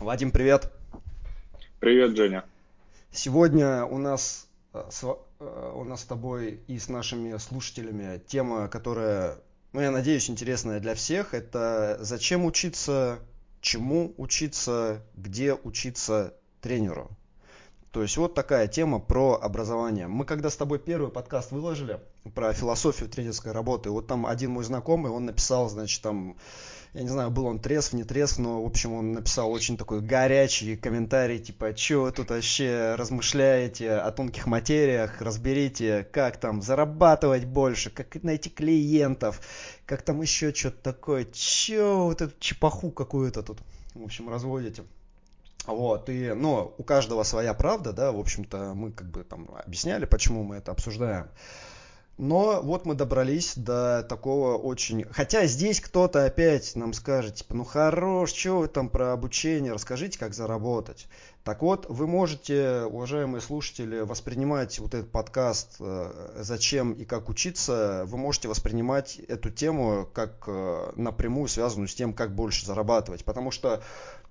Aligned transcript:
Вадим, 0.00 0.30
привет. 0.30 0.70
Привет, 1.80 2.16
Женя. 2.16 2.44
Сегодня 3.12 3.86
у 3.86 3.96
нас, 3.96 4.46
э, 4.74 4.84
с, 4.90 5.02
э, 5.40 5.72
у 5.74 5.84
нас 5.84 6.02
с 6.02 6.04
тобой 6.04 6.60
и 6.66 6.78
с 6.78 6.90
нашими 6.90 7.34
слушателями 7.38 8.20
тема, 8.26 8.68
которая, 8.68 9.38
ну, 9.72 9.80
я 9.80 9.90
надеюсь, 9.90 10.28
интересная 10.28 10.80
для 10.80 10.94
всех. 10.94 11.32
Это 11.32 11.96
зачем 12.02 12.44
учиться, 12.44 13.20
чему 13.62 14.12
учиться, 14.18 15.02
где 15.16 15.54
учиться 15.54 16.34
тренеру. 16.60 17.10
То 17.90 18.02
есть 18.02 18.18
вот 18.18 18.34
такая 18.34 18.68
тема 18.68 18.98
про 18.98 19.40
образование. 19.40 20.08
Мы 20.08 20.26
когда 20.26 20.50
с 20.50 20.56
тобой 20.56 20.78
первый 20.78 21.10
подкаст 21.10 21.52
выложили 21.52 22.00
про 22.34 22.52
философию 22.52 23.08
тренерской 23.08 23.52
работы, 23.52 23.88
вот 23.88 24.06
там 24.06 24.26
один 24.26 24.50
мой 24.50 24.64
знакомый, 24.64 25.10
он 25.10 25.24
написал, 25.24 25.70
значит, 25.70 26.02
там 26.02 26.36
я 26.94 27.02
не 27.02 27.08
знаю, 27.08 27.30
был 27.30 27.46
он 27.46 27.58
трезв, 27.58 27.92
не 27.92 28.04
трезв, 28.04 28.38
но, 28.38 28.62
в 28.62 28.66
общем, 28.66 28.92
он 28.92 29.12
написал 29.12 29.50
очень 29.50 29.76
такой 29.76 30.00
горячий 30.00 30.76
комментарий, 30.76 31.38
типа, 31.38 31.76
что 31.76 32.02
вы 32.02 32.12
тут 32.12 32.30
вообще 32.30 32.94
размышляете 32.96 33.92
о 33.92 34.10
тонких 34.12 34.46
материях, 34.46 35.20
разберите, 35.20 36.06
как 36.12 36.38
там 36.38 36.62
зарабатывать 36.62 37.44
больше, 37.44 37.90
как 37.90 38.22
найти 38.22 38.50
клиентов, 38.50 39.40
как 39.84 40.02
там 40.02 40.22
еще 40.22 40.54
что-то 40.54 40.82
такое, 40.82 41.24
че 41.24 41.96
вот 41.96 42.22
эту 42.22 42.34
чепаху 42.38 42.90
какую-то 42.90 43.42
тут, 43.42 43.58
в 43.94 44.02
общем, 44.02 44.28
разводите. 44.28 44.84
Вот, 45.66 46.08
и, 46.08 46.32
но 46.32 46.74
у 46.78 46.84
каждого 46.84 47.24
своя 47.24 47.52
правда, 47.52 47.92
да, 47.92 48.12
в 48.12 48.20
общем-то, 48.20 48.72
мы 48.74 48.92
как 48.92 49.08
бы 49.08 49.24
там 49.24 49.48
объясняли, 49.64 50.04
почему 50.04 50.44
мы 50.44 50.56
это 50.56 50.70
обсуждаем. 50.70 51.28
Но 52.18 52.62
вот 52.62 52.86
мы 52.86 52.94
добрались 52.94 53.54
до 53.56 54.02
такого 54.08 54.56
очень... 54.56 55.04
Хотя 55.10 55.46
здесь 55.46 55.80
кто-то 55.80 56.24
опять 56.24 56.74
нам 56.74 56.94
скажет, 56.94 57.36
типа, 57.36 57.54
ну 57.54 57.64
хорош, 57.64 58.32
что 58.32 58.60
вы 58.60 58.68
там 58.68 58.88
про 58.88 59.12
обучение, 59.12 59.72
расскажите, 59.72 60.18
как 60.18 60.32
заработать. 60.32 61.08
Так 61.46 61.62
вот, 61.62 61.86
вы 61.88 62.08
можете, 62.08 62.82
уважаемые 62.90 63.40
слушатели, 63.40 64.00
воспринимать 64.00 64.80
вот 64.80 64.94
этот 64.94 65.12
подкаст 65.12 65.76
э, 65.78 66.40
«Зачем 66.40 66.92
и 66.92 67.04
как 67.04 67.28
учиться», 67.28 68.02
вы 68.08 68.18
можете 68.18 68.48
воспринимать 68.48 69.20
эту 69.28 69.50
тему 69.50 70.08
как 70.12 70.42
э, 70.48 70.92
напрямую 70.96 71.46
связанную 71.46 71.86
с 71.86 71.94
тем, 71.94 72.14
как 72.14 72.34
больше 72.34 72.66
зарабатывать. 72.66 73.24
Потому 73.24 73.52
что 73.52 73.80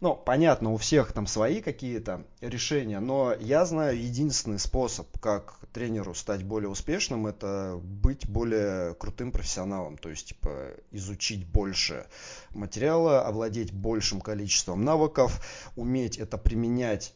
ну, 0.02 0.14
понятно, 0.14 0.74
у 0.74 0.78
всех 0.78 1.14
там 1.14 1.26
свои 1.26 1.62
какие-то 1.62 2.26
решения, 2.42 3.00
но 3.00 3.34
я 3.40 3.66
знаю 3.66 3.98
единственный 3.98 4.60
способ, 4.60 5.08
как 5.20 5.58
тренеру 5.72 6.14
стать 6.14 6.44
более 6.44 6.70
успешным, 6.70 7.28
это 7.28 7.80
быть 7.82 8.28
более 8.28 8.94
крутым 8.96 9.32
профессионалом, 9.32 9.98
то 9.98 10.10
есть 10.10 10.28
типа 10.28 10.72
изучить 10.92 11.48
больше 11.48 12.08
материала, 12.56 13.22
овладеть 13.22 13.74
большим 13.74 14.22
количеством 14.22 14.84
навыков, 14.84 15.42
уметь 15.76 16.18
это 16.18 16.38
применять 16.38 17.14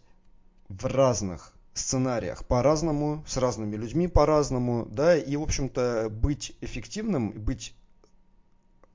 в 0.68 0.86
разных 0.86 1.54
сценариях 1.74 2.46
по-разному, 2.46 3.24
с 3.28 3.38
разными 3.38 3.76
людьми 3.76 4.08
по-разному, 4.08 4.86
да, 4.86 5.18
и, 5.18 5.36
в 5.36 5.42
общем-то, 5.42 6.10
быть 6.10 6.56
эффективным, 6.62 7.32
быть 7.32 7.74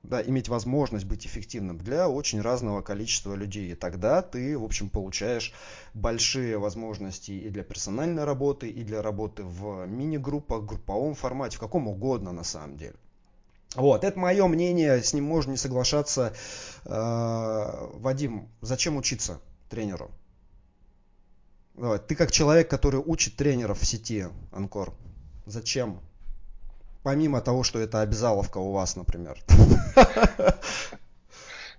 да, 0.09 0.21
иметь 0.21 0.49
возможность 0.49 1.05
быть 1.05 1.25
эффективным 1.25 1.77
для 1.77 2.07
очень 2.07 2.41
разного 2.41 2.81
количества 2.81 3.33
людей. 3.33 3.71
И 3.71 3.75
тогда 3.75 4.21
ты, 4.21 4.57
в 4.57 4.63
общем, 4.63 4.89
получаешь 4.89 5.53
большие 5.93 6.57
возможности 6.57 7.31
и 7.31 7.49
для 7.49 7.63
персональной 7.63 8.23
работы, 8.23 8.69
и 8.69 8.83
для 8.83 9.01
работы 9.01 9.43
в 9.43 9.85
мини-группах, 9.87 10.63
групповом 10.63 11.15
формате, 11.15 11.57
в 11.57 11.59
каком 11.59 11.87
угодно 11.87 12.31
на 12.31 12.43
самом 12.43 12.77
деле. 12.77 12.95
Вот, 13.75 14.03
это 14.03 14.17
мое 14.17 14.47
мнение, 14.47 15.01
с 15.01 15.13
ним 15.13 15.25
можно 15.25 15.51
не 15.51 15.57
соглашаться. 15.57 16.33
Э, 16.85 17.87
Вадим, 17.93 18.49
зачем 18.61 18.97
учиться 18.97 19.39
тренеру? 19.69 20.11
Давай, 21.75 21.99
ты 21.99 22.15
как 22.15 22.31
человек, 22.31 22.69
который 22.69 23.01
учит 23.01 23.35
тренеров 23.35 23.79
в 23.79 23.85
сети, 23.85 24.27
Анкор, 24.51 24.93
зачем 25.45 25.99
Помимо 27.05 27.39
того, 27.39 27.61
что 27.61 27.77
это 27.77 28.01
обязаловка 28.01 28.57
у 28.57 28.71
вас, 28.71 28.95
например. 28.95 29.37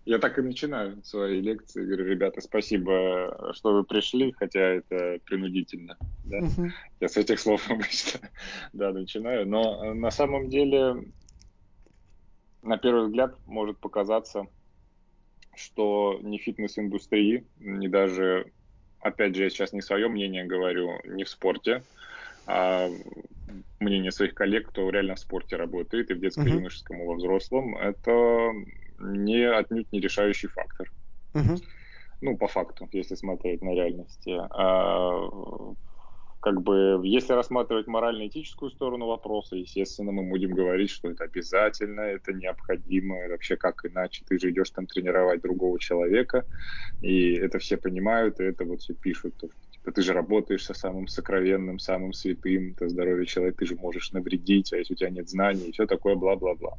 Я 0.05 0.19
так 0.21 0.39
и 0.39 0.43
начинаю 0.43 1.03
свои 1.03 1.41
лекции. 1.41 1.85
Говорю, 1.85 2.05
ребята, 2.05 2.41
спасибо, 2.41 3.53
что 3.53 3.73
вы 3.73 3.83
пришли, 3.83 4.31
хотя 4.39 4.61
это 4.61 5.19
принудительно. 5.25 5.97
Да? 6.27 6.39
Uh-huh. 6.39 6.71
Я 7.01 7.09
с 7.09 7.17
этих 7.17 7.41
слов 7.41 7.69
обычно 7.69 8.21
да, 8.73 8.93
начинаю. 8.93 9.49
Но 9.49 9.95
на 9.95 10.13
самом 10.13 10.49
деле, 10.49 11.09
на 12.67 12.79
первый 12.79 13.07
взгляд, 13.07 13.35
может 13.47 13.79
показаться, 13.79 14.47
что 15.55 16.19
ни 16.23 16.39
фитнес-индустрии, 16.39 17.47
ни 17.59 17.89
даже, 17.89 18.51
опять 19.01 19.35
же, 19.35 19.45
я 19.45 19.51
сейчас 19.51 19.73
не 19.73 19.81
свое 19.81 20.09
мнение 20.09 20.45
говорю, 20.45 21.01
не 21.05 21.25
в 21.25 21.29
спорте, 21.29 21.83
а 22.47 22.89
мнение 23.81 24.13
своих 24.13 24.35
коллег, 24.35 24.69
кто 24.69 24.89
реально 24.91 25.15
в 25.15 25.21
спорте 25.21 25.57
работает, 25.57 26.11
и 26.11 26.15
в 26.15 26.21
детском, 26.21 26.47
uh-huh. 26.47 26.57
юношеском, 26.57 27.01
и 27.01 27.07
во 27.07 27.15
взрослом, 27.15 27.77
это 27.77 28.53
не 28.99 29.49
отнюдь 29.49 29.91
не 29.93 30.01
решающий 30.01 30.49
фактор. 30.49 30.91
Uh-huh. 31.35 31.63
Ну, 32.21 32.37
по 32.37 32.49
факту, 32.49 32.89
если 32.93 33.15
смотреть 33.15 33.63
на 33.63 33.75
реальности. 33.75 34.39
А, 34.51 35.29
как 36.41 36.63
бы, 36.63 37.01
если 37.05 37.33
рассматривать 37.33 37.87
морально-этическую 37.87 38.71
сторону 38.71 39.07
вопроса, 39.07 39.57
естественно, 39.57 40.13
мы 40.13 40.29
будем 40.29 40.51
говорить, 40.53 40.91
что 40.91 41.11
это 41.11 41.25
обязательно, 41.25 42.01
это 42.01 42.33
необходимо, 42.33 43.29
вообще 43.29 43.57
как 43.57 43.85
иначе, 43.85 44.25
ты 44.29 44.39
же 44.39 44.51
идешь 44.51 44.71
там 44.71 44.87
тренировать 44.87 45.43
другого 45.43 45.79
человека, 45.79 46.45
и 47.03 47.33
это 47.35 47.59
все 47.59 47.77
понимают, 47.77 48.41
и 48.41 48.45
это 48.45 48.65
вот 48.65 48.81
все 48.81 48.95
пишут, 48.95 49.35
то, 49.37 49.49
что 49.49 49.71
типа, 49.73 49.93
ты 49.93 50.03
же 50.03 50.13
работаешь 50.13 50.65
со 50.65 50.75
самым 50.75 51.07
сокровенным, 51.07 51.79
самым 51.79 52.13
святым, 52.13 52.73
это 52.73 52.89
здоровье 52.89 53.27
человека, 53.27 53.59
ты 53.59 53.67
же 53.67 53.77
можешь 53.77 54.13
навредить, 54.13 54.73
а 54.73 54.77
если 54.77 54.95
у 54.95 54.97
тебя 54.97 55.11
нет 55.11 55.29
знаний, 55.29 55.69
и 55.69 55.73
все 55.73 55.87
такое 55.87 56.15
бла-бла-бла. 56.15 56.77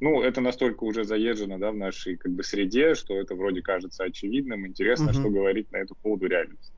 Ну, 0.00 0.22
это 0.22 0.40
настолько 0.40 0.84
уже 0.84 1.04
заезжено, 1.04 1.58
да, 1.58 1.72
в 1.72 1.76
нашей 1.76 2.16
как 2.16 2.32
бы 2.32 2.44
среде, 2.44 2.94
что 2.94 3.14
это 3.16 3.34
вроде 3.34 3.62
кажется 3.62 4.04
очевидным. 4.04 4.64
Интересно, 4.66 5.10
mm-hmm. 5.10 5.20
что 5.20 5.30
говорить 5.30 5.72
на 5.72 5.78
эту 5.78 5.96
поводу 5.96 6.26
реальность. 6.26 6.72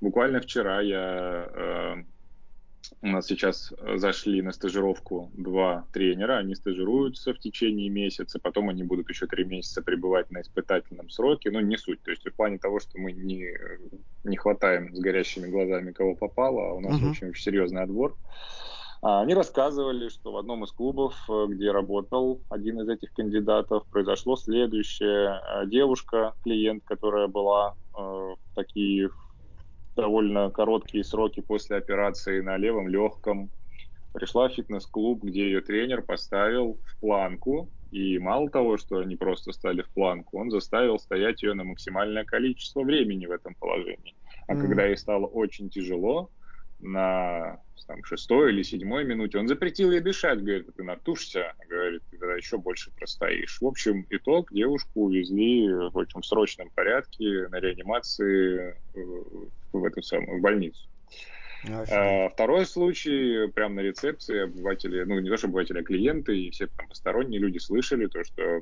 Буквально 0.00 0.40
вчера 0.40 0.80
я 0.80 1.48
э, 1.54 2.02
у 3.02 3.06
нас 3.06 3.26
сейчас 3.26 3.72
зашли 3.96 4.42
на 4.42 4.52
стажировку 4.52 5.30
два 5.34 5.86
тренера, 5.92 6.38
они 6.38 6.54
стажируются 6.54 7.32
в 7.32 7.38
течение 7.38 7.88
месяца, 7.88 8.38
потом 8.38 8.68
они 8.68 8.84
будут 8.84 9.08
еще 9.08 9.26
три 9.26 9.44
месяца 9.44 9.82
пребывать 9.82 10.30
на 10.30 10.40
испытательном 10.42 11.10
сроке, 11.10 11.50
но 11.50 11.60
не 11.60 11.76
суть. 11.76 12.02
То 12.02 12.10
есть 12.10 12.26
в 12.26 12.34
плане 12.34 12.58
того, 12.58 12.80
что 12.80 12.98
мы 12.98 13.12
не, 13.12 13.48
не 14.24 14.36
хватаем 14.36 14.94
с 14.94 14.98
горящими 14.98 15.48
глазами 15.48 15.92
кого 15.92 16.14
попало, 16.14 16.70
а 16.70 16.74
у 16.74 16.80
нас 16.80 17.00
uh-huh. 17.00 17.10
очень, 17.10 17.28
очень 17.28 17.42
серьезный 17.42 17.82
отбор. 17.82 18.16
А, 19.02 19.22
они 19.22 19.34
рассказывали, 19.34 20.08
что 20.08 20.32
в 20.32 20.36
одном 20.36 20.64
из 20.64 20.72
клубов, 20.72 21.14
где 21.48 21.70
работал 21.70 22.40
один 22.50 22.80
из 22.80 22.88
этих 22.88 23.12
кандидатов, 23.12 23.84
произошло 23.90 24.36
следующее. 24.36 25.40
Девушка, 25.66 26.34
клиент, 26.44 26.84
которая 26.84 27.28
была 27.28 27.76
э, 27.96 28.00
в 28.00 28.38
такие 28.54 29.10
довольно 29.96 30.50
короткие 30.50 31.02
сроки 31.02 31.40
после 31.40 31.76
операции 31.76 32.40
на 32.40 32.56
левом 32.56 32.88
легком. 32.88 33.50
Пришла 34.12 34.48
в 34.48 34.52
фитнес-клуб, 34.52 35.24
где 35.24 35.44
ее 35.44 35.60
тренер 35.60 36.02
поставил 36.02 36.78
в 36.84 37.00
планку. 37.00 37.68
И 37.90 38.18
мало 38.18 38.50
того, 38.50 38.76
что 38.76 38.98
они 38.98 39.16
просто 39.16 39.52
стали 39.52 39.82
в 39.82 39.88
планку, 39.90 40.38
он 40.38 40.50
заставил 40.50 40.98
стоять 40.98 41.42
ее 41.42 41.54
на 41.54 41.64
максимальное 41.64 42.24
количество 42.24 42.82
времени 42.82 43.26
в 43.26 43.30
этом 43.30 43.54
положении. 43.54 44.14
А 44.48 44.54
mm. 44.54 44.60
когда 44.60 44.86
ей 44.86 44.96
стало 44.96 45.26
очень 45.26 45.70
тяжело, 45.70 46.30
на 46.80 47.60
там, 47.86 48.04
шестой 48.04 48.52
или 48.52 48.62
седьмой 48.62 49.04
минуте. 49.04 49.38
Он 49.38 49.48
запретил 49.48 49.92
ей 49.92 50.00
дышать, 50.00 50.42
говорит, 50.42 50.68
ты 50.74 50.82
натушься, 50.82 51.54
говорит, 51.68 52.02
ты 52.10 52.18
тогда 52.18 52.34
еще 52.34 52.58
больше 52.58 52.90
простоишь. 52.90 53.58
В 53.60 53.66
общем, 53.66 54.06
итог, 54.10 54.52
девушку 54.52 55.04
увезли 55.04 55.68
в 55.68 55.96
очень 55.96 56.22
срочном 56.22 56.70
порядке 56.70 57.48
на 57.48 57.60
реанимации 57.60 58.74
э, 58.94 59.00
в 59.72 59.84
эту 59.84 60.02
самую 60.02 60.38
в 60.38 60.42
больницу. 60.42 60.88
А, 61.68 62.28
второй 62.28 62.66
случай, 62.66 63.48
прямо 63.52 63.76
на 63.76 63.80
рецепции 63.80 64.44
обыватели, 64.44 65.02
ну 65.04 65.18
не 65.20 65.30
то 65.30 65.36
что 65.36 65.46
обыватели, 65.46 65.80
а 65.80 65.82
клиенты 65.82 66.38
и 66.38 66.50
все 66.50 66.66
там 66.66 66.88
посторонние 66.88 67.40
люди 67.40 67.58
слышали 67.58 68.06
то, 68.06 68.22
что 68.24 68.60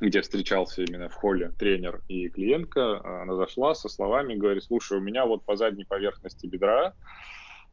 где 0.00 0.20
встречался 0.20 0.82
именно 0.82 1.08
в 1.08 1.14
холле 1.14 1.50
тренер 1.58 2.02
и 2.06 2.28
клиентка, 2.28 3.22
она 3.22 3.34
зашла 3.34 3.74
со 3.74 3.88
словами, 3.88 4.36
говорит, 4.36 4.62
слушай, 4.62 4.96
у 4.96 5.00
меня 5.00 5.26
вот 5.26 5.44
по 5.44 5.56
задней 5.56 5.84
поверхности 5.84 6.46
бедра 6.46 6.94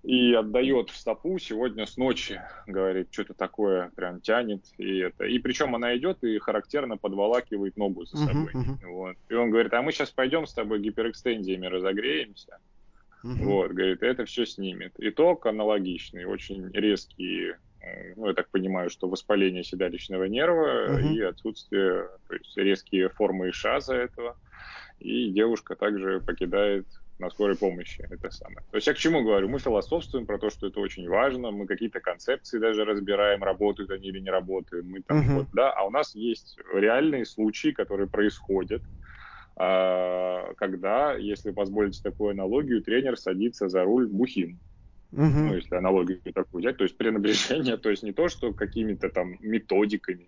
и 0.06 0.34
отдает 0.34 0.92
в 0.92 0.96
стопу 0.96 1.40
сегодня 1.40 1.88
с 1.88 1.98
ночи, 1.98 2.40
говорит, 2.68 3.08
что-то 3.12 3.34
такое 3.34 3.90
прям 3.96 4.22
тянет. 4.22 4.64
И, 4.78 5.00
это. 5.00 5.26
и 5.26 5.40
причем 5.40 5.74
она 5.74 5.98
идет 5.98 6.24
и 6.24 6.38
характерно 6.38 6.96
подволакивает 6.96 7.76
ногу 7.76 8.06
за 8.06 8.18
собой. 8.18 8.52
Uh-huh, 8.54 8.78
uh-huh. 8.84 8.88
Вот. 8.88 9.18
И 9.30 9.34
он 9.34 9.50
говорит, 9.50 9.74
а 9.74 9.82
мы 9.82 9.92
сейчас 9.92 10.12
пойдем 10.12 10.46
с 10.46 10.54
тобой 10.54 10.80
гиперэкстензиями 10.80 11.66
разогреемся. 11.66 12.60
Uh-huh. 13.24 13.44
Вот, 13.46 13.72
говорит, 13.72 14.04
это 14.04 14.26
все 14.26 14.46
снимет. 14.46 14.94
Итог 15.00 15.48
аналогичный, 15.48 16.26
очень 16.26 16.70
резкий, 16.72 17.54
э, 17.82 18.14
ну, 18.16 18.28
я 18.28 18.36
так 18.36 18.50
понимаю, 18.50 18.92
что 18.92 19.10
воспаление 19.10 19.64
седалищного 19.64 20.26
нерва 20.26 21.00
uh-huh. 21.00 21.14
и 21.14 21.22
отсутствие, 21.22 22.10
то 22.28 22.36
есть 22.36 22.56
резкие 22.56 23.10
формы 23.10 23.50
иша 23.50 23.80
за 23.80 23.96
этого. 23.96 24.38
и 25.00 25.32
девушка 25.32 25.76
также 25.76 26.22
покидает 26.22 26.86
на 27.20 27.30
скорой 27.30 27.56
помощи 27.56 28.06
это 28.10 28.30
самое. 28.30 28.66
То 28.72 28.78
есть 28.78 28.88
я 28.88 28.94
к 28.94 28.98
чему 28.98 29.24
говорю? 29.24 29.48
Мы 29.48 29.60
философствуем 29.60 30.26
про 30.26 30.38
то, 30.38 30.50
что 30.50 30.68
это 30.68 30.80
очень 30.80 31.08
важно, 31.08 31.52
мы 31.52 31.66
какие-то 31.66 32.00
концепции 32.00 32.60
даже 32.60 32.84
разбираем, 32.84 33.44
работают 33.44 33.92
они 33.92 34.10
или 34.10 34.20
не 34.20 34.30
работают, 34.30 34.86
мы 34.86 35.02
там 35.02 35.22
uh-huh. 35.22 35.36
вот, 35.36 35.48
да, 35.54 35.72
а 35.72 35.84
у 35.84 35.90
нас 35.90 36.14
есть 36.16 36.58
реальные 36.74 37.26
случаи, 37.26 37.70
которые 37.70 38.08
происходят, 38.08 38.82
а, 39.56 40.54
когда, 40.58 41.14
если 41.14 41.52
позволить 41.52 42.02
такую 42.04 42.32
аналогию, 42.32 42.82
тренер 42.82 43.18
садится 43.18 43.70
за 43.70 43.84
руль 43.84 44.08
бухим. 44.08 44.60
Угу. 45.12 45.22
Ну, 45.24 45.56
если 45.56 45.76
аналогию 45.76 46.20
такую 46.34 46.62
взять, 46.62 46.76
то 46.76 46.84
есть 46.84 46.98
пренебрежение, 46.98 47.78
то 47.82 47.90
есть 47.90 48.04
не 48.04 48.12
то, 48.12 48.28
что 48.28 48.52
какими-то 48.52 49.10
там 49.10 49.38
методиками, 49.40 50.28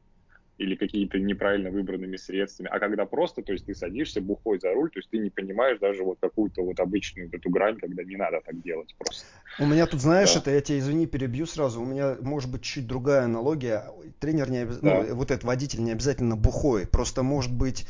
или 0.57 0.75
какие-то 0.75 1.19
неправильно 1.19 1.69
выбранными 1.69 2.15
средствами, 2.17 2.69
а 2.71 2.79
когда 2.79 3.05
просто, 3.05 3.41
то 3.41 3.53
есть 3.53 3.65
ты 3.65 3.75
садишься 3.75 4.21
бухой 4.21 4.59
за 4.59 4.73
руль, 4.73 4.89
то 4.89 4.99
есть 4.99 5.09
ты 5.09 5.19
не 5.19 5.29
понимаешь 5.29 5.79
даже 5.79 6.03
вот 6.03 6.17
какую-то 6.19 6.63
вот 6.63 6.79
обычную 6.79 7.29
эту 7.31 7.49
грань, 7.49 7.77
когда 7.77 8.03
не 8.03 8.15
надо 8.15 8.41
так 8.43 8.59
делать 8.61 8.93
просто. 8.97 9.25
У 9.59 9.65
меня 9.65 9.85
тут, 9.85 10.01
знаешь, 10.01 10.33
да. 10.33 10.39
это 10.39 10.51
я 10.51 10.61
тебя 10.61 10.79
извини, 10.79 11.05
перебью 11.05 11.45
сразу, 11.45 11.81
у 11.81 11.85
меня 11.85 12.17
может 12.21 12.51
быть 12.51 12.63
чуть 12.63 12.87
другая 12.87 13.23
аналогия. 13.23 13.85
Тренер 14.19 14.49
не 14.49 14.57
обязательно, 14.59 15.03
да. 15.03 15.03
ну, 15.09 15.15
вот 15.15 15.31
этот 15.31 15.43
водитель 15.43 15.83
не 15.83 15.91
обязательно 15.91 16.35
бухой, 16.35 16.87
просто 16.87 17.23
может 17.23 17.53
быть 17.53 17.85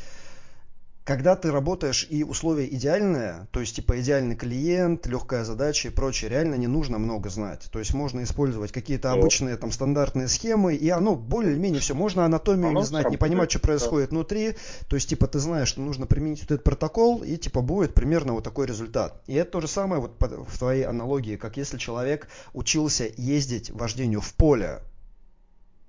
когда 1.08 1.36
ты 1.36 1.50
работаешь 1.50 2.06
и 2.10 2.22
условия 2.22 2.66
идеальные, 2.66 3.46
то 3.50 3.60
есть 3.60 3.74
типа 3.76 3.98
идеальный 3.98 4.36
клиент, 4.36 5.06
легкая 5.06 5.42
задача 5.42 5.88
и 5.88 5.90
прочее, 5.90 6.28
реально 6.28 6.56
не 6.56 6.66
нужно 6.66 6.98
много 6.98 7.30
знать. 7.30 7.66
То 7.72 7.78
есть 7.78 7.94
можно 7.94 8.22
использовать 8.22 8.72
какие-то 8.72 9.12
обычные 9.12 9.56
там 9.56 9.72
стандартные 9.72 10.28
схемы, 10.28 10.74
и 10.74 10.90
оно 10.90 11.16
более-менее 11.16 11.80
все. 11.80 11.94
Можно 11.94 12.26
анатомию 12.26 12.72
не 12.72 12.84
знать, 12.84 13.08
не 13.08 13.16
понимать, 13.16 13.50
что 13.50 13.58
происходит 13.58 14.10
внутри. 14.10 14.56
То 14.90 14.96
есть 14.96 15.08
типа 15.08 15.26
ты 15.28 15.38
знаешь, 15.38 15.68
что 15.68 15.80
нужно 15.80 16.04
применить 16.04 16.42
вот 16.42 16.50
этот 16.50 16.64
протокол, 16.64 17.22
и 17.22 17.38
типа 17.38 17.62
будет 17.62 17.94
примерно 17.94 18.34
вот 18.34 18.44
такой 18.44 18.66
результат. 18.66 19.22
И 19.26 19.32
это 19.32 19.52
то 19.52 19.60
же 19.62 19.68
самое 19.68 20.02
вот 20.02 20.20
в 20.20 20.58
твоей 20.58 20.82
аналогии, 20.82 21.36
как 21.36 21.56
если 21.56 21.78
человек 21.78 22.28
учился 22.52 23.10
ездить 23.16 23.70
вождению 23.70 24.20
в 24.20 24.34
поле, 24.34 24.82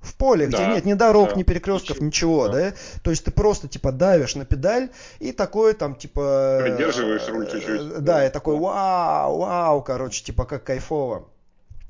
в 0.02 0.16
поле, 0.16 0.48
да, 0.48 0.58
где 0.58 0.76
нет 0.76 0.86
ни 0.86 0.94
дорог, 0.94 1.30
да, 1.30 1.36
ни 1.36 1.44
перекрестков, 1.44 2.00
ничего, 2.02 2.48
да. 2.48 2.54
да? 2.54 2.74
То 3.04 3.12
есть 3.12 3.26
ты 3.26 3.32
просто 3.32 3.68
типа 3.68 3.92
давишь 3.92 4.36
на 4.36 4.46
педаль 4.46 4.90
и 5.20 5.32
такой 5.32 5.74
там 5.74 5.96
типа... 5.96 6.60
Придерживаешь 6.64 7.28
руль 7.28 7.48
э, 7.48 7.52
чуть-чуть. 7.52 7.90
Да, 7.90 8.00
да, 8.00 8.28
и 8.28 8.30
такой 8.30 8.58
вау, 8.58 9.40
вау, 9.40 9.82
короче, 9.82 10.24
типа 10.24 10.46
как 10.46 10.64
кайфово. 10.64 11.28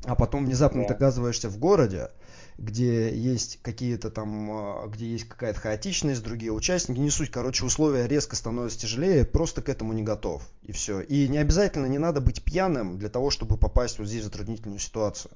А 0.06 0.16
потом 0.16 0.46
внезапно 0.46 0.82
да. 0.82 0.88
ты 0.88 0.94
оказываешься 0.96 1.50
в 1.50 1.58
городе, 1.58 2.10
где 2.58 3.16
есть 3.16 3.60
какие-то 3.62 4.10
там, 4.10 4.86
э, 4.86 4.88
где 4.90 5.06
есть 5.06 5.28
какая-то 5.28 5.60
хаотичность, 5.60 6.24
другие 6.24 6.52
участники, 6.52 7.00
не 7.00 7.10
суть, 7.10 7.30
короче, 7.30 7.66
условия 7.66 8.08
резко 8.08 8.36
становятся 8.36 8.80
тяжелее, 8.80 9.24
просто 9.24 9.62
к 9.62 9.70
этому 9.70 9.94
не 9.94 10.04
готов, 10.04 10.42
и 10.64 10.72
все. 10.72 11.02
И 11.02 11.28
не 11.28 11.38
обязательно, 11.38 11.86
не 11.86 12.00
надо 12.00 12.22
быть 12.22 12.44
пьяным 12.44 12.98
для 12.98 13.10
того, 13.10 13.30
чтобы 13.30 13.58
попасть 13.58 14.00
вот 14.00 14.08
здесь 14.08 14.22
в 14.22 14.26
затруднительную 14.26 14.80
ситуацию. 14.80 15.32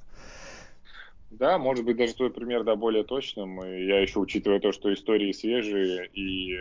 Да, 1.37 1.57
может 1.57 1.85
быть, 1.85 1.97
даже 1.97 2.13
твой 2.13 2.29
пример, 2.29 2.63
да, 2.63 2.75
более 2.75 3.03
точным. 3.03 3.63
И 3.63 3.85
я 3.85 3.99
еще 4.01 4.19
учитывая 4.19 4.59
то, 4.59 4.71
что 4.71 4.93
истории 4.93 5.31
свежие 5.31 6.07
и 6.13 6.59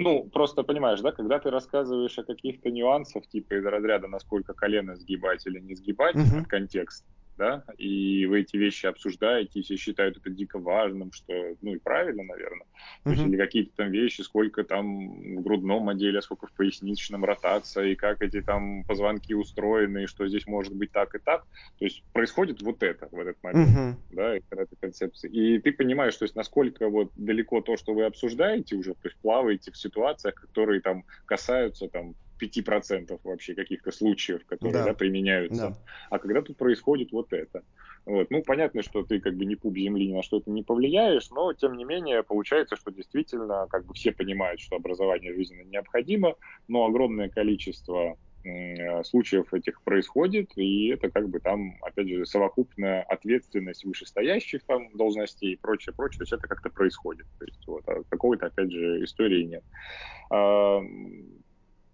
ну, 0.00 0.28
просто 0.32 0.62
понимаешь, 0.62 1.00
да, 1.00 1.10
когда 1.10 1.40
ты 1.40 1.50
рассказываешь 1.50 2.16
о 2.20 2.22
каких-то 2.22 2.70
нюансах, 2.70 3.26
типа 3.26 3.54
из 3.54 3.66
разряда, 3.66 4.06
насколько 4.06 4.54
колено 4.54 4.94
сгибать 4.94 5.44
или 5.44 5.58
не 5.58 5.74
сгибать, 5.74 6.14
uh-huh. 6.14 6.42
от 6.42 6.46
контекста, 6.46 7.04
да, 7.38 7.62
и 7.78 8.26
вы 8.26 8.40
эти 8.40 8.56
вещи 8.56 8.86
обсуждаете, 8.86 9.60
и 9.60 9.62
все 9.62 9.76
считают 9.76 10.16
это 10.16 10.28
дико 10.28 10.58
важным, 10.58 11.12
что, 11.12 11.32
ну, 11.62 11.74
и 11.74 11.78
правильно, 11.78 12.24
наверное. 12.24 12.66
То 13.04 13.10
есть, 13.10 13.22
или 13.22 13.36
какие-то 13.36 13.70
там 13.76 13.90
вещи, 13.90 14.22
сколько 14.22 14.64
там 14.64 15.36
в 15.36 15.42
грудном 15.42 15.88
отделе, 15.88 16.20
сколько 16.20 16.48
в 16.48 16.52
поясничном 16.52 17.24
ротация, 17.24 17.86
и 17.86 17.94
как 17.94 18.20
эти 18.22 18.42
там 18.42 18.82
позвонки 18.84 19.34
устроены, 19.34 20.04
и 20.04 20.06
что 20.06 20.26
здесь 20.26 20.46
может 20.46 20.74
быть 20.74 20.90
так 20.90 21.14
и 21.14 21.18
так. 21.18 21.46
То 21.78 21.84
есть, 21.84 22.02
происходит 22.12 22.60
вот 22.60 22.82
это 22.82 23.08
в 23.10 23.18
этот 23.18 23.42
момент, 23.42 23.98
uh-huh. 24.10 24.14
да, 24.14 24.34
эта 24.34 24.76
концепция. 24.80 25.30
И 25.30 25.58
ты 25.60 25.72
понимаешь, 25.72 26.16
то 26.16 26.24
есть, 26.24 26.34
насколько 26.34 26.88
вот 26.88 27.12
далеко 27.16 27.60
то, 27.60 27.76
что 27.76 27.94
вы 27.94 28.04
обсуждаете 28.04 28.74
уже, 28.74 28.94
то 28.94 29.08
есть, 29.08 29.16
плаваете 29.18 29.70
в 29.70 29.76
ситуациях, 29.76 30.34
которые 30.34 30.80
там 30.80 31.04
касаются 31.24 31.88
там 31.88 32.14
5% 32.40 33.20
вообще 33.24 33.54
каких-то 33.54 33.90
случаев, 33.90 34.44
которые 34.46 34.72
да. 34.72 34.84
Да, 34.84 34.94
применяются. 34.94 35.68
Да. 35.70 35.78
А 36.10 36.18
когда 36.18 36.42
тут 36.42 36.56
происходит 36.56 37.12
вот 37.12 37.32
это. 37.32 37.62
Вот. 38.06 38.30
Ну, 38.30 38.42
понятно, 38.42 38.82
что 38.82 39.02
ты 39.02 39.20
как 39.20 39.34
бы 39.36 39.44
не 39.44 39.56
пуп 39.56 39.76
земли, 39.76 40.08
ни 40.08 40.14
на 40.14 40.22
что 40.22 40.38
это 40.38 40.50
не 40.50 40.62
повлияешь, 40.62 41.30
но 41.30 41.52
тем 41.52 41.76
не 41.76 41.84
менее 41.84 42.22
получается, 42.22 42.76
что 42.76 42.90
действительно 42.90 43.66
как 43.68 43.84
бы 43.86 43.94
все 43.94 44.12
понимают, 44.12 44.60
что 44.60 44.76
образование 44.76 45.34
жизненно 45.34 45.62
необходимо, 45.62 46.34
но 46.68 46.86
огромное 46.86 47.28
количество 47.28 48.16
случаев 49.04 49.52
этих 49.52 49.82
происходит, 49.82 50.52
и 50.56 50.88
это 50.88 51.10
как 51.10 51.28
бы 51.28 51.40
там, 51.40 51.74
опять 51.82 52.08
же, 52.08 52.24
совокупная 52.24 53.02
ответственность 53.02 53.84
вышестоящих 53.84 54.62
там 54.64 54.88
должностей 54.96 55.52
и 55.52 55.56
прочее, 55.56 55.94
прочее, 55.94 56.18
то 56.18 56.22
есть 56.22 56.32
это 56.32 56.46
как-то 56.46 56.70
происходит, 56.70 57.26
то 57.38 57.44
есть 57.44 57.66
вот, 57.66 57.82
а 57.88 58.02
какой-то, 58.08 58.46
опять 58.46 58.70
же, 58.70 59.04
истории 59.04 59.42
нет. 59.42 59.64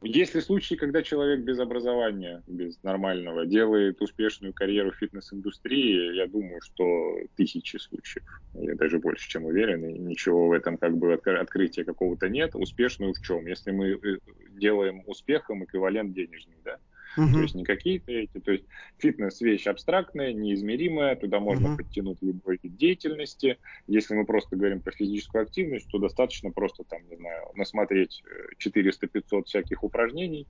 Есть 0.04 0.34
ли 0.34 0.42
случаи, 0.42 0.74
когда 0.74 1.02
человек 1.02 1.40
без 1.40 1.58
образования, 1.58 2.42
без 2.46 2.82
нормального, 2.82 3.46
делает 3.46 4.02
успешную 4.02 4.52
карьеру 4.52 4.90
в 4.90 4.96
фитнес-индустрии? 4.96 6.14
Я 6.14 6.26
думаю, 6.26 6.60
что 6.60 7.16
тысячи 7.36 7.78
случаев. 7.78 8.24
Я 8.52 8.74
даже 8.74 8.98
больше, 8.98 9.26
чем 9.28 9.46
уверен. 9.46 9.82
И 9.88 9.98
ничего 9.98 10.48
в 10.48 10.52
этом 10.52 10.76
как 10.76 10.98
бы 10.98 11.14
открытия 11.14 11.84
какого-то 11.84 12.28
нет. 12.28 12.50
Успешную 12.54 13.14
в 13.14 13.20
чем? 13.22 13.46
Если 13.46 13.70
мы 13.70 13.92
э, 13.92 14.18
делаем 14.50 15.02
успехом 15.06 15.64
эквивалент 15.64 16.12
денежный, 16.12 16.56
да? 16.64 16.76
Uh-huh. 17.16 17.32
То 17.32 17.40
есть 17.42 17.54
не 17.54 17.64
какие-то 17.64 18.12
эти, 18.12 18.40
то 18.40 18.52
есть 18.52 18.64
фитнес 18.98 19.40
вещь 19.40 19.66
абстрактная, 19.66 20.32
неизмеримая, 20.32 21.16
туда 21.16 21.40
можно 21.40 21.68
uh-huh. 21.68 21.76
подтянуть 21.76 22.18
любой 22.22 22.58
вид 22.62 22.76
деятельности. 22.76 23.58
Если 23.86 24.14
мы 24.14 24.24
просто 24.24 24.56
говорим 24.56 24.80
про 24.80 24.92
физическую 24.92 25.42
активность, 25.42 25.88
то 25.90 25.98
достаточно 25.98 26.50
просто 26.50 26.84
там, 26.84 27.00
не 27.08 27.16
знаю, 27.16 27.48
насмотреть 27.54 28.22
400-500 28.64 29.22
э, 29.40 29.42
всяких 29.44 29.84
упражнений, 29.84 30.46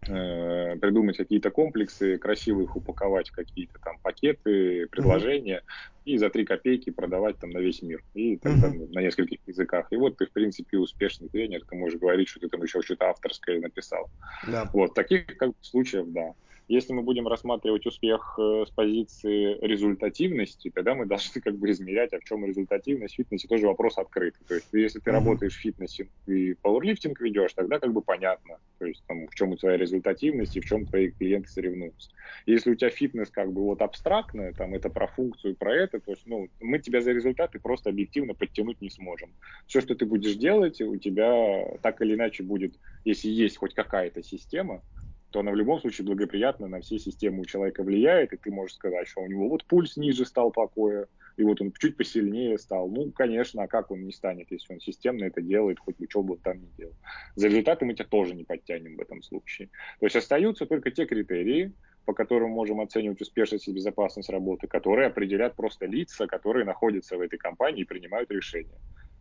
придумать 0.00 1.16
какие-то 1.16 1.50
комплексы, 1.50 2.18
красиво 2.18 2.62
их 2.62 2.76
упаковать 2.76 3.30
в 3.30 3.32
какие-то 3.32 3.78
там 3.84 3.98
пакеты, 3.98 4.86
предложения 4.86 5.58
uh-huh. 5.58 6.12
и 6.12 6.18
за 6.18 6.30
три 6.30 6.44
копейки 6.44 6.90
продавать 6.90 7.38
там 7.38 7.50
на 7.50 7.58
весь 7.58 7.82
мир 7.82 8.02
и 8.14 8.36
тогда 8.36 8.68
uh-huh. 8.68 8.92
на 8.92 9.00
нескольких 9.00 9.38
языках. 9.46 9.88
И 9.90 9.96
вот 9.96 10.16
ты, 10.16 10.26
в 10.26 10.30
принципе, 10.30 10.78
успешный 10.78 11.28
тренер, 11.28 11.64
ты 11.68 11.76
можешь 11.76 11.98
говорить, 11.98 12.28
что 12.28 12.40
ты 12.40 12.48
там 12.48 12.62
еще 12.62 12.80
что-то 12.80 13.10
авторское 13.10 13.60
написал. 13.60 14.08
Да. 14.46 14.70
Вот, 14.72 14.94
таких 14.94 15.26
как 15.36 15.52
случаев, 15.62 16.06
да. 16.08 16.34
Если 16.68 16.92
мы 16.92 17.02
будем 17.02 17.26
рассматривать 17.26 17.86
успех 17.86 18.38
э, 18.38 18.64
с 18.66 18.70
позиции 18.70 19.58
результативности, 19.60 20.70
тогда 20.70 20.94
мы 20.94 21.06
должны 21.06 21.40
как 21.40 21.56
бы 21.56 21.70
измерять, 21.70 22.12
а 22.12 22.20
в 22.20 22.24
чем 22.24 22.44
результативность 22.44 23.14
в 23.14 23.16
фитнесе, 23.16 23.48
тоже 23.48 23.66
вопрос 23.66 23.96
открытый. 23.96 24.40
То 24.46 24.54
есть 24.54 24.68
если 24.72 24.98
ты 24.98 25.10
mm-hmm. 25.10 25.14
работаешь 25.14 25.56
в 25.56 25.60
фитнесе 25.60 26.08
и 26.26 26.54
пауэрлифтинг 26.54 27.20
ведешь, 27.20 27.54
тогда 27.54 27.78
как 27.78 27.92
бы 27.92 28.02
понятно, 28.02 28.58
то 28.78 28.86
есть 28.86 29.02
там, 29.06 29.26
в 29.28 29.34
чем 29.34 29.50
у 29.50 29.56
тебя 29.56 29.76
результативность 29.76 30.56
и 30.56 30.60
в 30.60 30.66
чем 30.66 30.84
твои 30.84 31.08
клиенты 31.10 31.48
соревнуются. 31.48 32.10
Если 32.44 32.70
у 32.70 32.74
тебя 32.74 32.90
фитнес 32.90 33.30
как 33.30 33.50
бы 33.52 33.62
вот 33.62 33.80
абстрактный, 33.80 34.52
там 34.52 34.74
это 34.74 34.90
про 34.90 35.06
функцию, 35.06 35.56
про 35.56 35.74
это, 35.74 36.00
то 36.00 36.10
есть 36.10 36.26
ну, 36.26 36.48
мы 36.60 36.78
тебя 36.78 37.00
за 37.00 37.12
результаты 37.12 37.58
просто 37.58 37.90
объективно 37.90 38.34
подтянуть 38.34 38.80
не 38.82 38.90
сможем. 38.90 39.30
Все, 39.66 39.80
что 39.80 39.94
ты 39.94 40.04
будешь 40.04 40.34
делать, 40.34 40.80
у 40.82 40.96
тебя 40.96 41.76
так 41.82 42.02
или 42.02 42.14
иначе 42.14 42.42
будет, 42.42 42.74
если 43.04 43.28
есть 43.28 43.56
хоть 43.56 43.74
какая-то 43.74 44.22
система, 44.22 44.82
то 45.30 45.40
она 45.40 45.52
в 45.52 45.56
любом 45.56 45.80
случае 45.80 46.06
благоприятно 46.06 46.68
на 46.68 46.80
все 46.80 46.98
системы 46.98 47.40
у 47.40 47.44
человека 47.44 47.82
влияет, 47.82 48.32
и 48.32 48.36
ты 48.36 48.50
можешь 48.50 48.76
сказать, 48.76 49.08
что 49.08 49.20
у 49.20 49.26
него 49.26 49.48
вот 49.48 49.64
пульс 49.64 49.96
ниже 49.96 50.24
стал 50.24 50.50
покоя, 50.50 51.06
и 51.36 51.44
вот 51.44 51.60
он 51.60 51.72
чуть 51.72 51.96
посильнее 51.96 52.58
стал. 52.58 52.88
Ну, 52.88 53.12
конечно, 53.12 53.62
а 53.62 53.68
как 53.68 53.90
он 53.90 54.04
не 54.04 54.12
станет, 54.12 54.50
если 54.50 54.72
он 54.72 54.80
системно 54.80 55.24
это 55.24 55.40
делает, 55.40 55.78
хоть 55.78 55.96
бы 55.96 56.06
что 56.08 56.22
бы 56.22 56.34
он 56.34 56.40
там 56.40 56.60
ни 56.60 56.68
делал. 56.76 56.94
За 57.36 57.46
результаты 57.48 57.84
мы 57.84 57.94
тебя 57.94 58.06
тоже 58.06 58.34
не 58.34 58.44
подтянем 58.44 58.96
в 58.96 59.00
этом 59.00 59.22
случае. 59.22 59.68
То 60.00 60.06
есть 60.06 60.16
остаются 60.16 60.66
только 60.66 60.90
те 60.90 61.06
критерии, 61.06 61.72
по 62.06 62.14
которым 62.14 62.50
можем 62.50 62.80
оценивать 62.80 63.20
успешность 63.20 63.68
и 63.68 63.72
безопасность 63.72 64.30
работы, 64.30 64.66
которые 64.66 65.08
определят 65.08 65.54
просто 65.54 65.84
лица, 65.84 66.26
которые 66.26 66.64
находятся 66.64 67.18
в 67.18 67.20
этой 67.20 67.38
компании 67.38 67.82
и 67.82 67.84
принимают 67.84 68.30
решения. 68.30 68.80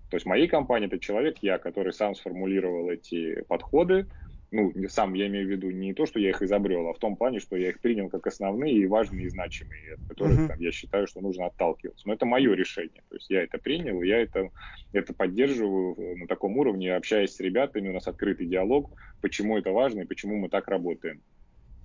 То 0.09 0.15
есть 0.15 0.25
моей 0.25 0.47
компании 0.47 0.87
это 0.87 0.97
человек 0.97 1.37
я, 1.41 1.57
который 1.57 1.91
сам 1.91 2.15
сформулировал 2.15 2.89
эти 2.89 3.41
подходы, 3.41 4.07
ну, 4.51 4.73
сам 4.87 5.13
я 5.13 5.27
имею 5.27 5.45
в 5.45 5.51
виду 5.51 5.71
не 5.71 5.93
то, 5.93 6.05
что 6.05 6.19
я 6.19 6.29
их 6.29 6.41
изобрел, 6.41 6.87
а 6.87 6.93
в 6.93 6.99
том 6.99 7.17
плане, 7.17 7.39
что 7.39 7.57
я 7.57 7.69
их 7.69 7.79
принял 7.79 8.09
как 8.09 8.27
основные 8.27 8.75
и 8.75 8.87
важные 8.87 9.25
и 9.25 9.29
значимые, 9.29 9.95
от 9.95 10.07
которых 10.07 10.39
uh-huh. 10.39 10.47
там, 10.47 10.59
я 10.59 10.71
считаю, 10.71 11.07
что 11.07 11.19
нужно 11.19 11.47
отталкиваться. 11.47 12.07
Но 12.07 12.13
это 12.13 12.25
мое 12.25 12.53
решение. 12.53 13.03
То 13.09 13.15
есть 13.15 13.29
я 13.29 13.43
это 13.43 13.57
принял, 13.57 14.01
я 14.01 14.19
это, 14.19 14.49
это 14.93 15.13
поддерживаю 15.13 16.17
на 16.17 16.27
таком 16.27 16.57
уровне, 16.57 16.95
общаясь 16.95 17.35
с 17.35 17.39
ребятами, 17.41 17.89
у 17.89 17.93
нас 17.93 18.07
открытый 18.07 18.47
диалог, 18.47 18.91
почему 19.21 19.57
это 19.57 19.71
важно 19.71 20.01
и 20.01 20.05
почему 20.05 20.37
мы 20.37 20.47
так 20.47 20.67
работаем. 20.69 21.21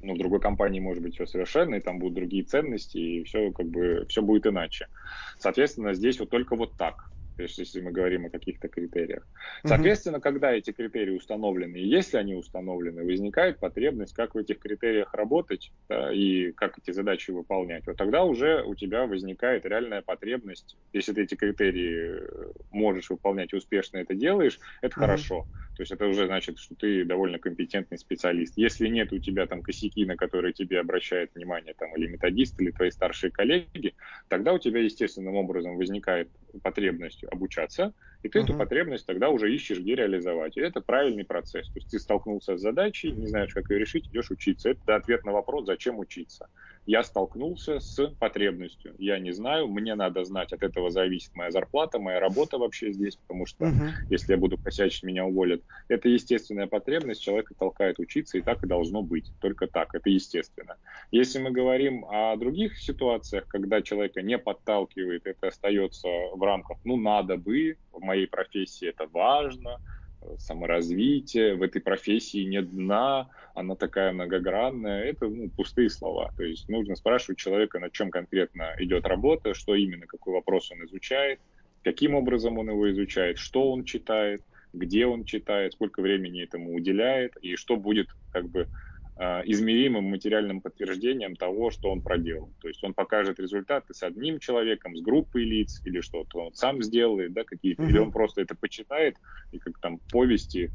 Ну, 0.00 0.14
в 0.14 0.18
другой 0.18 0.40
компании 0.40 0.80
может 0.80 1.02
быть 1.02 1.14
все 1.14 1.26
совершенно, 1.26 1.76
и 1.76 1.80
там 1.80 1.98
будут 1.98 2.14
другие 2.14 2.44
ценности, 2.44 2.98
и 2.98 3.24
все 3.24 3.52
как 3.52 3.66
бы 3.66 4.04
все 4.08 4.22
будет 4.22 4.46
иначе. 4.46 4.88
Соответственно, 5.38 5.94
здесь 5.94 6.18
вот 6.18 6.30
только 6.30 6.56
вот 6.56 6.76
так 6.76 7.12
то 7.36 7.42
есть 7.42 7.58
если 7.58 7.80
мы 7.80 7.92
говорим 7.92 8.26
о 8.26 8.30
каких-то 8.30 8.68
критериях. 8.68 9.26
Соответственно, 9.64 10.18
угу. 10.18 10.22
когда 10.22 10.52
эти 10.52 10.72
критерии 10.72 11.16
установлены, 11.16 11.76
и 11.76 11.86
если 11.86 12.16
они 12.16 12.34
установлены, 12.34 13.04
возникает 13.04 13.58
потребность, 13.58 14.14
как 14.14 14.34
в 14.34 14.38
этих 14.38 14.58
критериях 14.58 15.14
работать 15.14 15.72
да, 15.88 16.12
и 16.12 16.52
как 16.52 16.78
эти 16.78 16.90
задачи 16.90 17.30
выполнять. 17.30 17.86
Вот 17.86 17.96
тогда 17.96 18.24
уже 18.24 18.62
у 18.62 18.74
тебя 18.74 19.06
возникает 19.06 19.64
реальная 19.66 20.02
потребность, 20.02 20.76
если 20.92 21.12
ты 21.12 21.22
эти 21.22 21.34
критерии 21.34 22.20
э, 22.20 22.52
можешь 22.70 23.10
выполнять 23.10 23.52
успешно 23.52 23.98
это 23.98 24.14
делаешь, 24.14 24.58
это 24.80 24.94
угу. 24.96 25.06
хорошо. 25.06 25.46
То 25.76 25.82
есть 25.82 25.92
это 25.92 26.06
уже 26.06 26.26
значит, 26.26 26.58
что 26.58 26.74
ты 26.74 27.04
довольно 27.04 27.38
компетентный 27.38 27.98
специалист. 27.98 28.54
Если 28.56 28.88
нет 28.88 29.12
у 29.12 29.18
тебя 29.18 29.46
там 29.46 29.62
косяки, 29.62 30.04
на 30.04 30.16
которые 30.16 30.52
тебе 30.52 30.80
обращают 30.80 31.34
внимание 31.34 31.74
там 31.74 31.96
или 31.96 32.08
методист, 32.08 32.60
или 32.60 32.70
твои 32.70 32.90
старшие 32.90 33.30
коллеги, 33.30 33.94
тогда 34.28 34.52
у 34.52 34.58
тебя 34.58 34.80
естественным 34.80 35.34
образом 35.36 35.76
возникает 35.76 36.28
потребность 36.62 37.21
обучаться, 37.30 37.94
и 38.22 38.28
ты 38.28 38.38
uh-huh. 38.38 38.44
эту 38.44 38.54
потребность 38.54 39.06
тогда 39.06 39.28
уже 39.30 39.52
ищешь, 39.52 39.78
где 39.78 39.94
реализовать. 39.94 40.56
И 40.56 40.60
это 40.60 40.80
правильный 40.80 41.24
процесс. 41.24 41.68
То 41.68 41.78
есть 41.78 41.90
ты 41.90 41.98
столкнулся 41.98 42.56
с 42.56 42.60
задачей, 42.60 43.12
не 43.12 43.26
знаешь, 43.26 43.52
как 43.52 43.70
ее 43.70 43.78
решить, 43.78 44.06
идешь 44.06 44.30
учиться. 44.30 44.70
Это 44.70 44.96
ответ 44.96 45.24
на 45.24 45.32
вопрос, 45.32 45.66
зачем 45.66 45.98
учиться. 45.98 46.48
Я 46.86 47.02
столкнулся 47.04 47.78
с 47.78 48.08
потребностью. 48.18 48.94
Я 48.98 49.18
не 49.18 49.32
знаю, 49.32 49.68
мне 49.68 49.94
надо 49.94 50.24
знать, 50.24 50.52
от 50.52 50.62
этого 50.62 50.90
зависит 50.90 51.34
моя 51.34 51.50
зарплата, 51.50 51.98
моя 51.98 52.18
работа 52.18 52.58
вообще 52.58 52.92
здесь, 52.92 53.16
потому 53.16 53.46
что 53.46 53.66
uh-huh. 53.66 53.90
если 54.10 54.32
я 54.32 54.38
буду 54.38 54.58
косячить, 54.58 55.02
меня 55.02 55.24
уволят. 55.24 55.62
Это 55.88 56.08
естественная 56.08 56.66
потребность, 56.66 57.22
человека 57.22 57.54
толкает 57.58 57.98
учиться, 57.98 58.38
и 58.38 58.40
так 58.40 58.62
и 58.64 58.66
должно 58.66 59.02
быть. 59.02 59.32
Только 59.40 59.66
так, 59.66 59.94
это 59.94 60.10
естественно. 60.10 60.76
Если 61.10 61.38
мы 61.38 61.50
говорим 61.50 62.04
о 62.06 62.36
других 62.36 62.78
ситуациях, 62.78 63.46
когда 63.48 63.82
человека 63.82 64.22
не 64.22 64.38
подталкивает, 64.38 65.26
это 65.26 65.48
остается 65.48 66.08
в 66.08 66.42
рамках, 66.42 66.78
ну, 66.84 66.96
надо 66.96 67.36
бы, 67.36 67.76
в 67.92 68.04
моей 68.12 68.26
профессии 68.26 68.88
это 68.88 69.06
важно, 69.06 69.78
саморазвитие, 70.38 71.54
в 71.54 71.62
этой 71.62 71.80
профессии 71.80 72.44
нет 72.44 72.70
дна, 72.70 73.28
она 73.54 73.74
такая 73.74 74.12
многогранная, 74.12 75.04
это 75.04 75.28
ну, 75.28 75.50
пустые 75.50 75.88
слова. 75.90 76.30
То 76.36 76.44
есть 76.44 76.68
нужно 76.68 76.94
спрашивать 76.96 77.38
человека, 77.38 77.78
на 77.80 77.90
чем 77.90 78.10
конкретно 78.10 78.74
идет 78.78 79.06
работа, 79.06 79.54
что 79.54 79.74
именно, 79.74 80.06
какой 80.06 80.34
вопрос 80.34 80.70
он 80.70 80.84
изучает, 80.84 81.40
каким 81.82 82.14
образом 82.14 82.58
он 82.58 82.68
его 82.68 82.90
изучает, 82.90 83.38
что 83.38 83.72
он 83.72 83.84
читает, 83.84 84.42
где 84.72 85.06
он 85.06 85.24
читает, 85.24 85.72
сколько 85.72 86.02
времени 86.02 86.44
этому 86.44 86.74
уделяет 86.74 87.36
и 87.42 87.56
что 87.56 87.76
будет 87.76 88.08
как 88.30 88.48
бы 88.48 88.68
измеримым 89.44 90.04
материальным 90.04 90.60
подтверждением 90.60 91.36
того, 91.36 91.70
что 91.70 91.90
он 91.90 92.00
проделал. 92.00 92.50
То 92.60 92.68
есть 92.68 92.82
он 92.82 92.94
покажет 92.94 93.38
результаты 93.38 93.94
с 93.94 94.02
одним 94.02 94.38
человеком, 94.38 94.96
с 94.96 95.00
группой 95.00 95.44
лиц, 95.44 95.80
или 95.84 96.00
что-то 96.00 96.46
он 96.46 96.54
сам 96.54 96.82
сделает, 96.82 97.32
да, 97.32 97.44
какие-то, 97.44 97.82
mm-hmm. 97.82 97.88
или 97.88 97.98
он 97.98 98.12
просто 98.12 98.40
это 98.40 98.54
почитает 98.54 99.16
и 99.52 99.58
как 99.58 99.78
там 99.78 99.98
повести 100.10 100.70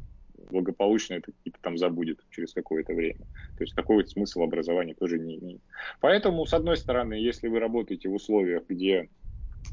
благополучно 0.50 1.14
это 1.14 1.32
какие-то 1.32 1.58
там 1.60 1.76
забудет 1.76 2.20
через 2.30 2.52
какое-то 2.52 2.94
время. 2.94 3.26
То 3.56 3.64
есть 3.64 3.74
такой 3.74 3.96
вот 3.96 4.10
смысл 4.10 4.42
образования 4.42 4.94
тоже 4.94 5.18
не 5.18 5.36
имеет. 5.38 5.60
Поэтому, 6.00 6.46
с 6.46 6.54
одной 6.54 6.76
стороны, 6.76 7.14
если 7.14 7.48
вы 7.48 7.58
работаете 7.58 8.08
в 8.08 8.14
условиях, 8.14 8.62
где 8.68 9.08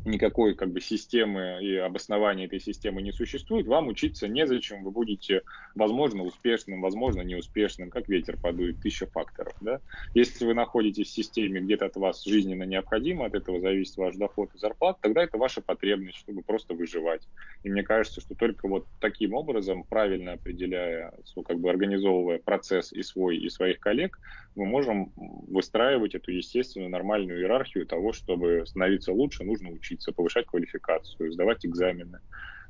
никакой 0.05 0.53
как 0.53 0.71
бы 0.71 0.79
системы 0.79 1.59
и 1.61 1.75
обоснования 1.75 2.45
этой 2.45 2.59
системы 2.59 3.01
не 3.01 3.11
существует, 3.11 3.65
вам 3.65 3.87
учиться 3.87 4.27
незачем, 4.27 4.83
вы 4.83 4.91
будете, 4.91 5.41
возможно, 5.73 6.23
успешным, 6.23 6.81
возможно, 6.81 7.21
неуспешным, 7.21 7.89
как 7.89 8.07
ветер 8.07 8.37
подует, 8.37 8.79
тысяча 8.81 9.07
факторов. 9.07 9.55
Да? 9.61 9.81
Если 10.13 10.45
вы 10.45 10.53
находитесь 10.53 11.07
в 11.07 11.13
системе, 11.13 11.59
где-то 11.61 11.85
от 11.85 11.95
вас 11.95 12.23
жизненно 12.23 12.63
необходимо, 12.63 13.25
от 13.25 13.35
этого 13.35 13.59
зависит 13.59 13.97
ваш 13.97 14.15
доход 14.15 14.49
и 14.53 14.57
зарплата, 14.57 14.99
тогда 15.01 15.23
это 15.23 15.37
ваша 15.37 15.61
потребность, 15.61 16.17
чтобы 16.19 16.43
просто 16.43 16.75
выживать. 16.75 17.27
И 17.63 17.69
мне 17.69 17.83
кажется, 17.83 18.21
что 18.21 18.35
только 18.35 18.67
вот 18.67 18.85
таким 18.99 19.33
образом, 19.33 19.83
правильно 19.83 20.33
определяя, 20.33 21.13
как 21.45 21.59
бы 21.59 21.69
организовывая 21.69 22.37
процесс 22.37 22.93
и 22.93 23.01
свой, 23.01 23.37
и 23.37 23.49
своих 23.49 23.79
коллег, 23.79 24.19
мы 24.55 24.65
можем 24.65 25.11
выстраивать 25.15 26.15
эту 26.15 26.31
естественную 26.31 26.89
нормальную 26.89 27.41
иерархию 27.41 27.85
того, 27.85 28.13
чтобы 28.13 28.63
становиться 28.65 29.11
лучше, 29.11 29.43
нужно 29.43 29.71
учиться, 29.75 30.11
повышать 30.11 30.45
квалификацию, 30.45 31.31
сдавать 31.31 31.65
экзамены. 31.65 32.19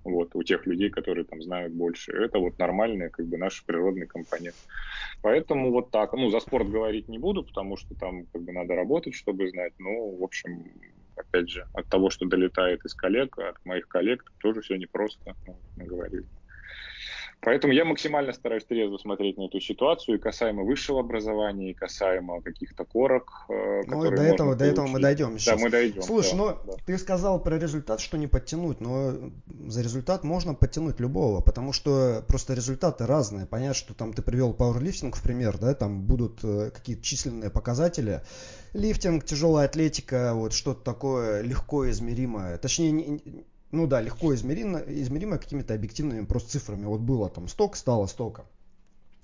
Вот, 0.03 0.35
у 0.35 0.43
тех 0.43 0.67
людей, 0.67 0.91
которые 0.91 1.25
там 1.25 1.41
знают 1.41 1.73
больше. 1.73 2.11
Это 2.11 2.37
вот 2.37 2.59
нормальный, 2.59 3.09
как 3.09 3.25
бы, 3.25 3.37
наш 3.37 3.65
природный 3.65 4.05
компонент. 4.05 4.55
Поэтому 5.21 5.71
вот 5.71 5.89
так. 5.89 6.13
Ну, 6.13 6.29
за 6.29 6.39
спорт 6.39 6.69
говорить 6.69 7.09
не 7.09 7.17
буду, 7.17 7.43
потому 7.43 7.75
что 7.75 7.95
там, 7.95 8.25
как 8.31 8.43
бы, 8.43 8.51
надо 8.51 8.75
работать, 8.75 9.15
чтобы 9.15 9.49
знать. 9.49 9.73
Ну, 9.79 10.15
в 10.17 10.23
общем, 10.23 10.71
опять 11.15 11.49
же, 11.49 11.65
от 11.73 11.87
того, 11.87 12.11
что 12.11 12.27
долетает 12.27 12.85
из 12.85 12.93
коллег, 12.93 13.39
от 13.39 13.57
моих 13.65 13.87
коллег, 13.87 14.31
тоже 14.37 14.61
все 14.61 14.75
непросто, 14.77 15.33
мы 15.75 15.85
говорили. 15.85 16.25
Поэтому 17.41 17.73
я 17.73 17.85
максимально 17.85 18.33
стараюсь 18.33 18.65
трезво 18.65 18.97
смотреть 18.97 19.37
на 19.37 19.45
эту 19.45 19.59
ситуацию, 19.59 20.17
и 20.17 20.19
касаемо 20.19 20.63
высшего 20.63 21.01
образования, 21.01 21.71
и 21.71 21.73
касаемо 21.73 22.41
каких-то 22.41 22.85
корок. 22.85 23.45
Э, 23.49 23.83
ну, 23.85 24.01
до 24.01 24.23
этого, 24.23 24.55
до 24.55 24.65
этого 24.65 24.87
мы 24.87 24.99
дойдем 24.99 25.37
сейчас. 25.37 25.57
Да, 25.57 25.63
мы 25.63 25.69
дойдем. 25.69 26.01
Слушай, 26.01 26.31
да, 26.31 26.37
ну, 26.37 26.57
да. 26.65 26.73
ты 26.85 26.97
сказал 26.97 27.39
про 27.41 27.59
результат, 27.59 27.99
что 27.99 28.17
не 28.17 28.27
подтянуть, 28.27 28.81
но 28.81 29.13
за 29.67 29.81
результат 29.81 30.23
можно 30.23 30.55
подтянуть 30.55 30.99
любого, 30.99 31.41
потому 31.41 31.71
что 31.71 32.23
просто 32.27 32.55
результаты 32.55 33.05
разные. 33.05 33.45
Понятно, 33.45 33.75
что 33.75 33.93
там 33.93 34.13
ты 34.13 34.23
привел 34.23 34.53
пауэрлифтинг 34.53 35.15
в 35.15 35.21
пример, 35.21 35.57
да, 35.59 35.75
там 35.75 36.01
будут 36.01 36.39
э, 36.43 36.71
какие-то 36.73 37.03
численные 37.03 37.51
показатели, 37.51 38.21
лифтинг, 38.73 39.23
тяжелая 39.23 39.67
атлетика, 39.67 40.33
вот 40.33 40.53
что-то 40.53 40.81
такое 40.83 41.41
легко 41.41 41.89
измеримое. 41.89 42.57
Точнее, 42.57 43.19
ну 43.71 43.87
да, 43.87 44.01
легко 44.01 44.33
измеримо, 44.33 44.79
измеримо 44.79 45.37
какими-то 45.37 45.73
объективными 45.73 46.25
просто 46.25 46.51
цифрами. 46.51 46.85
Вот 46.85 47.01
было 47.01 47.29
там 47.29 47.47
столько, 47.47 47.77
стало 47.77 48.07
столько. 48.07 48.45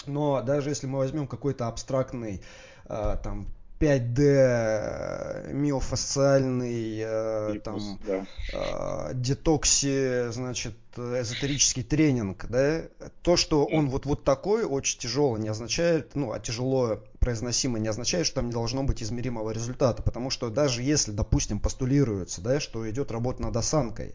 Но 0.07 0.41
даже 0.41 0.69
если 0.69 0.87
мы 0.87 0.97
возьмем 0.97 1.27
какой-то 1.27 1.67
абстрактный 1.67 2.41
э, 2.85 3.17
там 3.23 3.47
5D 3.81 4.19
э, 4.19 5.51
миофасциальный 5.53 6.99
э, 7.03 7.59
там 7.63 7.99
да. 8.05 8.27
э, 8.53 9.11
детокси, 9.15 10.31
значит, 10.31 10.75
эзотерический 10.95 11.83
тренинг, 11.83 12.45
да, 12.47 12.83
то, 13.23 13.37
что 13.37 13.65
он 13.65 13.89
вот, 13.89 14.05
вот 14.05 14.23
такой, 14.23 14.65
очень 14.65 14.99
тяжелый, 14.99 15.41
не 15.41 15.49
означает, 15.49 16.11
ну, 16.13 16.31
а 16.31 16.39
тяжело 16.39 16.99
произносимо 17.19 17.79
не 17.79 17.87
означает, 17.87 18.27
что 18.27 18.35
там 18.35 18.47
не 18.47 18.51
должно 18.51 18.83
быть 18.83 19.01
измеримого 19.01 19.49
результата, 19.49 20.03
потому 20.03 20.29
что 20.29 20.49
даже 20.49 20.83
если, 20.83 21.11
допустим, 21.11 21.59
постулируется, 21.59 22.41
да, 22.41 22.59
что 22.59 22.87
идет 22.89 23.11
работа 23.11 23.41
над 23.41 23.57
осанкой, 23.57 24.13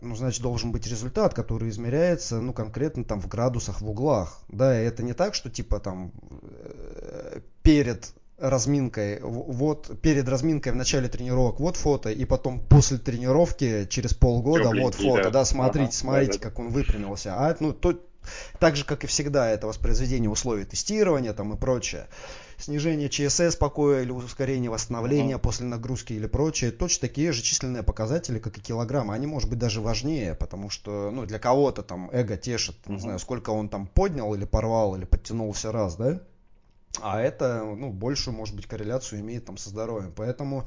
ну, 0.00 0.16
значит, 0.16 0.42
должен 0.42 0.72
быть 0.72 0.86
результат, 0.86 1.34
который 1.34 1.68
измеряется, 1.68 2.40
ну, 2.40 2.52
конкретно 2.52 3.04
там 3.04 3.20
в 3.20 3.28
градусах, 3.28 3.80
в 3.80 3.88
углах. 3.88 4.40
Да, 4.48 4.80
и 4.80 4.84
это 4.84 5.02
не 5.02 5.12
так, 5.12 5.34
что 5.34 5.50
типа 5.50 5.78
там 5.78 6.10
перед 7.62 8.12
разминкой, 8.38 9.20
вот 9.20 10.00
перед 10.00 10.28
разминкой 10.28 10.72
в 10.72 10.76
начале 10.76 11.08
тренировок 11.08 11.60
вот 11.60 11.76
фото, 11.76 12.10
и 12.10 12.24
потом 12.24 12.60
после 12.60 12.98
тренировки 12.98 13.86
через 13.88 14.14
полгода 14.14 14.70
вот 14.74 14.96
фото, 14.96 15.24
да, 15.24 15.30
да 15.30 15.44
смотрите, 15.44 15.90
ага, 15.90 15.92
смотрите, 15.92 16.32
да, 16.32 16.38
да. 16.38 16.44
как 16.44 16.58
он 16.58 16.70
выпрямился. 16.70 17.34
А 17.34 17.56
ну 17.60 17.72
то 17.72 18.00
так 18.58 18.76
же, 18.76 18.84
как 18.84 19.04
и 19.04 19.06
всегда, 19.06 19.50
это 19.50 19.66
воспроизведение 19.66 20.30
условий 20.30 20.64
тестирования 20.64 21.32
там 21.32 21.54
и 21.54 21.56
прочее. 21.56 22.06
Снижение 22.56 23.08
ЧСС 23.08 23.56
покоя 23.56 24.02
или 24.02 24.12
ускорение 24.12 24.70
восстановления 24.70 25.34
uh-huh. 25.34 25.40
после 25.40 25.66
нагрузки 25.66 26.12
или 26.12 26.26
прочее. 26.26 26.70
Точно 26.70 27.08
такие 27.08 27.32
же 27.32 27.42
численные 27.42 27.82
показатели, 27.82 28.38
как 28.38 28.58
и 28.58 28.60
килограммы. 28.60 29.14
Они, 29.14 29.26
может 29.26 29.50
быть, 29.50 29.58
даже 29.58 29.80
важнее, 29.80 30.36
потому 30.36 30.70
что 30.70 31.10
ну, 31.10 31.26
для 31.26 31.40
кого-то 31.40 31.82
там 31.82 32.08
эго 32.12 32.36
тешит, 32.36 32.76
uh-huh. 32.84 32.92
не 32.92 33.00
знаю, 33.00 33.18
сколько 33.18 33.50
он 33.50 33.68
там 33.68 33.86
поднял 33.86 34.32
или 34.34 34.44
порвал, 34.44 34.94
или 34.94 35.04
подтянулся 35.04 35.72
раз, 35.72 35.96
да? 35.96 36.20
А 37.00 37.20
это, 37.20 37.64
ну, 37.64 37.90
большую, 37.90 38.34
может 38.34 38.54
быть, 38.54 38.66
корреляцию 38.66 39.20
имеет 39.20 39.46
там 39.46 39.56
со 39.56 39.70
здоровьем. 39.70 40.12
Поэтому 40.14 40.66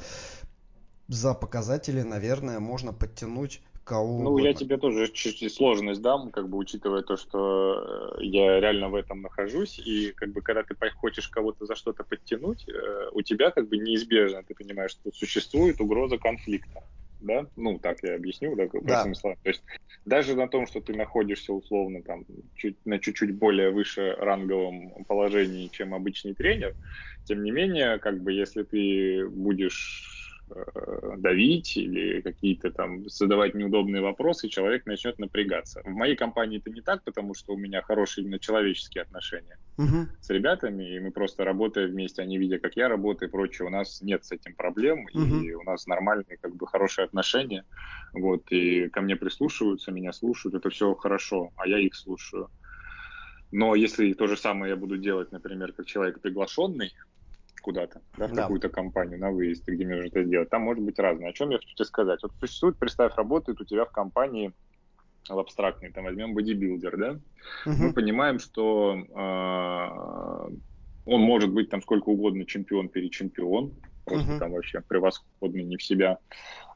за 1.08 1.34
показатели, 1.34 2.02
наверное, 2.02 2.60
можно 2.60 2.94
подтянуть 2.94 3.62
кого 3.84 4.18
Ну, 4.18 4.30
угодно. 4.32 4.48
я 4.48 4.54
тебе 4.54 4.78
тоже 4.78 5.08
чуть-чуть 5.08 5.54
сложность 5.54 6.02
дам, 6.02 6.32
как 6.32 6.50
бы 6.50 6.58
учитывая 6.58 7.04
то, 7.04 7.16
что 7.16 8.16
э, 8.20 8.24
я 8.24 8.60
реально 8.60 8.90
в 8.90 8.96
этом 8.96 9.22
нахожусь, 9.22 9.78
и 9.78 10.12
как 10.14 10.32
бы 10.32 10.42
когда 10.42 10.64
ты 10.64 10.76
хочешь 10.96 11.28
кого-то 11.28 11.66
за 11.66 11.76
что-то 11.76 12.04
подтянуть, 12.04 12.68
э, 12.68 13.10
у 13.12 13.22
тебя 13.22 13.52
как 13.52 13.70
бы 13.70 13.78
неизбежно, 13.78 14.44
ты 14.44 14.56
понимаешь, 14.56 14.92
что 14.92 15.12
существует 15.12 15.80
угроза 15.80 16.18
конфликта 16.18 16.82
да, 17.20 17.48
ну, 17.56 17.80
так 17.80 17.98
я 18.04 18.16
объясню, 18.16 18.56
да, 18.56 18.68
простыми 18.68 19.14
да. 19.14 19.20
словами. 19.20 19.38
То 19.44 19.50
есть 19.50 19.64
даже 20.06 20.36
на 20.36 20.48
том, 20.48 20.68
что 20.68 20.82
ты 20.82 20.94
находишься 20.94 21.54
условно 21.54 22.02
там 22.04 22.26
чуть, 22.56 22.78
на 22.86 23.00
чуть-чуть 23.00 23.36
более 23.36 23.72
выше 23.72 24.16
ранговом 24.18 25.06
положении, 25.06 25.70
чем 25.70 25.94
обычный 25.94 26.36
тренер, 26.36 26.76
тем 27.24 27.44
не 27.44 27.52
менее, 27.52 28.00
как 28.00 28.22
бы 28.22 28.34
если 28.34 28.64
ты 28.64 29.28
будешь 29.28 30.15
давить 31.18 31.76
или 31.78 32.22
какие-то 32.22 32.72
там 32.72 33.08
задавать 33.10 33.56
неудобные 33.56 34.02
вопросы, 34.02 34.48
человек 34.48 34.86
начнет 34.86 35.18
напрягаться. 35.18 35.82
В 35.84 35.90
моей 35.90 36.16
компании 36.16 36.60
это 36.60 36.70
не 36.70 36.82
так, 36.82 37.04
потому 37.04 37.34
что 37.34 37.54
у 37.54 37.58
меня 37.58 37.82
хорошие 37.82 38.24
именно 38.24 38.40
человеческие 38.40 39.04
отношения. 39.04 39.58
угу. 39.78 40.08
с 40.22 40.30
ребятами, 40.30 40.96
и 40.96 41.00
мы 41.00 41.12
просто 41.12 41.44
работаем 41.44 41.90
вместе, 41.90 42.22
они 42.22 42.38
видя, 42.38 42.60
как 42.60 42.76
я 42.76 42.88
работаю 42.88 43.30
и 43.30 43.32
прочее, 43.32 43.68
у 43.68 43.72
нас 43.72 44.02
нет 44.02 44.24
с 44.24 44.32
этим 44.32 44.56
проблем, 44.56 45.06
угу. 45.14 45.42
и 45.42 45.54
у 45.54 45.64
нас 45.64 45.88
нормальные, 45.88 46.38
как 46.42 46.56
бы, 46.56 46.68
хорошие 46.68 47.06
отношения, 47.06 47.66
вот, 48.14 48.44
и 48.52 48.90
ко 48.90 49.02
мне 49.02 49.16
прислушиваются, 49.16 49.92
меня 49.92 50.14
слушают, 50.14 50.56
это 50.56 50.70
все 50.70 50.94
хорошо, 50.96 51.52
а 51.58 51.68
я 51.68 51.80
их 51.80 51.96
слушаю. 51.96 52.50
Но 53.52 53.76
если 53.76 54.14
то 54.14 54.28
же 54.28 54.38
самое 54.38 54.72
я 54.72 54.76
буду 54.76 54.98
делать, 54.98 55.32
например, 55.32 55.72
как 55.74 55.86
человек 55.86 56.20
приглашенный, 56.20 56.92
куда-то, 57.66 58.00
да, 58.16 58.28
в 58.28 58.34
да. 58.34 58.44
какую-то 58.44 58.70
компанию 58.70 59.20
на 59.20 59.32
выезд, 59.32 59.68
где 59.68 59.86
мне 59.86 59.96
нужно 59.96 60.10
это 60.10 60.24
сделать, 60.24 60.52
там 60.52 60.62
может 60.62 60.84
быть 60.84 61.00
разное. 61.00 61.30
О 61.30 61.34
чем 61.34 61.50
я 61.50 61.58
хочу 61.58 61.74
тебе 61.74 61.86
сказать? 61.86 62.22
Вот 62.22 62.32
существует, 62.40 62.78
представь, 62.78 63.16
работает 63.16 63.60
у 63.60 63.66
тебя 63.66 63.86
в 63.86 63.92
компании 63.92 64.54
в 65.28 65.40
абстрактный, 65.40 65.92
там 65.92 66.04
возьмем 66.04 66.36
бодибилдер, 66.36 66.96
да, 66.96 67.12
угу. 67.66 67.76
мы 67.84 67.94
понимаем, 67.94 68.38
что 68.38 68.96
э, 68.96 70.56
он 71.08 71.22
может 71.22 71.52
быть 71.52 71.72
там 71.72 71.82
сколько 71.82 72.10
угодно 72.10 72.46
чемпион 72.46 72.88
перед 72.88 73.12
чемпион, 73.12 73.74
просто 74.06 74.34
угу. 74.34 74.40
там 74.40 74.52
вообще 74.52 74.82
превосходный 74.82 75.64
не 75.64 75.78
в 75.78 75.84
себя, 75.84 76.20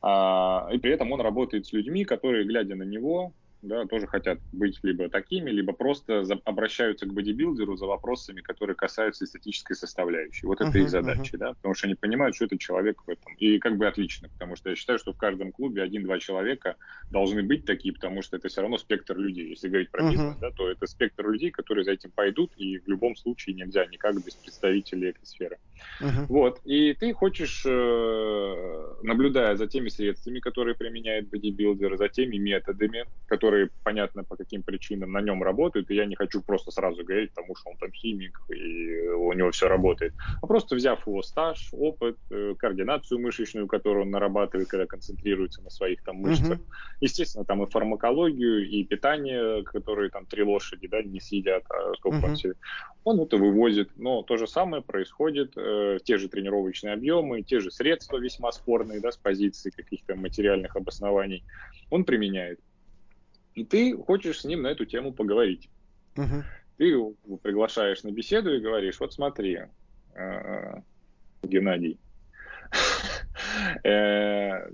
а, 0.01 0.67
и 0.73 0.79
при 0.79 0.91
этом 0.91 1.11
он 1.11 1.21
работает 1.21 1.67
с 1.67 1.73
людьми, 1.73 2.03
которые, 2.03 2.45
глядя 2.45 2.73
на 2.73 2.81
него, 2.81 3.33
да, 3.61 3.85
тоже 3.85 4.07
хотят 4.07 4.39
быть 4.51 4.79
либо 4.83 5.09
такими, 5.09 5.49
либо 5.49 5.73
просто 5.73 6.23
за, 6.23 6.39
обращаются 6.45 7.05
к 7.05 7.13
бодибилдеру 7.13 7.75
за 7.75 7.85
вопросами, 7.85 8.41
которые 8.41 8.75
касаются 8.75 9.25
эстетической 9.25 9.75
составляющей. 9.75 10.47
Вот 10.47 10.61
это 10.61 10.77
uh-huh, 10.77 10.83
их 10.83 10.89
задача, 10.89 11.35
uh-huh. 11.35 11.39
да, 11.39 11.53
потому 11.53 11.73
что 11.73 11.87
они 11.87 11.95
понимают, 11.95 12.35
что 12.35 12.45
это 12.45 12.57
человек 12.57 13.01
в 13.05 13.09
этом. 13.09 13.33
И 13.37 13.59
как 13.59 13.77
бы 13.77 13.87
отлично, 13.87 14.29
потому 14.29 14.55
что 14.55 14.69
я 14.69 14.75
считаю, 14.75 14.99
что 14.99 15.13
в 15.13 15.17
каждом 15.17 15.51
клубе 15.51 15.83
один-два 15.83 16.19
человека 16.19 16.77
должны 17.11 17.43
быть 17.43 17.65
такие, 17.65 17.93
потому 17.93 18.21
что 18.21 18.37
это 18.37 18.47
все 18.47 18.61
равно 18.61 18.77
спектр 18.77 19.17
людей. 19.17 19.49
Если 19.49 19.67
говорить 19.67 19.91
про 19.91 20.03
uh-huh. 20.03 20.11
бизнес, 20.11 20.37
да, 20.37 20.51
то 20.51 20.69
это 20.69 20.87
спектр 20.87 21.29
людей, 21.29 21.51
которые 21.51 21.83
за 21.83 21.91
этим 21.91 22.11
пойдут, 22.11 22.53
и 22.55 22.79
в 22.79 22.87
любом 22.87 23.15
случае 23.15 23.55
нельзя 23.55 23.85
никак 23.85 24.15
без 24.23 24.35
представителей 24.35 25.09
этой 25.09 25.25
сферы. 25.25 25.57
Uh-huh. 26.01 26.25
Вот, 26.27 26.61
и 26.65 26.93
ты 26.93 27.13
хочешь, 27.13 27.63
э, 27.65 28.93
наблюдая 29.03 29.55
за 29.55 29.67
теми 29.67 29.89
средствами, 29.89 30.39
которые 30.39 30.75
применяет 30.75 31.29
бодибилдер, 31.29 31.97
за 31.97 32.07
теми 32.09 32.37
методами, 32.37 33.05
которые 33.27 33.48
которые 33.49 33.69
понятно 33.83 34.23
по 34.23 34.35
каким 34.35 34.61
причинам 34.61 35.11
на 35.11 35.21
нем 35.21 35.41
работают, 35.41 35.89
и 35.89 35.95
я 35.95 36.05
не 36.05 36.15
хочу 36.15 36.41
просто 36.41 36.71
сразу 36.71 37.03
говорить, 37.03 37.31
потому 37.31 37.55
что 37.55 37.71
он 37.71 37.77
там 37.77 37.91
химик, 37.91 38.39
и 38.49 38.99
у 39.09 39.33
него 39.33 39.49
все 39.49 39.67
работает, 39.67 40.13
а 40.41 40.47
просто 40.47 40.75
взяв 40.75 41.07
его 41.07 41.23
стаж, 41.23 41.69
опыт, 41.71 42.17
э, 42.29 42.53
координацию 42.59 43.19
мышечную, 43.19 43.67
которую 43.67 44.03
он 44.03 44.11
нарабатывает, 44.11 44.69
когда 44.69 44.85
концентрируется 44.85 45.63
на 45.63 45.71
своих 45.71 46.03
там 46.03 46.17
мышцах, 46.17 46.59
mm-hmm. 46.59 47.01
естественно, 47.01 47.45
там 47.45 47.63
и 47.63 47.69
фармакологию, 47.69 48.69
и 48.69 48.83
питание, 48.83 49.63
которые 49.63 50.11
там 50.11 50.25
три 50.27 50.43
лошади, 50.43 50.87
да, 50.87 51.01
не 51.01 51.19
съедят, 51.19 51.63
а 51.69 51.95
сколько 51.95 52.17
mm-hmm. 52.17 52.29
он 52.29 52.35
себе, 52.35 52.53
он 53.03 53.19
это 53.19 53.37
вывозит, 53.37 53.89
но 53.97 54.21
то 54.21 54.37
же 54.37 54.45
самое 54.45 54.83
происходит, 54.83 55.53
э, 55.57 55.97
те 56.03 56.17
же 56.19 56.27
тренировочные 56.29 56.93
объемы, 56.93 57.41
те 57.41 57.59
же 57.59 57.71
средства 57.71 58.17
весьма 58.17 58.51
спорные, 58.51 58.99
да, 58.99 59.11
с 59.11 59.17
позиции 59.17 59.71
каких-то 59.71 60.15
материальных 60.15 60.75
обоснований, 60.75 61.43
он 61.89 62.03
применяет. 62.03 62.59
И 63.55 63.63
ты 63.65 63.97
хочешь 63.97 64.41
с 64.41 64.45
ним 64.45 64.61
на 64.61 64.67
эту 64.67 64.85
тему 64.85 65.13
поговорить. 65.13 65.69
Угу. 66.17 66.43
Ты 66.77 66.85
его 66.85 67.13
приглашаешь 67.41 68.03
на 68.03 68.11
беседу 68.11 68.53
и 68.55 68.59
говоришь, 68.59 68.99
вот 68.99 69.13
смотри, 69.13 69.59
э, 70.15 70.81
Геннадий, 71.43 71.99
э, 73.83 74.69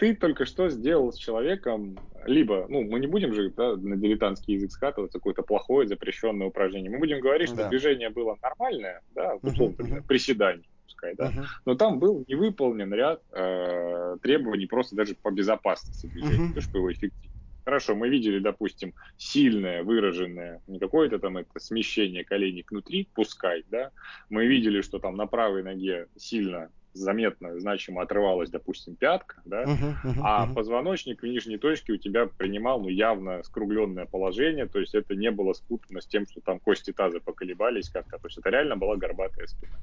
ты 0.00 0.14
только 0.14 0.46
что 0.46 0.70
сделал 0.70 1.12
с 1.12 1.16
человеком, 1.16 1.98
либо, 2.24 2.66
ну, 2.68 2.82
мы 2.82 3.00
не 3.00 3.06
будем 3.06 3.34
же 3.34 3.50
да, 3.50 3.76
на 3.76 3.96
дилетантский 3.96 4.54
язык 4.54 4.72
скатываться, 4.72 5.18
какое-то 5.18 5.42
плохое 5.42 5.86
запрещенное 5.86 6.46
упражнение. 6.46 6.90
Мы 6.90 6.98
будем 6.98 7.20
говорить, 7.20 7.48
что 7.48 7.58
да. 7.58 7.68
движение 7.68 8.08
было 8.08 8.36
нормальное, 8.42 9.02
да, 9.14 9.34
условно, 9.42 9.82
uh-huh, 9.82 9.98
uh-huh. 9.98 10.06
приседание, 10.06 10.64
пускай, 10.86 11.14
да, 11.16 11.30
uh-huh. 11.30 11.44
но 11.66 11.74
там 11.74 11.98
был 11.98 12.24
не 12.26 12.34
выполнен 12.34 12.92
ряд 12.94 13.22
э, 13.32 14.16
требований 14.22 14.66
просто 14.66 14.96
даже 14.96 15.14
по 15.14 15.30
безопасности 15.30 16.06
движения, 16.06 16.48
uh-huh. 16.50 16.54
то, 16.54 16.60
что 16.62 16.78
его 16.78 16.90
эффективно. 16.90 17.29
Хорошо, 17.64 17.94
мы 17.94 18.08
видели, 18.08 18.38
допустим, 18.38 18.94
сильное, 19.16 19.82
выраженное, 19.82 20.62
не 20.66 20.78
какое-то 20.78 21.18
там 21.18 21.36
это 21.36 21.58
смещение 21.58 22.24
коленей 22.24 22.64
внутри, 22.68 23.08
пускай, 23.14 23.64
да, 23.70 23.90
мы 24.28 24.46
видели, 24.46 24.80
что 24.80 24.98
там 24.98 25.16
на 25.16 25.26
правой 25.26 25.62
ноге 25.62 26.06
сильно 26.16 26.70
заметно, 26.92 27.58
значимо 27.60 28.02
отрывалась, 28.02 28.50
допустим, 28.50 28.96
пятка, 28.96 29.40
да, 29.44 29.62
uh-huh, 29.62 29.94
uh-huh, 30.04 30.20
а 30.24 30.46
uh-huh. 30.46 30.54
позвоночник 30.54 31.22
в 31.22 31.26
нижней 31.26 31.56
точке 31.56 31.92
у 31.92 31.96
тебя 31.96 32.26
принимал, 32.26 32.80
ну, 32.80 32.88
явно 32.88 33.42
скругленное 33.44 34.06
положение, 34.06 34.66
то 34.66 34.80
есть 34.80 34.94
это 34.94 35.14
не 35.14 35.30
было 35.30 35.52
спутано 35.52 36.00
с 36.00 36.06
тем, 36.06 36.26
что 36.26 36.40
там 36.40 36.58
кости 36.58 36.92
таза 36.92 37.20
поколебались 37.20 37.90
как-то, 37.90 38.18
то 38.18 38.26
есть 38.26 38.38
это 38.38 38.50
реально 38.50 38.76
была 38.76 38.96
горбатая 38.96 39.46
спина 39.46 39.78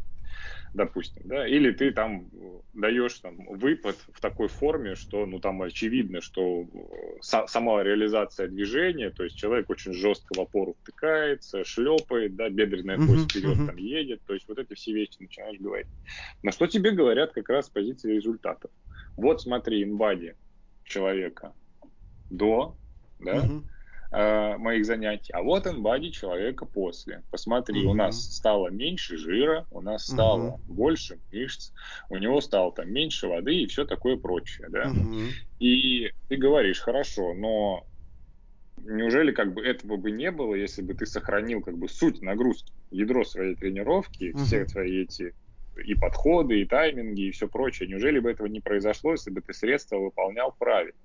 допустим, 0.74 1.24
да, 1.26 1.48
или 1.48 1.72
ты 1.72 1.92
там 1.92 2.30
даешь 2.74 3.20
там 3.20 3.38
выпад 3.48 3.96
в 4.14 4.20
такой 4.22 4.48
форме, 4.48 4.96
что, 4.96 5.26
ну, 5.26 5.40
там 5.40 5.62
очевидно, 5.62 6.22
что 6.22 6.62
э, 6.64 7.46
сама 7.48 7.84
реализация 7.84 8.48
движения, 8.48 9.10
то 9.10 9.24
есть 9.24 9.36
человек 9.36 9.70
очень 9.70 9.94
жестко 9.94 10.34
в 10.36 10.40
опору 10.40 10.76
втыкается, 10.82 11.64
шлепает, 11.64 12.36
да, 12.36 12.50
бедренная 12.50 12.98
кость 12.98 13.32
вперед 13.32 13.58
там 13.66 13.78
едет, 13.78 14.22
то 14.26 14.34
есть 14.34 14.48
вот 14.48 14.60
эти 14.60 14.74
все 14.74 14.94
вещи 14.94 15.16
начинаешь 15.20 15.60
говорить. 15.60 15.88
На 16.44 16.52
что 16.52 16.68
тебе 16.68 16.92
говорят 16.92 17.34
как 17.34 17.50
раз 17.50 17.68
с 17.68 17.70
позиции 17.70 18.16
результатов. 18.16 18.72
Вот 19.16 19.42
смотри, 19.42 19.84
инбади 19.84 20.36
человека 20.84 21.54
до, 22.30 22.78
да, 23.20 23.46
uh-huh 23.46 23.64
э, 24.12 24.58
моих 24.58 24.86
занятий. 24.86 25.32
А 25.34 25.42
вот 25.42 25.68
инбади 25.68 26.12
человека 26.12 26.66
после. 26.66 27.24
Посмотри, 27.32 27.84
угу. 27.84 27.92
у 27.92 27.94
нас 27.94 28.36
стало 28.36 28.70
меньше 28.70 29.18
жира, 29.18 29.66
у 29.72 29.82
нас 29.82 30.08
стало 30.08 30.50
угу. 30.50 30.62
больше 30.68 31.20
мышц, 31.32 31.72
у 32.10 32.18
него 32.18 32.42
стало 32.42 32.72
там 32.72 32.92
меньше 32.92 33.28
воды 33.28 33.56
и 33.56 33.68
все 33.68 33.86
такое 33.86 34.18
прочее. 34.18 34.68
Да? 34.70 34.90
Угу. 34.90 35.20
И 35.60 36.12
ты 36.30 36.38
говоришь, 36.38 36.80
хорошо, 36.80 37.34
но 37.34 37.86
неужели 38.78 39.32
как 39.32 39.54
бы 39.54 39.66
этого 39.66 39.98
бы 39.98 40.12
не 40.12 40.32
было, 40.32 40.56
если 40.56 40.82
бы 40.82 40.94
ты 40.94 41.06
сохранил 41.06 41.62
как 41.62 41.78
бы 41.78 41.90
суть 41.90 42.22
нагрузки, 42.22 42.72
ядро 42.92 43.24
своей 43.24 43.56
тренировки, 43.56 44.32
угу. 44.32 44.44
все 44.44 44.66
твои 44.66 45.04
эти 45.04 45.34
и 45.84 45.94
подходы, 45.94 46.62
и 46.62 46.66
тайминги, 46.66 47.28
и 47.28 47.32
все 47.32 47.48
прочее. 47.48 47.88
Неужели 47.88 48.20
бы 48.20 48.32
этого 48.32 48.48
не 48.48 48.60
произошло, 48.60 49.12
если 49.12 49.30
бы 49.30 49.42
ты 49.42 49.54
средства 49.54 49.98
выполнял 49.98 50.52
правильно? 50.58 50.98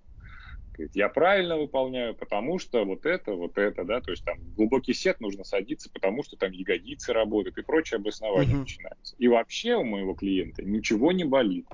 Говорит, 0.73 0.97
я 0.97 1.09
правильно 1.09 1.59
выполняю, 1.59 2.15
потому 2.15 2.59
что 2.59 2.85
вот 2.85 3.05
это, 3.05 3.35
вот 3.35 3.59
это, 3.59 3.85
да, 3.85 4.01
то 4.01 4.11
есть 4.11 4.25
там 4.25 4.39
глубокий 4.57 4.95
сет 4.95 5.21
нужно 5.21 5.45
садиться, 5.45 5.91
потому 5.91 6.23
что 6.23 6.37
там 6.37 6.51
ягодицы 6.53 7.13
работают 7.13 7.59
и 7.59 7.63
прочее 7.63 7.99
обоснование 7.99 8.57
uh-huh. 8.57 8.61
начинается. 8.61 9.15
И 9.19 9.29
вообще 9.29 9.75
у 9.75 9.85
моего 9.85 10.15
клиента 10.15 10.63
ничего 10.63 11.13
не 11.13 11.25
болит. 11.25 11.67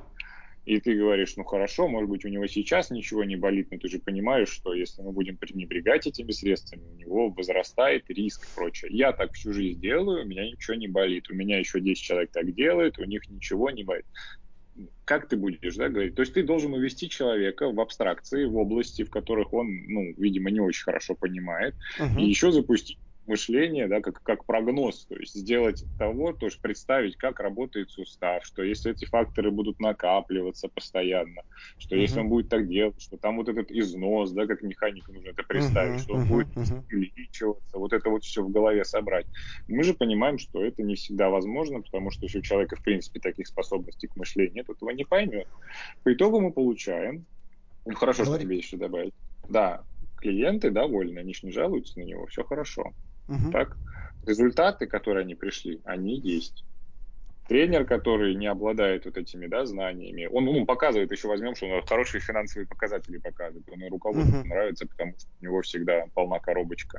И 0.68 0.80
ты 0.80 0.94
говоришь, 0.94 1.34
ну 1.36 1.44
хорошо, 1.44 1.88
может 1.88 2.10
быть, 2.10 2.26
у 2.26 2.28
него 2.28 2.46
сейчас 2.46 2.90
ничего 2.90 3.24
не 3.24 3.36
болит, 3.36 3.68
но 3.70 3.78
ты 3.78 3.88
же 3.88 4.00
понимаешь, 4.00 4.50
что 4.50 4.74
если 4.74 5.00
мы 5.00 5.12
будем 5.12 5.38
пренебрегать 5.38 6.06
этими 6.06 6.30
средствами, 6.30 6.82
у 6.82 6.94
него 6.94 7.28
возрастает 7.30 8.04
риск 8.10 8.44
и 8.44 8.54
прочее. 8.54 8.90
Я 8.92 9.12
так 9.12 9.32
всю 9.32 9.54
жизнь 9.54 9.80
делаю, 9.80 10.24
у 10.24 10.28
меня 10.28 10.44
ничего 10.46 10.74
не 10.74 10.86
болит. 10.86 11.30
У 11.30 11.34
меня 11.34 11.58
еще 11.58 11.80
10 11.80 12.02
человек 12.02 12.32
так 12.32 12.52
делают, 12.54 12.98
у 12.98 13.04
них 13.04 13.26
ничего 13.30 13.70
не 13.70 13.82
болит 13.82 14.04
как 15.04 15.28
ты 15.28 15.36
будешь 15.36 15.76
да, 15.76 15.88
говорить? 15.88 16.14
То 16.14 16.22
есть 16.22 16.34
ты 16.34 16.42
должен 16.42 16.72
увести 16.74 17.08
человека 17.08 17.70
в 17.70 17.80
абстракции, 17.80 18.44
в 18.44 18.56
области, 18.56 19.04
в 19.04 19.10
которых 19.10 19.52
он, 19.52 19.68
ну, 19.86 20.12
видимо, 20.16 20.50
не 20.50 20.60
очень 20.60 20.84
хорошо 20.84 21.14
понимает, 21.14 21.74
uh-huh. 21.98 22.20
и 22.20 22.26
еще 22.26 22.52
запустить 22.52 22.98
мышление, 23.28 23.86
да, 23.86 24.00
как, 24.00 24.22
как 24.22 24.44
прогноз, 24.44 25.06
то 25.06 25.16
есть 25.16 25.34
сделать 25.34 25.84
того, 25.98 26.32
то 26.32 26.46
есть 26.46 26.60
представить, 26.60 27.16
как 27.16 27.40
работает 27.40 27.90
сустав, 27.90 28.44
что 28.44 28.62
если 28.62 28.92
эти 28.92 29.04
факторы 29.04 29.50
будут 29.50 29.78
накапливаться 29.80 30.68
постоянно, 30.68 31.42
что 31.78 31.94
uh-huh. 31.94 32.00
если 32.00 32.20
он 32.20 32.28
будет 32.28 32.48
так 32.48 32.68
делать, 32.68 33.00
что 33.00 33.16
там 33.16 33.36
вот 33.36 33.48
этот 33.48 33.70
износ, 33.70 34.32
да, 34.32 34.46
как 34.46 34.62
механику 34.62 35.12
нужно 35.12 35.30
это 35.30 35.42
представить, 35.42 36.00
uh-huh. 36.00 36.04
что 36.04 36.14
он 36.14 36.24
uh-huh. 36.24 36.28
будет 36.28 36.48
увеличиваться, 36.92 37.78
вот 37.78 37.92
это 37.92 38.10
вот 38.10 38.24
все 38.24 38.42
в 38.42 38.50
голове 38.50 38.84
собрать. 38.84 39.26
Мы 39.68 39.84
же 39.84 39.94
понимаем, 39.94 40.38
что 40.38 40.64
это 40.64 40.82
не 40.82 40.94
всегда 40.94 41.30
возможно, 41.30 41.80
потому 41.82 42.10
что 42.10 42.24
если 42.24 42.38
у 42.38 42.42
человека, 42.42 42.76
в 42.76 42.82
принципе, 42.82 43.20
таких 43.20 43.46
способностей 43.46 44.08
к 44.08 44.16
мышлению 44.16 44.54
нет, 44.54 44.68
этого 44.68 44.90
не 44.90 45.04
поймет. 45.04 45.46
По 46.02 46.12
итогу 46.12 46.40
мы 46.40 46.52
получаем, 46.52 47.26
ну, 47.84 47.94
хорошо, 47.94 48.24
Говори. 48.24 48.40
что 48.40 48.46
тебе 48.46 48.56
еще 48.56 48.76
добавить. 48.76 49.14
Да, 49.48 49.82
клиенты 50.16 50.70
довольны, 50.70 51.20
они 51.20 51.34
же 51.34 51.46
не 51.46 51.52
жалуются 51.52 51.98
на 51.98 52.04
него, 52.04 52.26
все 52.26 52.44
хорошо. 52.44 52.92
Угу. 53.28 53.50
Так? 53.52 53.76
Результаты, 54.26 54.86
которые 54.86 55.22
они 55.22 55.34
пришли, 55.34 55.80
они 55.84 56.18
есть. 56.18 56.64
Тренер, 57.48 57.86
который 57.86 58.34
не 58.34 58.46
обладает 58.46 59.06
вот 59.06 59.16
этими 59.16 59.46
да, 59.46 59.64
знаниями, 59.64 60.28
он, 60.30 60.46
он 60.48 60.66
показывает, 60.66 61.10
еще 61.10 61.28
возьмем, 61.28 61.54
что 61.54 61.66
он 61.66 61.82
хорошие 61.86 62.20
финансовые 62.20 62.66
показатели 62.66 63.16
показывает. 63.16 63.66
Он 63.72 63.82
и 63.82 63.88
руководству 63.88 64.36
uh-huh. 64.36 64.44
нравится, 64.44 64.86
потому 64.86 65.14
что 65.18 65.30
у 65.40 65.44
него 65.44 65.62
всегда 65.62 66.04
полна 66.12 66.40
коробочка. 66.40 66.98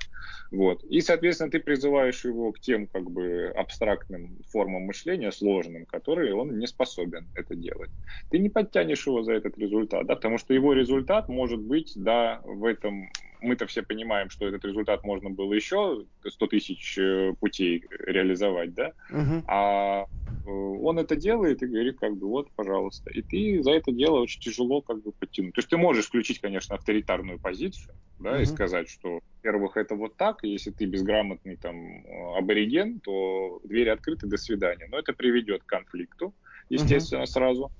Вот. 0.50 0.84
И, 0.86 1.02
соответственно, 1.02 1.52
ты 1.52 1.60
призываешь 1.60 2.26
его 2.26 2.52
к 2.52 2.60
тем 2.60 2.88
как 2.88 3.12
бы 3.12 3.54
абстрактным 3.56 4.40
формам 4.52 4.84
мышления, 4.84 5.32
сложным, 5.32 5.86
которые 5.86 6.34
он 6.34 6.58
не 6.58 6.66
способен 6.66 7.28
это 7.36 7.56
делать. 7.56 7.92
Ты 8.32 8.40
не 8.40 8.50
подтянешь 8.50 9.06
его 9.06 9.22
за 9.22 9.34
этот 9.34 9.56
результат, 9.60 10.08
да, 10.08 10.16
потому 10.16 10.40
что 10.40 10.56
его 10.56 10.74
результат 10.74 11.30
может 11.30 11.60
быть, 11.60 11.94
да, 11.96 12.42
в 12.44 12.66
этом 12.66 13.12
мы-то 13.42 13.68
все 13.68 13.84
понимаем, 13.84 14.30
что 14.30 14.48
этот 14.48 14.66
результат 14.66 15.04
можно 15.04 15.30
было 15.30 15.54
еще 15.54 16.06
100 16.28 16.48
тысяч 16.48 16.98
э, 16.98 17.34
путей 17.40 17.84
реализовать, 17.90 18.74
да, 18.74 18.94
uh-huh. 19.12 19.44
а 19.48 20.06
э, 20.46 20.50
он 20.50 21.00
это 21.00 21.16
делает 21.16 21.64
и 21.64 21.68
говорит, 21.68 22.00
как 22.00 22.16
бы, 22.18 22.28
вот, 22.28 22.50
пожалуйста. 22.52 23.10
И 23.12 23.22
ты 23.22 23.64
за 23.64 23.72
это 23.72 23.92
дело 23.92 24.20
очень 24.20 24.42
тяжело 24.42 24.82
как 24.82 25.02
бы 25.02 25.12
подтянуть. 25.12 25.54
То 25.54 25.60
есть 25.60 25.70
ты 25.70 25.78
можешь 25.78 26.08
включить, 26.08 26.40
конечно, 26.40 26.76
авторитарную 26.76 27.40
позицию, 27.40 27.96
да, 28.20 28.38
uh-huh. 28.38 28.44
и 28.44 28.46
сказать, 28.46 28.90
что, 28.90 29.20
во-первых, 29.38 29.78
это 29.78 29.96
вот 29.96 30.16
так, 30.16 30.44
и 30.44 30.50
если 30.50 30.72
ты 30.72 30.86
безграмотный 30.86 31.56
там 31.56 32.06
абориген, 32.38 33.00
то 33.00 33.62
двери 33.64 33.90
открыты, 33.90 34.28
до 34.28 34.38
свидания. 34.38 34.88
Но 34.92 35.00
это 35.00 35.14
приведет 35.14 35.64
к 35.64 35.68
конфликту, 35.68 36.34
естественно, 36.70 37.24
uh-huh. 37.24 37.28
сразу. 37.28 37.72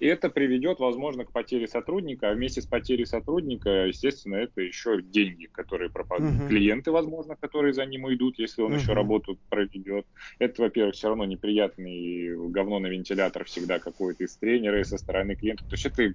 И 0.00 0.06
это 0.06 0.28
приведет, 0.28 0.78
возможно, 0.80 1.24
к 1.24 1.32
потере 1.32 1.66
сотрудника, 1.66 2.30
а 2.30 2.34
вместе 2.34 2.60
с 2.60 2.66
потерей 2.66 3.06
сотрудника, 3.06 3.86
естественно, 3.86 4.36
это 4.36 4.60
еще 4.60 5.00
деньги, 5.02 5.46
которые 5.46 5.90
пропадут. 5.90 6.32
Uh-huh. 6.32 6.48
Клиенты, 6.48 6.90
возможно, 6.90 7.36
которые 7.36 7.72
за 7.72 7.84
ним 7.86 8.04
уйдут, 8.04 8.38
если 8.38 8.62
он 8.62 8.72
uh-huh. 8.72 8.80
еще 8.80 8.92
работу 8.92 9.38
проведет. 9.48 10.06
Это, 10.38 10.62
во-первых, 10.62 10.94
все 10.94 11.08
равно 11.08 11.24
неприятный 11.24 12.36
говно 12.50 12.78
на 12.78 12.86
вентилятор 12.86 13.44
всегда 13.44 13.78
какой-то 13.78 14.24
из 14.24 14.36
тренера 14.36 14.80
и 14.80 14.84
со 14.84 14.98
стороны 14.98 15.34
клиента. 15.34 15.64
То 15.64 15.72
есть 15.72 15.86
это 15.86 16.14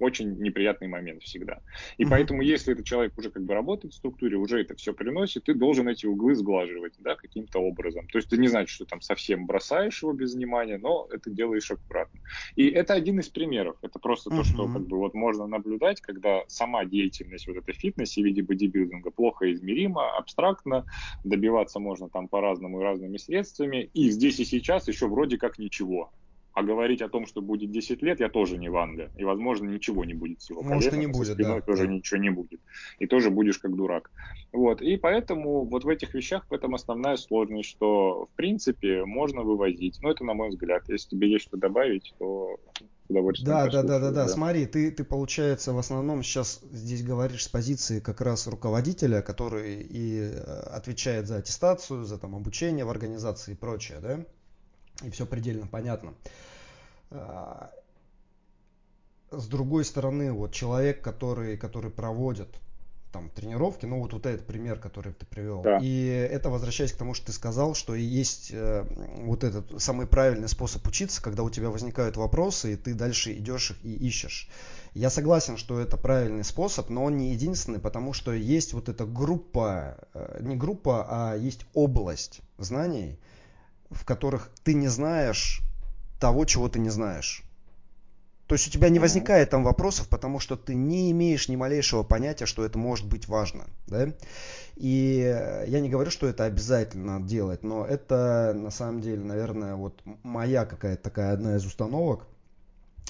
очень 0.00 0.38
неприятный 0.38 0.88
момент 0.88 1.22
всегда. 1.22 1.60
И 1.98 2.04
mm-hmm. 2.04 2.08
поэтому, 2.10 2.42
если 2.42 2.72
этот 2.72 2.86
человек 2.86 3.16
уже 3.18 3.30
как 3.30 3.44
бы 3.44 3.54
работает 3.54 3.94
в 3.94 3.96
структуре, 3.96 4.36
уже 4.36 4.60
это 4.60 4.74
все 4.74 4.92
приносит, 4.92 5.44
ты 5.44 5.54
должен 5.54 5.88
эти 5.88 6.06
углы 6.06 6.34
сглаживать, 6.34 6.94
да, 6.98 7.14
каким-то 7.14 7.58
образом. 7.58 8.06
То 8.08 8.18
есть 8.18 8.28
ты 8.28 8.38
не 8.38 8.48
значит, 8.48 8.70
что 8.70 8.84
там 8.84 9.00
совсем 9.00 9.46
бросаешь 9.46 10.02
его 10.02 10.12
без 10.12 10.34
внимания, 10.34 10.78
но 10.78 11.08
это 11.12 11.30
делаешь 11.30 11.70
аккуратно. 11.70 12.20
И 12.56 12.68
это 12.68 12.94
один 12.94 13.20
из 13.20 13.28
примеров. 13.28 13.76
Это 13.82 13.98
просто 13.98 14.30
mm-hmm. 14.30 14.36
то, 14.36 14.44
что 14.44 14.68
как 14.68 14.86
бы 14.86 14.98
вот 14.98 15.14
можно 15.14 15.46
наблюдать, 15.46 16.00
когда 16.00 16.42
сама 16.48 16.84
деятельность 16.84 17.46
вот 17.46 17.56
этой 17.56 17.74
фитнесе 17.74 18.22
в 18.22 18.24
виде 18.24 18.42
бодибилдинга 18.42 19.10
плохо 19.10 19.52
измерима, 19.52 20.16
абстрактно, 20.16 20.86
добиваться 21.24 21.78
можно 21.78 22.08
там 22.08 22.28
по-разному 22.28 22.80
и 22.80 22.84
разными 22.84 23.16
средствами, 23.16 23.90
и 23.94 24.10
здесь 24.10 24.40
и 24.40 24.44
сейчас 24.44 24.88
еще 24.88 25.08
вроде 25.08 25.36
как 25.38 25.58
ничего. 25.58 26.12
А 26.52 26.62
говорить 26.62 27.00
о 27.02 27.08
том, 27.08 27.26
что 27.26 27.40
будет 27.40 27.70
10 27.70 28.02
лет, 28.02 28.20
я 28.20 28.28
тоже 28.28 28.58
не 28.58 28.68
Ванга. 28.68 29.10
И, 29.16 29.24
возможно, 29.24 29.68
ничего 29.68 30.04
не 30.04 30.14
будет 30.14 30.42
с 30.42 30.50
его 30.50 30.62
Может, 30.62 30.90
коллегами, 30.90 31.02
и 31.02 31.06
не 31.06 31.12
будет, 31.12 31.36
да. 31.36 31.60
тоже 31.60 31.86
да. 31.86 31.92
ничего 31.92 32.20
не 32.20 32.30
будет. 32.30 32.60
И 32.98 33.06
тоже 33.06 33.30
будешь 33.30 33.58
как 33.58 33.74
дурак. 33.74 34.10
Вот. 34.52 34.82
И 34.82 34.96
поэтому 34.96 35.64
вот 35.64 35.84
в 35.84 35.88
этих 35.88 36.14
вещах 36.14 36.46
в 36.50 36.52
этом 36.52 36.74
основная 36.74 37.16
сложность, 37.16 37.68
что, 37.68 38.26
в 38.32 38.36
принципе, 38.36 39.04
можно 39.04 39.42
вывозить. 39.42 39.98
Но 40.02 40.10
это, 40.10 40.24
на 40.24 40.34
мой 40.34 40.50
взгляд. 40.50 40.88
Если 40.88 41.10
тебе 41.10 41.30
есть 41.30 41.46
что 41.46 41.56
добавить, 41.56 42.14
то 42.18 42.58
удовольствием. 43.10 43.48
Да, 43.48 43.66
да, 43.66 43.82
да, 43.82 43.98
да, 43.98 44.10
да. 44.10 44.28
Смотри, 44.28 44.66
ты, 44.66 44.90
ты, 44.90 45.04
получается, 45.04 45.72
в 45.72 45.78
основном 45.78 46.22
сейчас 46.22 46.60
здесь 46.72 47.02
говоришь 47.02 47.44
с 47.44 47.48
позиции 47.48 48.00
как 48.00 48.20
раз 48.20 48.46
руководителя, 48.46 49.20
который 49.20 49.82
и 49.82 50.20
э, 50.20 50.40
отвечает 50.72 51.26
за 51.26 51.38
аттестацию, 51.38 52.04
за 52.04 52.18
там 52.18 52.34
обучение 52.34 52.84
в 52.84 52.90
организации 52.90 53.52
и 53.52 53.56
прочее, 53.56 53.98
да? 54.00 54.24
И 55.02 55.10
все 55.10 55.26
предельно 55.26 55.66
понятно. 55.66 56.14
А, 57.10 57.70
с 59.30 59.46
другой 59.46 59.84
стороны, 59.84 60.32
вот 60.32 60.52
человек, 60.52 61.02
который, 61.02 61.56
который 61.56 61.90
проводит 61.90 62.48
там 63.12 63.28
тренировки, 63.30 63.86
ну 63.86 64.00
вот, 64.00 64.12
вот 64.12 64.26
этот 64.26 64.46
пример, 64.46 64.78
который 64.78 65.12
ты 65.12 65.26
привел. 65.26 65.62
Да. 65.62 65.78
И 65.82 66.06
это 66.06 66.50
возвращаясь 66.50 66.92
к 66.92 66.96
тому, 66.96 67.14
что 67.14 67.26
ты 67.26 67.32
сказал, 67.32 67.74
что 67.74 67.94
есть 67.94 68.50
э, 68.52 68.84
вот 69.22 69.44
этот 69.44 69.82
самый 69.82 70.06
правильный 70.06 70.48
способ 70.48 70.86
учиться, 70.86 71.22
когда 71.22 71.42
у 71.42 71.50
тебя 71.50 71.70
возникают 71.70 72.16
вопросы, 72.16 72.74
и 72.74 72.76
ты 72.76 72.94
дальше 72.94 73.32
идешь 73.32 73.72
их 73.72 73.84
и 73.84 73.92
ищешь. 74.06 74.48
Я 74.94 75.10
согласен, 75.10 75.56
что 75.56 75.80
это 75.80 75.96
правильный 75.96 76.44
способ, 76.44 76.88
но 76.88 77.04
он 77.04 77.16
не 77.16 77.32
единственный, 77.32 77.78
потому 77.78 78.12
что 78.12 78.32
есть 78.32 78.72
вот 78.72 78.88
эта 78.88 79.06
группа, 79.06 79.98
э, 80.14 80.38
не 80.42 80.56
группа, 80.56 81.06
а 81.08 81.36
есть 81.36 81.66
область 81.74 82.40
знаний, 82.58 83.18
в 83.90 84.04
которых 84.04 84.50
ты 84.62 84.74
не 84.74 84.88
знаешь 84.88 85.60
того, 86.18 86.44
чего 86.44 86.68
ты 86.68 86.78
не 86.78 86.90
знаешь. 86.90 87.44
То 88.50 88.54
есть 88.54 88.66
у 88.66 88.70
тебя 88.72 88.88
не 88.88 88.98
возникает 88.98 89.50
там 89.50 89.62
вопросов, 89.62 90.08
потому 90.08 90.40
что 90.40 90.56
ты 90.56 90.74
не 90.74 91.12
имеешь 91.12 91.48
ни 91.48 91.54
малейшего 91.54 92.02
понятия, 92.02 92.46
что 92.46 92.64
это 92.64 92.78
может 92.78 93.06
быть 93.06 93.28
важно. 93.28 93.66
Да? 93.86 94.12
И 94.74 95.18
я 95.68 95.78
не 95.78 95.88
говорю, 95.88 96.10
что 96.10 96.26
это 96.26 96.44
обязательно 96.46 97.20
делать, 97.20 97.62
но 97.62 97.86
это 97.86 98.52
на 98.56 98.72
самом 98.72 99.02
деле, 99.02 99.22
наверное, 99.22 99.76
вот 99.76 100.00
моя 100.24 100.64
какая-то 100.66 101.00
такая 101.00 101.32
одна 101.32 101.54
из 101.54 101.64
установок. 101.64 102.26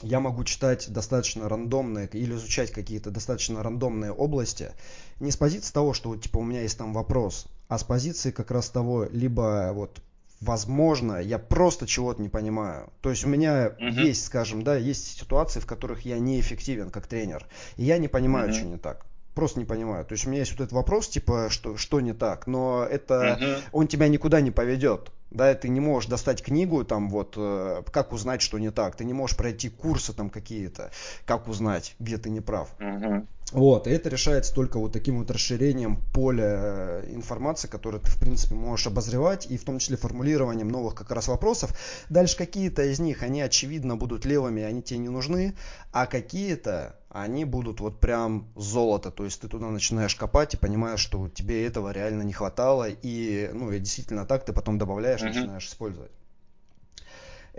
Я 0.03 0.21
могу 0.21 0.45
читать 0.45 0.93
достаточно 0.93 1.49
рандомные 1.49 2.07
или 2.13 2.35
изучать 2.35 2.71
какие-то 2.71 3.11
достаточно 3.11 3.63
рандомные 3.63 4.13
области 4.13 4.73
не 5.21 5.31
с 5.31 5.39
позиции 5.39 5.73
того, 5.73 5.95
что 5.95 6.15
типа 6.17 6.37
у 6.37 6.45
меня 6.45 6.61
есть 6.61 6.77
там 6.77 6.93
вопрос, 6.93 7.47
а 7.69 7.79
с 7.79 7.85
позиции 7.85 8.31
как 8.31 8.51
раз 8.51 8.69
того, 8.69 9.07
либо 9.11 9.71
вот 9.73 10.03
возможно, 10.41 11.19
я 11.21 11.39
просто 11.39 11.87
чего-то 11.87 12.23
не 12.23 12.29
понимаю. 12.29 12.91
То 13.01 13.11
есть 13.11 13.25
у 13.25 13.29
меня 13.29 13.69
uh-huh. 13.69 13.91
есть, 13.91 14.25
скажем, 14.25 14.63
да, 14.63 14.77
есть 14.77 15.19
ситуации, 15.19 15.61
в 15.61 15.67
которых 15.67 16.03
я 16.03 16.19
неэффективен 16.19 16.91
как 16.91 17.07
тренер, 17.07 17.47
и 17.77 17.85
я 17.85 17.99
не 17.99 18.09
понимаю, 18.09 18.51
uh-huh. 18.51 18.55
что 18.55 18.65
не 18.65 18.79
так. 18.79 19.07
Просто 19.35 19.61
не 19.61 19.65
понимаю. 19.65 20.05
То 20.05 20.13
есть 20.13 20.27
у 20.27 20.31
меня 20.31 20.41
есть 20.41 20.53
вот 20.53 20.61
этот 20.61 20.73
вопрос, 20.73 21.09
типа, 21.09 21.49
что, 21.51 21.77
что 21.77 22.01
не 22.01 22.13
так, 22.13 22.47
но 22.47 22.85
это 22.85 23.39
uh-huh. 23.41 23.59
он 23.73 23.87
тебя 23.87 24.09
никуда 24.09 24.41
не 24.41 24.51
поведет. 24.51 25.13
Да, 25.31 25.55
ты 25.55 25.69
не 25.69 25.79
можешь 25.79 26.11
достать 26.11 26.43
книгу, 26.43 26.85
там 26.85 27.09
вот, 27.09 27.35
э, 27.37 27.83
как 27.93 28.13
узнать, 28.13 28.43
что 28.43 28.59
не 28.59 28.73
так. 28.73 28.97
Ты 28.97 29.05
не 29.05 29.13
можешь 29.13 29.37
пройти 29.37 29.69
курсы 29.69 30.13
там 30.13 30.29
какие-то, 30.29 30.91
как 31.25 31.47
узнать, 31.47 31.95
где 32.01 32.19
ты 32.19 32.31
не 32.31 32.41
прав. 32.41 32.75
Uh-huh. 32.81 33.25
Вот, 33.53 33.87
и 33.87 33.91
это 33.91 34.09
решается 34.09 34.55
только 34.55 34.79
вот 34.79 34.93
таким 34.93 35.19
вот 35.19 35.31
расширением 35.31 36.01
поля 36.13 37.03
э, 37.03 37.11
информации, 37.13 37.67
которую 37.67 38.01
ты, 38.01 38.11
в 38.11 38.19
принципе, 38.19 38.55
можешь 38.55 38.87
обозревать, 38.87 39.47
и 39.51 39.57
в 39.57 39.65
том 39.65 39.79
числе 39.79 39.97
формулированием 39.97 40.69
новых 40.69 40.95
как 40.95 41.11
раз 41.11 41.27
вопросов. 41.27 41.73
Дальше 42.09 42.37
какие-то 42.37 42.85
из 42.85 43.01
них, 43.01 43.23
они 43.23 43.41
очевидно 43.41 43.97
будут 43.97 44.25
левыми, 44.25 44.63
они 44.63 44.83
тебе 44.83 44.99
не 44.99 45.09
нужны, 45.09 45.57
а 45.93 46.07
какие-то, 46.07 46.97
они 47.09 47.45
будут 47.45 47.81
вот 47.81 47.99
прям 47.99 48.47
золото, 48.55 49.11
то 49.11 49.25
есть 49.25 49.41
ты 49.41 49.49
туда 49.49 49.67
начинаешь 49.67 50.15
копать 50.15 50.55
и 50.55 50.57
понимаешь, 50.57 51.01
что 51.01 51.29
тебе 51.29 51.67
этого 51.67 51.91
реально 51.91 52.23
не 52.23 52.33
хватало, 52.33 52.89
и, 52.89 53.51
ну, 53.53 53.73
и 53.73 53.81
действительно 53.81 54.27
так 54.27 54.45
ты 54.45 54.53
потом 54.53 54.79
добавляешь, 54.79 55.21
mm-hmm. 55.21 55.35
начинаешь 55.35 55.67
использовать. 55.67 56.13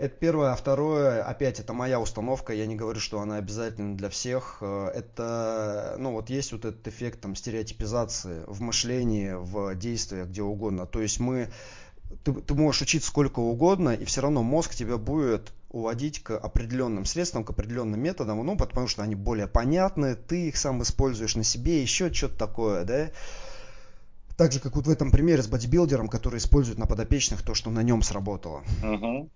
Это 0.02 0.16
первое. 0.16 0.50
А 0.50 0.56
второе, 0.56 1.22
опять, 1.22 1.60
это 1.60 1.72
моя 1.72 2.00
установка. 2.00 2.52
Я 2.52 2.66
не 2.66 2.74
говорю, 2.74 2.98
что 2.98 3.20
она 3.20 3.36
обязательна 3.36 3.96
для 3.96 4.08
всех. 4.08 4.58
Э, 4.60 4.90
это, 4.92 5.94
ну 5.96 6.10
вот 6.10 6.28
есть 6.28 6.50
вот 6.50 6.64
этот 6.64 6.88
эффект 6.88 7.20
там 7.20 7.36
стереотипизации 7.36 8.42
в 8.48 8.60
мышлении, 8.60 9.34
в 9.34 9.76
действиях, 9.76 10.26
где 10.26 10.42
угодно. 10.42 10.86
То 10.86 11.00
есть 11.00 11.20
мы, 11.20 11.52
ты, 12.24 12.32
ты 12.32 12.54
можешь 12.54 12.82
учиться 12.82 13.10
сколько 13.10 13.38
угодно, 13.38 13.90
и 13.90 14.04
все 14.04 14.22
равно 14.22 14.42
мозг 14.42 14.74
тебя 14.74 14.96
будет 14.96 15.52
уводить 15.70 16.20
к 16.20 16.36
определенным 16.36 17.04
средствам, 17.04 17.44
к 17.44 17.50
определенным 17.50 18.00
методам, 18.00 18.44
ну, 18.44 18.56
потому 18.56 18.88
что 18.88 19.04
они 19.04 19.14
более 19.14 19.46
понятны, 19.46 20.16
ты 20.16 20.48
их 20.48 20.56
сам 20.56 20.82
используешь 20.82 21.36
на 21.36 21.44
себе, 21.44 21.80
еще 21.80 22.12
что-то 22.12 22.38
такое, 22.38 22.84
да. 22.84 23.10
Так 24.36 24.50
же, 24.50 24.58
как 24.58 24.74
вот 24.74 24.88
в 24.88 24.90
этом 24.90 25.12
примере 25.12 25.44
с 25.44 25.46
бодибилдером, 25.46 26.08
который 26.08 26.38
использует 26.38 26.76
на 26.76 26.86
подопечных 26.86 27.42
то, 27.42 27.54
что 27.54 27.70
на 27.70 27.84
нем 27.84 28.02
сработало. 28.02 28.64
Uh-huh. 28.82 29.30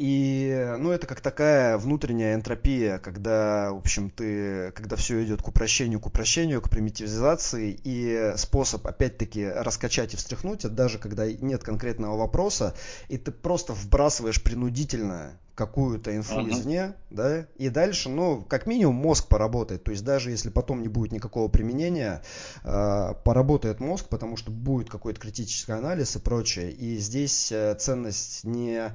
И, 0.00 0.76
ну, 0.78 0.92
это 0.92 1.06
как 1.06 1.20
такая 1.20 1.76
внутренняя 1.76 2.34
энтропия, 2.34 2.98
когда, 2.98 3.70
в 3.70 3.76
общем, 3.76 4.08
ты, 4.08 4.72
когда 4.72 4.96
все 4.96 5.22
идет 5.22 5.42
к 5.42 5.48
упрощению, 5.48 6.00
к 6.00 6.06
упрощению, 6.06 6.62
к 6.62 6.70
примитивизации, 6.70 7.78
и 7.84 8.32
способ, 8.38 8.86
опять-таки, 8.86 9.46
раскачать 9.46 10.14
и 10.14 10.16
встряхнуть, 10.16 10.64
это 10.64 10.72
даже 10.72 10.98
когда 10.98 11.30
нет 11.30 11.62
конкретного 11.62 12.16
вопроса, 12.16 12.74
и 13.10 13.18
ты 13.18 13.30
просто 13.30 13.74
вбрасываешь 13.74 14.42
принудительно 14.42 15.32
какую-то 15.54 16.16
инфу 16.16 16.40
uh-huh. 16.40 16.50
извне, 16.50 16.94
да, 17.10 17.44
и 17.56 17.68
дальше, 17.68 18.08
ну, 18.08 18.40
как 18.40 18.66
минимум 18.66 18.94
мозг 18.94 19.28
поработает, 19.28 19.84
то 19.84 19.90
есть 19.90 20.02
даже 20.02 20.30
если 20.30 20.48
потом 20.48 20.80
не 20.80 20.88
будет 20.88 21.12
никакого 21.12 21.48
применения, 21.48 22.22
э, 22.64 23.12
поработает 23.22 23.80
мозг, 23.80 24.06
потому 24.08 24.38
что 24.38 24.50
будет 24.50 24.88
какой-то 24.88 25.20
критический 25.20 25.72
анализ 25.72 26.16
и 26.16 26.20
прочее, 26.20 26.72
и 26.72 26.96
здесь 26.96 27.52
э, 27.52 27.74
ценность 27.78 28.44
не 28.44 28.94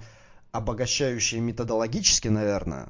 обогащающее 0.57 1.41
методологически, 1.41 2.27
наверное, 2.27 2.89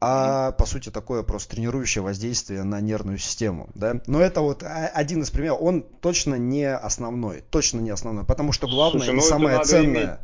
а 0.00 0.52
по 0.52 0.64
сути 0.64 0.90
такое 0.90 1.22
просто 1.22 1.56
тренирующее 1.56 2.02
воздействие 2.02 2.62
на 2.62 2.80
нервную 2.80 3.18
систему, 3.18 3.68
да. 3.74 4.00
Но 4.06 4.20
это 4.20 4.40
вот 4.40 4.62
один 4.64 5.22
из 5.22 5.30
примеров, 5.30 5.58
он 5.60 5.82
точно 5.82 6.36
не 6.36 6.72
основной, 6.72 7.44
точно 7.50 7.80
не 7.80 7.90
основной, 7.90 8.24
потому 8.24 8.52
что 8.52 8.66
главное 8.66 9.02
Слушай, 9.02 9.10
и 9.10 9.16
ну 9.16 9.20
самое 9.22 9.62
ценное. 9.64 10.04
Иметь 10.04 10.18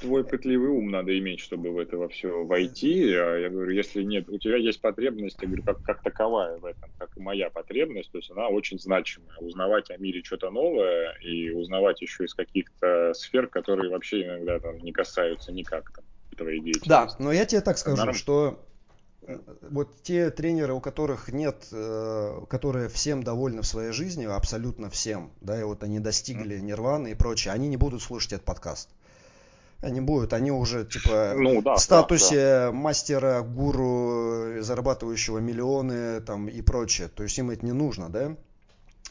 твой 0.00 0.24
пытливый 0.24 0.70
ум 0.70 0.90
надо 0.90 1.16
иметь, 1.18 1.40
чтобы 1.40 1.70
в 1.70 1.78
это 1.78 1.96
во 1.96 2.08
все 2.08 2.44
войти. 2.44 3.14
А 3.14 3.36
я 3.36 3.50
говорю, 3.50 3.72
если 3.72 4.02
нет, 4.02 4.28
у 4.28 4.38
тебя 4.38 4.56
есть 4.56 4.80
потребность, 4.80 5.38
я 5.40 5.46
говорю, 5.46 5.62
как, 5.62 5.82
как 5.82 6.02
таковая 6.02 6.58
в 6.58 6.64
этом, 6.64 6.90
как 6.98 7.16
и 7.16 7.20
моя 7.20 7.50
потребность, 7.50 8.10
то 8.10 8.18
есть 8.18 8.30
она 8.30 8.48
очень 8.48 8.78
значимая. 8.78 9.36
Узнавать 9.38 9.90
о 9.90 9.96
мире 9.96 10.22
что-то 10.22 10.50
новое 10.50 11.16
и 11.20 11.50
узнавать 11.50 12.00
еще 12.02 12.24
из 12.24 12.34
каких-то 12.34 13.12
сфер, 13.14 13.46
которые 13.46 13.90
вообще 13.90 14.24
иногда 14.24 14.58
там 14.58 14.78
не 14.78 14.92
касаются 14.92 15.52
никак 15.52 15.92
там, 15.92 16.04
твоей 16.36 16.60
деятельности. 16.60 16.88
Да, 16.88 17.08
но 17.18 17.32
я 17.32 17.44
тебе 17.44 17.60
так 17.60 17.78
скажу, 17.78 17.96
Норм... 17.96 18.14
что 18.14 18.64
вот 19.70 20.02
те 20.02 20.30
тренеры, 20.30 20.72
у 20.72 20.80
которых 20.80 21.28
нет, 21.28 21.66
э, 21.72 22.40
которые 22.48 22.88
всем 22.88 23.22
довольны 23.22 23.62
в 23.62 23.66
своей 23.66 23.92
жизни, 23.92 24.24
абсолютно 24.24 24.88
всем, 24.88 25.30
да, 25.40 25.60
и 25.60 25.64
вот 25.64 25.82
они 25.82 26.00
достигли 26.00 26.58
нирваны 26.58 27.10
и 27.10 27.14
прочее, 27.14 27.52
они 27.52 27.68
не 27.68 27.76
будут 27.76 28.02
слушать 28.02 28.32
этот 28.32 28.46
подкаст. 28.46 28.88
Они 29.80 30.00
будут, 30.00 30.32
они 30.32 30.50
уже 30.50 30.84
типа 30.84 31.34
ну, 31.36 31.62
да, 31.62 31.76
в 31.76 31.80
статусе 31.80 32.36
да, 32.36 32.66
да. 32.66 32.72
мастера, 32.72 33.42
гуру, 33.42 34.60
зарабатывающего 34.60 35.38
миллионы 35.38 36.20
там 36.20 36.48
и 36.48 36.60
прочее. 36.62 37.08
То 37.08 37.22
есть 37.22 37.38
им 37.38 37.50
это 37.50 37.64
не 37.64 37.72
нужно, 37.72 38.08
да? 38.08 38.36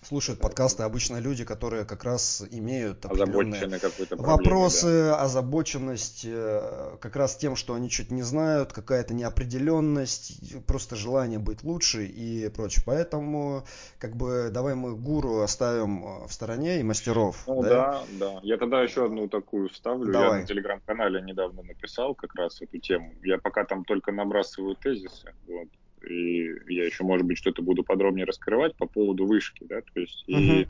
Слушают 0.07 0.39
подкасты 0.39 0.83
обычно 0.83 1.19
люди, 1.19 1.43
которые 1.43 1.83
как 1.83 2.05
раз 2.05 2.41
имеют 2.51 3.05
определенные 3.05 3.69
вопросы, 4.11 5.07
да. 5.07 5.21
озабоченность 5.21 6.23
э, 6.25 6.97
как 7.01 7.17
раз 7.17 7.35
тем, 7.35 7.57
что 7.57 7.73
они 7.73 7.89
чуть 7.89 8.09
не 8.09 8.21
знают, 8.21 8.71
какая-то 8.71 9.13
неопределенность, 9.13 10.65
просто 10.65 10.95
желание 10.95 11.39
быть 11.39 11.63
лучше 11.63 12.05
и 12.05 12.49
прочее. 12.49 12.83
Поэтому 12.85 13.65
как 13.99 14.15
бы 14.15 14.49
давай 14.49 14.75
мы 14.75 14.95
гуру 14.95 15.41
оставим 15.41 16.05
э, 16.05 16.27
в 16.27 16.31
стороне 16.31 16.79
и 16.79 16.83
мастеров. 16.83 17.43
Ну 17.45 17.61
да, 17.63 18.03
да. 18.17 18.31
да. 18.31 18.39
Я 18.43 18.57
тогда 18.57 18.81
еще 18.81 19.05
одну 19.05 19.27
такую 19.27 19.67
вставлю. 19.69 20.13
Давай. 20.13 20.29
Я 20.29 20.41
на 20.41 20.47
телеграм-канале 20.47 21.21
недавно 21.21 21.63
написал 21.63 22.15
как 22.15 22.33
раз 22.35 22.61
эту 22.61 22.77
тему. 22.77 23.13
Я 23.23 23.39
пока 23.39 23.65
там 23.65 23.83
только 23.83 24.13
набрасываю 24.13 24.75
тезисы. 24.75 25.33
Вот 25.47 25.67
и 26.05 26.51
я 26.67 26.85
еще, 26.85 27.03
может 27.03 27.25
быть, 27.25 27.37
что-то 27.37 27.61
буду 27.61 27.83
подробнее 27.83 28.25
раскрывать 28.25 28.75
по 28.75 28.87
поводу 28.87 29.25
вышки, 29.25 29.65
да, 29.67 29.81
то 29.81 29.99
есть 29.99 30.25
uh-huh. 30.27 30.63
и 30.63 30.67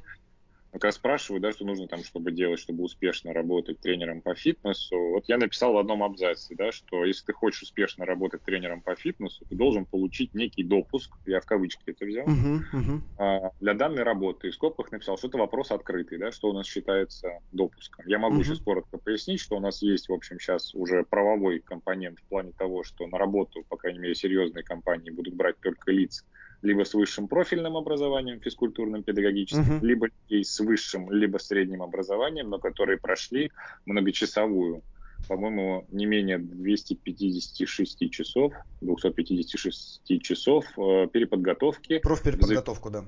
раз 0.84 0.96
спрашивают, 0.96 1.44
да, 1.44 1.52
что 1.52 1.66
нужно 1.66 1.88
там, 1.88 2.04
чтобы 2.04 2.32
делать, 2.32 2.60
чтобы 2.60 2.84
успешно 2.84 3.34
работать 3.34 3.80
тренером 3.80 4.22
по 4.22 4.36
фитнесу. 4.36 4.98
Вот 5.12 5.26
я 5.28 5.38
написал 5.38 5.74
в 5.74 5.78
одном 5.78 6.04
абзаце, 6.04 6.56
да, 6.56 6.72
что 6.72 7.06
если 7.06 7.26
ты 7.26 7.34
хочешь 7.34 7.64
успешно 7.64 8.06
работать 8.06 8.44
тренером 8.44 8.82
по 8.82 8.96
фитнесу, 8.96 9.46
ты 9.46 9.56
должен 9.56 9.86
получить 9.86 10.34
некий 10.34 10.64
допуск, 10.64 11.12
я 11.26 11.40
в 11.40 11.46
кавычки 11.46 11.84
это 11.86 12.06
взял, 12.06 12.28
uh-huh, 12.28 13.02
uh-huh. 13.18 13.52
для 13.60 13.74
данной 13.74 14.04
работы. 14.04 14.48
И 14.48 14.52
в 14.52 14.56
скобках 14.56 14.92
написал, 14.92 15.18
что 15.18 15.28
это 15.28 15.38
вопрос 15.38 15.72
открытый, 15.72 16.18
да, 16.18 16.32
что 16.32 16.50
у 16.50 16.54
нас 16.54 16.66
считается 16.66 17.40
допуском. 17.52 18.06
Я 18.08 18.20
могу 18.20 18.40
uh-huh. 18.40 18.44
сейчас 18.44 18.60
коротко 18.60 18.98
пояснить, 18.98 19.40
что 19.40 19.58
у 19.58 19.60
нас 19.60 19.82
есть, 19.82 20.10
в 20.10 20.14
общем, 20.14 20.40
сейчас 20.40 20.74
уже 20.76 21.04
правовой 21.04 21.60
компонент 21.60 22.20
в 22.20 22.24
плане 22.24 22.52
того, 22.58 22.84
что 22.84 23.08
на 23.08 23.18
работу, 23.18 23.64
по 23.70 23.78
крайней 23.78 24.00
мере, 24.00 24.16
серьезные 24.16 24.64
компании 24.64 25.10
будут 25.10 25.34
брать 25.34 25.60
только 25.60 25.92
лица, 25.92 26.24
либо 26.62 26.84
с 26.84 26.94
высшим 26.94 27.28
профильным 27.28 27.78
образованием, 27.78 28.40
физкультурным, 28.40 29.04
педагогическим, 29.04 29.80
uh-huh. 29.80 29.86
либо 29.86 30.08
с 30.30 30.60
высшим, 30.60 31.12
либо 31.12 31.38
средним 31.38 31.84
образованием, 31.84 32.50
но 32.50 32.60
которые 32.60 32.98
прошли 32.98 33.52
многочасовую, 33.86 34.82
по-моему, 35.28 35.86
не 35.92 36.06
менее 36.06 36.40
256 36.40 38.12
часов, 38.12 38.54
256 38.82 40.22
часов 40.22 40.66
э, 40.78 41.08
переподготовки. 41.12 42.00
Профпереподготовку, 42.00 42.90
да. 42.90 43.06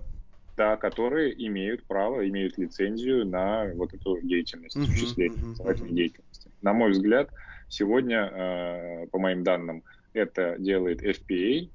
Да, 0.58 0.76
которые 0.76 1.34
имеют 1.48 1.84
право, 1.84 2.28
имеют 2.28 2.58
лицензию 2.58 3.26
на 3.26 3.72
вот 3.76 3.94
эту 3.94 4.20
деятельность, 4.22 4.76
uh-huh, 4.76 4.84
осуществление 4.84 5.40
uh-huh, 5.40 5.66
uh-huh. 5.66 5.94
деятельности. 5.94 6.52
На 6.62 6.74
мой 6.74 6.92
взгляд, 6.92 7.30
сегодня, 7.70 8.26
э, 8.26 9.08
по 9.08 9.20
моим 9.20 9.44
данным, 9.44 9.84
это 10.14 10.58
делает 10.60 11.02
FPA, 11.02 11.70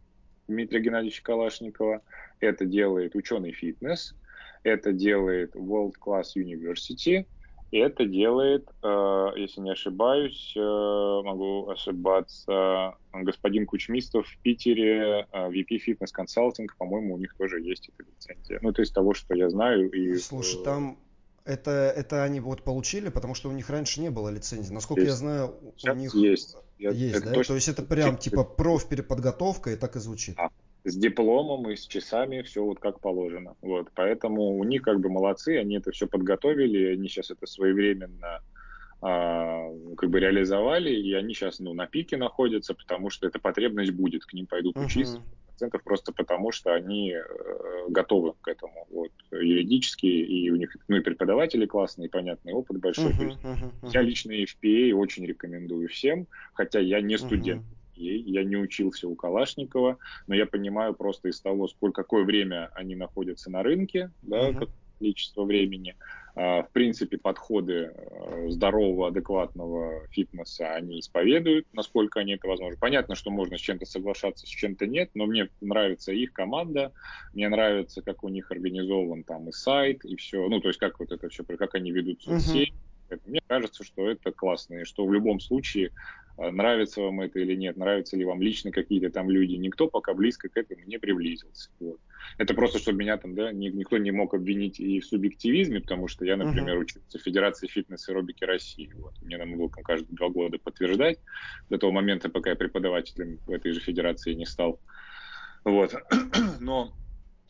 Дмитрия 0.49 0.81
Геннадьевича 0.81 1.23
Калашникова. 1.23 2.03
Это 2.41 2.65
делает 2.65 3.15
ученый 3.15 3.53
фитнес, 3.53 4.15
это 4.63 4.93
делает 4.93 5.55
World 5.55 5.95
Class 6.05 6.37
University, 6.37 7.27
это 7.71 8.05
делает, 8.05 8.69
э, 8.83 9.27
если 9.37 9.61
не 9.61 9.73
ошибаюсь, 9.73 10.53
э, 10.57 10.61
могу 10.61 11.69
ошибаться, 11.69 12.95
господин 13.13 13.67
Кучмистов 13.67 14.29
в 14.29 14.39
Питере, 14.39 15.27
э, 15.33 15.51
VP 15.51 15.81
Fitness 15.87 16.11
Consulting, 16.17 16.69
по-моему, 16.79 17.15
у 17.15 17.19
них 17.19 17.35
тоже 17.37 17.61
есть 17.61 17.89
эта 17.89 18.09
лицензия. 18.09 18.59
Ну, 18.63 18.73
то 18.73 18.83
есть 18.83 18.95
того, 18.95 19.15
что 19.15 19.35
я 19.35 19.51
знаю. 19.51 19.91
И, 19.91 20.17
Слушай, 20.19 20.63
там 20.63 20.99
это, 21.45 21.71
это 21.95 22.25
они 22.25 22.41
вот 22.41 22.63
получили, 22.63 23.11
потому 23.11 23.35
что 23.35 23.49
у 23.49 23.53
них 23.53 23.69
раньше 23.69 24.01
не 24.01 24.11
было 24.11 24.29
лицензии. 24.31 24.73
Насколько 24.73 25.03
есть. 25.03 25.13
я 25.13 25.17
знаю, 25.17 25.55
Сейчас 25.77 25.95
у 25.95 25.99
них 25.99 26.15
есть. 26.15 26.57
Есть, 26.79 27.17
это 27.17 27.27
да? 27.27 27.35
Точно... 27.35 27.53
То 27.53 27.55
есть 27.55 27.69
это 27.69 27.83
прям 27.83 28.17
типа 28.17 28.45
профпереподготовка 28.45 29.71
и 29.71 29.77
так 29.77 29.97
и 29.97 30.01
звучит. 30.01 30.39
А, 30.39 30.51
с 30.85 30.97
дипломом 30.97 31.71
и 31.71 31.77
с 31.77 31.87
часами 31.87 32.43
все 32.43 32.65
вот 32.65 32.81
как 32.81 33.01
положено. 33.01 33.57
Вот, 33.61 33.91
поэтому 33.95 34.57
у 34.57 34.65
них 34.65 34.83
как 34.83 35.01
бы 35.01 35.09
молодцы, 35.09 35.59
они 35.59 35.77
это 35.77 35.93
все 35.93 36.07
подготовили, 36.07 36.95
они 36.95 37.09
сейчас 37.09 37.31
это 37.31 37.47
своевременно 37.47 38.41
а, 39.01 39.71
как 39.97 40.11
бы 40.11 40.21
реализовали, 40.21 40.91
и 40.91 41.13
они 41.13 41.35
сейчас 41.35 41.59
ну, 41.59 41.75
на 41.75 41.87
пике 41.87 42.17
находятся, 42.17 42.75
потому 42.75 43.11
что 43.11 43.27
эта 43.27 43.39
потребность 43.39 43.93
будет, 43.93 44.25
к 44.25 44.33
ним 44.33 44.47
пойдут 44.47 44.77
uh-huh. 44.77 45.21
Процентов 45.55 45.83
просто 45.85 46.13
потому, 46.13 46.53
что 46.53 46.75
они 46.75 47.13
э, 47.13 47.23
готовы 47.89 48.35
к 48.41 48.49
этому 48.49 48.87
вот, 48.91 49.13
юридически, 49.31 50.07
и 50.07 50.51
у 50.51 50.57
них 50.57 50.77
ну, 50.89 50.97
и 50.97 51.01
преподаватели 51.01 51.67
классные, 51.67 52.09
и 52.09 52.11
понятный 52.11 52.53
опыт 52.53 52.81
большой. 52.81 53.13
Uh-huh, 53.13 53.25
есть, 53.25 53.39
uh-huh, 53.43 53.71
uh-huh. 53.83 53.91
Я 53.93 54.03
лично 54.03 54.33
FPA 54.33 54.93
очень 54.93 55.25
рекомендую 55.27 55.89
всем, 55.89 56.27
хотя 56.55 56.81
я 56.81 57.01
не 57.01 57.17
студент. 57.17 57.63
Uh-huh. 57.63 57.71
Я 57.97 58.43
не 58.43 58.57
учился 58.57 59.07
у 59.07 59.15
Калашникова, 59.15 59.99
но 60.27 60.35
я 60.35 60.47
понимаю 60.47 60.95
просто 60.95 61.29
из 61.29 61.41
того, 61.41 61.69
сколько 61.69 62.03
какое 62.03 62.25
время 62.25 62.71
они 62.75 62.97
находятся 62.97 63.51
на 63.51 63.63
рынке, 63.63 64.11
да, 64.23 64.51
uh-huh. 64.51 64.69
количество 64.99 65.45
времени, 65.45 65.95
в 66.35 66.69
принципе, 66.73 67.17
подходы 67.17 67.93
э, 67.95 68.49
здорового, 68.49 69.09
адекватного 69.09 70.07
фитнеса 70.11 70.75
они 70.75 70.99
исповедуют, 70.99 71.67
насколько 71.73 72.21
они 72.21 72.33
это 72.33 72.49
возможно. 72.49 72.77
Понятно, 72.81 73.15
что 73.15 73.31
можно 73.31 73.57
с 73.57 73.61
чем-то 73.61 73.87
соглашаться, 73.87 74.47
с 74.47 74.51
чем-то 74.51 74.87
нет, 74.87 75.11
но 75.15 75.27
мне 75.27 75.49
нравится 75.61 76.13
их 76.13 76.33
команда, 76.33 76.93
мне 77.35 77.49
нравится, 77.49 78.03
как 78.03 78.25
у 78.25 78.29
них 78.29 78.51
организован 78.51 79.23
там 79.23 79.49
и 79.49 79.53
сайт, 79.53 80.05
и 80.05 80.17
все, 80.17 80.49
ну, 80.49 80.61
то 80.61 80.69
есть 80.69 80.81
как 80.81 80.99
вот 80.99 81.13
это 81.13 81.29
все, 81.29 81.45
как 81.45 81.75
они 81.77 81.93
ведут 81.93 82.23
соцсети. 82.23 82.73
Uh-huh. 82.73 82.94
Мне 83.27 83.41
кажется, 83.47 83.85
что 83.85 84.09
это 84.11 84.33
классно, 84.33 84.77
и 84.77 84.85
что 84.85 85.07
в 85.07 85.13
любом 85.13 85.41
случае 85.41 85.93
а, 86.37 86.51
нравится 86.51 87.01
вам 87.01 87.21
это 87.21 87.39
или 87.39 87.55
нет, 87.55 87.77
нравятся 87.77 88.17
ли 88.17 88.25
вам 88.25 88.43
лично 88.43 88.71
какие-то 88.73 89.11
там 89.11 89.31
люди, 89.31 89.55
никто 89.55 89.89
пока 89.89 90.15
близко 90.15 90.49
к 90.49 90.57
этому 90.57 90.83
не 90.85 90.99
приблизился. 90.99 91.71
Вот. 91.81 92.01
Это 92.39 92.55
просто, 92.55 92.79
чтобы 92.79 92.99
меня 92.99 93.17
там, 93.17 93.35
да, 93.35 93.53
никто 93.53 93.99
не 93.99 94.11
мог 94.11 94.35
обвинить 94.35 94.81
и 94.81 95.01
в 95.01 95.07
субъективизме, 95.07 95.81
потому 95.81 96.09
что 96.09 96.25
я, 96.25 96.37
например, 96.37 96.77
uh-huh. 96.77 96.83
учился 96.83 97.19
в 97.19 97.23
Федерации 97.23 97.67
фитнес 97.67 98.09
и 98.09 98.13
аэробики 98.13 98.45
России. 98.45 98.91
Вот. 98.95 99.15
Мне 99.23 99.37
надо 99.37 99.53
было 99.53 99.69
каждые 99.69 100.17
два 100.17 100.29
года 100.29 100.59
подтверждать 100.59 101.19
до 101.71 101.79
того 101.79 101.93
момента, 101.93 102.29
пока 102.29 102.51
я 102.51 102.57
преподавателем 102.57 103.39
в 103.47 103.53
этой 103.53 103.73
же 103.73 103.81
федерации 103.81 104.33
не 104.35 104.47
стал. 104.47 104.81
Вот. 105.65 105.95
Но 106.61 106.95
Э, 106.95 107.04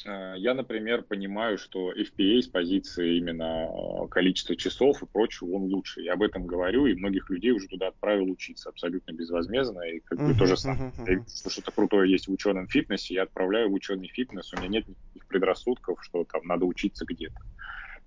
я, 0.05 0.55
например, 0.55 1.03
понимаю, 1.03 1.57
что 1.59 1.93
FPA 1.93 2.43
с 2.43 2.49
позиции 2.49 3.17
именно 3.17 3.69
э, 3.69 4.09
количества 4.09 4.55
часов 4.55 5.03
и 5.03 5.07
прочего, 5.07 5.53
он 5.53 5.63
лучше. 5.63 6.03
Я 6.03 6.15
об 6.15 6.23
этом 6.23 6.47
говорю, 6.47 6.87
и 6.87 6.95
многих 6.95 7.31
людей 7.31 7.53
уже 7.53 7.69
туда 7.69 7.89
отправил 7.89 8.31
учиться 8.31 8.69
абсолютно 8.69 9.13
безвозмездно. 9.13 9.81
И 9.81 10.01
как 10.01 10.19
бы 10.19 10.33
uh-huh, 10.33 10.39
то 10.39 10.47
же 10.47 10.57
самое. 10.57 10.93
Uh-huh. 10.99 11.23
Если 11.27 11.49
что-то 11.49 11.73
крутое 11.73 12.11
есть 12.11 12.29
в 12.29 12.33
ученом 12.33 12.69
фитнесе, 12.69 13.15
я 13.15 13.23
отправляю 13.23 13.71
в 13.71 13.75
ученый 13.75 14.09
фитнес. 14.09 14.53
У 14.53 14.59
меня 14.59 14.69
нет 14.69 14.89
никаких 14.89 15.27
предрассудков, 15.27 15.99
что 16.03 16.25
там 16.25 16.47
надо 16.47 16.67
учиться 16.67 17.05
где-то. 17.07 17.41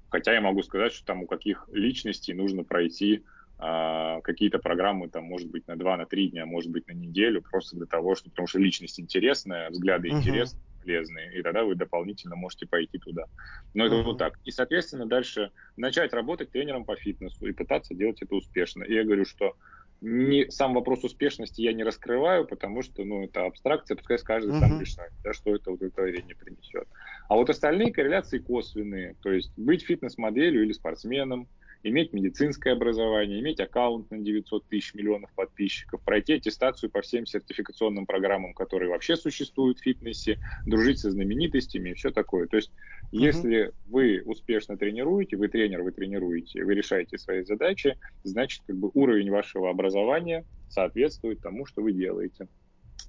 Хотя 0.10 0.34
я 0.34 0.42
могу 0.42 0.64
сказать, 0.64 0.94
что 0.94 1.06
там 1.06 1.24
у 1.24 1.28
каких 1.28 1.68
личностей 1.72 2.34
нужно 2.34 2.64
пройти 2.64 3.24
а, 3.60 4.22
какие-то 4.22 4.60
программы, 4.60 5.10
там, 5.10 5.24
может 5.24 5.50
быть, 5.50 5.68
на 5.68 5.76
два, 5.76 5.98
на 5.98 6.06
три 6.06 6.30
дня, 6.30 6.46
может 6.46 6.72
быть, 6.72 6.88
на 6.88 6.94
неделю, 6.94 7.42
просто 7.42 7.76
для 7.76 7.88
того, 7.88 8.16
что, 8.16 8.30
потому 8.30 8.48
что 8.48 8.60
личность 8.60 9.00
интересная, 9.00 9.70
взгляды 9.70 10.10
uh-huh. 10.10 10.20
интересные, 10.20 10.62
полезные, 10.82 11.38
и 11.38 11.42
тогда 11.42 11.64
вы 11.64 11.76
дополнительно 11.76 12.36
можете 12.36 12.68
пойти 12.68 12.98
туда. 12.98 13.26
Но 13.74 13.86
это 13.86 14.04
вот 14.04 14.18
так. 14.18 14.40
И, 14.46 14.52
соответственно, 14.52 15.06
дальше 15.06 15.52
начать 15.76 16.14
работать 16.14 16.52
тренером 16.52 16.86
по 16.86 16.96
фитнесу 16.96 17.46
и 17.46 17.52
пытаться 17.52 17.94
делать 17.94 18.22
это 18.22 18.36
успешно. 18.36 18.84
И 18.84 18.94
я 18.94 19.04
говорю, 19.04 19.26
что 19.26 19.56
не, 20.02 20.50
сам 20.52 20.74
вопрос 20.74 21.04
успешности 21.04 21.62
я 21.62 21.74
не 21.74 21.84
раскрываю, 21.84 22.46
потому 22.46 22.84
что, 22.84 23.04
ну, 23.04 23.24
это 23.24 23.46
абстракция, 23.46 23.98
пускай 23.98 24.18
каждый 24.20 24.54
uh-huh. 24.54 24.60
сам 24.60 24.80
решает, 24.80 25.12
да, 25.24 25.34
что 25.34 25.56
это 25.56 25.72
удовлетворение 25.72 26.36
принесет. 26.36 26.88
А 27.30 27.36
вот 27.36 27.50
остальные 27.50 27.92
корреляции 27.92 28.38
косвенные, 28.38 29.16
то 29.24 29.32
есть 29.32 29.52
быть 29.58 29.84
фитнес-моделью 29.84 30.64
или 30.64 30.72
спортсменом, 30.72 31.48
иметь 31.84 32.14
медицинское 32.14 32.72
образование, 32.72 33.40
иметь 33.40 33.60
аккаунт 33.60 34.10
на 34.12 34.20
900 34.20 34.66
тысяч 34.68 34.94
миллионов 34.94 35.32
подписчиков, 35.34 36.02
пройти 36.04 36.34
аттестацию 36.34 36.90
по 36.90 37.02
всем 37.02 37.26
сертификационным 37.26 38.06
программам, 38.06 38.54
которые 38.54 38.90
вообще 38.90 39.16
существуют 39.16 39.80
в 39.80 39.84
фитнесе, 39.84 40.40
дружить 40.66 41.00
со 41.00 41.12
знаменитостями 41.12 41.92
и 41.92 41.94
все 41.94 42.12
такое. 42.12 42.48
То 42.48 42.58
есть, 42.58 42.70
uh-huh. 42.70 43.08
если 43.12 43.72
вы 43.88 44.22
успешно 44.26 44.78
тренируете, 44.78 45.38
вы 45.38 45.48
тренер, 45.48 45.84
вы 45.84 45.92
тренируете, 45.92 46.64
вы 46.64 46.76
решаете 46.76 47.18
свои 47.18 47.44
задачи, 47.44 47.98
значит, 48.24 48.64
как 48.68 48.78
бы 48.78 48.92
уровень 48.94 49.32
вашего 49.32 49.70
образования 49.70 50.46
соответствует 50.70 51.42
тому, 51.42 51.66
что 51.66 51.82
вы 51.82 51.94
делаете. 51.94 52.48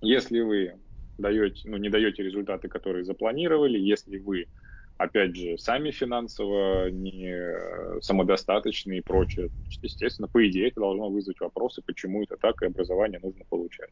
Если 0.00 0.40
вы 0.40 0.74
даете, 1.18 1.68
ну, 1.68 1.76
не 1.76 1.88
даете 1.88 2.22
результаты, 2.22 2.68
которые 2.68 3.04
запланировали, 3.04 3.78
если 3.78 4.18
вы 4.18 4.46
опять 4.98 5.36
же, 5.36 5.56
сами 5.58 5.90
финансово 5.90 6.90
не 6.90 7.32
э, 7.32 8.00
самодостаточны 8.02 8.98
и 8.98 9.00
прочее. 9.00 9.48
Естественно, 9.80 10.28
по 10.28 10.46
идее, 10.46 10.68
это 10.68 10.80
должно 10.80 11.08
вызвать 11.08 11.40
вопросы, 11.40 11.80
почему 11.82 12.22
это 12.22 12.36
так, 12.36 12.60
и 12.60 12.66
образование 12.66 13.20
нужно 13.22 13.44
получать. 13.48 13.90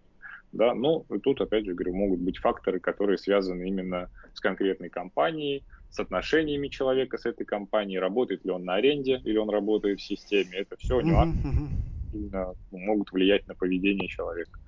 Да? 0.52 0.74
Но 0.74 1.04
тут, 1.22 1.40
опять 1.40 1.64
же, 1.64 1.74
говорю, 1.74 1.94
могут 1.94 2.20
быть 2.20 2.38
факторы, 2.38 2.80
которые 2.80 3.18
связаны 3.18 3.68
именно 3.68 4.10
с 4.34 4.40
конкретной 4.40 4.90
компанией, 4.90 5.64
с 5.90 6.00
отношениями 6.00 6.68
человека 6.68 7.16
с 7.18 7.24
этой 7.24 7.46
компанией, 7.46 8.00
работает 8.00 8.44
ли 8.44 8.50
он 8.50 8.64
на 8.64 8.74
аренде 8.74 9.20
или 9.24 9.38
он 9.38 9.48
работает 9.48 10.00
в 10.00 10.04
системе. 10.04 10.58
Это 10.58 10.76
все 10.76 11.00
нюансы 11.00 11.38
uh-huh, 12.12 12.56
могут 12.72 13.12
влиять 13.12 13.46
на 13.46 13.54
поведение 13.54 14.08
человека. 14.08 14.58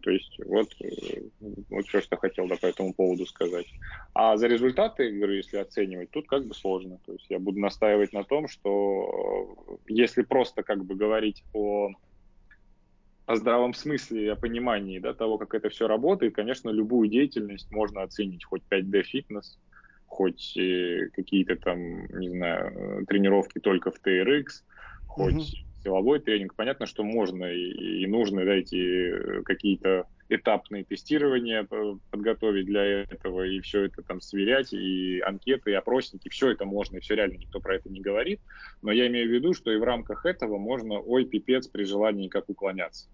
То 0.00 0.10
есть 0.10 0.38
вот, 0.44 0.68
э, 0.80 1.22
вот 1.70 1.86
все, 1.86 2.00
что 2.00 2.16
хотел 2.16 2.46
да, 2.48 2.56
по 2.56 2.66
этому 2.66 2.92
поводу 2.94 3.26
сказать. 3.26 3.66
А 4.14 4.36
за 4.36 4.46
результаты, 4.46 5.10
говорю, 5.10 5.34
если 5.34 5.58
оценивать, 5.58 6.10
тут 6.10 6.26
как 6.26 6.46
бы 6.46 6.54
сложно. 6.54 6.98
То 7.06 7.12
есть 7.12 7.26
я 7.28 7.38
буду 7.38 7.60
настаивать 7.60 8.12
на 8.12 8.24
том, 8.24 8.48
что 8.48 9.56
э, 9.68 9.76
если 9.88 10.22
просто 10.22 10.62
как 10.62 10.84
бы 10.84 10.94
говорить 10.94 11.44
о 11.52 11.90
о 13.26 13.36
здравом 13.36 13.74
смысле 13.74 14.24
и 14.24 14.28
о 14.28 14.36
понимании 14.36 14.98
да, 15.00 15.12
того, 15.12 15.36
как 15.36 15.52
это 15.52 15.68
все 15.68 15.86
работает, 15.86 16.34
конечно, 16.34 16.70
любую 16.70 17.10
деятельность 17.10 17.70
можно 17.70 18.02
оценить, 18.02 18.42
хоть 18.42 18.62
5D 18.70 19.02
фитнес, 19.02 19.58
хоть 20.06 20.56
э, 20.56 21.10
какие-то 21.12 21.56
там, 21.56 22.06
не 22.18 22.30
знаю, 22.30 23.04
тренировки 23.06 23.58
только 23.58 23.90
в 23.90 24.00
TRX, 24.02 24.44
хоть. 25.06 25.67
Силовой 25.82 26.20
тренинг. 26.20 26.54
Понятно, 26.54 26.86
что 26.86 27.04
можно 27.04 27.44
и, 27.44 28.06
нужно 28.06 28.44
да, 28.44 28.54
эти 28.54 29.42
какие-то 29.42 30.06
этапные 30.28 30.84
тестирования 30.84 31.66
подготовить 32.10 32.66
для 32.66 32.84
этого, 32.84 33.46
и 33.46 33.60
все 33.60 33.84
это 33.84 34.02
там 34.02 34.20
сверять, 34.20 34.72
и 34.72 35.20
анкеты, 35.20 35.70
и 35.70 35.74
опросники, 35.74 36.28
все 36.28 36.50
это 36.50 36.64
можно, 36.64 36.98
и 36.98 37.00
все 37.00 37.14
реально, 37.14 37.38
никто 37.38 37.60
про 37.60 37.76
это 37.76 37.88
не 37.88 38.00
говорит. 38.00 38.40
Но 38.82 38.92
я 38.92 39.06
имею 39.06 39.28
в 39.28 39.32
виду, 39.32 39.54
что 39.54 39.72
и 39.72 39.78
в 39.78 39.84
рамках 39.84 40.26
этого 40.26 40.58
можно, 40.58 41.00
ой, 41.00 41.24
пипец, 41.24 41.66
при 41.68 41.84
желании 41.84 42.28
как 42.28 42.48
уклоняться. 42.48 43.08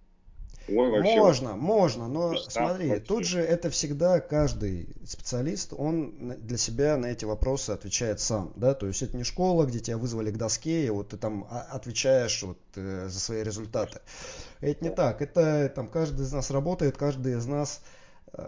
Ой, 0.66 0.90
вообще, 0.90 1.16
можно, 1.16 1.56
можно, 1.56 2.08
но 2.08 2.36
смотри, 2.36 2.88
вообще. 2.88 3.04
тут 3.04 3.26
же 3.26 3.40
это 3.40 3.68
всегда 3.68 4.20
каждый 4.20 4.88
специалист, 5.06 5.74
он 5.76 6.36
для 6.38 6.56
себя 6.56 6.96
на 6.96 7.06
эти 7.06 7.26
вопросы 7.26 7.70
отвечает 7.70 8.20
сам, 8.20 8.52
да, 8.56 8.72
то 8.72 8.86
есть 8.86 9.02
это 9.02 9.16
не 9.16 9.24
школа, 9.24 9.66
где 9.66 9.80
тебя 9.80 9.98
вызвали 9.98 10.30
к 10.30 10.38
доске, 10.38 10.86
и 10.86 10.90
вот 10.90 11.10
ты 11.10 11.18
там 11.18 11.46
отвечаешь 11.50 12.42
вот 12.42 12.58
э, 12.76 13.08
за 13.08 13.20
свои 13.20 13.42
результаты. 13.42 14.00
Это 14.60 14.82
не 14.82 14.90
так, 14.90 15.20
это 15.20 15.70
там 15.74 15.86
каждый 15.86 16.22
из 16.22 16.32
нас 16.32 16.50
работает, 16.50 16.96
каждый 16.96 17.34
из 17.34 17.44
нас 17.46 17.82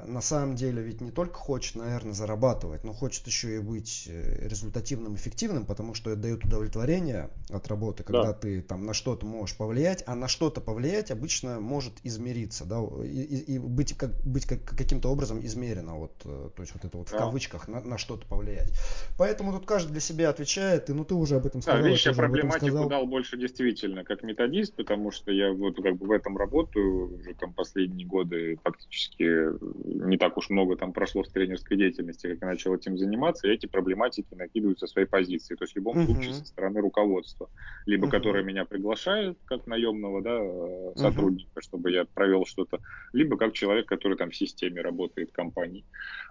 на 0.06 0.20
самом 0.20 0.56
деле 0.56 0.82
ведь 0.82 1.00
не 1.00 1.10
только 1.10 1.34
хочет, 1.34 1.76
наверное, 1.76 2.12
зарабатывать, 2.12 2.84
но 2.84 2.92
хочет 2.92 3.26
еще 3.26 3.56
и 3.56 3.58
быть 3.60 4.08
э, 4.08 4.48
результативным, 4.48 5.14
эффективным, 5.14 5.64
потому 5.64 5.94
что 5.94 6.10
это 6.10 6.22
дает 6.22 6.44
удовлетворение 6.44 7.30
от 7.50 7.68
работы, 7.68 8.02
когда 8.02 8.24
да. 8.24 8.32
ты 8.32 8.62
там 8.62 8.84
на 8.84 8.94
что-то 8.94 9.26
можешь 9.26 9.56
повлиять, 9.56 10.02
а 10.06 10.14
на 10.14 10.26
что-то 10.28 10.60
повлиять 10.60 11.10
обычно 11.10 11.60
может 11.60 11.92
измериться, 12.02 12.64
да, 12.64 12.80
и, 13.04 13.22
и, 13.22 13.54
и 13.54 13.58
быть, 13.58 13.96
как, 13.96 14.10
быть 14.24 14.46
как, 14.46 14.64
каким-то 14.64 15.08
образом 15.08 15.44
измерено, 15.44 15.94
вот, 15.94 16.12
э, 16.24 16.50
то 16.54 16.62
есть 16.62 16.74
вот 16.74 16.84
это 16.84 16.98
вот 16.98 17.08
да. 17.10 17.16
в 17.16 17.20
кавычках 17.20 17.68
на, 17.68 17.80
на 17.80 17.98
что-то 17.98 18.26
повлиять. 18.26 18.72
Поэтому 19.18 19.52
тут 19.52 19.66
каждый 19.66 19.92
для 19.92 20.00
себя 20.00 20.30
отвечает, 20.30 20.90
и 20.90 20.94
ну 20.94 21.04
ты 21.04 21.14
уже 21.14 21.36
об 21.36 21.46
этом 21.46 21.62
сказал. 21.62 21.82
Да, 21.82 21.88
видишь, 21.88 22.06
я 22.06 22.12
проблематику 22.12 22.88
дал 22.88 23.06
больше 23.06 23.36
действительно 23.36 24.04
как 24.04 24.22
методист, 24.24 24.74
потому 24.74 25.12
что 25.12 25.30
я 25.30 25.52
вот 25.52 25.76
как 25.80 25.96
бы 25.96 26.06
в 26.06 26.10
этом 26.10 26.36
работаю 26.36 27.14
уже 27.14 27.34
там 27.34 27.52
последние 27.52 28.06
годы 28.06 28.58
практически 28.62 29.24
не 29.84 30.16
так 30.16 30.36
уж 30.36 30.50
много 30.50 30.76
там 30.76 30.92
прошло 30.92 31.22
в 31.22 31.28
тренерской 31.28 31.76
деятельности, 31.76 32.28
как 32.28 32.38
я 32.40 32.46
начал 32.46 32.74
этим 32.74 32.98
заниматься, 32.98 33.46
и 33.46 33.52
эти 33.52 33.66
проблематики 33.66 34.34
накидывают 34.34 34.78
со 34.78 34.86
своей 34.86 35.06
позиции. 35.06 35.54
То 35.54 35.64
есть 35.64 35.74
в 35.74 35.76
любом 35.76 35.98
uh-huh. 35.98 36.06
случае 36.06 36.34
со 36.34 36.44
стороны 36.44 36.80
руководства, 36.80 37.50
либо 37.86 38.06
uh-huh. 38.06 38.10
которое 38.10 38.44
меня 38.44 38.64
приглашает 38.64 39.38
как 39.44 39.66
наемного 39.66 40.22
да, 40.22 40.38
э, 40.40 40.92
сотрудника, 40.96 41.50
uh-huh. 41.58 41.62
чтобы 41.62 41.90
я 41.90 42.04
провел 42.04 42.44
что-то, 42.46 42.80
либо 43.12 43.36
как 43.36 43.52
человек, 43.52 43.86
который 43.86 44.16
там 44.16 44.30
в 44.30 44.36
системе 44.36 44.80
работает 44.80 45.32
компании. 45.32 45.84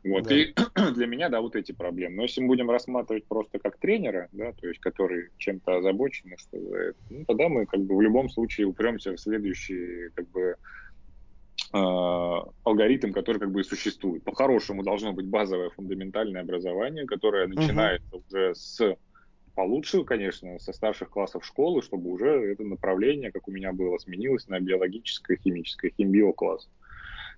Вот. 0.03 0.23
Да. 0.25 0.35
И 0.35 0.53
для 0.95 1.07
меня, 1.07 1.29
да, 1.29 1.41
вот 1.41 1.55
эти 1.55 1.71
проблемы. 1.71 2.15
Но 2.17 2.21
если 2.23 2.41
мы 2.41 2.47
будем 2.47 2.69
рассматривать 2.69 3.25
просто 3.25 3.59
как 3.59 3.77
тренера, 3.77 4.29
да, 4.31 4.51
то 4.53 4.67
есть 4.67 4.79
который 4.79 5.29
чем-то 5.37 5.77
озабочен, 5.77 6.35
что, 6.37 6.57
ну, 7.09 7.25
тогда 7.25 7.49
мы 7.49 7.65
как 7.65 7.81
бы 7.81 7.95
в 7.95 8.01
любом 8.01 8.29
случае 8.29 8.67
упремся 8.67 9.11
в 9.11 9.19
следующие 9.19 10.09
как 10.11 10.29
бы 10.29 10.55
алгоритм, 12.63 13.11
который 13.11 13.39
как 13.39 13.51
бы 13.51 13.61
и 13.61 13.63
существует. 13.63 14.23
По-хорошему 14.23 14.83
должно 14.83 15.13
быть 15.13 15.27
базовое 15.27 15.69
фундаментальное 15.71 16.41
образование, 16.41 17.05
которое 17.05 17.47
начинается 17.47 18.07
uh-huh. 18.15 18.23
уже 18.27 18.55
с 18.55 18.97
получше, 19.55 20.03
конечно, 20.03 20.59
со 20.59 20.73
старших 20.73 21.09
классов 21.09 21.45
школы, 21.45 21.81
чтобы 21.81 22.11
уже 22.11 22.29
это 22.51 22.63
направление, 22.63 23.31
как 23.31 23.47
у 23.47 23.51
меня 23.51 23.71
было, 23.71 23.97
сменилось 23.97 24.47
на 24.47 24.59
биологическое, 24.59 25.37
химическое, 25.37 25.91
химбиокласс. 25.97 26.67
Uh 26.67 26.84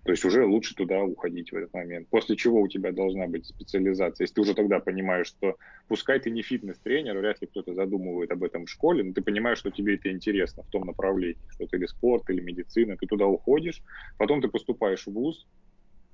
то 0.03 0.11
есть 0.11 0.23
уже 0.25 0.45
лучше 0.45 0.75
туда 0.75 1.01
уходить 1.03 1.51
в 1.51 1.55
этот 1.55 1.73
момент. 1.73 2.07
После 2.09 2.35
чего 2.35 2.61
у 2.61 2.67
тебя 2.67 2.91
должна 2.91 3.27
быть 3.27 3.45
специализация. 3.45 4.23
Если 4.23 4.35
ты 4.35 4.41
уже 4.41 4.53
тогда 4.53 4.79
понимаешь, 4.79 5.27
что 5.27 5.57
пускай 5.87 6.19
ты 6.19 6.29
не 6.29 6.41
фитнес-тренер, 6.41 7.17
вряд 7.17 7.41
ли 7.41 7.47
кто-то 7.47 7.73
задумывает 7.73 8.31
об 8.31 8.43
этом 8.43 8.65
в 8.65 8.69
школе, 8.69 9.03
но 9.03 9.13
ты 9.13 9.21
понимаешь, 9.21 9.57
что 9.57 9.71
тебе 9.71 9.95
это 9.95 10.11
интересно 10.11 10.63
в 10.63 10.69
том 10.69 10.85
направлении, 10.85 11.37
что 11.49 11.65
это 11.65 11.77
или 11.77 11.85
спорт, 11.85 12.29
или 12.29 12.41
медицина, 12.41 12.97
ты 12.97 13.07
туда 13.07 13.25
уходишь, 13.25 13.81
потом 14.17 14.41
ты 14.41 14.47
поступаешь 14.47 15.05
в 15.05 15.11
ВУЗ, 15.11 15.47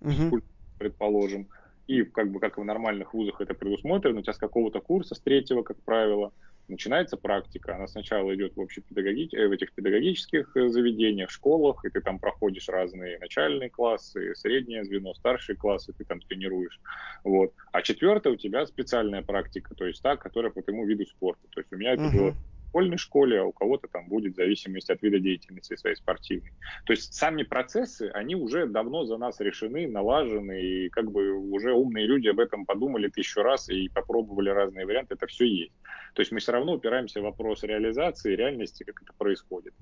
угу. 0.02 0.42
предположим, 0.80 1.48
и 1.88 2.04
как 2.04 2.32
бы 2.32 2.40
как 2.40 2.58
в 2.58 2.64
нормальных 2.64 3.14
вузах 3.14 3.42
это 3.42 3.54
предусмотрено, 3.54 4.20
у 4.20 4.22
тебя 4.24 4.34
с 4.34 4.38
какого-то 4.38 4.80
курса, 4.80 5.16
с 5.16 5.20
третьего, 5.20 5.64
как 5.64 5.78
правило, 5.84 6.32
начинается 6.68 7.18
практика. 7.18 7.76
Она 7.76 7.88
сначала 7.88 8.34
идет 8.36 8.56
в, 8.56 8.62
общепедагоги... 8.62 9.30
Э, 9.36 9.48
в 9.48 9.52
этих 9.52 9.74
педагогических 9.74 10.56
э, 10.56 10.70
заведениях, 10.70 11.30
школах, 11.30 11.84
и 11.86 11.90
ты 11.90 12.02
там 12.02 12.20
проходишь 12.20 12.70
разные 12.70 13.20
начальные 13.20 13.70
классы, 13.70 14.34
среднее 14.36 14.84
звено, 14.84 15.14
старшие 15.14 15.56
классы, 15.56 15.94
ты 15.94 16.06
там 16.06 16.22
тренируешь. 16.22 16.80
Вот. 17.24 17.54
А 17.72 17.82
четвертое 17.82 18.34
у 18.34 18.38
тебя 18.38 18.66
специальная 18.66 19.22
практика, 19.22 19.76
то 19.76 19.86
есть 19.86 20.02
та, 20.02 20.18
которая 20.18 20.52
по 20.52 20.62
твоему 20.62 20.86
виду 20.86 21.06
спорта. 21.06 21.48
То 21.50 21.60
есть 21.60 21.72
у 21.72 21.78
меня 21.78 21.94
это 21.94 22.04
uh-huh. 22.04 22.18
было 22.18 22.36
школьной 22.74 22.98
школе, 22.98 23.40
а 23.40 23.46
у 23.46 23.52
кого-то 23.52 23.88
там 23.88 24.08
будет 24.08 24.34
в 24.34 24.36
зависимости 24.36 24.92
от 24.92 25.04
вида 25.04 25.20
деятельности 25.20 25.76
своей 25.76 25.96
спортивной. 25.96 26.54
То 26.88 26.94
есть 26.94 27.14
сами 27.14 27.44
процессы, 27.44 28.10
они 28.16 28.36
уже 28.36 28.66
давно 28.66 29.06
за 29.06 29.18
нас 29.18 29.40
решены, 29.40 29.88
налажены, 29.88 30.60
и 30.60 30.90
как 30.90 31.12
бы 31.12 31.34
уже 31.34 31.72
умные 31.72 32.08
люди 32.08 32.30
об 32.30 32.40
этом 32.40 32.66
подумали 32.66 33.10
тысячу 33.10 33.44
раз 33.44 33.70
и 33.70 33.90
попробовали 33.90 34.50
разные 34.50 34.88
варианты, 34.88 35.14
это 35.14 35.28
все 35.28 35.46
есть. 35.46 35.74
То 36.16 36.22
есть 36.22 36.32
мы 36.32 36.40
все 36.40 36.52
равно 36.52 36.74
упираемся 36.74 37.20
в 37.20 37.24
вопрос 37.24 37.62
реализации, 37.62 38.36
реальности, 38.36 38.84
как 38.84 39.04
это 39.04 39.14
происходит. 39.20 39.76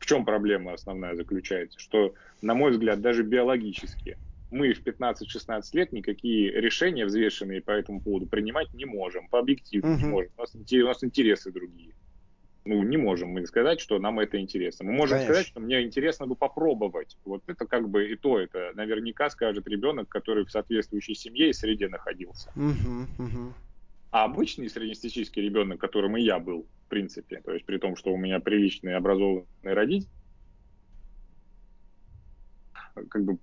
В 0.00 0.06
чем 0.06 0.24
проблема 0.24 0.72
основная 0.72 1.14
заключается? 1.14 1.78
Что, 1.78 2.14
на 2.42 2.54
мой 2.54 2.72
взгляд, 2.72 3.00
даже 3.00 3.22
биологически 3.22 4.18
мы 4.50 4.74
в 4.74 4.84
15-16 4.84 5.62
лет 5.74 5.92
никакие 5.92 6.50
решения 6.60 7.06
взвешенные 7.06 7.62
по 7.62 7.70
этому 7.70 8.00
поводу 8.00 8.26
принимать 8.26 8.74
не 8.74 8.84
можем, 8.84 9.28
по 9.28 9.38
объективу 9.38 9.86
uh-huh. 9.86 9.96
не 9.96 10.04
можем. 10.04 10.32
У 10.36 10.40
нас, 10.40 10.54
у 10.54 10.86
нас 10.86 11.04
интересы 11.04 11.52
другие 11.52 11.94
ну, 12.64 12.82
не 12.82 12.96
можем 12.96 13.30
мы 13.30 13.46
сказать, 13.46 13.80
что 13.80 13.98
нам 13.98 14.20
это 14.20 14.38
интересно. 14.40 14.84
Мы 14.84 14.92
можем 14.92 15.18
Конечно. 15.18 15.34
сказать, 15.34 15.46
что 15.46 15.60
мне 15.60 15.82
интересно 15.82 16.26
бы 16.26 16.36
попробовать. 16.36 17.16
Вот 17.24 17.42
это 17.46 17.66
как 17.66 17.88
бы 17.88 18.12
и 18.12 18.16
то, 18.16 18.38
это 18.38 18.72
наверняка 18.74 19.30
скажет 19.30 19.66
ребенок, 19.66 20.08
который 20.08 20.44
в 20.44 20.50
соответствующей 20.50 21.14
семье 21.14 21.50
и 21.50 21.52
среде 21.52 21.88
находился. 21.88 22.52
Угу, 22.54 23.24
угу. 23.24 23.54
А 24.10 24.24
обычный 24.24 24.68
среднестатистический 24.68 25.40
ребенок, 25.40 25.80
которым 25.80 26.16
и 26.16 26.22
я 26.22 26.38
был, 26.38 26.68
в 26.86 26.88
принципе, 26.88 27.40
то 27.40 27.52
есть 27.52 27.64
при 27.64 27.78
том, 27.78 27.96
что 27.96 28.12
у 28.12 28.16
меня 28.16 28.38
приличные 28.40 28.96
образованные 28.96 29.46
родители, 29.62 30.10
как 33.08 33.24
бы 33.24 33.38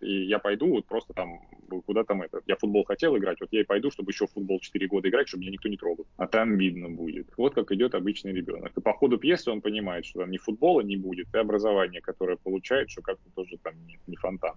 и 0.00 0.24
я 0.24 0.38
пойду 0.38 0.68
вот 0.68 0.86
просто 0.86 1.12
там 1.12 1.40
куда 1.86 2.04
там 2.04 2.22
это. 2.22 2.40
Я 2.46 2.56
футбол 2.56 2.84
хотел 2.84 3.16
играть, 3.16 3.40
вот 3.40 3.48
я 3.52 3.60
и 3.60 3.64
пойду, 3.64 3.90
чтобы 3.90 4.10
еще 4.10 4.26
в 4.26 4.32
футбол 4.32 4.60
4 4.60 4.86
года 4.88 5.08
играть, 5.08 5.28
чтобы 5.28 5.42
меня 5.42 5.52
никто 5.52 5.68
не 5.68 5.76
трогал. 5.76 6.06
А 6.16 6.26
там 6.26 6.56
видно 6.56 6.88
будет. 6.88 7.28
Вот 7.36 7.54
как 7.54 7.72
идет 7.72 7.94
обычный 7.94 8.32
ребенок. 8.32 8.72
И 8.76 8.80
по 8.80 8.92
ходу 8.92 9.18
пьесы 9.18 9.50
он 9.50 9.60
понимает, 9.60 10.06
что 10.06 10.20
там 10.20 10.30
ни 10.30 10.38
футбола 10.38 10.80
не 10.80 10.96
будет, 10.96 11.26
и 11.34 11.38
образование, 11.38 12.00
которое 12.00 12.36
получает, 12.36 12.90
что 12.90 13.02
как-то 13.02 13.30
тоже 13.34 13.58
там 13.62 13.74
не, 13.86 13.98
не 14.06 14.16
фонтан. 14.16 14.56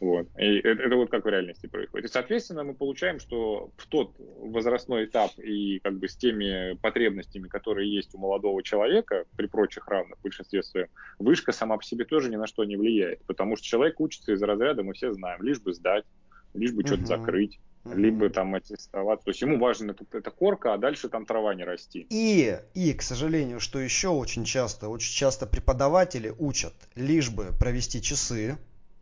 Вот. 0.00 0.28
И 0.38 0.58
это, 0.60 0.82
это 0.82 0.96
вот 0.96 1.10
как 1.10 1.26
в 1.26 1.28
реальности 1.28 1.66
происходит. 1.66 2.06
И, 2.06 2.12
соответственно, 2.12 2.64
мы 2.64 2.74
получаем, 2.74 3.20
что 3.20 3.70
в 3.76 3.86
тот 3.86 4.14
возрастной 4.18 5.04
этап 5.04 5.32
и 5.38 5.78
как 5.80 5.98
бы 5.98 6.08
с 6.08 6.16
теми 6.16 6.74
потребностями, 6.78 7.48
которые 7.48 7.94
есть 7.94 8.14
у 8.14 8.18
молодого 8.18 8.62
человека, 8.62 9.26
при 9.36 9.46
прочих 9.46 9.86
равных 9.88 10.18
в 10.18 10.22
большинстве 10.22 10.62
своем, 10.62 10.88
вышка 11.18 11.52
сама 11.52 11.76
по 11.76 11.84
себе 11.84 12.06
тоже 12.06 12.30
ни 12.30 12.36
на 12.36 12.46
что 12.46 12.64
не 12.64 12.76
влияет. 12.76 13.22
Потому 13.26 13.56
что 13.56 13.66
человек 13.66 14.00
учится 14.00 14.32
из 14.32 14.42
разряда, 14.42 14.82
мы 14.82 14.94
все 14.94 15.12
знаем, 15.12 15.42
лишь 15.42 15.60
бы 15.60 15.74
сдать, 15.74 16.06
лишь 16.54 16.72
бы 16.72 16.82
uh-huh. 16.82 16.86
что-то 16.86 17.04
закрыть. 17.04 17.60
Uh-huh. 17.84 17.94
Либо 17.94 18.28
там 18.30 18.54
аттестоваться. 18.54 19.24
То 19.24 19.30
есть 19.30 19.40
ему 19.42 19.58
важна 19.58 19.92
эта, 19.92 20.04
эта 20.16 20.30
корка, 20.30 20.74
а 20.74 20.78
дальше 20.78 21.08
там 21.08 21.26
трава 21.26 21.54
не 21.54 21.64
расти. 21.64 22.06
И, 22.10 22.58
и, 22.74 22.92
к 22.94 23.02
сожалению, 23.02 23.60
что 23.60 23.78
еще 23.78 24.08
очень 24.08 24.44
часто, 24.44 24.88
очень 24.88 25.12
часто 25.14 25.46
преподаватели 25.46 26.32
учат 26.38 26.74
лишь 26.94 27.30
бы 27.30 27.48
провести 27.58 28.02
часы, 28.02 28.58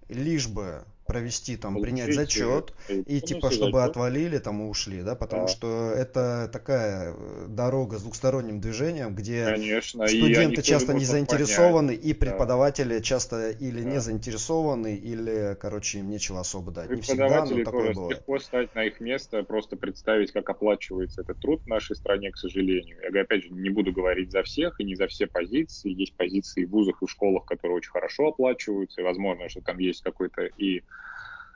лишь 0.08 0.48
бы 0.48 0.84
провести, 1.08 1.56
там, 1.56 1.74
Получить, 1.74 1.94
принять 1.94 2.14
зачет, 2.14 2.74
и 2.88 3.20
типа, 3.22 3.50
чтобы 3.50 3.78
зачет. 3.78 3.90
отвалили 3.90 4.38
там 4.38 4.62
и 4.62 4.68
ушли, 4.68 5.02
да, 5.02 5.14
потому 5.16 5.46
да. 5.46 5.48
что 5.48 5.90
это 5.96 6.50
такая 6.52 7.14
э, 7.16 7.46
дорога 7.48 7.96
с 7.96 8.02
двухсторонним 8.02 8.60
движением, 8.60 9.14
где 9.14 9.46
Конечно. 9.46 10.06
студенты 10.06 10.60
часто 10.60 10.92
не 10.92 11.06
заинтересованы, 11.06 11.96
понять. 11.96 12.04
и 12.04 12.12
преподаватели 12.12 12.98
да. 12.98 13.02
часто 13.02 13.50
или 13.50 13.82
да. 13.82 13.88
не 13.88 14.00
заинтересованы, 14.00 14.96
или, 14.96 15.56
короче, 15.58 16.00
им 16.00 16.10
нечего 16.10 16.40
особо 16.40 16.72
дать. 16.72 16.90
Не 16.90 17.00
всегда, 17.00 17.46
но 17.46 17.64
такое 17.64 17.94
бывает. 17.94 18.18
легко 18.18 18.38
стать 18.38 18.74
на 18.74 18.84
их 18.84 19.00
место, 19.00 19.42
просто 19.44 19.76
представить, 19.76 20.30
как 20.32 20.50
оплачивается 20.50 21.22
этот 21.22 21.40
труд 21.40 21.62
в 21.62 21.66
нашей 21.68 21.96
стране, 21.96 22.30
к 22.32 22.36
сожалению. 22.36 22.98
Я, 23.10 23.22
опять 23.22 23.44
же, 23.44 23.50
не 23.50 23.70
буду 23.70 23.92
говорить 23.92 24.30
за 24.30 24.42
всех 24.42 24.78
и 24.78 24.84
не 24.84 24.94
за 24.94 25.06
все 25.06 25.26
позиции. 25.26 25.90
Есть 25.90 26.14
позиции 26.16 26.66
в 26.66 26.70
вузах 26.70 27.02
и 27.02 27.06
в 27.06 27.10
школах, 27.10 27.46
которые 27.46 27.78
очень 27.78 27.92
хорошо 27.92 28.28
оплачиваются, 28.28 29.00
и 29.00 29.04
возможно, 29.04 29.48
что 29.48 29.62
там 29.62 29.78
есть 29.78 30.02
какой-то 30.02 30.42
и 30.58 30.82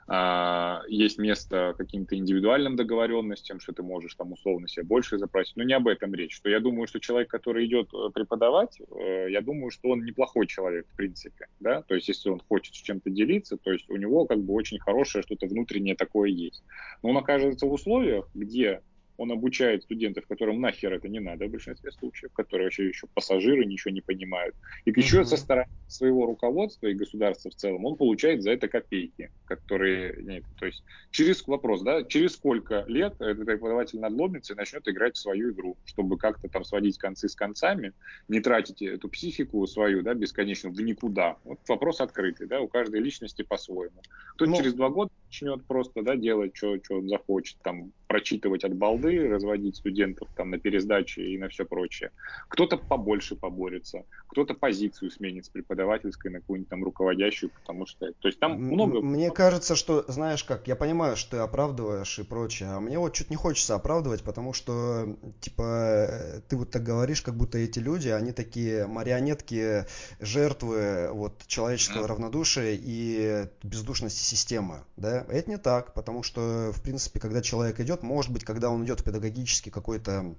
есть 0.07 1.17
место 1.17 1.75
каким-то 1.77 2.17
индивидуальным 2.17 2.75
договоренностям, 2.75 3.59
что 3.59 3.73
ты 3.73 3.83
можешь 3.83 4.15
там 4.15 4.31
условно 4.33 4.67
себе 4.67 4.83
больше 4.83 5.17
запросить. 5.17 5.55
Но 5.55 5.63
не 5.63 5.73
об 5.73 5.87
этом 5.87 6.13
речь. 6.13 6.35
Что 6.35 6.49
я 6.49 6.59
думаю, 6.59 6.87
что 6.87 6.99
человек, 6.99 7.29
который 7.29 7.65
идет 7.65 7.89
э, 7.93 8.09
преподавать, 8.13 8.79
э, 8.81 9.27
я 9.29 9.41
думаю, 9.41 9.71
что 9.71 9.89
он 9.89 10.03
неплохой 10.03 10.47
человек 10.47 10.87
в 10.91 10.95
принципе. 10.95 11.47
Да? 11.59 11.81
То 11.83 11.95
есть 11.95 12.07
если 12.07 12.29
он 12.29 12.41
хочет 12.47 12.75
с 12.75 12.81
чем-то 12.81 13.09
делиться, 13.09 13.57
то 13.57 13.71
есть 13.71 13.89
у 13.89 13.95
него 13.95 14.25
как 14.25 14.39
бы 14.39 14.53
очень 14.53 14.79
хорошее 14.79 15.23
что-то 15.23 15.47
внутреннее 15.47 15.95
такое 15.95 16.29
есть. 16.29 16.63
Но 17.01 17.09
он 17.09 17.17
оказывается 17.17 17.65
в 17.65 17.73
условиях, 17.73 18.27
где 18.33 18.81
он 19.23 19.31
обучает 19.31 19.83
студентов, 19.83 20.25
которым 20.27 20.61
нахер 20.61 20.93
это 20.93 21.07
не 21.07 21.19
надо 21.19 21.47
в 21.47 21.51
большинстве 21.51 21.91
случаев, 21.91 22.31
которые 22.33 22.67
вообще 22.67 22.87
еще 22.87 23.07
пассажиры, 23.13 23.65
ничего 23.65 23.93
не 23.93 24.01
понимают. 24.01 24.55
И 24.85 24.91
еще 24.91 25.21
mm-hmm. 25.21 25.25
со 25.25 25.37
стороны 25.37 25.69
своего 25.87 26.25
руководства 26.25 26.87
и 26.87 26.93
государства 26.93 27.49
в 27.49 27.55
целом 27.55 27.85
он 27.85 27.95
получает 27.95 28.43
за 28.43 28.51
это 28.51 28.67
копейки, 28.67 29.31
которые... 29.45 30.21
Нет, 30.23 30.43
то 30.59 30.65
есть 30.65 30.83
через 31.11 31.45
вопрос, 31.47 31.81
да, 31.81 32.03
через 32.03 32.33
сколько 32.33 32.83
лет 32.87 33.15
этот 33.19 33.45
преподаватель 33.45 33.99
надломится 33.99 34.53
и 34.53 34.57
начнет 34.57 34.87
играть 34.87 35.15
в 35.15 35.19
свою 35.19 35.51
игру, 35.51 35.77
чтобы 35.85 36.17
как-то 36.17 36.49
там 36.49 36.63
сводить 36.65 36.97
концы 36.97 37.29
с 37.29 37.35
концами, 37.35 37.93
не 38.27 38.39
тратить 38.39 38.81
эту 38.81 39.07
психику 39.09 39.65
свою, 39.67 40.01
да, 40.01 40.13
бесконечно 40.13 40.69
в 40.69 40.81
никуда. 40.81 41.37
Вот 41.43 41.59
вопрос 41.67 42.01
открытый, 42.01 42.47
да, 42.47 42.59
у 42.59 42.67
каждой 42.67 42.99
личности 42.99 43.43
по-своему. 43.43 44.01
Кто 44.35 44.45
ну, 44.45 44.57
через 44.57 44.73
два 44.73 44.89
года 44.89 45.11
начнет 45.27 45.63
просто, 45.65 46.01
да, 46.01 46.15
делать, 46.15 46.55
что, 46.55 46.77
что 46.83 46.97
он 46.97 47.07
захочет, 47.07 47.57
там, 47.63 47.91
прочитывать 48.07 48.63
от 48.63 48.75
балды, 48.75 49.12
разводить 49.19 49.75
студентов 49.77 50.29
там 50.35 50.49
на 50.49 50.59
пересдаче 50.59 51.21
и 51.23 51.37
на 51.37 51.49
все 51.49 51.65
прочее. 51.65 52.11
Кто-то 52.49 52.77
побольше 52.77 53.35
поборется, 53.35 54.05
кто-то 54.27 54.53
позицию 54.53 55.11
сменит 55.11 55.45
с 55.45 55.49
преподавательской 55.49 56.31
на 56.31 56.39
какую-нибудь 56.39 56.69
там 56.69 56.83
руководящую, 56.83 57.51
потому 57.51 57.85
что... 57.85 58.11
То 58.13 58.27
есть 58.27 58.39
там 58.39 58.61
много... 58.61 59.01
Мне 59.01 59.31
кажется, 59.31 59.75
что, 59.75 60.03
знаешь 60.07 60.43
как, 60.43 60.67
я 60.67 60.75
понимаю, 60.75 61.15
что 61.15 61.31
ты 61.31 61.37
оправдываешь 61.37 62.19
и 62.19 62.23
прочее, 62.23 62.69
а 62.69 62.79
мне 62.79 62.99
вот 62.99 63.13
чуть 63.13 63.29
не 63.29 63.35
хочется 63.35 63.75
оправдывать, 63.75 64.23
потому 64.23 64.53
что, 64.53 65.17
типа, 65.39 66.41
ты 66.47 66.57
вот 66.57 66.71
так 66.71 66.83
говоришь, 66.83 67.21
как 67.21 67.35
будто 67.35 67.57
эти 67.57 67.79
люди, 67.79 68.09
они 68.09 68.31
такие 68.31 68.87
марионетки, 68.87 69.85
жертвы 70.19 71.09
вот 71.11 71.43
человеческого 71.47 72.03
mm. 72.03 72.07
равнодушия 72.07 72.77
и 72.79 73.47
бездушности 73.63 74.23
системы, 74.23 74.83
да? 74.97 75.25
Это 75.29 75.49
не 75.49 75.57
так, 75.57 75.93
потому 75.93 76.23
что, 76.23 76.71
в 76.73 76.81
принципе, 76.81 77.19
когда 77.19 77.41
человек 77.41 77.79
идет, 77.79 78.03
может 78.03 78.31
быть, 78.31 78.43
когда 78.43 78.69
он 78.69 78.85
идет 78.85 78.92
в 79.01 79.03
педагогический 79.03 79.69
какой-то 79.69 80.35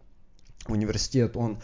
университет, 0.69 1.37
он 1.37 1.61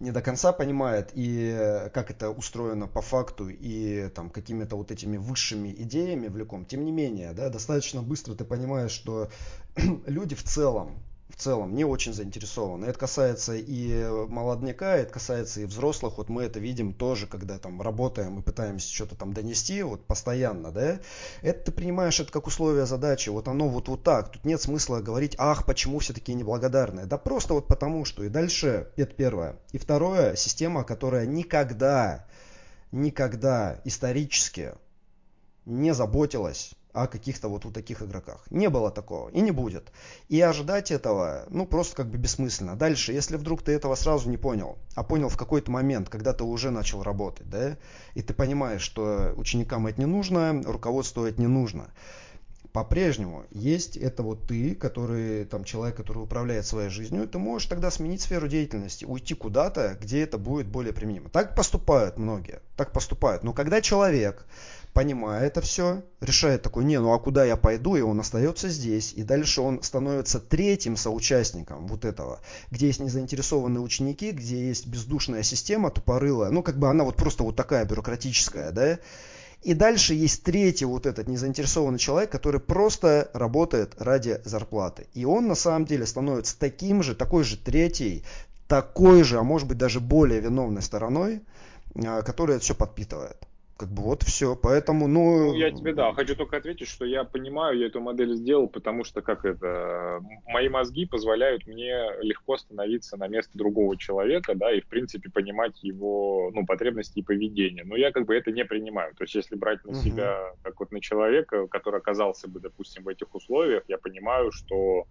не 0.00 0.12
до 0.12 0.22
конца 0.22 0.52
понимает 0.52 1.10
и 1.14 1.50
э, 1.52 1.90
как 1.90 2.10
это 2.10 2.30
устроено 2.30 2.86
по 2.86 3.02
факту 3.02 3.48
и 3.48 4.08
там 4.14 4.30
какими-то 4.30 4.76
вот 4.76 4.90
этими 4.90 5.18
высшими 5.18 5.68
идеями 5.76 6.28
влеком. 6.28 6.64
Тем 6.64 6.84
не 6.84 6.90
менее, 6.90 7.32
да, 7.32 7.50
достаточно 7.50 8.02
быстро 8.02 8.34
ты 8.34 8.44
понимаешь, 8.44 8.92
что 8.92 9.30
люди 10.06 10.34
в 10.34 10.42
целом 10.42 10.98
в 11.30 11.36
целом 11.36 11.74
не 11.74 11.84
очень 11.84 12.12
заинтересованы. 12.12 12.86
Это 12.86 12.98
касается 12.98 13.54
и 13.54 14.04
молодняка, 14.28 14.96
это 14.96 15.12
касается 15.12 15.60
и 15.60 15.64
взрослых. 15.64 16.18
Вот 16.18 16.28
мы 16.28 16.42
это 16.42 16.58
видим 16.58 16.92
тоже, 16.92 17.26
когда 17.26 17.58
там 17.58 17.80
работаем 17.80 18.38
и 18.38 18.42
пытаемся 18.42 18.92
что-то 18.92 19.16
там 19.16 19.32
донести, 19.32 19.82
вот 19.82 20.04
постоянно, 20.04 20.70
да. 20.72 21.00
Это 21.42 21.64
ты 21.64 21.72
принимаешь 21.72 22.20
это 22.20 22.32
как 22.32 22.46
условие 22.46 22.86
задачи, 22.86 23.28
вот 23.28 23.48
оно 23.48 23.68
вот, 23.68 23.88
вот 23.88 24.02
так. 24.02 24.32
Тут 24.32 24.44
нет 24.44 24.60
смысла 24.60 25.00
говорить, 25.00 25.34
ах, 25.38 25.66
почему 25.66 25.98
все 25.98 26.12
такие 26.12 26.34
неблагодарные. 26.34 27.06
Да 27.06 27.18
просто 27.18 27.54
вот 27.54 27.66
потому 27.66 28.04
что. 28.04 28.24
И 28.24 28.28
дальше, 28.28 28.90
это 28.96 29.14
первое. 29.14 29.56
И 29.72 29.78
второе, 29.78 30.36
система, 30.36 30.84
которая 30.84 31.26
никогда, 31.26 32.26
никогда 32.92 33.80
исторически 33.84 34.72
не 35.64 35.94
заботилась 35.94 36.72
о 36.92 37.06
каких-то 37.06 37.48
вот 37.48 37.64
у 37.66 37.70
таких 37.70 38.02
игроках. 38.02 38.44
Не 38.50 38.68
было 38.68 38.90
такого 38.90 39.28
и 39.30 39.40
не 39.40 39.50
будет. 39.50 39.92
И 40.28 40.40
ожидать 40.40 40.90
этого, 40.90 41.44
ну, 41.50 41.66
просто 41.66 41.96
как 41.96 42.10
бы 42.10 42.18
бессмысленно. 42.18 42.76
Дальше, 42.76 43.12
если 43.12 43.36
вдруг 43.36 43.62
ты 43.62 43.72
этого 43.72 43.94
сразу 43.94 44.28
не 44.30 44.36
понял, 44.36 44.78
а 44.94 45.02
понял 45.02 45.28
в 45.28 45.36
какой-то 45.36 45.70
момент, 45.70 46.08
когда 46.08 46.32
ты 46.32 46.44
уже 46.44 46.70
начал 46.70 47.02
работать, 47.02 47.48
да, 47.48 47.76
и 48.14 48.22
ты 48.22 48.34
понимаешь, 48.34 48.82
что 48.82 49.32
ученикам 49.36 49.86
это 49.86 50.00
не 50.00 50.06
нужно, 50.06 50.62
руководству 50.64 51.24
это 51.24 51.40
не 51.40 51.46
нужно, 51.46 51.90
по-прежнему 52.72 53.46
есть 53.50 53.96
это 53.96 54.22
вот 54.22 54.46
ты, 54.46 54.74
который, 54.74 55.44
там, 55.44 55.64
человек, 55.64 55.96
который 55.96 56.22
управляет 56.22 56.66
своей 56.66 56.88
жизнью, 56.88 57.26
ты 57.26 57.38
можешь 57.38 57.68
тогда 57.68 57.90
сменить 57.90 58.20
сферу 58.20 58.48
деятельности, 58.48 59.04
уйти 59.04 59.34
куда-то, 59.34 59.96
где 60.00 60.22
это 60.22 60.38
будет 60.38 60.68
более 60.68 60.92
применимо. 60.92 61.28
Так 61.30 61.56
поступают 61.56 62.18
многие, 62.18 62.60
так 62.76 62.92
поступают. 62.92 63.42
Но 63.42 63.52
когда 63.52 63.80
человек 63.80 64.46
понимая 64.92 65.46
это 65.46 65.60
все, 65.60 66.02
решает 66.20 66.62
такой, 66.62 66.84
не, 66.84 66.98
ну 66.98 67.12
а 67.12 67.18
куда 67.18 67.44
я 67.44 67.56
пойду, 67.56 67.96
и 67.96 68.00
он 68.00 68.20
остается 68.20 68.68
здесь. 68.68 69.12
И 69.12 69.22
дальше 69.22 69.60
он 69.60 69.82
становится 69.82 70.40
третьим 70.40 70.96
соучастником 70.96 71.86
вот 71.86 72.04
этого, 72.04 72.40
где 72.70 72.86
есть 72.86 73.00
незаинтересованные 73.00 73.80
ученики, 73.80 74.32
где 74.32 74.68
есть 74.68 74.86
бездушная 74.86 75.42
система 75.42 75.90
тупорылая, 75.90 76.50
ну 76.50 76.62
как 76.62 76.78
бы 76.78 76.88
она 76.88 77.04
вот 77.04 77.16
просто 77.16 77.42
вот 77.44 77.56
такая 77.56 77.84
бюрократическая, 77.84 78.72
да, 78.72 78.98
и 79.62 79.74
дальше 79.74 80.14
есть 80.14 80.42
третий 80.42 80.86
вот 80.86 81.04
этот 81.04 81.28
незаинтересованный 81.28 81.98
человек, 81.98 82.30
который 82.30 82.60
просто 82.60 83.30
работает 83.34 83.94
ради 83.98 84.40
зарплаты. 84.44 85.06
И 85.12 85.26
он 85.26 85.48
на 85.48 85.54
самом 85.54 85.84
деле 85.84 86.06
становится 86.06 86.58
таким 86.58 87.02
же, 87.02 87.14
такой 87.14 87.44
же 87.44 87.58
третий, 87.58 88.24
такой 88.68 89.22
же, 89.22 89.38
а 89.38 89.42
может 89.42 89.68
быть 89.68 89.76
даже 89.76 90.00
более 90.00 90.40
виновной 90.40 90.80
стороной, 90.80 91.42
а, 91.94 92.22
которая 92.22 92.56
это 92.56 92.64
все 92.64 92.74
подпитывает 92.74 93.49
как 93.80 93.88
бы 93.88 94.02
вот 94.02 94.22
все. 94.22 94.54
Поэтому, 94.56 95.08
ну... 95.08 95.46
ну... 95.46 95.54
Я 95.54 95.70
тебе, 95.70 95.94
да, 95.94 96.12
хочу 96.12 96.36
только 96.36 96.58
ответить, 96.58 96.86
что 96.86 97.06
я 97.06 97.24
понимаю, 97.24 97.78
я 97.78 97.86
эту 97.86 98.02
модель 98.02 98.34
сделал, 98.34 98.68
потому 98.68 99.04
что, 99.04 99.22
как 99.22 99.46
это, 99.46 100.20
мои 100.46 100.68
мозги 100.68 101.06
позволяют 101.06 101.66
мне 101.66 102.10
легко 102.20 102.58
становиться 102.58 103.16
на 103.16 103.26
место 103.26 103.56
другого 103.56 103.96
человека, 103.96 104.54
да, 104.54 104.70
и, 104.70 104.82
в 104.82 104.86
принципе, 104.86 105.30
понимать 105.30 105.82
его, 105.82 106.50
ну, 106.52 106.66
потребности 106.66 107.20
и 107.20 107.22
поведение. 107.22 107.84
Но 107.84 107.96
я 107.96 108.12
как 108.12 108.26
бы 108.26 108.36
это 108.36 108.52
не 108.52 108.66
принимаю. 108.66 109.14
То 109.14 109.24
есть, 109.24 109.34
если 109.34 109.56
брать 109.56 109.82
на 109.86 109.94
себя, 109.94 110.52
как 110.62 110.78
вот 110.78 110.92
на 110.92 111.00
человека, 111.00 111.66
который 111.68 112.00
оказался 112.00 112.48
бы, 112.48 112.60
допустим, 112.60 113.04
в 113.04 113.08
этих 113.08 113.34
условиях, 113.34 113.84
я 113.88 113.96
понимаю, 113.96 114.52
что 114.52 115.06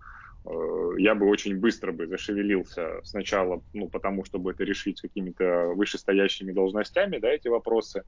я 0.97 1.15
бы 1.15 1.27
очень 1.27 1.57
быстро 1.57 1.91
бы 1.91 2.07
зашевелился 2.07 3.01
сначала, 3.03 3.61
ну, 3.73 3.89
потому 3.89 4.25
чтобы 4.25 4.51
это 4.51 4.63
решить 4.63 5.01
какими-то 5.01 5.73
вышестоящими 5.75 6.51
должностями, 6.51 7.17
да, 7.17 7.29
эти 7.29 7.47
вопросы, 7.47 8.03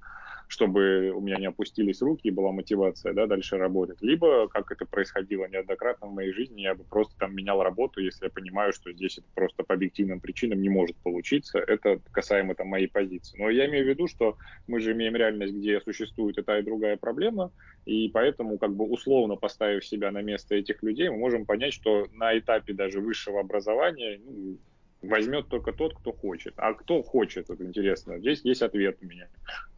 чтобы 0.48 1.12
у 1.12 1.22
меня 1.22 1.38
не 1.38 1.48
опустились 1.48 2.02
руки 2.02 2.28
и 2.28 2.32
была 2.32 2.52
мотивация, 2.52 3.14
да, 3.14 3.28
дальше 3.28 3.58
работать. 3.58 4.02
Либо, 4.02 4.48
как 4.48 4.72
это 4.72 4.86
происходило 4.86 5.46
неоднократно 5.48 6.08
в 6.08 6.14
моей 6.14 6.32
жизни, 6.32 6.62
я 6.62 6.76
бы 6.76 6.84
просто 6.84 7.16
там 7.18 7.36
менял 7.36 7.62
работу, 7.62 8.02
если 8.02 8.26
я 8.26 8.30
понимаю, 8.30 8.74
что 8.74 8.92
здесь 8.92 9.18
это 9.18 9.28
просто 9.34 9.64
по 9.64 9.74
объективным 9.74 10.20
причинам 10.20 10.62
не 10.62 10.70
может 10.70 10.96
получиться. 10.98 11.60
Это 11.60 12.00
касаемо 12.12 12.56
там 12.56 12.68
моей 12.68 12.88
позиции. 12.88 13.38
Но 13.38 13.50
я 13.50 13.68
имею 13.68 13.86
в 13.86 13.90
виду, 13.90 14.08
что 14.08 14.38
мы 14.68 14.80
же 14.80 14.94
имеем 14.94 15.16
реальность, 15.16 15.54
где 15.54 15.80
существует 15.82 16.38
и 16.38 16.42
та, 16.42 16.60
и 16.60 16.64
другая 16.64 16.98
проблема, 16.98 17.52
и 17.86 18.10
поэтому, 18.10 18.58
как 18.58 18.76
бы 18.76 18.86
условно 18.86 19.36
поставив 19.36 19.86
себя 19.86 20.12
на 20.12 20.22
место 20.22 20.56
этих 20.56 20.84
людей, 20.84 21.10
мы 21.10 21.18
можем 21.18 21.46
понять, 21.46 21.74
что 21.74 22.08
на 22.22 22.38
этапе 22.38 22.74
даже 22.74 23.02
высшего 23.02 23.40
образования 23.40 24.22
ну, 24.24 24.58
возьмет 25.02 25.48
только 25.48 25.74
тот, 25.74 25.96
кто 25.96 26.14
хочет. 26.14 26.54
А 26.58 26.74
кто 26.74 27.02
хочет, 27.02 27.50
это 27.50 27.66
интересно. 27.66 28.20
Здесь 28.20 28.42
есть 28.44 28.62
ответ 28.62 29.00
у 29.02 29.06
меня. 29.08 29.28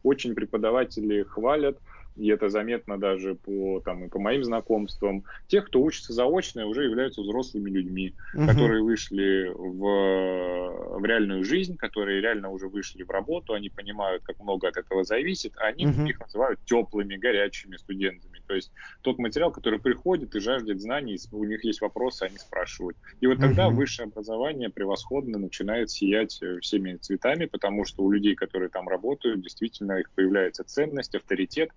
Очень 0.02 0.34
преподаватели 0.34 1.22
хвалят 1.22 1.78
и 2.16 2.28
это 2.28 2.48
заметно 2.48 2.98
даже 2.98 3.34
по, 3.34 3.80
там, 3.80 4.04
и 4.04 4.08
по 4.08 4.20
моим 4.20 4.44
знакомствам, 4.44 5.24
тех, 5.48 5.66
кто 5.66 5.82
учится 5.82 6.12
заочно, 6.12 6.66
уже 6.66 6.84
являются 6.84 7.22
взрослыми 7.22 7.70
людьми, 7.70 8.14
угу. 8.34 8.46
которые 8.46 8.82
вышли 8.82 9.50
в, 9.52 10.98
в 11.00 11.04
реальную 11.04 11.44
жизнь, 11.44 11.76
которые 11.76 12.20
реально 12.20 12.50
уже 12.50 12.68
вышли 12.68 13.02
в 13.02 13.10
работу, 13.10 13.52
они 13.52 13.68
понимают, 13.68 14.22
как 14.22 14.38
много 14.40 14.68
от 14.68 14.76
этого 14.76 15.04
зависит, 15.04 15.54
а 15.56 15.66
они 15.66 15.86
угу. 15.86 16.02
их 16.04 16.20
называют 16.20 16.60
теплыми, 16.64 17.16
горячими 17.16 17.76
студентами. 17.76 18.40
То 18.46 18.54
есть 18.54 18.70
тот 19.02 19.18
материал, 19.18 19.50
который 19.50 19.80
приходит 19.80 20.34
и 20.34 20.40
жаждет 20.40 20.80
знаний, 20.80 21.18
у 21.32 21.44
них 21.44 21.64
есть 21.64 21.80
вопросы, 21.80 22.24
они 22.24 22.38
спрашивают. 22.38 22.96
И 23.20 23.26
вот 23.26 23.38
тогда 23.38 23.68
угу. 23.68 23.76
высшее 23.76 24.06
образование 24.06 24.70
превосходно 24.70 25.38
начинает 25.38 25.90
сиять 25.90 26.38
э, 26.42 26.60
всеми 26.60 26.96
цветами, 26.96 27.46
потому 27.46 27.84
что 27.84 28.04
у 28.04 28.10
людей, 28.10 28.34
которые 28.34 28.68
там 28.68 28.88
работают, 28.88 29.42
действительно 29.42 29.98
их 29.98 30.10
появляется 30.10 30.62
ценность, 30.64 31.14
авторитет, 31.14 31.70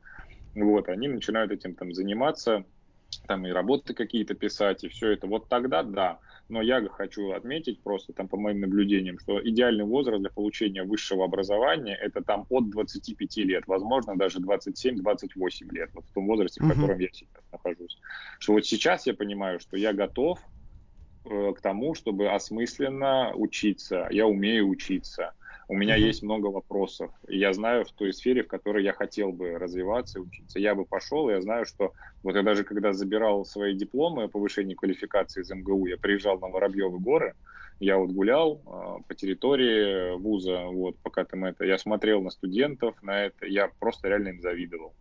вот, 0.65 0.89
они 0.89 1.07
начинают 1.07 1.51
этим 1.51 1.75
там 1.75 1.93
заниматься, 1.93 2.65
там 3.27 3.45
и 3.45 3.51
работы 3.51 3.93
какие-то 3.93 4.33
писать, 4.33 4.83
и 4.83 4.89
все 4.89 5.11
это. 5.11 5.27
Вот 5.27 5.47
тогда 5.49 5.83
да. 5.83 6.19
Но 6.49 6.61
я 6.61 6.81
хочу 6.87 7.31
отметить 7.31 7.81
просто 7.81 8.13
там 8.13 8.29
по 8.29 8.37
моим 8.37 8.61
наблюдениям, 8.61 9.19
что 9.19 9.45
идеальный 9.45 9.83
возраст 9.83 10.21
для 10.21 10.29
получения 10.29 10.83
высшего 10.83 11.25
образования 11.25 11.95
это 11.95 12.23
там 12.23 12.45
от 12.49 12.69
25 12.69 13.37
лет, 13.37 13.63
возможно, 13.67 14.15
даже 14.15 14.39
27-28 14.39 15.73
лет, 15.73 15.89
вот 15.93 16.05
в 16.05 16.13
том 16.13 16.25
возрасте, 16.25 16.63
в 16.63 16.69
котором 16.69 16.99
я 16.99 17.09
сейчас 17.11 17.43
нахожусь. 17.51 17.97
Что 18.39 18.53
вот 18.53 18.65
сейчас 18.65 19.07
я 19.07 19.13
понимаю, 19.13 19.59
что 19.59 19.75
я 19.75 19.91
готов 19.91 20.39
э, 21.25 21.53
к 21.53 21.59
тому, 21.59 21.95
чтобы 21.95 22.29
осмысленно 22.29 23.33
учиться, 23.35 24.07
я 24.09 24.25
умею 24.25 24.69
учиться, 24.69 25.33
у 25.69 25.75
меня 25.75 25.97
uh-huh. 25.97 26.07
есть 26.07 26.23
много 26.23 26.47
вопросов. 26.47 27.11
И 27.27 27.37
я 27.37 27.53
знаю 27.53 27.85
в 27.85 27.91
той 27.91 28.13
сфере, 28.13 28.43
в 28.43 28.47
которой 28.47 28.83
я 28.83 28.93
хотел 28.93 29.31
бы 29.31 29.57
развиваться 29.57 30.19
и 30.19 30.21
учиться. 30.21 30.59
Я 30.59 30.75
бы 30.75 30.85
пошел, 30.85 31.29
и 31.29 31.33
я 31.33 31.41
знаю, 31.41 31.65
что 31.65 31.93
вот 32.23 32.35
я 32.35 32.43
даже 32.43 32.63
когда 32.63 32.93
забирал 32.93 33.45
свои 33.45 33.75
дипломы 33.75 34.23
о 34.23 34.27
повышении 34.29 34.75
квалификации 34.75 35.41
из 35.41 35.51
МГУ, 35.51 35.87
я 35.87 35.97
приезжал 35.97 36.39
на 36.39 36.47
Воробьевы 36.47 36.99
горы, 36.99 37.33
я 37.79 37.97
вот 37.97 38.11
гулял 38.11 38.61
э, 38.65 39.03
по 39.07 39.13
территории 39.13 40.17
вуза, 40.17 40.65
вот, 40.65 40.97
пока 41.03 41.25
там 41.25 41.45
это, 41.45 41.65
я 41.65 41.77
смотрел 41.77 42.21
на 42.21 42.31
студентов, 42.31 42.95
на 43.03 43.25
это, 43.25 43.45
я 43.45 43.69
просто 43.79 44.07
реально 44.07 44.29
им 44.29 44.41
завидовал. 44.41 44.93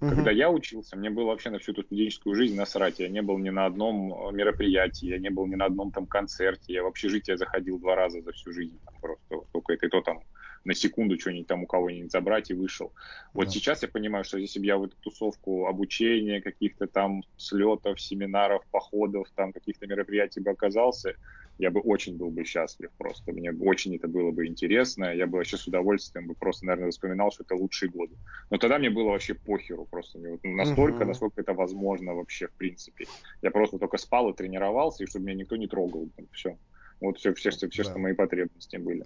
Угу. 0.00 0.10
Когда 0.10 0.30
я 0.30 0.50
учился, 0.50 0.96
мне 0.96 1.10
было 1.10 1.26
вообще 1.26 1.50
на 1.50 1.58
всю 1.58 1.72
эту 1.72 1.82
студенческую 1.82 2.34
жизнь 2.34 2.56
насрать. 2.56 2.98
Я 3.00 3.08
не 3.08 3.20
был 3.20 3.36
ни 3.38 3.50
на 3.50 3.66
одном 3.66 4.12
э, 4.12 4.32
мероприятии, 4.32 5.08
я 5.08 5.18
не 5.18 5.28
был 5.28 5.46
ни 5.46 5.56
на 5.56 5.66
одном 5.66 5.92
там 5.92 6.06
концерте. 6.06 6.72
Я 6.72 6.82
в 6.82 6.86
общежитие 6.86 7.36
заходил 7.36 7.78
два 7.78 7.96
раза 7.96 8.22
за 8.22 8.32
всю 8.32 8.52
жизнь. 8.52 8.78
Там 8.84 8.94
просто 9.00 9.46
только 9.52 9.74
это 9.74 9.86
и 9.86 9.88
то 9.90 10.00
там 10.00 10.20
на 10.64 10.74
секунду 10.74 11.18
что-нибудь 11.18 11.46
там 11.46 11.62
у 11.62 11.66
кого-нибудь 11.66 12.12
забрать 12.12 12.50
и 12.50 12.54
вышел. 12.54 12.92
Вот 13.32 13.46
да. 13.46 13.50
сейчас 13.50 13.82
я 13.82 13.88
понимаю, 13.88 14.24
что 14.24 14.38
если 14.38 14.58
бы 14.58 14.66
я 14.66 14.76
в 14.76 14.84
эту 14.84 14.96
тусовку 15.00 15.66
обучения, 15.66 16.40
каких-то 16.40 16.86
там 16.86 17.22
слетов, 17.36 18.00
семинаров, 18.00 18.64
походов, 18.70 19.28
там 19.34 19.52
каких-то 19.52 19.86
мероприятий 19.86 20.40
бы 20.40 20.50
оказался, 20.50 21.14
я 21.60 21.70
бы 21.70 21.80
очень 21.80 22.16
был 22.16 22.30
бы 22.30 22.44
счастлив 22.44 22.90
просто. 22.96 23.32
Мне 23.32 23.52
очень 23.52 23.94
это 23.94 24.08
было 24.08 24.30
бы 24.30 24.46
интересно. 24.46 25.14
Я 25.14 25.26
бы 25.26 25.36
вообще 25.36 25.58
с 25.58 25.66
удовольствием 25.66 26.26
бы 26.26 26.34
просто, 26.34 26.64
наверное, 26.64 26.90
вспоминал, 26.90 27.30
что 27.30 27.44
это 27.44 27.54
лучшие 27.54 27.90
годы. 27.90 28.14
Но 28.50 28.56
тогда 28.56 28.78
мне 28.78 28.88
было 28.88 29.10
вообще 29.10 29.34
похеру 29.34 29.84
просто. 29.84 30.18
Мне 30.18 30.30
вот 30.30 30.40
настолько, 30.42 31.04
uh-huh. 31.04 31.08
насколько 31.08 31.40
это 31.40 31.52
возможно 31.52 32.14
вообще 32.14 32.46
в 32.46 32.52
принципе. 32.52 33.04
Я 33.42 33.50
просто 33.50 33.78
только 33.78 33.98
спал 33.98 34.30
и 34.30 34.34
тренировался, 34.34 35.04
и 35.04 35.06
чтобы 35.06 35.26
меня 35.26 35.40
никто 35.40 35.56
не 35.56 35.66
трогал. 35.66 36.08
Там, 36.16 36.26
все. 36.32 36.56
Вот 37.00 37.18
все, 37.18 37.32
все, 37.34 37.50
все, 37.50 37.68
все 37.68 37.82
да. 37.82 37.90
что 37.90 37.98
мои 37.98 38.12
потребности 38.12 38.76
были. 38.76 39.04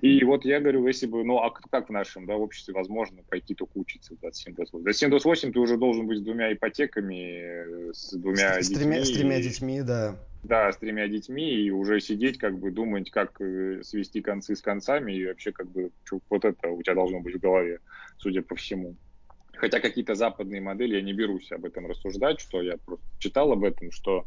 И 0.00 0.22
вот 0.22 0.44
я 0.44 0.60
говорю, 0.60 0.86
если 0.86 1.06
бы, 1.06 1.24
ну, 1.24 1.38
а 1.38 1.50
как 1.50 1.88
в 1.88 1.92
нашем 1.92 2.26
да, 2.26 2.36
обществе 2.36 2.72
возможно 2.72 3.22
пойти 3.28 3.54
только 3.54 3.78
учиться 3.78 4.14
в 4.14 4.24
27-28? 4.24 4.82
27-28 4.82 5.52
ты 5.52 5.58
уже 5.58 5.76
должен 5.76 6.06
быть 6.06 6.18
с 6.18 6.22
двумя 6.22 6.52
ипотеками, 6.52 7.92
с 7.92 8.12
двумя 8.12 8.62
с, 8.62 8.68
детьми. 8.68 8.76
С 8.76 8.78
тремя, 8.78 9.04
с 9.04 9.10
тремя 9.10 9.40
детьми, 9.40 9.82
да. 9.82 10.16
Да, 10.44 10.72
с 10.72 10.76
тремя 10.76 11.08
детьми, 11.08 11.52
и 11.52 11.70
уже 11.70 12.00
сидеть, 12.00 12.38
как 12.38 12.58
бы 12.58 12.70
думать, 12.70 13.10
как 13.10 13.40
э, 13.40 13.82
свести 13.82 14.20
концы 14.20 14.56
с 14.56 14.62
концами, 14.62 15.12
и 15.12 15.26
вообще, 15.26 15.52
как 15.52 15.68
бы, 15.70 15.90
вот 16.30 16.44
это 16.44 16.68
у 16.68 16.82
тебя 16.82 16.94
должно 16.94 17.20
быть 17.20 17.36
в 17.36 17.40
голове, 17.40 17.78
судя 18.18 18.42
по 18.42 18.56
всему. 18.56 18.96
Хотя 19.54 19.78
какие-то 19.78 20.16
западные 20.16 20.60
модели, 20.60 20.96
я 20.96 21.02
не 21.02 21.12
берусь 21.12 21.52
об 21.52 21.64
этом 21.64 21.86
рассуждать, 21.86 22.40
что 22.40 22.60
я 22.62 22.76
просто 22.78 23.04
читал 23.18 23.52
об 23.52 23.62
этом, 23.62 23.92
что 23.92 24.26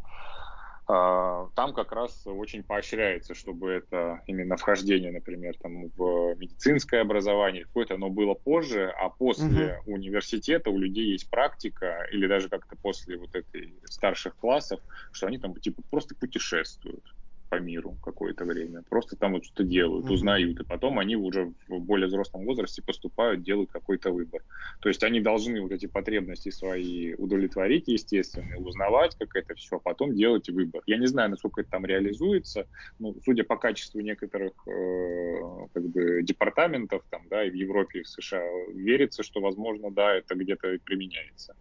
там 0.88 1.74
как 1.74 1.92
раз 1.92 2.28
очень 2.28 2.64
поощряется, 2.64 3.34
чтобы 3.34 3.72
это 3.72 4.22
именно 4.28 4.56
вхождение, 4.56 5.12
например, 5.12 5.56
там 5.60 5.90
в 5.96 6.36
медицинское 6.36 7.02
образование 7.02 7.64
какое-то, 7.64 7.96
оно 7.96 8.10
было 8.10 8.36
позже, 8.36 8.94
а 9.00 9.10
после 9.10 9.80
угу. 9.80 9.94
университета 9.94 10.70
у 10.70 10.78
людей 10.78 11.12
есть 11.12 11.30
практика 11.30 12.08
или 12.12 12.28
даже 12.28 12.50
как-то 12.50 12.76
после 12.80 13.18
вот 13.18 13.34
этой 13.34 13.80
старших 13.86 14.36
классов, 14.36 14.80
что 15.12 15.26
они 15.26 15.40
там 15.40 15.56
типа 15.56 15.82
просто 15.90 16.16
путешествуют 16.16 17.04
по 17.50 17.60
миру 17.60 17.98
какое-то 18.04 18.46
время. 18.46 18.84
Просто 18.90 19.16
там 19.16 19.34
вот 19.34 19.46
что-то 19.46 19.64
делают, 19.64 20.06
mm-hmm. 20.06 20.14
узнают, 20.14 20.60
и 20.60 20.64
потом 20.64 21.00
они 21.00 21.16
уже 21.16 21.54
в 21.68 21.80
более 21.80 22.08
взрослом 22.08 22.46
возрасте 22.46 22.82
поступают, 22.82 23.44
делают 23.44 23.72
какой-то 23.72 24.12
выбор. 24.12 24.44
То 24.82 24.90
есть 24.90 25.04
они 25.04 25.20
должны 25.20 25.62
вот 25.62 25.72
эти 25.72 25.86
потребности 25.86 26.50
свои 26.50 27.14
удовлетворить, 27.14 27.88
естественно, 27.88 28.58
узнавать, 28.58 29.16
как 29.18 29.36
это 29.36 29.56
все, 29.56 29.78
а 29.78 29.80
потом 29.80 30.16
делать 30.16 30.50
выбор. 30.50 30.82
Я 30.86 30.98
не 30.98 31.08
знаю, 31.08 31.30
насколько 31.30 31.62
это 31.62 31.72
там 31.72 31.86
реализуется, 31.86 32.68
но 33.00 33.16
судя 33.24 33.44
по 33.44 33.58
качеству 33.58 34.00
некоторых 34.00 34.54
э, 34.68 35.68
как 35.74 35.84
бы 35.88 36.24
департаментов 36.24 37.04
там, 37.10 37.24
да, 37.30 37.46
и 37.46 37.50
в 37.50 37.54
Европе, 37.54 38.00
и 38.00 38.04
в 38.04 38.08
США, 38.08 38.44
верится, 38.74 39.24
что, 39.24 39.42
возможно, 39.42 39.92
да, 39.92 40.16
это 40.16 40.36
где-то 40.36 40.78
применяется. 40.84 41.56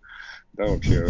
Да, 0.53 0.67
вообще 0.67 1.07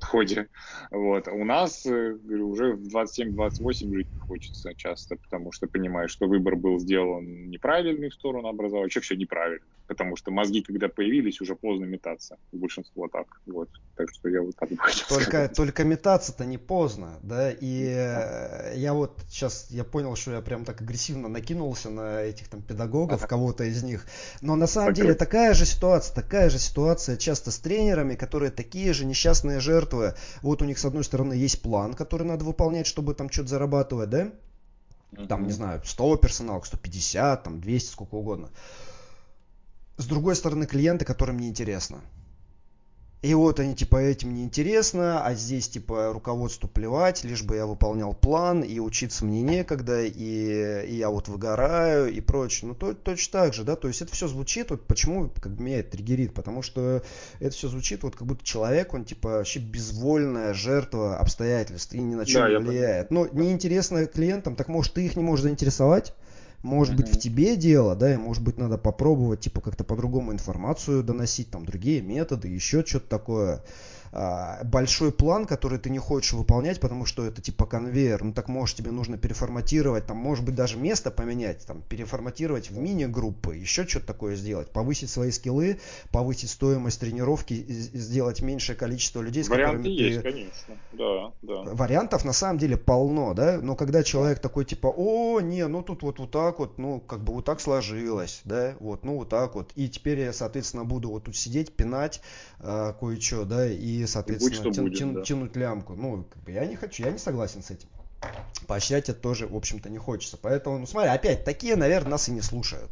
подходе. 0.00 0.48
Вот. 0.90 1.28
У 1.28 1.44
нас 1.44 1.84
э, 1.86 2.14
говорю, 2.14 2.50
уже 2.50 2.72
в 2.72 2.88
27-28 2.94 3.94
жить 3.94 4.08
хочется 4.18 4.74
часто, 4.74 5.16
потому 5.16 5.52
что 5.52 5.66
понимаешь, 5.66 6.10
что 6.10 6.26
выбор 6.26 6.56
был 6.56 6.78
сделан 6.78 7.48
неправильный 7.50 8.08
в 8.08 8.14
сторону 8.14 8.48
образования, 8.48 8.86
вообще 8.86 9.00
все 9.00 9.16
неправильно, 9.16 9.66
потому 9.90 10.14
что 10.14 10.30
мозги, 10.30 10.62
когда 10.62 10.88
появились, 10.88 11.40
уже 11.40 11.56
поздно 11.56 11.84
метаться. 11.84 12.38
Большинство 12.52 13.08
так. 13.08 13.26
Вот. 13.46 13.68
Так 13.96 14.08
что 14.14 14.28
я 14.28 14.40
вот 14.40 14.54
так 14.54 14.68
бы 14.68 14.76
хотел 14.76 15.04
только, 15.08 15.24
сказать. 15.24 15.56
Только 15.56 15.82
метаться-то 15.82 16.44
не 16.44 16.58
поздно, 16.58 17.18
да, 17.24 17.50
и 17.50 17.92
да. 17.92 18.70
я 18.70 18.94
вот 18.94 19.18
сейчас, 19.28 19.66
я 19.70 19.82
понял, 19.82 20.14
что 20.14 20.30
я 20.30 20.42
прям 20.42 20.64
так 20.64 20.80
агрессивно 20.80 21.26
накинулся 21.26 21.90
на 21.90 22.22
этих 22.22 22.46
там 22.46 22.62
педагогов, 22.62 23.18
ага. 23.18 23.26
кого-то 23.26 23.64
из 23.64 23.82
них, 23.82 24.06
но 24.40 24.54
на 24.54 24.68
самом 24.68 24.94
так 24.94 24.94
деле 24.94 25.14
такая 25.14 25.54
же 25.54 25.66
ситуация, 25.66 26.14
такая 26.14 26.50
же 26.50 26.60
ситуация 26.60 27.16
часто 27.16 27.50
с 27.50 27.58
тренерами, 27.58 28.14
которые 28.14 28.52
такие 28.52 28.92
же 28.92 29.04
несчастные 29.04 29.58
жертвы. 29.58 30.14
Вот 30.40 30.62
у 30.62 30.66
них, 30.66 30.78
с 30.78 30.84
одной 30.84 31.02
стороны, 31.02 31.32
есть 31.32 31.62
план, 31.62 31.94
который 31.94 32.28
надо 32.28 32.44
выполнять, 32.44 32.86
чтобы 32.86 33.14
там 33.14 33.28
что-то 33.28 33.48
зарабатывать, 33.48 34.10
да? 34.10 34.30
Там, 35.28 35.48
не 35.48 35.52
знаю, 35.52 35.82
100 35.84 36.16
персонал, 36.18 36.62
150, 36.62 37.42
там 37.42 37.60
200, 37.60 37.90
сколько 37.90 38.14
угодно. 38.14 38.50
С 40.00 40.06
другой 40.06 40.34
стороны, 40.34 40.64
клиенты, 40.64 41.04
которым 41.04 41.38
не 41.38 41.48
интересно. 41.48 42.00
И 43.20 43.34
вот 43.34 43.60
они 43.60 43.74
типа 43.74 43.98
этим 43.98 44.32
не 44.32 44.44
интересно, 44.44 45.22
а 45.22 45.34
здесь 45.34 45.68
типа 45.68 46.10
руководству 46.14 46.70
плевать, 46.70 47.22
лишь 47.22 47.42
бы 47.42 47.56
я 47.56 47.66
выполнял 47.66 48.14
план, 48.14 48.62
и 48.62 48.78
учиться 48.78 49.26
мне 49.26 49.42
некогда, 49.42 50.02
и, 50.02 50.86
и 50.86 50.94
я 50.94 51.10
вот 51.10 51.28
выгораю 51.28 52.10
и 52.10 52.18
прочее. 52.22 52.68
Ну 52.68 52.74
то, 52.74 52.94
точно 52.94 53.40
так 53.40 53.52
же, 53.52 53.62
да, 53.62 53.76
то 53.76 53.88
есть 53.88 54.00
это 54.00 54.14
все 54.14 54.26
звучит, 54.26 54.70
вот 54.70 54.86
почему 54.86 55.28
как 55.38 55.54
бы 55.54 55.64
меня 55.64 55.80
это 55.80 55.90
триггерит, 55.90 56.32
потому 56.32 56.62
что 56.62 57.02
это 57.38 57.54
все 57.54 57.68
звучит 57.68 58.02
вот 58.02 58.16
как 58.16 58.26
будто 58.26 58.42
человек, 58.42 58.94
он 58.94 59.04
типа 59.04 59.28
вообще 59.28 59.60
безвольная 59.60 60.54
жертва 60.54 61.18
обстоятельств 61.18 61.92
и 61.92 62.00
ни 62.00 62.14
на 62.14 62.24
что 62.24 62.40
да, 62.40 62.48
не 62.48 62.56
влияет. 62.56 63.10
Но 63.10 63.26
неинтересно 63.26 64.06
клиентам, 64.06 64.56
так 64.56 64.68
может 64.68 64.94
ты 64.94 65.04
их 65.04 65.16
не 65.16 65.22
можешь 65.22 65.42
заинтересовать? 65.42 66.14
Может 66.62 66.94
быть, 66.94 67.08
в 67.08 67.18
тебе 67.18 67.56
дело, 67.56 67.96
да, 67.96 68.12
и 68.12 68.18
может 68.18 68.42
быть, 68.42 68.58
надо 68.58 68.76
попробовать, 68.76 69.40
типа, 69.40 69.62
как-то 69.62 69.82
по-другому 69.82 70.32
информацию 70.32 71.02
доносить, 71.02 71.50
там, 71.50 71.64
другие 71.64 72.02
методы, 72.02 72.48
еще 72.48 72.84
что-то 72.84 73.08
такое. 73.08 73.64
А, 74.12 74.64
большой 74.64 75.12
план, 75.12 75.46
который 75.46 75.78
ты 75.78 75.88
не 75.88 75.98
хочешь 75.98 76.32
выполнять, 76.32 76.80
потому 76.80 77.06
что 77.06 77.24
это 77.24 77.40
типа 77.40 77.64
конвейер, 77.64 78.24
ну 78.24 78.32
так 78.32 78.48
может 78.48 78.76
тебе 78.76 78.90
нужно 78.90 79.16
переформатировать, 79.16 80.06
там 80.06 80.16
может 80.16 80.44
быть 80.44 80.56
даже 80.56 80.78
место 80.78 81.12
поменять, 81.12 81.64
там 81.64 81.82
переформатировать 81.82 82.70
в 82.70 82.78
мини-группы, 82.78 83.54
еще 83.54 83.86
что-то 83.86 84.06
такое 84.06 84.34
сделать, 84.34 84.70
повысить 84.70 85.10
свои 85.10 85.30
скиллы, 85.30 85.78
повысить 86.10 86.50
стоимость 86.50 86.98
тренировки, 86.98 87.54
сделать 87.54 88.42
меньшее 88.42 88.74
количество 88.74 89.20
людей, 89.20 89.44
с 89.44 89.48
Варианты 89.48 89.78
которыми 89.78 89.94
есть, 89.94 90.22
ты... 90.22 90.32
конечно, 90.32 90.74
да, 90.92 91.32
да. 91.42 91.62
Вариантов 91.72 92.24
на 92.24 92.32
самом 92.32 92.58
деле 92.58 92.76
полно, 92.76 93.32
да, 93.34 93.60
но 93.62 93.76
когда 93.76 94.02
человек 94.02 94.40
такой 94.40 94.64
типа, 94.64 94.88
о, 94.88 95.40
не, 95.40 95.68
ну 95.68 95.82
тут 95.82 96.02
вот 96.02 96.18
вот 96.18 96.32
так 96.32 96.58
вот, 96.58 96.78
ну 96.78 96.98
как 96.98 97.22
бы 97.22 97.32
вот 97.32 97.44
так 97.44 97.60
сложилось, 97.60 98.40
да, 98.44 98.74
вот, 98.80 99.04
ну 99.04 99.18
вот 99.18 99.28
так 99.28 99.54
вот, 99.54 99.70
и 99.76 99.88
теперь 99.88 100.18
я, 100.18 100.32
соответственно, 100.32 100.84
буду 100.84 101.10
вот 101.10 101.24
тут 101.24 101.36
сидеть, 101.36 101.76
пинать 101.76 102.20
э, 102.58 102.92
кое-что, 102.98 103.44
да, 103.44 103.70
и 103.70 103.99
соответственно, 104.06 104.64
будь, 104.64 104.74
тя, 104.74 104.82
будет, 104.82 104.98
тя, 104.98 105.06
да. 105.06 105.22
тянуть 105.22 105.56
лямку. 105.56 105.94
Ну, 105.94 106.24
как 106.24 106.42
бы 106.42 106.52
я 106.52 106.66
не 106.66 106.76
хочу, 106.76 107.04
я 107.04 107.10
не 107.10 107.18
согласен 107.18 107.62
с 107.62 107.70
этим. 107.70 107.88
Поощрять 108.66 109.08
это 109.08 109.18
тоже, 109.18 109.46
в 109.46 109.56
общем-то, 109.56 109.88
не 109.88 109.98
хочется. 109.98 110.36
Поэтому, 110.36 110.78
ну 110.78 110.86
смотри, 110.86 111.10
опять, 111.10 111.44
такие, 111.44 111.76
наверное, 111.76 112.12
нас 112.12 112.28
и 112.28 112.32
не 112.32 112.42
слушают. 112.42 112.90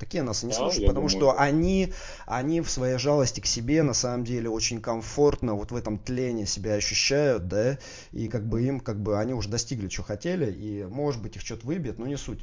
Такие 0.00 0.22
нас 0.22 0.42
и 0.42 0.46
не 0.46 0.54
слушают, 0.54 0.86
потому 0.86 1.08
думаю, 1.08 1.10
что 1.10 1.32
да. 1.34 1.42
они, 1.42 1.92
они 2.24 2.62
в 2.62 2.70
своей 2.70 2.96
жалости 2.96 3.40
к 3.40 3.46
себе 3.46 3.82
на 3.82 3.92
самом 3.92 4.24
деле 4.24 4.48
очень 4.48 4.80
комфортно 4.80 5.54
вот 5.54 5.72
в 5.72 5.76
этом 5.76 5.98
тлене 5.98 6.46
себя 6.46 6.72
ощущают, 6.72 7.48
да, 7.48 7.78
и 8.10 8.28
как 8.28 8.46
бы 8.46 8.62
им, 8.62 8.80
как 8.80 8.98
бы 8.98 9.18
они 9.18 9.34
уже 9.34 9.50
достигли, 9.50 9.90
что 9.90 10.02
хотели, 10.02 10.50
и 10.50 10.84
может 10.84 11.20
быть 11.20 11.36
их 11.36 11.42
что-то 11.42 11.66
выбьет, 11.66 11.98
но 11.98 12.06
не 12.06 12.16
суть. 12.16 12.40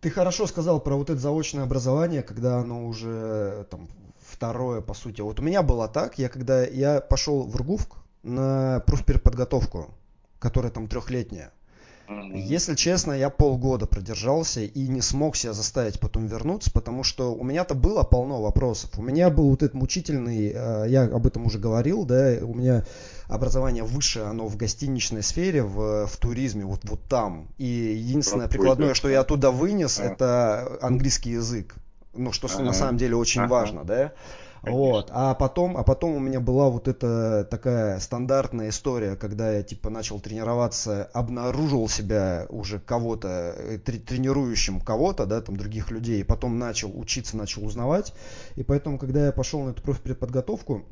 Ты 0.00 0.08
хорошо 0.08 0.46
сказал 0.46 0.80
про 0.80 0.96
вот 0.96 1.10
это 1.10 1.20
заочное 1.20 1.64
образование, 1.64 2.22
когда 2.22 2.60
оно 2.60 2.86
уже 2.86 3.66
там 3.70 3.90
второе, 4.36 4.82
по 4.82 4.92
сути. 4.92 5.22
Вот 5.22 5.40
у 5.40 5.42
меня 5.42 5.62
было 5.62 5.88
так, 5.88 6.18
я 6.18 6.28
когда 6.28 6.62
я 6.62 7.00
пошел 7.00 7.44
в 7.44 7.56
РГУФК 7.56 7.96
на 8.22 8.82
профпереподготовку, 8.86 9.94
которая 10.38 10.70
там 10.70 10.88
трехлетняя, 10.88 11.52
Если 12.34 12.74
честно, 12.74 13.12
я 13.12 13.30
полгода 13.30 13.86
продержался 13.86 14.60
и 14.60 14.88
не 14.88 15.00
смог 15.00 15.36
себя 15.36 15.54
заставить 15.54 15.98
потом 15.98 16.26
вернуться, 16.26 16.70
потому 16.70 17.02
что 17.02 17.34
у 17.34 17.42
меня-то 17.42 17.74
было 17.74 18.02
полно 18.02 18.42
вопросов. 18.42 18.90
У 18.98 19.02
меня 19.02 19.30
был 19.30 19.48
вот 19.50 19.62
этот 19.62 19.74
мучительный, 19.74 20.52
э, 20.54 20.84
я 20.88 21.04
об 21.04 21.26
этом 21.26 21.46
уже 21.46 21.58
говорил, 21.58 22.04
да, 22.04 22.36
у 22.42 22.54
меня 22.54 22.84
образование 23.26 23.82
высшее, 23.82 24.26
оно 24.26 24.46
в 24.46 24.56
гостиничной 24.56 25.22
сфере, 25.22 25.62
в, 25.62 26.06
в 26.06 26.16
туризме, 26.18 26.64
вот, 26.64 26.80
вот 26.84 27.00
там. 27.08 27.48
И 27.58 27.66
единственное 27.66 28.48
прикладное, 28.48 28.94
что 28.94 29.08
я 29.08 29.20
оттуда 29.20 29.50
вынес, 29.50 29.98
а. 29.98 30.04
это 30.04 30.78
английский 30.82 31.30
язык. 31.30 31.74
Ну, 32.16 32.32
что 32.32 32.48
ага. 32.48 32.62
на 32.62 32.72
самом 32.72 32.96
деле 32.96 33.16
очень 33.16 33.42
ага. 33.42 33.50
важно, 33.50 33.84
да. 33.84 34.12
Вот. 34.62 35.10
А 35.12 35.34
потом, 35.34 35.76
а 35.76 35.84
потом 35.84 36.16
у 36.16 36.18
меня 36.18 36.40
была 36.40 36.68
вот 36.68 36.88
эта 36.88 37.44
такая 37.44 38.00
стандартная 38.00 38.70
история, 38.70 39.14
когда 39.14 39.52
я 39.52 39.62
типа 39.62 39.90
начал 39.90 40.18
тренироваться, 40.18 41.04
обнаружил 41.12 41.88
себя 41.88 42.46
уже 42.48 42.80
кого-то, 42.80 43.54
э, 43.56 43.78
трени 43.78 44.00
тренирующим 44.00 44.80
кого-то, 44.80 45.26
да, 45.26 45.40
там 45.40 45.56
других 45.56 45.90
людей, 45.90 46.24
потом 46.24 46.58
начал 46.58 46.98
учиться, 46.98 47.36
начал 47.36 47.64
узнавать. 47.64 48.12
И 48.56 48.64
поэтому, 48.64 48.98
когда 48.98 49.26
я 49.26 49.32
пошел 49.32 49.62
на 49.62 49.70
эту 49.70 49.82
профпредподготовку, 49.82 50.84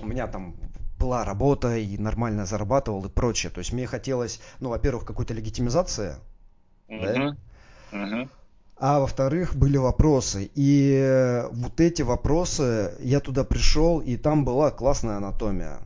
у 0.00 0.06
меня 0.06 0.26
там 0.26 0.56
была 0.98 1.24
работа 1.24 1.76
и 1.76 1.96
нормально 1.98 2.46
зарабатывал 2.46 3.04
и 3.04 3.08
прочее. 3.08 3.50
То 3.50 3.60
есть 3.60 3.72
мне 3.72 3.86
хотелось, 3.86 4.40
ну, 4.58 4.70
во-первых, 4.70 5.04
какой-то 5.04 5.34
легитимизации, 5.34 6.16
uh-huh. 6.88 7.36
да, 7.92 7.96
uh-huh 7.96 8.28
а 8.80 9.00
во-вторых, 9.00 9.56
были 9.56 9.76
вопросы. 9.76 10.50
И 10.54 10.92
э, 10.94 11.48
вот 11.50 11.80
эти 11.80 12.02
вопросы, 12.02 12.94
я 13.00 13.20
туда 13.20 13.44
пришел, 13.44 14.00
и 14.00 14.16
там 14.16 14.44
была 14.44 14.70
классная 14.70 15.16
анатомия. 15.16 15.80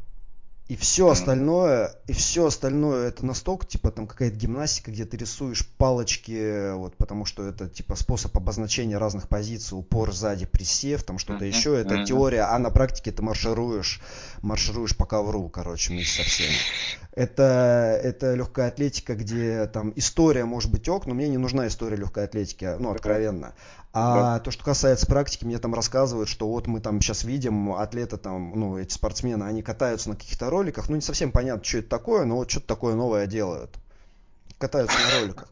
И 0.69 0.77
все 0.77 1.09
остальное, 1.09 1.95
и 2.07 2.13
все 2.13 2.47
остальное 2.47 3.09
это 3.09 3.27
настолько, 3.27 3.67
типа 3.67 3.91
там 3.91 4.07
какая-то 4.07 4.37
гимнастика, 4.37 4.91
где 4.91 5.05
ты 5.05 5.17
рисуешь 5.17 5.67
палочки, 5.67 6.73
вот 6.75 6.97
потому 6.97 7.25
что 7.25 7.47
это 7.47 7.69
типа 7.69 7.97
способ 7.97 8.35
обозначения 8.37 8.97
разных 8.97 9.29
позиций, 9.29 9.77
упор 9.77 10.13
сзади, 10.13 10.47
присев, 10.47 11.03
там 11.03 11.19
что-то 11.19 11.45
еще, 11.45 11.77
это 11.77 12.05
теория, 12.05 12.43
а 12.43 12.59
на 12.59 12.71
практике 12.71 13.11
ты 13.11 13.23
маршируешь, 13.23 14.01
маршируешь 14.41 14.97
по 14.97 15.05
ковру, 15.05 15.49
короче, 15.49 15.93
вместе 15.93 16.23
со 16.23 16.29
всеми. 16.29 16.55
Это, 17.15 18.01
это 18.03 18.35
легкая 18.35 18.69
атлетика, 18.69 19.15
где 19.15 19.67
там 19.67 19.93
история 19.97 20.47
может 20.47 20.71
быть 20.71 20.89
ок, 20.89 21.07
но 21.07 21.13
мне 21.13 21.29
не 21.29 21.37
нужна 21.37 21.67
история 21.67 21.97
легкой 21.97 22.25
атлетики, 22.25 22.77
ну, 22.79 22.91
откровенно. 22.91 23.55
А 23.95 24.39
то, 24.39 24.51
что 24.51 24.65
касается 24.65 25.07
практики, 25.07 25.45
мне 25.45 25.59
там 25.59 25.75
рассказывают, 25.75 26.29
что 26.29 26.49
вот 26.49 26.67
мы 26.67 26.81
там 26.81 27.01
сейчас 27.03 27.25
видим 27.25 27.73
атлеты 27.75 28.17
там, 28.17 28.59
ну, 28.59 28.79
эти 28.79 28.95
спортсмены, 28.95 29.45
они 29.45 29.63
катаются 29.63 30.09
на 30.09 30.17
каких-то 30.17 30.49
роликах, 30.49 30.89
ну, 30.89 30.97
не 30.97 31.03
совсем 31.03 31.31
понятно, 31.31 31.63
что 31.63 31.79
это 31.79 31.91
такое, 31.91 32.25
но 32.25 32.37
вот 32.37 32.51
что-то 32.51 32.69
такое 32.69 32.95
новое 32.95 33.27
делают. 33.27 33.71
Катаются 34.57 34.97
на 34.99 35.21
роликах. 35.21 35.49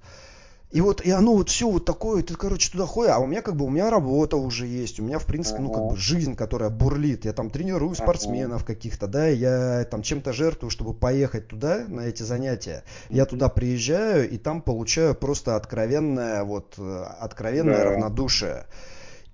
И 0.71 0.81
вот, 0.81 1.01
и 1.01 1.11
оно 1.11 1.35
вот 1.35 1.49
все 1.49 1.68
вот 1.68 1.85
такое, 1.85 2.23
ты, 2.23 2.35
короче, 2.37 2.71
туда 2.71 2.87
ходишь, 2.87 3.12
а 3.12 3.18
у 3.18 3.27
меня 3.27 3.43
как 3.43 3.57
бы, 3.57 3.64
у 3.64 3.71
меня 3.71 3.91
работа 3.91 4.37
уже 4.37 4.66
есть, 4.66 5.01
у 5.01 5.03
меня, 5.03 5.18
в 5.18 5.27
принципе, 5.27 5.59
ну, 5.59 5.73
как 5.73 5.83
бы 5.89 5.97
жизнь, 5.97 6.37
которая 6.37 6.71
бурлит, 6.71 7.25
я 7.25 7.33
там 7.33 7.51
тренирую 7.51 7.97
спортсменов 7.97 8.64
каких-то, 8.64 9.09
да, 9.09 9.27
я 9.27 9.85
там 9.91 10.03
чем-то 10.03 10.33
жертвую, 10.33 10.71
чтобы 10.71 10.95
поехать 10.95 11.49
туда, 11.49 11.85
на 11.89 12.03
эти 12.03 12.23
занятия, 12.23 12.85
я 13.09 13.27
туда 13.27 13.49
приезжаю, 13.49 14.31
и 14.31 14.39
там 14.39 14.62
получаю 14.62 15.16
просто 15.16 15.57
откровенное, 15.57 16.45
вот, 16.45 16.79
откровенное 16.79 17.79
да. 17.79 17.85
равнодушие. 17.85 18.66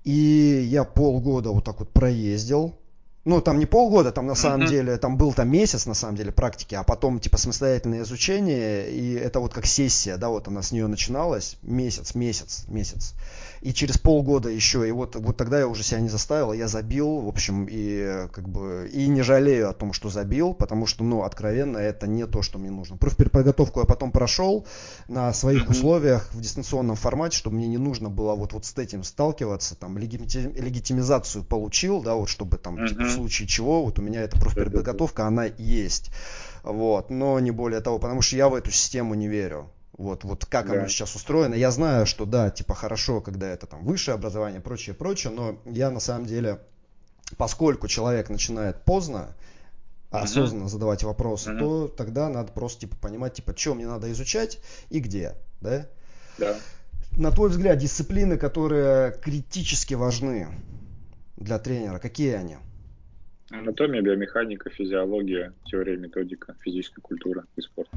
И 0.05 0.65
я 0.71 0.85
полгода 0.85 1.51
вот 1.51 1.65
так 1.65 1.81
вот 1.81 1.91
проездил, 1.91 2.77
ну, 3.27 3.41
там 3.41 3.59
не 3.59 3.67
полгода, 3.67 4.13
там 4.13 4.27
на 4.27 4.37
самом 4.37 4.63
mm-hmm. 4.63 4.69
деле, 4.69 4.97
там 4.99 5.17
был 5.17 5.33
там 5.33 5.49
месяц 5.51 5.85
на 5.85 5.95
самом 5.95 6.15
деле 6.15 6.31
практики, 6.31 6.77
а 6.77 6.85
потом 6.85 7.19
типа 7.19 7.39
самостоятельное 7.39 8.03
изучение, 8.03 8.89
и 8.89 9.15
это 9.15 9.41
вот 9.41 9.53
как 9.53 9.67
сессия, 9.67 10.17
да, 10.17 10.29
вот 10.29 10.47
она 10.47 10.63
с 10.63 10.71
нее 10.71 10.87
начиналась, 10.87 11.57
месяц, 11.63 12.15
месяц, 12.15 12.65
месяц. 12.69 13.15
И 13.61 13.73
через 13.73 13.99
полгода 13.99 14.49
еще, 14.49 14.87
и 14.87 14.93
вот, 14.93 15.17
вот 15.17 15.37
тогда 15.37 15.59
я 15.59 15.69
уже 15.69 15.83
себя 15.83 16.01
не 16.01 16.09
заставил, 16.09 16.53
я 16.53 16.69
забил, 16.69 17.21
в 17.21 17.29
общем, 17.29 17.67
и 17.69 18.29
как 18.33 18.49
бы, 18.49 18.91
и 18.93 19.07
не 19.09 19.23
жалею 19.23 19.71
о 19.71 19.73
том, 19.73 19.93
что 19.93 20.09
забил, 20.09 20.55
потому 20.55 20.87
что, 20.87 21.05
ну, 21.05 21.23
откровенно, 21.23 21.79
это 21.79 22.07
не 22.07 22.27
то, 22.27 22.43
что 22.43 22.59
мне 22.59 22.71
нужно. 22.71 22.97
Профпереподготовку 22.97 23.81
я 23.81 23.87
потом 23.87 24.13
прошел 24.13 24.67
на 25.09 25.33
своих 25.33 25.69
условиях 25.69 26.33
в 26.33 26.41
дистанционном 26.41 26.97
формате, 26.97 27.37
чтобы 27.37 27.57
мне 27.57 27.67
не 27.67 27.79
нужно 27.79 28.11
было 28.11 28.35
вот, 28.35 28.53
вот 28.53 28.65
с 28.65 28.77
этим 28.77 29.03
сталкиваться, 29.05 29.75
там, 29.75 29.99
легитимизацию 29.99 31.45
получил, 31.45 32.03
да, 32.03 32.15
вот, 32.15 32.29
чтобы 32.29 32.59
там, 32.59 32.77
mm-hmm. 32.77 32.89
типа, 32.89 33.09
случае 33.09 33.49
чего, 33.49 33.85
вот 33.85 33.99
у 33.99 34.03
меня 34.03 34.23
эта 34.23 34.39
профпереподготовка, 34.39 35.27
она 35.27 35.47
есть. 35.59 36.11
Вот, 36.63 37.11
но 37.11 37.39
не 37.39 37.53
более 37.53 37.81
того, 37.81 37.99
потому 37.99 38.23
что 38.23 38.37
я 38.37 38.49
в 38.49 38.55
эту 38.55 38.71
систему 38.71 39.15
не 39.15 39.29
верю. 39.29 39.71
Вот, 39.97 40.25
вот 40.25 40.45
как 40.45 40.67
да. 40.69 40.75
оно 40.75 40.89
сейчас 40.89 41.15
устроено. 41.15 41.55
Я 41.55 41.71
знаю, 41.71 42.05
что 42.05 42.27
да, 42.27 42.51
типа 42.51 42.75
хорошо, 42.75 43.21
когда 43.21 43.49
это 43.49 43.67
там 43.67 43.85
высшее 43.85 44.15
образование, 44.15 44.61
прочее, 44.61 44.95
прочее, 44.95 45.33
но 45.33 45.59
я 45.65 45.91
на 45.91 46.01
самом 46.01 46.27
деле, 46.27 46.61
поскольку 47.39 47.89
человек 47.89 48.29
начинает 48.29 48.85
поздно, 48.85 49.35
осознанно 50.11 50.65
uh-huh. 50.65 50.69
задавать 50.69 51.03
вопросы, 51.03 51.51
uh-huh. 51.51 51.59
то 51.59 51.89
тогда 51.89 52.29
надо 52.29 52.53
просто 52.53 52.83
типа 52.83 52.97
понимать, 52.97 53.35
типа, 53.35 53.55
что 53.57 53.75
мне 53.75 53.87
надо 53.87 54.11
изучать 54.13 54.61
и 54.91 55.01
где, 55.01 55.35
да? 55.61 55.87
Да. 56.39 56.57
На 57.17 57.31
твой 57.31 57.49
взгляд, 57.49 57.79
дисциплины, 57.79 58.37
которые 58.37 59.13
критически 59.23 59.95
важны 59.95 60.49
для 61.39 61.59
тренера, 61.59 61.99
какие 61.99 62.35
они? 62.35 62.59
Анатомия, 63.51 64.03
биомеханика, 64.03 64.69
физиология, 64.71 65.55
теория, 65.65 65.97
методика, 65.97 66.55
физическая 66.63 67.03
культура 67.03 67.45
и 67.57 67.63
спорт. 67.63 67.89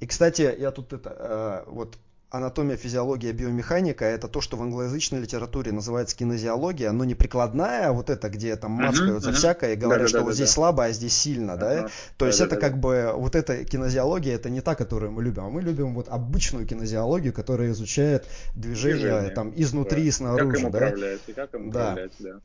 И, 0.00 0.06
кстати, 0.06 0.54
я 0.58 0.70
тут 0.70 0.92
это, 0.92 1.64
э, 1.66 1.70
вот 1.70 1.98
анатомия, 2.30 2.76
физиология, 2.76 3.32
биомеханика, 3.32 4.04
это 4.04 4.28
то, 4.28 4.40
что 4.40 4.56
в 4.56 4.62
англоязычной 4.62 5.20
литературе 5.20 5.72
называется 5.72 6.16
кинезиология, 6.16 6.92
но 6.92 7.04
не 7.04 7.14
прикладная, 7.14 7.88
а 7.88 7.92
вот 7.92 8.08
это, 8.08 8.28
где 8.28 8.54
там 8.56 8.72
мацкают 8.72 9.24
uh-huh, 9.24 9.30
uh-huh. 9.30 9.34
всякое 9.34 9.72
и 9.72 9.76
говорят, 9.76 10.04
да, 10.04 10.08
что 10.08 10.18
да, 10.18 10.24
вот 10.24 10.30
да, 10.30 10.34
здесь 10.36 10.48
да. 10.48 10.54
слабо, 10.54 10.84
а 10.84 10.92
здесь 10.92 11.12
сильно, 11.12 11.52
uh-huh. 11.52 11.58
да? 11.58 11.88
То 12.16 12.26
есть 12.26 12.40
это 12.40 12.56
как 12.56 12.78
бы, 12.78 13.12
вот 13.14 13.34
эта 13.34 13.64
кинезиология, 13.64 14.36
это 14.36 14.48
не 14.48 14.60
та, 14.60 14.76
которую 14.76 15.10
мы 15.10 15.24
любим, 15.24 15.44
а 15.44 15.50
мы 15.50 15.60
любим 15.60 15.94
вот 15.94 16.08
обычную 16.08 16.66
кинезиологию, 16.66 17.32
которая 17.32 17.70
изучает 17.70 18.26
движение, 18.54 19.00
движение. 19.00 19.30
там 19.30 19.52
изнутри 19.56 20.02
да. 20.02 20.08
и 20.08 20.10
снаружи, 20.12 20.52
как 20.52 20.62
им 20.62 20.70
да? 20.70 21.14
и 21.26 21.32
как 21.32 21.54
им 21.54 21.70
да. 21.70 21.98
да. 22.20 22.40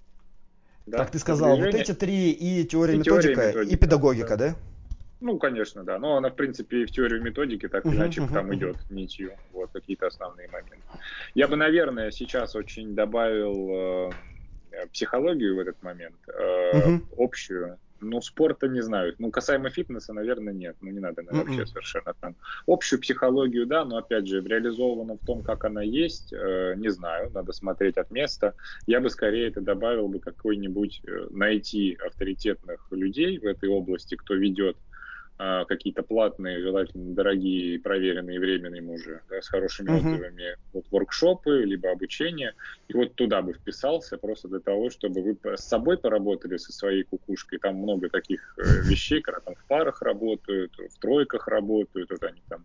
Да? 0.88 0.97
Как 0.99 1.12
ты 1.12 1.20
сказал, 1.20 1.58
вот 1.58 1.74
эти 1.74 1.93
три 1.93 2.32
и 2.32 2.64
теория, 2.64 2.95
и 2.95 2.97
методика, 2.97 3.34
теория 3.34 3.47
методика, 3.47 3.74
и 3.74 3.76
педагогика, 3.76 4.38
да. 4.38 4.49
да? 4.49 4.56
Ну, 5.22 5.38
конечно, 5.39 5.84
да. 5.84 5.97
Но 5.97 6.18
она, 6.18 6.30
в 6.30 6.36
принципе, 6.36 6.82
и 6.82 6.86
в 6.86 6.91
теорию 6.91 7.22
методики 7.22 7.68
так 7.68 7.86
или 7.86 7.95
иначе 7.95 8.28
там 8.28 8.53
идет 8.53 8.78
ничью. 8.89 9.32
Вот 9.53 9.72
какие-то 9.72 10.07
основные 10.07 10.47
моменты. 10.49 10.78
Я 11.34 11.47
бы, 11.47 11.55
наверное, 11.55 12.11
сейчас 12.11 12.55
очень 12.55 12.95
добавил 12.95 14.09
э, 14.11 14.88
психологию 14.91 15.55
в 15.55 15.59
этот 15.59 15.82
момент, 15.82 16.18
э, 16.28 16.99
общую. 17.18 17.78
Ну, 18.01 18.22
спорта 18.22 18.68
не 18.68 18.82
знаю. 18.82 19.16
Ну, 19.20 19.32
касаемо 19.32 19.70
фитнеса, 19.70 20.13
наверное, 20.13 20.53
нет. 20.53 20.76
Ну, 20.82 20.91
не 20.91 20.99
надо, 20.99 21.22
наверное, 21.22 21.45
вообще 21.45 21.66
совершенно 21.66 22.13
там. 22.20 22.36
Общую 22.68 22.99
психологию, 22.99 23.66
да, 23.66 23.86
но 23.86 23.97
опять 23.97 24.28
же, 24.28 24.41
реализовано 24.41 25.16
в 25.16 25.26
том, 25.26 25.43
как 25.43 25.63
она 25.63 25.82
есть, 25.82 26.34
э, 26.34 26.74
не 26.76 26.89
знаю, 26.89 27.32
надо 27.34 27.53
смотреть 27.53 27.97
от 27.97 28.11
места. 28.11 28.53
Я 28.86 28.99
бы 28.99 29.09
скорее 29.09 29.47
это 29.47 29.61
добавил 29.61 30.09
бы 30.09 30.20
какой-нибудь, 30.20 31.01
э, 31.07 31.28
найти 31.32 31.97
авторитетных 32.05 32.86
людей 32.91 33.39
в 33.39 33.45
этой 33.45 33.70
области, 33.70 34.16
кто 34.16 34.36
ведет 34.36 34.78
какие-то 35.38 36.03
платные, 36.03 36.61
желательно 36.61 37.13
дорогие, 37.13 37.79
проверенные 37.79 38.39
временные 38.39 38.81
уже, 38.81 39.21
да, 39.29 39.41
с 39.41 39.47
хорошими 39.49 39.89
uh-huh. 39.89 39.97
отзывами, 39.97 40.57
вот 40.73 40.86
воркшопы, 40.91 41.63
либо 41.63 41.91
обучение, 41.91 42.53
и 42.88 42.93
вот 42.93 43.15
туда 43.15 43.41
бы 43.41 43.53
вписался 43.53 44.17
просто 44.17 44.47
для 44.47 44.59
того, 44.59 44.89
чтобы 44.89 45.21
вы 45.21 45.38
с 45.57 45.61
собой 45.61 45.97
поработали, 45.97 46.57
со 46.57 46.71
своей 46.71 47.03
кукушкой, 47.03 47.59
там 47.59 47.75
много 47.75 48.09
таких 48.09 48.55
э, 48.57 48.81
вещей, 48.89 49.21
когда 49.21 49.41
там 49.41 49.55
в 49.55 49.65
парах 49.67 50.01
работают, 50.01 50.73
в 50.77 50.99
тройках 50.99 51.47
работают, 51.47 52.09
вот 52.11 52.23
они 52.23 52.41
там 52.47 52.63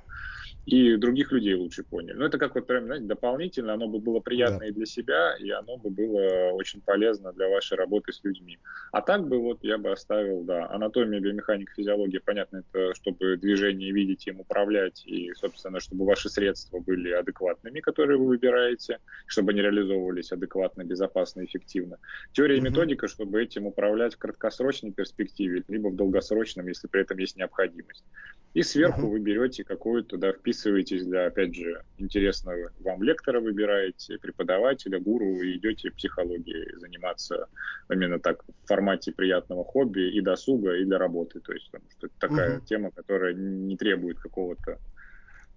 и 0.67 0.97
других 0.97 1.33
людей 1.33 1.55
лучше 1.55 1.83
поняли. 1.83 2.17
Но 2.17 2.27
это 2.27 2.39
как 2.39 2.55
вот 2.55 2.67
прям, 2.67 2.85
знаете, 2.85 3.07
дополнительно, 3.07 3.75
оно 3.75 3.89
бы 3.89 3.99
было 3.99 4.21
приятно 4.21 4.61
да. 4.61 4.67
и 4.67 4.71
для 4.71 4.87
себя, 4.87 5.35
и 5.37 5.51
оно 5.51 5.77
бы 5.77 5.91
было 5.91 6.53
очень 6.53 6.81
полезно 6.81 7.33
для 7.33 7.49
вашей 7.49 7.77
работы 7.77 8.13
с 8.13 8.23
людьми. 8.23 8.59
А 8.93 9.01
так 9.01 9.27
бы 9.27 9.39
вот 9.39 9.59
я 9.63 9.79
бы 9.79 9.91
оставил, 9.91 10.43
да, 10.43 10.69
анатомия, 10.71 11.21
биомеханика, 11.21 11.73
физиология, 11.75 12.21
понятно, 12.21 12.60
это 12.61 12.95
чтобы 12.95 13.37
движение 13.37 13.93
видеть, 13.93 14.27
им 14.27 14.41
управлять, 14.41 15.03
и, 15.07 15.33
собственно, 15.35 15.81
чтобы 15.81 16.05
ваши 16.05 16.29
средства 16.29 16.81
были 16.81 17.11
адекватными, 17.11 17.81
которые 17.81 18.19
вы 18.19 18.27
выбираете, 18.27 18.99
чтобы 19.27 19.53
они 19.53 19.63
реализовывались 19.63 20.33
адекватно, 20.33 20.85
безопасно, 20.85 21.45
эффективно. 21.45 21.99
Теория 22.33 22.59
и 22.59 22.61
методика, 22.61 23.09
чтобы 23.09 23.43
этим 23.43 23.67
управлять 23.67 24.15
в 24.15 24.19
краткосрочной 24.19 24.93
перспективе, 24.93 25.65
либо 25.69 25.89
в 25.89 25.97
долгосрочном, 25.97 26.69
если 26.69 26.89
при 26.89 27.03
этом 27.03 27.19
есть 27.19 27.37
необходимость. 27.37 28.05
И 28.53 28.63
сверху 28.63 29.07
вы 29.07 29.21
берете 29.21 29.63
какую-то, 29.63 30.17
да, 30.17 30.33
вписываетесь 30.33 31.05
для, 31.05 31.27
опять 31.27 31.55
же, 31.55 31.83
интересного 31.99 32.73
вам 32.81 33.03
лектора 33.03 33.41
выбираете, 33.41 34.19
преподавателя, 34.19 34.99
гуру, 34.99 35.41
и 35.41 35.57
идете 35.57 35.91
психологией 35.93 36.77
заниматься 36.79 37.47
именно 37.93 38.19
так 38.19 38.43
в 38.45 38.67
формате 38.67 39.13
приятного 39.13 39.65
хобби 39.65 40.11
и 40.11 40.21
досуга, 40.21 40.77
и 40.77 40.85
для 40.85 40.99
работы. 40.99 41.41
То 41.41 41.53
есть, 41.53 41.71
потому 41.71 41.91
что 41.91 42.07
это 42.09 42.17
такая 42.19 42.50
uh-huh. 42.57 42.67
тема, 42.67 42.91
которая 42.91 43.35
не 43.35 43.77
требует 43.77 44.19
какого-то 44.19 44.79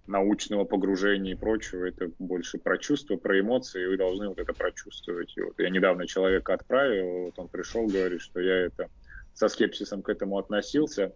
научного 0.06 0.64
погружения 0.64 1.32
и 1.32 1.36
прочего, 1.36 1.86
это 1.86 2.10
больше 2.18 2.58
про 2.58 2.76
чувства, 2.78 3.16
про 3.16 3.40
эмоции, 3.40 3.82
и 3.82 3.86
вы 3.86 3.96
должны 3.96 4.28
вот 4.28 4.38
это 4.38 4.52
прочувствовать. 4.52 5.32
И 5.36 5.40
вот 5.40 5.54
я 5.58 5.70
недавно 5.70 6.06
человека 6.06 6.54
отправил, 6.54 7.24
вот 7.24 7.38
он 7.38 7.48
пришел, 7.48 7.86
говорит, 7.86 8.20
что 8.20 8.40
я 8.40 8.66
это 8.66 8.88
со 9.32 9.48
скепсисом 9.48 10.02
к 10.02 10.08
этому 10.08 10.38
относился, 10.38 11.14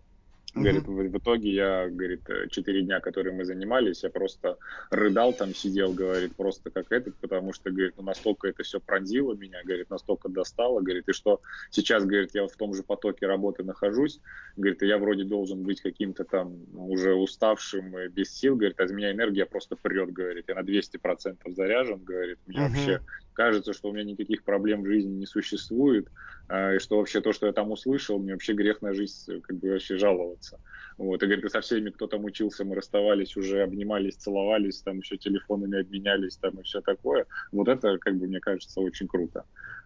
Говорит, 0.54 0.86
в, 0.86 0.92
в 0.92 1.18
итоге 1.18 1.52
я, 1.52 1.88
говорит, 1.88 2.22
четыре 2.50 2.82
дня, 2.82 3.00
которые 3.00 3.34
мы 3.34 3.44
занимались, 3.44 4.02
я 4.02 4.10
просто 4.10 4.56
рыдал 4.90 5.32
там, 5.32 5.54
сидел, 5.54 5.92
говорит, 5.92 6.34
просто 6.36 6.70
как 6.70 6.90
этот, 6.90 7.16
потому 7.16 7.52
что, 7.52 7.70
говорит, 7.70 7.94
ну 7.96 8.02
настолько 8.02 8.48
это 8.48 8.62
все 8.62 8.80
пронзило 8.80 9.34
меня, 9.34 9.58
говорит, 9.64 9.90
настолько 9.90 10.28
достало, 10.28 10.80
говорит, 10.80 11.08
и 11.08 11.12
что 11.12 11.40
сейчас, 11.70 12.04
говорит, 12.04 12.30
я 12.34 12.46
в 12.46 12.56
том 12.56 12.74
же 12.74 12.82
потоке 12.82 13.26
работы 13.26 13.62
нахожусь, 13.62 14.20
говорит, 14.56 14.82
и 14.82 14.86
я 14.86 14.98
вроде 14.98 15.24
должен 15.24 15.62
быть 15.62 15.80
каким-то 15.80 16.24
там 16.24 16.56
уже 16.74 17.14
уставшим, 17.14 17.94
без 18.10 18.34
сил, 18.34 18.56
говорит, 18.56 18.80
а 18.80 18.84
из 18.84 18.92
меня 18.92 19.12
энергия 19.12 19.46
просто 19.46 19.76
прет, 19.76 20.12
говорит, 20.12 20.46
я 20.48 20.54
на 20.54 20.60
200% 20.60 21.36
заряжен, 21.54 22.02
говорит, 22.02 22.38
мне 22.46 22.58
uh-huh. 22.58 22.68
вообще 22.68 23.00
кажется, 23.38 23.72
что 23.72 23.88
у 23.88 23.92
меня 23.92 24.02
никаких 24.04 24.42
проблем 24.42 24.82
в 24.82 24.86
жизни 24.86 25.14
не 25.14 25.26
существует, 25.26 26.08
а, 26.48 26.74
и 26.74 26.80
что 26.80 26.98
вообще 26.98 27.20
то, 27.20 27.32
что 27.32 27.46
я 27.46 27.52
там 27.52 27.70
услышал, 27.70 28.18
мне 28.18 28.32
вообще 28.32 28.52
грех 28.52 28.82
на 28.82 28.92
жизнь 28.92 29.40
как 29.42 29.56
бы 29.58 29.70
вообще 29.70 29.96
жаловаться. 29.96 30.58
Вот, 30.98 31.22
и 31.22 31.26
говорит, 31.26 31.48
со 31.52 31.60
всеми, 31.60 31.90
кто 31.90 32.08
там 32.08 32.24
учился, 32.24 32.64
мы 32.64 32.74
расставались, 32.74 33.36
уже 33.36 33.62
обнимались, 33.62 34.16
целовались, 34.16 34.82
там 34.82 34.98
еще 34.98 35.16
телефонами 35.16 35.80
обменялись, 35.80 36.36
там 36.38 36.58
и 36.58 36.64
все 36.64 36.80
такое. 36.80 37.26
Вот 37.52 37.68
это, 37.68 37.98
как 37.98 38.16
бы, 38.16 38.26
мне 38.26 38.40
кажется, 38.40 38.80
очень 38.80 39.06
круто. 39.06 39.44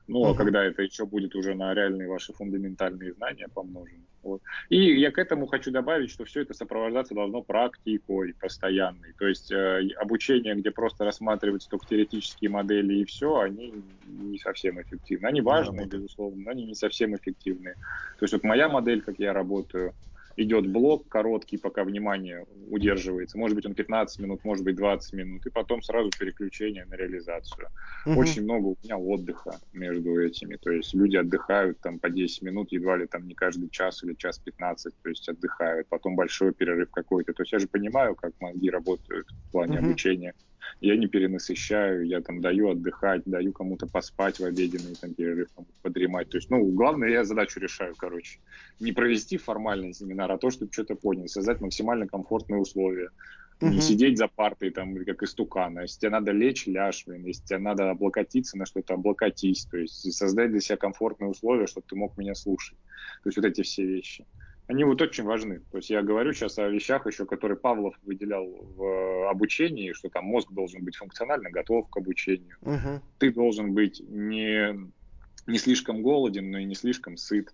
Ну, 0.08 0.24
а 0.24 0.34
когда 0.34 0.64
это 0.64 0.82
еще 0.82 1.06
будет 1.06 1.34
уже 1.34 1.54
на 1.54 1.72
реальные 1.74 2.08
ваши 2.08 2.32
фундаментальные 2.32 3.12
знания 3.12 3.48
помножены. 3.52 4.02
Вот. 4.22 4.40
И 4.68 5.00
я 5.00 5.10
к 5.10 5.18
этому 5.18 5.46
хочу 5.46 5.70
добавить, 5.70 6.10
что 6.10 6.24
все 6.24 6.42
это 6.42 6.54
сопровождаться 6.54 7.14
должно 7.14 7.42
практикой 7.42 8.34
постоянной. 8.34 9.14
То 9.18 9.26
есть 9.26 9.50
э, 9.50 9.88
обучение, 9.96 10.54
где 10.54 10.70
просто 10.70 11.04
рассматриваются 11.04 11.68
только 11.68 11.86
теоретические 11.86 12.50
модели 12.50 12.94
и 12.94 13.04
все, 13.04 13.40
они 13.40 13.74
не 14.06 14.38
совсем 14.38 14.80
эффективны. 14.80 15.26
Они 15.26 15.40
важны, 15.40 15.84
безусловно, 15.86 16.44
но 16.44 16.50
они 16.50 16.66
не 16.66 16.74
совсем 16.74 17.16
эффективны. 17.16 17.74
То 18.18 18.24
есть 18.24 18.32
вот 18.32 18.44
моя 18.44 18.68
модель, 18.68 19.02
как 19.02 19.18
я 19.18 19.32
работаю, 19.32 19.92
идет 20.36 20.70
блок 20.70 21.08
короткий, 21.08 21.56
пока 21.56 21.84
внимание 21.84 22.46
удерживается. 22.68 23.38
Может 23.38 23.56
быть, 23.56 23.66
он 23.66 23.74
15 23.74 24.20
минут, 24.20 24.44
может 24.44 24.64
быть, 24.64 24.76
20 24.76 25.12
минут, 25.14 25.46
и 25.46 25.50
потом 25.50 25.82
сразу 25.82 26.10
переключение 26.18 26.84
на 26.86 26.94
реализацию. 26.94 27.68
Угу. 28.06 28.20
Очень 28.20 28.42
много 28.42 28.66
у 28.66 28.76
меня 28.82 28.98
отдыха 28.98 29.58
между 29.72 30.20
этими. 30.20 30.56
То 30.56 30.70
есть 30.70 30.94
люди 30.94 31.16
отдыхают 31.16 31.80
там 31.80 31.98
по 31.98 32.10
10 32.10 32.42
минут, 32.42 32.72
едва 32.72 32.96
ли 32.96 33.06
там 33.06 33.26
не 33.26 33.34
каждый 33.34 33.68
час 33.70 34.02
или 34.04 34.14
час 34.14 34.38
15, 34.38 34.94
то 35.02 35.08
есть 35.08 35.28
отдыхают. 35.28 35.88
Потом 35.88 36.16
большой 36.16 36.52
перерыв 36.52 36.90
какой-то. 36.90 37.32
То 37.32 37.42
есть 37.42 37.52
я 37.52 37.58
же 37.58 37.68
понимаю, 37.68 38.14
как 38.14 38.32
мозги 38.40 38.70
работают 38.70 39.26
в 39.48 39.52
плане 39.52 39.78
угу. 39.78 39.86
обучения 39.86 40.34
я 40.80 40.96
не 40.96 41.06
перенасыщаю, 41.06 42.06
я 42.06 42.20
там 42.20 42.40
даю 42.40 42.70
отдыхать, 42.70 43.22
даю 43.24 43.52
кому-то 43.52 43.86
поспать 43.86 44.40
в 44.40 44.44
обеденный 44.44 44.94
там 45.00 45.14
перерыв, 45.14 45.48
подремать. 45.82 46.28
То 46.28 46.38
есть, 46.38 46.50
ну, 46.50 46.64
главное, 46.64 47.08
я 47.08 47.24
задачу 47.24 47.60
решаю, 47.60 47.94
короче. 47.96 48.38
Не 48.80 48.92
провести 48.92 49.38
формальный 49.38 49.94
семинар, 49.94 50.30
а 50.32 50.38
то, 50.38 50.50
чтобы 50.50 50.72
что-то 50.72 50.94
понял, 50.94 51.28
создать 51.28 51.60
максимально 51.60 52.06
комфортные 52.06 52.60
условия. 52.60 53.10
Не 53.60 53.80
сидеть 53.80 54.18
за 54.18 54.26
партой, 54.26 54.70
там, 54.70 54.96
как 55.04 55.22
истукана. 55.22 55.82
Если 55.82 56.00
тебе 56.00 56.10
надо 56.10 56.32
лечь, 56.32 56.66
ляжь, 56.66 57.04
блин. 57.06 57.24
Если 57.26 57.44
тебе 57.44 57.58
надо 57.58 57.90
облокотиться 57.90 58.58
на 58.58 58.66
что-то, 58.66 58.94
облокотись. 58.94 59.66
То 59.66 59.76
есть 59.76 60.12
создать 60.12 60.50
для 60.50 60.60
себя 60.60 60.76
комфортные 60.76 61.30
условия, 61.30 61.68
чтобы 61.68 61.86
ты 61.88 61.94
мог 61.94 62.18
меня 62.18 62.34
слушать. 62.34 62.76
То 63.22 63.28
есть 63.28 63.36
вот 63.36 63.46
эти 63.46 63.62
все 63.62 63.84
вещи 63.84 64.26
они 64.66 64.84
вот 64.84 65.02
очень 65.02 65.24
важны. 65.24 65.60
То 65.70 65.78
есть 65.78 65.90
я 65.90 66.02
говорю 66.02 66.32
сейчас 66.32 66.58
о 66.58 66.68
вещах 66.68 67.06
еще, 67.06 67.26
которые 67.26 67.58
Павлов 67.58 67.94
выделял 68.02 68.46
в 68.46 69.28
обучении, 69.28 69.92
что 69.92 70.08
там 70.08 70.24
мозг 70.24 70.50
должен 70.52 70.84
быть 70.84 70.96
функционально 70.96 71.50
готов 71.50 71.88
к 71.90 71.96
обучению. 71.96 72.56
Угу. 72.62 73.02
Ты 73.18 73.32
должен 73.32 73.74
быть 73.74 74.00
не, 74.08 74.90
не 75.46 75.58
слишком 75.58 76.02
голоден, 76.02 76.50
но 76.50 76.58
и 76.58 76.64
не 76.64 76.74
слишком 76.74 77.16
сыт. 77.16 77.52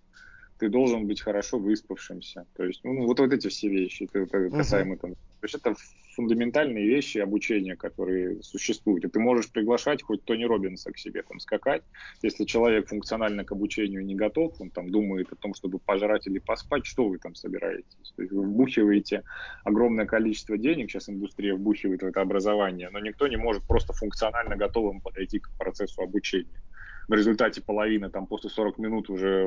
Ты 0.59 0.69
должен 0.69 1.07
быть 1.07 1.21
хорошо 1.21 1.57
выспавшимся. 1.57 2.45
То 2.55 2.65
есть, 2.65 2.81
ну, 2.83 3.05
вот, 3.05 3.19
вот 3.19 3.33
эти 3.33 3.47
все 3.47 3.69
вещи, 3.69 4.03
это, 4.03 4.19
это 4.19 4.49
касаемо 4.49 4.93
угу. 4.93 5.01
там. 5.01 5.15
То 5.39 5.45
есть 5.45 5.55
это 5.55 5.75
фундаментальные 6.15 6.85
вещи 6.85 7.17
обучения, 7.19 7.77
которые 7.77 8.43
существуют. 8.43 9.05
И 9.05 9.07
ты 9.07 9.19
можешь 9.19 9.49
приглашать 9.51 10.03
хоть 10.03 10.25
Тони 10.25 10.43
Робинса 10.43 10.91
к 10.91 10.97
себе 10.97 11.23
там 11.23 11.39
скакать. 11.39 11.83
Если 12.21 12.43
человек 12.43 12.89
функционально 12.89 13.45
к 13.45 13.51
обучению 13.53 14.03
не 14.05 14.15
готов, 14.15 14.59
он 14.59 14.69
там 14.69 14.89
думает 14.89 15.31
о 15.31 15.37
том, 15.37 15.53
чтобы 15.53 15.79
пожрать 15.79 16.27
или 16.27 16.39
поспать, 16.39 16.85
что 16.85 17.07
вы 17.07 17.19
там 17.19 17.35
собираетесь? 17.35 18.13
То 18.15 18.21
есть 18.21 18.33
вы 18.33 18.43
вбухиваете 18.43 19.23
огромное 19.63 20.05
количество 20.05 20.57
денег, 20.57 20.91
сейчас 20.91 21.07
индустрия 21.09 21.55
вбухивает 21.55 22.01
в 22.01 22.05
это 22.05 22.21
образование, 22.21 22.89
но 22.89 22.99
никто 22.99 23.27
не 23.27 23.37
может 23.37 23.63
просто 23.65 23.93
функционально 23.93 24.57
готовым 24.57 24.99
подойти 24.99 25.39
к 25.39 25.49
процессу 25.57 26.01
обучения 26.01 26.61
в 27.09 27.13
результате 27.13 27.61
половина 27.61 28.11
там 28.11 28.27
после 28.27 28.51
40 28.51 28.77
минут 28.77 29.09
уже 29.09 29.45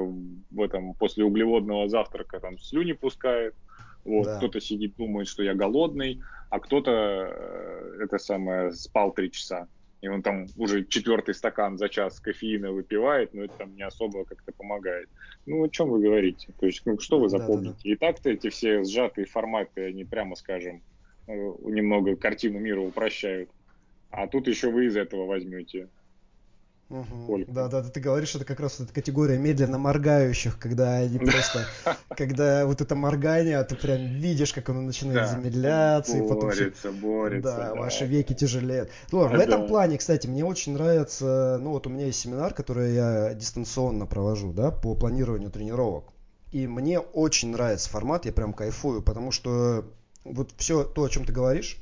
в 0.50 0.60
этом 0.60 0.94
после 0.94 1.24
углеводного 1.24 1.88
завтрака 1.88 2.40
там 2.40 2.58
слюни 2.58 2.92
пускает, 2.92 3.54
вот, 4.04 4.24
да. 4.24 4.36
кто-то 4.38 4.60
сидит, 4.60 4.96
думает, 4.96 5.28
что 5.28 5.42
я 5.42 5.54
голодный, 5.54 6.20
а 6.50 6.60
кто-то 6.60 6.90
э, 6.90 7.98
это 8.02 8.18
самое 8.18 8.72
спал 8.72 9.12
три 9.12 9.30
часа. 9.30 9.68
И 10.00 10.08
он 10.08 10.22
там 10.22 10.46
уже 10.56 10.84
четвертый 10.84 11.32
стакан 11.32 11.78
за 11.78 11.88
час 11.88 12.18
кофеина 12.18 12.72
выпивает, 12.72 13.32
но 13.34 13.44
это 13.44 13.54
там 13.58 13.76
не 13.76 13.82
особо 13.82 14.24
как-то 14.24 14.52
помогает. 14.52 15.08
Ну, 15.46 15.62
о 15.62 15.68
чем 15.68 15.90
вы 15.90 16.00
говорите? 16.00 16.48
То 16.58 16.66
есть, 16.66 16.82
ну, 16.84 16.98
что 16.98 17.20
вы 17.20 17.28
запомните? 17.28 17.70
Да, 17.70 17.74
да, 17.74 17.82
да. 17.84 17.90
И 17.90 17.96
так-то 17.96 18.30
эти 18.30 18.50
все 18.50 18.82
сжатые 18.82 19.26
форматы, 19.26 19.86
они, 19.86 20.04
прямо 20.04 20.34
скажем, 20.34 20.82
э, 21.28 21.32
немного 21.32 22.16
картину 22.16 22.58
мира 22.58 22.80
упрощают. 22.80 23.48
А 24.10 24.26
тут 24.26 24.48
еще 24.48 24.70
вы 24.70 24.86
из 24.86 24.96
этого 24.96 25.24
возьмете 25.26 25.88
Угу. 26.92 27.44
Да, 27.46 27.68
да, 27.68 27.82
ты 27.82 28.00
говоришь, 28.00 28.34
это 28.34 28.44
как 28.44 28.60
раз 28.60 28.78
эта 28.78 28.92
категория 28.92 29.38
медленно 29.38 29.78
моргающих, 29.78 30.58
когда 30.58 30.96
они 30.96 31.18
просто, 31.18 31.66
когда 32.10 32.66
вот 32.66 32.82
это 32.82 32.94
моргание, 32.94 33.62
ты 33.64 33.76
прям 33.76 34.06
видишь, 34.18 34.52
как 34.52 34.68
оно 34.68 34.82
начинает 34.82 35.26
замедляться, 35.26 36.18
и 36.18 36.20
потом 36.20 36.50
борется, 36.50 36.92
борется, 36.92 37.50
да, 37.50 37.74
ваши 37.74 38.04
веки 38.04 38.34
тяжелеют. 38.34 38.90
Ну, 39.10 39.26
в 39.26 39.38
этом 39.38 39.66
плане, 39.66 39.96
кстати, 39.96 40.26
мне 40.26 40.44
очень 40.44 40.74
нравится, 40.74 41.58
ну 41.62 41.70
вот 41.70 41.86
у 41.86 41.90
меня 41.90 42.06
есть 42.06 42.20
семинар, 42.20 42.52
который 42.52 42.94
я 42.94 43.32
дистанционно 43.32 44.04
провожу, 44.04 44.52
да, 44.52 44.70
по 44.70 44.94
планированию 44.94 45.50
тренировок, 45.50 46.12
и 46.50 46.66
мне 46.66 47.00
очень 47.00 47.52
нравится 47.52 47.88
формат, 47.88 48.26
я 48.26 48.32
прям 48.32 48.52
кайфую, 48.52 49.00
потому 49.00 49.30
что 49.30 49.86
вот 50.24 50.50
все 50.58 50.84
то, 50.84 51.04
о 51.04 51.08
чем 51.08 51.24
ты 51.24 51.32
говоришь, 51.32 51.81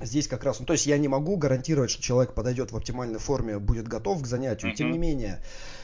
Здесь 0.00 0.28
как 0.28 0.44
раз, 0.44 0.60
ну 0.60 0.66
то 0.66 0.74
есть 0.74 0.86
я 0.86 0.98
не 0.98 1.08
могу 1.08 1.36
гарантировать, 1.36 1.90
что 1.90 2.02
человек 2.02 2.34
подойдет 2.34 2.70
в 2.70 2.76
оптимальной 2.76 3.18
форме, 3.18 3.58
будет 3.58 3.88
готов 3.88 4.22
к 4.22 4.26
занятию. 4.26 4.74
Тем 4.74 4.92
не 4.92 4.98
менее, 4.98 5.40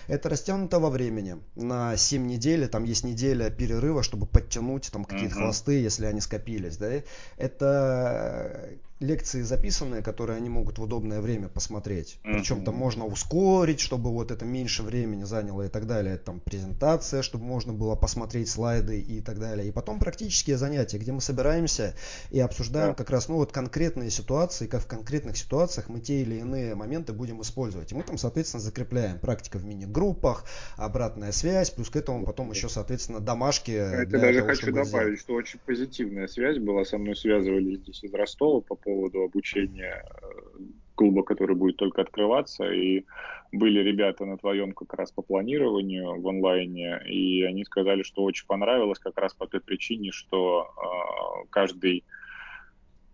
это 0.07 0.29
растянуто 0.29 0.79
во 0.79 0.91
времени 0.91 1.39
на 1.55 1.97
7 1.97 2.27
недель, 2.27 2.69
там 2.69 2.85
есть 2.85 3.05
неделя 3.05 3.51
перерыва, 3.51 4.03
чтобы 4.03 4.27
подтянуть 4.27 4.91
там 4.93 5.05
какие-то 5.05 5.37
uh-huh. 5.37 5.45
хвосты, 5.45 5.81
если 5.81 6.07
они 6.07 6.21
скопились. 6.21 6.77
Да? 6.77 6.91
Это 7.37 8.79
лекции 9.03 9.43
записанные, 9.43 10.03
которые 10.03 10.37
они 10.37 10.49
могут 10.49 10.79
в 10.79 10.83
удобное 10.83 11.21
время 11.21 11.49
посмотреть. 11.49 12.19
Mm-hmm. 12.23 12.33
Причем 12.33 12.65
там 12.65 12.75
можно 12.77 13.05
ускорить, 13.05 13.81
чтобы 13.81 14.11
вот 14.11 14.31
это 14.31 14.45
меньше 14.45 14.83
времени 14.83 15.25
заняло 15.25 15.63
и 15.63 15.69
так 15.69 15.87
далее. 15.87 16.17
Там 16.17 16.41
презентация, 16.41 17.23
чтобы 17.23 17.45
можно 17.45 17.73
было 17.73 17.95
посмотреть 17.97 18.49
слайды 18.49 19.01
и 19.01 19.21
так 19.21 19.39
далее. 19.39 19.69
И 19.69 19.73
потом 19.73 19.99
практические 19.99 20.57
занятия, 20.57 20.99
где 20.99 21.13
мы 21.13 21.21
собираемся 21.21 21.95
и 22.31 22.41
обсуждаем 22.41 22.93
yeah. 22.93 22.97
как 22.97 23.11
раз 23.11 23.29
ну 23.29 23.37
вот 23.37 23.53
конкретные 23.53 24.11
ситуации, 24.11 24.67
как 24.67 24.83
в 24.83 24.87
конкретных 24.87 25.37
ситуациях 25.37 25.89
мы 25.89 26.01
те 26.01 26.23
или 26.23 26.37
иные 26.37 26.75
моменты 26.75 27.13
будем 27.13 27.43
использовать. 27.43 27.93
И 27.93 27.95
мы 27.95 28.03
там, 28.03 28.19
соответственно, 28.19 28.63
закрепляем 28.63 29.19
практика 29.19 29.59
в 29.59 29.65
мини-группах, 29.93 30.45
обратная 30.77 31.33
связь, 31.33 31.71
плюс 31.71 31.91
к 31.91 31.97
этому 31.97 32.25
потом 32.25 32.51
еще, 32.51 32.69
соответственно, 32.69 33.21
домашки. 33.21 33.71
Я 33.71 34.07
даже 34.07 34.41
того, 34.41 34.49
хочу 34.49 34.67
добавить, 34.67 34.91
сделать. 34.91 35.21
что 35.21 35.35
очень 35.35 35.59
позитивная 35.65 36.27
связь 36.27 36.59
была. 36.59 36.85
Со 36.85 36.99
мной 36.99 37.17
связывались 37.17 37.79
здесь 37.81 38.05
из 38.05 38.15
Ростова 38.15 38.61
по 38.61 38.75
поводу 38.75 38.93
поводу 39.03 39.23
обучения 39.23 40.05
э, 40.05 40.27
клуба, 40.95 41.23
который 41.23 41.57
будет 41.57 41.77
только 41.77 42.03
открываться, 42.03 42.71
и 42.71 43.05
были 43.53 43.81
ребята 43.81 44.25
на 44.25 44.39
твоем 44.39 44.73
как 44.73 44.95
раз 44.95 45.11
по 45.13 45.23
планированию 45.23 46.21
в 46.21 46.29
онлайне, 46.29 47.01
и 47.09 47.43
они 47.43 47.65
сказали, 47.65 48.03
что 48.03 48.23
очень 48.23 48.47
понравилось 48.47 48.99
как 48.99 49.19
раз 49.19 49.35
по 49.35 49.47
той 49.47 49.61
причине, 49.61 50.11
что 50.13 50.67
э, 50.67 51.47
каждый 51.51 52.05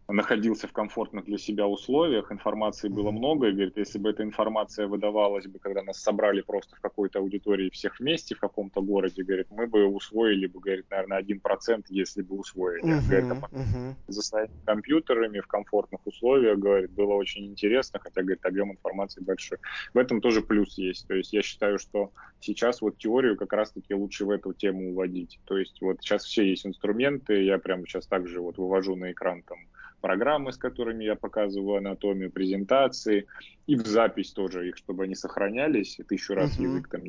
находился 0.08 0.66
в 0.66 0.72
комфортных 0.72 1.26
для 1.26 1.36
себя 1.36 1.66
условиях, 1.66 2.32
информации 2.32 2.88
было 2.88 3.10
много, 3.10 3.48
и 3.48 3.52
говорит, 3.52 3.76
если 3.76 3.98
бы 3.98 4.08
эта 4.10 4.22
информация 4.22 4.86
выдавалась 4.86 5.46
бы, 5.46 5.58
когда 5.58 5.82
нас 5.82 6.00
собрали 6.00 6.40
просто 6.40 6.76
в 6.76 6.80
какой-то 6.80 7.18
аудитории 7.18 7.68
всех 7.68 8.00
вместе 8.00 8.34
в 8.34 8.40
каком-то 8.40 8.80
городе, 8.80 9.22
говорит, 9.22 9.48
мы 9.50 9.66
бы 9.66 9.84
усвоили 9.84 10.46
бы, 10.46 10.60
говорит, 10.60 10.86
наверное, 10.90 11.18
один 11.18 11.40
процент, 11.40 11.86
если 11.90 12.22
бы 12.22 12.36
усвоили. 12.36 12.84
Uh-huh, 12.84 13.06
говорит, 13.06 13.30
а 13.30 13.54
uh-huh. 13.54 13.94
за 14.08 14.22
своими 14.22 14.50
компьютерами 14.64 15.40
в 15.40 15.46
комфортных 15.46 16.00
условиях, 16.06 16.58
говорит, 16.58 16.90
было 16.92 17.12
очень 17.12 17.46
интересно, 17.46 18.00
хотя, 18.02 18.22
говорит, 18.22 18.44
объем 18.46 18.72
информации 18.72 19.22
большой. 19.22 19.58
В 19.92 19.98
этом 19.98 20.22
тоже 20.22 20.40
плюс 20.40 20.78
есть. 20.78 21.06
То 21.06 21.14
есть 21.14 21.34
я 21.34 21.42
считаю, 21.42 21.78
что 21.78 22.12
сейчас 22.40 22.80
вот 22.80 22.96
теорию 22.96 23.36
как 23.36 23.52
раз-таки 23.52 23.92
лучше 23.92 24.24
в 24.24 24.30
эту 24.30 24.54
тему 24.54 24.92
уводить. 24.92 25.38
То 25.44 25.58
есть 25.58 25.82
вот 25.82 25.98
сейчас 26.00 26.24
все 26.24 26.48
есть 26.48 26.66
инструменты, 26.66 27.42
я 27.44 27.58
прямо 27.58 27.86
сейчас 27.86 28.06
также 28.06 28.40
вот 28.40 28.56
вывожу 28.56 28.96
на 28.96 29.12
экран 29.12 29.42
там 29.42 29.58
программы, 30.00 30.52
с 30.52 30.56
которыми 30.56 31.04
я 31.04 31.16
показываю 31.16 31.78
анатомию, 31.78 32.30
презентации, 32.30 33.26
и 33.66 33.76
в 33.76 33.86
запись 33.86 34.32
тоже 34.32 34.68
их, 34.68 34.76
чтобы 34.76 35.04
они 35.04 35.14
сохранялись, 35.14 35.98
тысячу 36.06 36.34
раз 36.34 36.58
uh-huh. 36.58 36.62
язык 36.62 36.88
там 36.88 37.02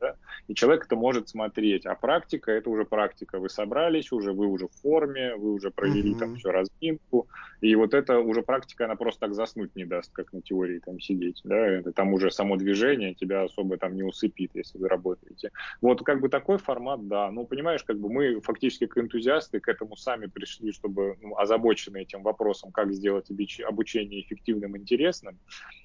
да? 0.00 0.16
И 0.48 0.54
человек 0.54 0.86
это 0.86 0.96
может 0.96 1.28
смотреть. 1.28 1.86
А 1.86 1.94
практика 1.94 2.50
это 2.52 2.70
уже 2.70 2.84
практика. 2.84 3.38
Вы 3.38 3.48
собрались 3.48 4.12
уже, 4.12 4.32
вы 4.32 4.46
уже 4.46 4.68
в 4.68 4.72
форме, 4.82 5.36
вы 5.36 5.52
уже 5.52 5.70
провели 5.70 6.14
uh-huh. 6.14 6.18
там 6.18 6.36
всю 6.36 6.50
разминку. 6.50 7.28
И 7.60 7.74
вот 7.76 7.94
это 7.94 8.18
уже 8.18 8.42
практика, 8.42 8.86
она 8.86 8.96
просто 8.96 9.20
так 9.20 9.34
заснуть 9.34 9.76
не 9.76 9.84
даст, 9.84 10.12
как 10.12 10.32
на 10.32 10.42
теории 10.42 10.80
там 10.80 10.98
сидеть. 11.00 11.40
Да? 11.44 11.56
Это 11.56 11.92
там 11.92 12.12
уже 12.12 12.30
само 12.30 12.56
движение 12.56 13.14
тебя 13.14 13.44
особо 13.44 13.76
там 13.76 13.94
не 13.94 14.02
усыпит, 14.02 14.50
если 14.54 14.78
вы 14.78 14.88
работаете. 14.88 15.50
Вот 15.80 16.02
как 16.02 16.20
бы 16.20 16.28
такой 16.28 16.58
формат, 16.58 17.06
да. 17.06 17.30
Ну, 17.30 17.46
понимаешь, 17.46 17.84
как 17.84 17.98
бы 17.98 18.08
мы 18.08 18.40
фактически 18.40 18.86
как 18.86 19.04
энтузиасты 19.04 19.60
к 19.60 19.68
этому 19.68 19.96
сами 19.96 20.26
пришли, 20.26 20.72
чтобы 20.72 21.16
ну, 21.22 21.36
озабочены 21.38 21.98
этим 22.02 22.22
вопросом, 22.22 22.72
как 22.72 22.92
сделать 22.92 23.30
обучение 23.30 24.20
эффективным, 24.22 24.76
интересным. 24.76 25.38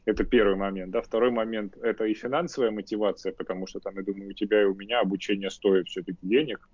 Это 0.05 0.23
первый 0.23 0.55
момент. 0.55 0.91
Да? 0.91 1.01
Второй 1.01 1.31
момент– 1.31 1.77
это 1.81 2.05
и 2.05 2.13
финансовая 2.13 2.71
мотивация, 2.71 3.33
потому 3.33 3.67
что 3.67 3.79
там 3.79 3.97
думаю, 4.03 4.29
у 4.29 4.33
тебя 4.37 4.61
и 4.61 4.65
у 4.65 4.75
меня 4.75 5.01
обучение 5.01 5.49
стоит 5.49 5.87
все-таки 5.87 6.19
денег, 6.21 6.69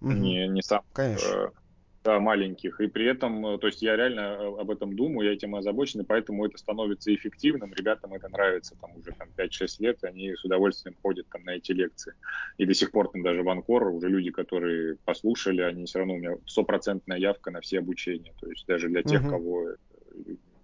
угу. 0.00 0.12
не, 0.12 0.46
не 0.48 0.62
сам 0.62 0.82
э, 0.96 1.48
да, 2.06 2.20
маленьких. 2.20 2.80
И 2.80 2.86
при 2.86 3.06
этом, 3.06 3.44
э, 3.46 3.58
то 3.58 3.66
есть 3.66 3.82
я 3.82 3.96
реально 3.96 4.20
э, 4.20 4.60
об 4.60 4.70
этом 4.70 4.94
думаю, 4.94 5.28
я 5.28 5.34
этим 5.34 5.56
озабочен, 5.56 6.00
и 6.00 6.04
поэтому 6.04 6.46
это 6.46 6.56
становится 6.56 7.12
эффективным. 7.12 7.74
Ребятам 7.74 8.14
это 8.14 8.28
нравится 8.28 8.76
там 8.80 8.96
уже 8.96 9.10
там, 9.12 9.28
5-6 9.36 9.66
лет, 9.80 10.04
они 10.04 10.34
с 10.34 10.44
удовольствием 10.44 10.96
ходят 11.02 11.26
там 11.28 11.42
на 11.44 11.56
эти 11.56 11.72
лекции. 11.72 12.14
И 12.58 12.64
до 12.64 12.74
сих 12.74 12.92
пор 12.92 13.08
там 13.08 13.22
даже 13.22 13.42
в 13.42 13.48
Анкор 13.48 13.88
уже 13.88 14.08
люди, 14.08 14.30
которые 14.30 14.96
послушали, 15.04 15.62
они 15.62 15.86
все 15.86 15.98
равно 15.98 16.14
у 16.14 16.18
меня 16.18 16.36
стопроцентная 16.46 17.18
явка 17.18 17.50
на 17.50 17.60
все 17.60 17.80
обучения. 17.80 18.32
То 18.40 18.48
есть 18.48 18.66
даже 18.66 18.88
для 18.88 19.02
тех, 19.02 19.22
угу. 19.22 19.30
кого 19.30 19.68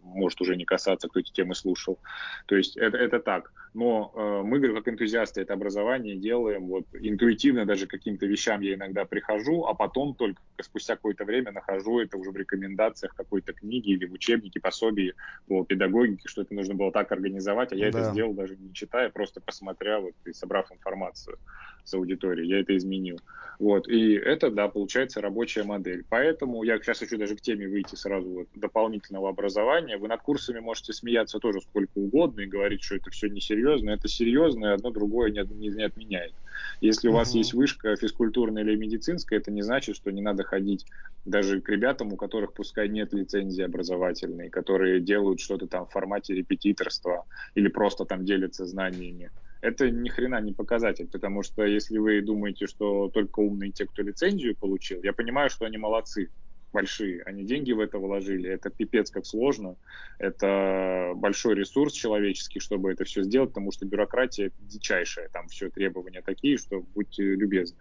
может 0.02 0.40
уже 0.40 0.56
не 0.56 0.64
касаться, 0.64 1.08
кто 1.08 1.20
эти 1.20 1.32
темы 1.32 1.54
слушал. 1.54 1.98
То 2.46 2.56
есть 2.56 2.76
это, 2.76 2.96
это 2.96 3.20
так. 3.20 3.52
Но 3.74 4.12
э, 4.14 4.42
мы, 4.44 4.60
как 4.60 4.88
энтузиасты, 4.88 5.40
это 5.40 5.54
образование 5.54 6.16
делаем 6.16 6.66
вот 6.66 6.84
интуитивно, 6.92 7.64
даже 7.64 7.86
каким-то 7.86 8.26
вещам 8.26 8.60
я 8.60 8.74
иногда 8.74 9.04
прихожу, 9.04 9.64
а 9.64 9.74
потом 9.74 10.14
только 10.14 10.40
спустя 10.60 10.96
какое-то 10.96 11.24
время 11.24 11.52
нахожу 11.52 12.00
это 12.00 12.18
уже 12.18 12.30
в 12.30 12.36
рекомендациях 12.36 13.14
какой-то 13.14 13.52
книги 13.52 13.90
или 13.90 14.04
в 14.04 14.12
учебнике, 14.12 14.60
пособии 14.60 15.14
по 15.46 15.64
педагогике, 15.64 16.28
что 16.28 16.42
это 16.42 16.54
нужно 16.54 16.74
было 16.74 16.92
так 16.92 17.10
организовать, 17.12 17.72
а 17.72 17.76
я 17.76 17.90
да. 17.90 18.00
это 18.00 18.10
сделал 18.10 18.34
даже 18.34 18.56
не 18.56 18.74
читая, 18.74 19.08
просто 19.08 19.40
посмотря 19.40 20.00
вот 20.00 20.14
и 20.26 20.32
собрав 20.32 20.70
информацию 20.70 21.38
с 21.84 21.94
аудиторией, 21.94 22.48
я 22.48 22.60
это 22.60 22.76
изменил. 22.76 23.18
Вот, 23.58 23.86
и 23.88 24.14
это, 24.14 24.50
да, 24.50 24.68
получается 24.68 25.20
рабочая 25.20 25.62
модель. 25.62 26.04
Поэтому 26.08 26.62
я 26.64 26.78
сейчас 26.78 26.98
хочу 26.98 27.16
даже 27.16 27.36
к 27.36 27.40
теме 27.40 27.68
выйти 27.68 27.94
сразу 27.94 28.28
вот 28.28 28.48
дополнительного 28.54 29.28
образования. 29.28 29.98
Вы 29.98 30.08
над 30.08 30.20
курсами 30.22 30.58
можете 30.58 30.92
смеяться 30.92 31.38
тоже 31.38 31.60
сколько 31.60 31.92
угодно 31.94 32.40
и 32.40 32.46
говорить, 32.46 32.82
что 32.82 32.96
это 32.96 33.10
все 33.10 33.28
несерьезно. 33.28 33.90
Это 33.90 34.08
серьезно, 34.08 34.66
и 34.66 34.70
одно 34.70 34.90
другое 34.90 35.30
не, 35.30 35.42
не, 35.54 35.68
не 35.68 35.84
отменяет. 35.84 36.34
Если 36.80 37.08
у 37.08 37.12
вас 37.12 37.34
есть 37.34 37.54
вышка 37.54 37.94
физкультурная 37.96 38.62
или 38.62 38.74
медицинская, 38.74 39.38
это 39.38 39.50
не 39.50 39.62
значит, 39.62 39.96
что 39.96 40.10
не 40.10 40.22
надо 40.22 40.42
ходить 40.42 40.86
даже 41.24 41.60
к 41.60 41.68
ребятам, 41.68 42.12
у 42.12 42.16
которых 42.16 42.54
пускай 42.54 42.88
нет 42.88 43.12
лицензии 43.12 43.62
образовательной, 43.62 44.50
которые 44.50 45.00
делают 45.00 45.40
что-то 45.40 45.66
там 45.66 45.86
в 45.86 45.92
формате 45.92 46.34
репетиторства 46.34 47.24
или 47.54 47.68
просто 47.68 48.04
там 48.04 48.24
делятся 48.24 48.66
знаниями 48.66 49.30
это 49.62 49.90
ни 49.90 50.08
хрена 50.08 50.40
не 50.40 50.52
показатель, 50.52 51.08
потому 51.08 51.42
что 51.42 51.64
если 51.64 51.96
вы 51.96 52.20
думаете, 52.20 52.66
что 52.66 53.08
только 53.08 53.40
умные 53.40 53.70
те, 53.70 53.86
кто 53.86 54.02
лицензию 54.02 54.56
получил, 54.56 55.02
я 55.02 55.12
понимаю, 55.12 55.48
что 55.50 55.64
они 55.64 55.78
молодцы, 55.78 56.30
большие, 56.72 57.22
они 57.22 57.44
деньги 57.44 57.70
в 57.72 57.80
это 57.80 57.98
вложили, 57.98 58.50
это 58.50 58.70
пипец 58.70 59.10
как 59.10 59.24
сложно, 59.24 59.76
это 60.18 61.12
большой 61.14 61.54
ресурс 61.54 61.92
человеческий, 61.92 62.58
чтобы 62.58 62.90
это 62.90 63.04
все 63.04 63.22
сделать, 63.22 63.50
потому 63.50 63.70
что 63.70 63.86
бюрократия 63.86 64.50
дичайшая, 64.58 65.28
там 65.28 65.46
все 65.48 65.70
требования 65.70 66.22
такие, 66.22 66.58
что 66.58 66.80
будьте 66.80 67.22
любезны. 67.22 67.78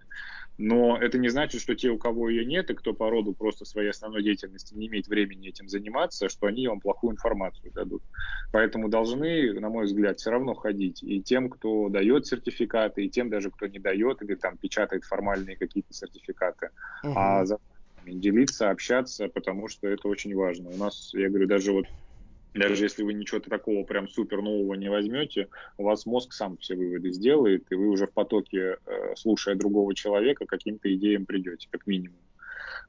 Но 0.57 0.97
это 0.97 1.17
не 1.17 1.29
значит, 1.29 1.61
что 1.61 1.75
те, 1.75 1.89
у 1.89 1.97
кого 1.97 2.29
ее 2.29 2.45
нет, 2.45 2.69
и 2.69 2.75
кто 2.75 2.93
по 2.93 3.09
роду 3.09 3.33
просто 3.33 3.65
своей 3.65 3.89
основной 3.89 4.21
деятельности 4.23 4.73
не 4.75 4.87
имеет 4.87 5.07
времени 5.07 5.49
этим 5.49 5.67
заниматься, 5.67 6.29
что 6.29 6.47
они 6.47 6.67
вам 6.67 6.79
плохую 6.79 7.13
информацию 7.13 7.71
дадут. 7.73 8.03
Поэтому 8.51 8.89
должны, 8.89 9.53
на 9.59 9.69
мой 9.69 9.85
взгляд, 9.85 10.19
все 10.19 10.29
равно 10.31 10.53
ходить 10.53 11.01
и 11.01 11.21
тем, 11.21 11.49
кто 11.49 11.89
дает 11.89 12.27
сертификаты, 12.27 13.05
и 13.05 13.09
тем 13.09 13.29
даже, 13.29 13.49
кто 13.49 13.67
не 13.67 13.79
дает, 13.79 14.21
или 14.21 14.35
там 14.35 14.57
печатает 14.57 15.03
формальные 15.03 15.55
какие-то 15.55 15.93
сертификаты. 15.93 16.69
Угу. 17.03 17.13
А 17.15 17.45
за 17.45 17.57
делиться, 18.05 18.69
общаться, 18.69 19.27
потому 19.27 19.67
что 19.67 19.87
это 19.87 20.07
очень 20.07 20.35
важно. 20.35 20.69
У 20.69 20.77
нас, 20.77 21.11
я 21.13 21.29
говорю, 21.29 21.47
даже 21.47 21.71
вот 21.71 21.85
даже 22.53 22.83
если 22.83 23.03
вы 23.03 23.13
ничего 23.13 23.39
такого 23.39 23.83
прям 23.83 24.07
супер 24.07 24.41
нового 24.41 24.73
не 24.73 24.89
возьмете, 24.89 25.47
у 25.77 25.83
вас 25.83 26.05
мозг 26.05 26.33
сам 26.33 26.57
все 26.57 26.75
выводы 26.75 27.11
сделает, 27.11 27.71
и 27.71 27.75
вы 27.75 27.87
уже 27.87 28.07
в 28.07 28.11
потоке, 28.11 28.77
э, 28.85 29.15
слушая 29.15 29.55
другого 29.55 29.95
человека, 29.95 30.45
каким-то 30.45 30.93
идеям 30.93 31.25
придете, 31.25 31.67
как 31.71 31.87
минимум. 31.87 32.17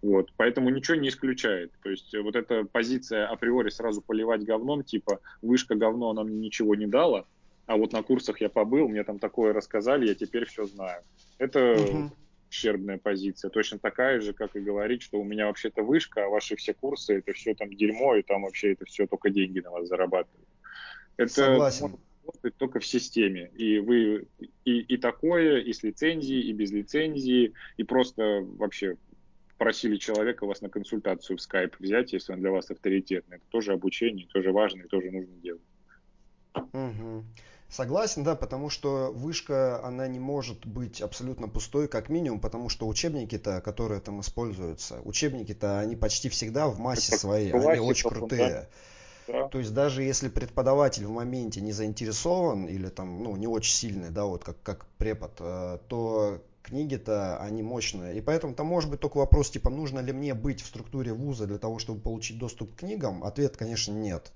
Вот, 0.03 0.33
поэтому 0.37 0.71
ничего 0.71 0.97
не 0.97 1.09
исключает. 1.09 1.71
То 1.83 1.91
есть 1.91 2.13
вот 2.17 2.35
эта 2.35 2.65
позиция 2.65 3.29
априори 3.29 3.71
сразу 3.71 4.03
поливать 4.03 4.43
говном, 4.43 4.83
типа 4.83 5.21
вышка 5.43 5.77
говно, 5.77 6.11
она 6.11 6.25
мне 6.25 6.39
ничего 6.39 6.75
не 6.75 6.87
дала, 6.87 7.27
а 7.67 7.77
вот 7.77 7.93
на 7.93 8.03
курсах 8.03 8.41
я 8.41 8.49
побыл, 8.49 8.89
мне 8.89 9.05
там 9.05 9.21
такое 9.21 9.53
рассказали, 9.53 10.09
я 10.09 10.17
теперь 10.17 10.47
все 10.47 10.67
знаю. 10.67 11.03
Это 11.39 11.75
угу 11.75 12.11
ущербная 12.53 12.99
позиция, 12.99 13.49
точно 13.51 13.79
такая 13.79 14.21
же, 14.21 14.35
как 14.35 14.55
и 14.57 14.61
говорить, 14.61 15.01
что 15.01 15.19
у 15.19 15.25
меня 15.25 15.47
вообще-то 15.47 15.83
вышка, 15.83 16.27
а 16.27 16.29
ваши 16.29 16.55
все 16.55 16.75
курсы 16.75 17.19
это 17.19 17.33
все 17.33 17.55
там 17.55 17.73
дерьмо, 17.73 18.17
и 18.17 18.23
там 18.23 18.43
вообще 18.43 18.73
это 18.73 18.85
все 18.85 19.07
только 19.07 19.31
деньги 19.31 19.61
на 19.61 19.71
вас 19.71 19.89
зарабатывают. 19.89 20.49
Это 21.17 21.33
Согласен. 21.33 21.83
может 21.83 22.01
работать 22.27 22.57
только 22.57 22.81
в 22.81 22.87
системе. 22.87 23.51
И 23.57 23.79
вы 23.79 24.27
и, 24.67 24.81
и 24.81 24.97
такое, 24.99 25.61
и 25.61 25.73
с 25.73 25.83
лицензией, 25.83 26.43
и 26.43 26.53
без 26.53 26.71
лицензии, 26.71 27.55
и 27.79 27.85
просто 27.85 28.43
вообще 28.43 28.97
просили 29.57 29.97
человека 29.97 30.45
вас 30.45 30.61
на 30.61 30.69
консультацию 30.69 31.39
в 31.39 31.41
скайп 31.41 31.77
взять, 31.79 32.13
если 32.13 32.35
он 32.35 32.41
для 32.41 32.51
вас 32.51 32.71
авторитетный. 32.71 33.39
Это 33.39 33.47
тоже 33.49 33.73
обучение, 33.73 34.27
тоже 34.27 34.53
важно 34.53 34.83
и 34.83 34.89
тоже 34.89 35.11
нужно 35.11 35.35
делать. 35.37 35.63
Угу. 36.55 37.25
Согласен, 37.73 38.23
да, 38.23 38.37
потому 38.37 38.69
что 38.69 39.11
вышка, 39.15 39.83
она 39.83 40.07
не 40.07 40.21
может 40.21 40.67
быть 40.67 41.01
абсолютно 41.01 41.49
пустой, 41.49 41.89
как 41.89 42.11
минимум, 42.11 42.39
потому 42.39 42.69
что 42.69 42.87
учебники-то, 42.87 43.63
которые 43.63 44.03
там 44.03 44.21
используются, 44.21 45.01
учебники-то, 45.05 45.79
они 45.79 45.97
почти 45.97 46.29
всегда 46.29 46.69
в 46.69 46.79
массе 46.79 47.17
своей, 47.17 47.51
они 47.51 47.81
очень 47.81 48.11
крутые. 48.11 48.69
Да. 49.27 49.49
То 49.49 49.59
есть 49.59 49.73
даже 49.73 50.03
если 50.03 50.29
преподаватель 50.29 51.07
в 51.07 51.11
моменте 51.11 51.63
не 51.63 51.73
заинтересован 51.73 52.67
или 52.67 52.89
там, 52.89 53.23
ну, 53.23 53.37
не 53.37 53.47
очень 53.47 53.73
сильный, 53.73 54.11
да, 54.11 54.27
вот 54.27 54.45
как, 54.45 54.61
как 54.63 54.85
препод, 54.99 55.33
э, 55.39 55.79
то 55.89 56.43
книги-то, 56.63 57.39
они 57.39 57.63
мощные. 57.63 58.19
И 58.19 58.21
поэтому 58.21 58.55
там 58.55 58.67
может 58.67 58.91
быть 58.91 59.01
только 59.01 59.17
вопрос, 59.17 59.51
типа, 59.51 59.71
нужно 59.71 60.01
ли 60.01 60.13
мне 60.13 60.35
быть 60.35 60.61
в 60.61 60.67
структуре 60.67 61.15
вуза 61.15 61.47
для 61.47 61.59
того, 61.59 61.79
чтобы 61.79 62.01
получить 62.01 62.39
доступ 62.39 62.75
к 62.75 62.81
книгам? 62.81 63.25
Ответ, 63.25 63.57
конечно, 63.57 63.93
нет. 63.93 64.33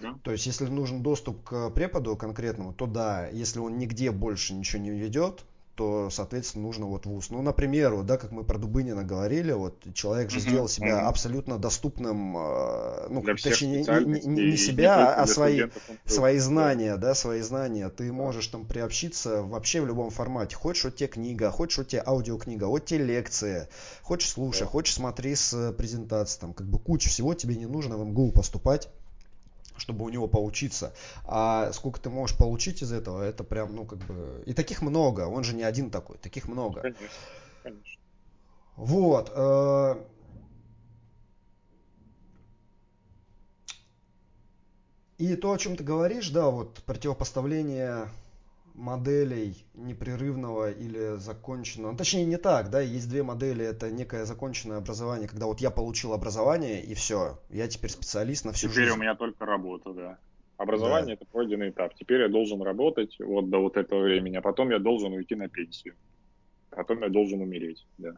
Да. 0.00 0.18
То 0.22 0.32
есть, 0.32 0.46
если 0.46 0.66
нужен 0.66 1.02
доступ 1.02 1.42
к 1.44 1.70
преподу 1.70 2.16
конкретному, 2.16 2.72
то 2.72 2.86
да, 2.86 3.28
если 3.28 3.58
он 3.58 3.78
нигде 3.78 4.10
больше 4.10 4.54
ничего 4.54 4.82
не 4.82 4.90
ведет, 4.90 5.44
то, 5.78 6.10
соответственно, 6.10 6.64
нужно 6.64 6.86
вот 6.86 7.06
вуз. 7.06 7.30
Ну, 7.30 7.40
например, 7.40 7.94
вот, 7.94 8.04
да, 8.04 8.16
как 8.16 8.32
мы 8.32 8.42
про 8.42 8.58
Дубынина 8.58 9.04
говорили, 9.04 9.52
вот 9.52 9.76
человек 9.94 10.28
же 10.28 10.40
сделал 10.40 10.66
себя 10.66 11.06
абсолютно 11.06 11.56
доступным, 11.56 12.36
э, 12.36 13.06
ну, 13.08 13.22
для 13.22 13.36
точнее, 13.36 13.84
не, 13.84 14.26
не, 14.26 14.50
не 14.50 14.56
себя, 14.56 15.14
а 15.14 15.24
свои, 15.28 15.66
свои 16.04 16.38
знания, 16.38 16.96
да. 16.96 17.10
да, 17.10 17.14
свои 17.14 17.42
знания. 17.42 17.90
Ты 17.90 18.12
можешь 18.12 18.48
там 18.48 18.66
приобщиться 18.66 19.44
вообще 19.44 19.80
в 19.80 19.86
любом 19.86 20.10
формате. 20.10 20.56
Хочешь, 20.56 20.82
вот 20.82 20.96
тебе 20.96 21.06
книга, 21.06 21.52
хочешь, 21.52 21.78
вот 21.78 21.86
тебе 21.86 22.02
аудиокнига, 22.04 22.64
вот 22.64 22.84
тебе 22.84 23.04
лекция, 23.04 23.68
хочешь 24.02 24.30
слушай, 24.30 24.62
да. 24.62 24.66
хочешь 24.66 24.94
смотри 24.94 25.36
с 25.36 25.72
презентацией, 25.74 26.40
там, 26.40 26.54
как 26.54 26.66
бы 26.66 26.80
куча 26.80 27.08
всего 27.08 27.34
тебе 27.34 27.54
не 27.54 27.66
нужно 27.66 27.96
в 27.96 28.04
МГУ 28.04 28.32
поступать 28.32 28.88
чтобы 29.78 30.04
у 30.04 30.08
него 30.08 30.28
поучиться. 30.28 30.92
А 31.24 31.72
сколько 31.72 32.00
ты 32.00 32.10
можешь 32.10 32.36
получить 32.36 32.82
из 32.82 32.92
этого, 32.92 33.22
это 33.22 33.44
прям, 33.44 33.74
ну, 33.74 33.84
как 33.84 33.98
бы... 34.00 34.42
И 34.46 34.52
таких 34.52 34.82
много, 34.82 35.22
он 35.22 35.44
же 35.44 35.54
не 35.54 35.62
один 35.62 35.90
такой, 35.90 36.18
таких 36.18 36.48
много. 36.48 36.80
Конечно, 36.82 37.08
конечно. 37.62 38.00
Вот. 38.76 39.32
Э, 39.34 39.96
и 45.18 45.34
то, 45.34 45.52
о 45.52 45.58
чем 45.58 45.76
ты 45.76 45.82
говоришь, 45.82 46.30
да, 46.30 46.48
вот 46.48 46.82
противопоставление 46.84 48.08
моделей 48.78 49.66
непрерывного 49.74 50.70
или 50.70 51.16
законченного. 51.16 51.92
Ну, 51.92 51.98
точнее, 51.98 52.24
не 52.24 52.38
так, 52.38 52.70
да, 52.70 52.80
есть 52.80 53.10
две 53.10 53.22
модели. 53.22 53.64
Это 53.64 53.90
некое 53.90 54.24
законченное 54.24 54.78
образование, 54.78 55.28
когда 55.28 55.46
вот 55.46 55.60
я 55.60 55.70
получил 55.70 56.12
образование 56.12 56.82
и 56.82 56.94
все, 56.94 57.40
я 57.50 57.66
теперь 57.68 57.90
специалист 57.90 58.44
на 58.44 58.52
всю 58.52 58.68
теперь 58.68 58.84
жизнь. 58.84 58.86
Теперь 58.86 58.98
у 58.98 59.02
меня 59.02 59.14
только 59.16 59.44
работа, 59.44 59.92
да. 59.92 60.18
Образование 60.56 61.16
да. 61.16 61.22
это 61.22 61.26
пройденный 61.26 61.70
этап. 61.70 61.94
Теперь 61.94 62.20
я 62.20 62.28
должен 62.28 62.62
работать 62.62 63.16
вот 63.18 63.50
до 63.50 63.58
вот 63.58 63.76
этого 63.76 64.02
времени, 64.02 64.36
а 64.36 64.42
потом 64.42 64.70
я 64.70 64.78
должен 64.78 65.12
уйти 65.12 65.34
на 65.34 65.48
пенсию. 65.48 65.94
Потом 66.70 67.02
я 67.02 67.08
должен 67.08 67.40
умереть, 67.40 67.84
да. 67.98 68.16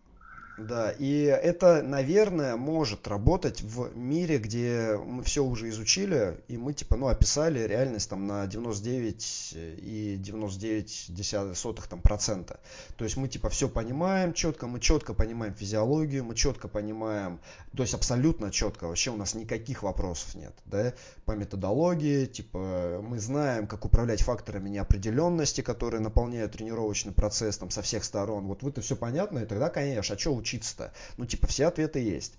Да, 0.60 0.90
и 0.90 1.22
это, 1.22 1.80
наверное, 1.82 2.56
может 2.56 3.08
работать 3.08 3.62
в 3.62 3.96
мире, 3.96 4.36
где 4.36 4.94
мы 5.06 5.22
все 5.22 5.42
уже 5.42 5.70
изучили, 5.70 6.38
и 6.48 6.58
мы, 6.58 6.74
типа, 6.74 6.96
ну, 6.96 7.08
описали 7.08 7.66
реальность 7.66 8.10
там 8.10 8.26
на 8.26 8.46
99 8.46 9.54
и 9.56 10.16
99 10.18 11.06
десятых 11.08 11.86
там 11.86 12.02
процента. 12.02 12.60
То 12.96 13.04
есть 13.04 13.16
мы, 13.16 13.28
типа, 13.28 13.48
все 13.48 13.70
понимаем 13.70 14.34
четко, 14.34 14.66
мы 14.66 14.80
четко 14.80 15.14
понимаем 15.14 15.54
физиологию, 15.54 16.24
мы 16.24 16.34
четко 16.34 16.68
понимаем, 16.68 17.40
то 17.74 17.82
есть 17.82 17.94
абсолютно 17.94 18.50
четко, 18.50 18.86
вообще 18.86 19.10
у 19.12 19.16
нас 19.16 19.34
никаких 19.34 19.82
вопросов 19.82 20.34
нет, 20.34 20.52
да, 20.66 20.92
по 21.24 21.32
методологии, 21.32 22.26
типа, 22.26 23.00
мы 23.02 23.18
знаем, 23.18 23.66
как 23.66 23.86
управлять 23.86 24.20
факторами 24.20 24.68
неопределенности, 24.68 25.62
которые 25.62 26.02
наполняют 26.02 26.52
тренировочный 26.52 27.12
процесс 27.12 27.56
там 27.56 27.70
со 27.70 27.80
всех 27.80 28.04
сторон. 28.04 28.46
Вот 28.46 28.62
это 28.62 28.82
все 28.82 28.94
понятно, 28.94 29.38
и 29.38 29.46
тогда, 29.46 29.70
конечно, 29.70 30.14
а 30.14 30.18
что 30.18 30.34
учить? 30.34 30.49
Учиться-то? 30.50 30.92
Ну, 31.16 31.26
типа, 31.26 31.46
все 31.46 31.66
ответы 31.66 32.00
есть. 32.00 32.38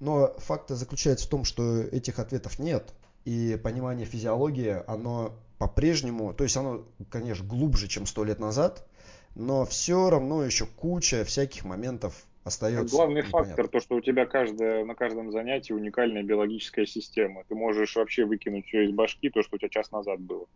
Но 0.00 0.34
факт 0.38 0.70
заключается 0.70 1.26
в 1.26 1.30
том, 1.30 1.44
что 1.44 1.80
этих 1.80 2.18
ответов 2.18 2.58
нет. 2.58 2.92
И 3.24 3.58
понимание 3.62 4.06
физиологии, 4.06 4.82
оно 4.86 5.36
по-прежнему, 5.58 6.32
то 6.32 6.44
есть 6.44 6.56
оно, 6.56 6.86
конечно, 7.10 7.46
глубже, 7.46 7.86
чем 7.86 8.06
сто 8.06 8.24
лет 8.24 8.38
назад, 8.38 8.86
но 9.34 9.66
все 9.66 10.08
равно 10.08 10.42
еще 10.42 10.64
куча 10.64 11.24
всяких 11.24 11.66
моментов 11.66 12.24
остается. 12.44 12.96
Главный 12.96 13.22
непонятно. 13.22 13.56
фактор, 13.56 13.68
то, 13.68 13.80
что 13.80 13.96
у 13.96 14.00
тебя 14.00 14.24
каждое, 14.24 14.86
на 14.86 14.94
каждом 14.94 15.30
занятии 15.30 15.74
уникальная 15.74 16.22
биологическая 16.22 16.86
система. 16.86 17.44
Ты 17.46 17.54
можешь 17.54 17.94
вообще 17.96 18.24
выкинуть 18.24 18.66
все 18.66 18.86
из 18.86 18.92
башки, 18.92 19.28
то, 19.28 19.42
что 19.42 19.56
у 19.56 19.58
тебя 19.58 19.68
час 19.68 19.90
назад 19.92 20.20
было. 20.20 20.46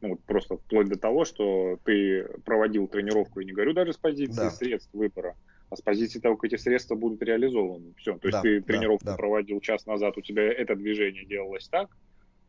Ну, 0.00 0.10
вот 0.10 0.20
просто 0.24 0.58
вплоть 0.58 0.88
до 0.88 0.98
того, 0.98 1.24
что 1.24 1.78
ты 1.84 2.28
проводил 2.44 2.86
тренировку, 2.86 3.40
и 3.40 3.44
не 3.44 3.52
говорю 3.52 3.72
даже 3.72 3.94
с 3.94 3.96
позиции 3.96 4.36
да. 4.36 4.50
средств 4.50 4.92
выбора, 4.92 5.34
а 5.68 5.76
с 5.76 5.82
позиции 5.82 6.20
того, 6.20 6.36
как 6.36 6.52
эти 6.52 6.60
средства 6.60 6.94
будут 6.94 7.22
реализованы. 7.22 7.94
Все, 7.96 8.18
то 8.18 8.28
есть 8.28 8.38
да, 8.38 8.42
ты 8.42 8.60
тренировку 8.60 9.04
да, 9.04 9.12
да. 9.12 9.16
проводил 9.16 9.60
час 9.60 9.86
назад, 9.86 10.16
у 10.16 10.20
тебя 10.20 10.42
это 10.42 10.76
движение 10.76 11.24
делалось 11.24 11.68
так, 11.68 11.90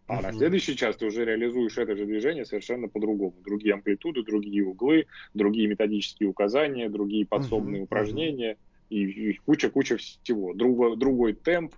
а 0.07 0.15
угу. 0.15 0.23
на 0.23 0.33
следующий 0.33 0.75
час 0.75 0.95
ты 0.95 1.05
уже 1.05 1.25
реализуешь 1.25 1.77
это 1.77 1.95
же 1.95 2.05
движение 2.05 2.45
совершенно 2.45 2.87
по-другому. 2.87 3.35
Другие 3.43 3.73
амплитуды, 3.73 4.23
другие 4.23 4.65
углы, 4.65 5.05
другие 5.33 5.67
методические 5.67 6.29
указания, 6.29 6.89
другие 6.89 7.25
подсобные 7.25 7.81
угу, 7.81 7.85
упражнения 7.85 8.53
угу. 8.53 8.95
и 8.95 9.33
куча-куча 9.45 9.97
всего. 9.97 10.53
Другой, 10.53 10.95
другой 10.97 11.33
темп, 11.33 11.75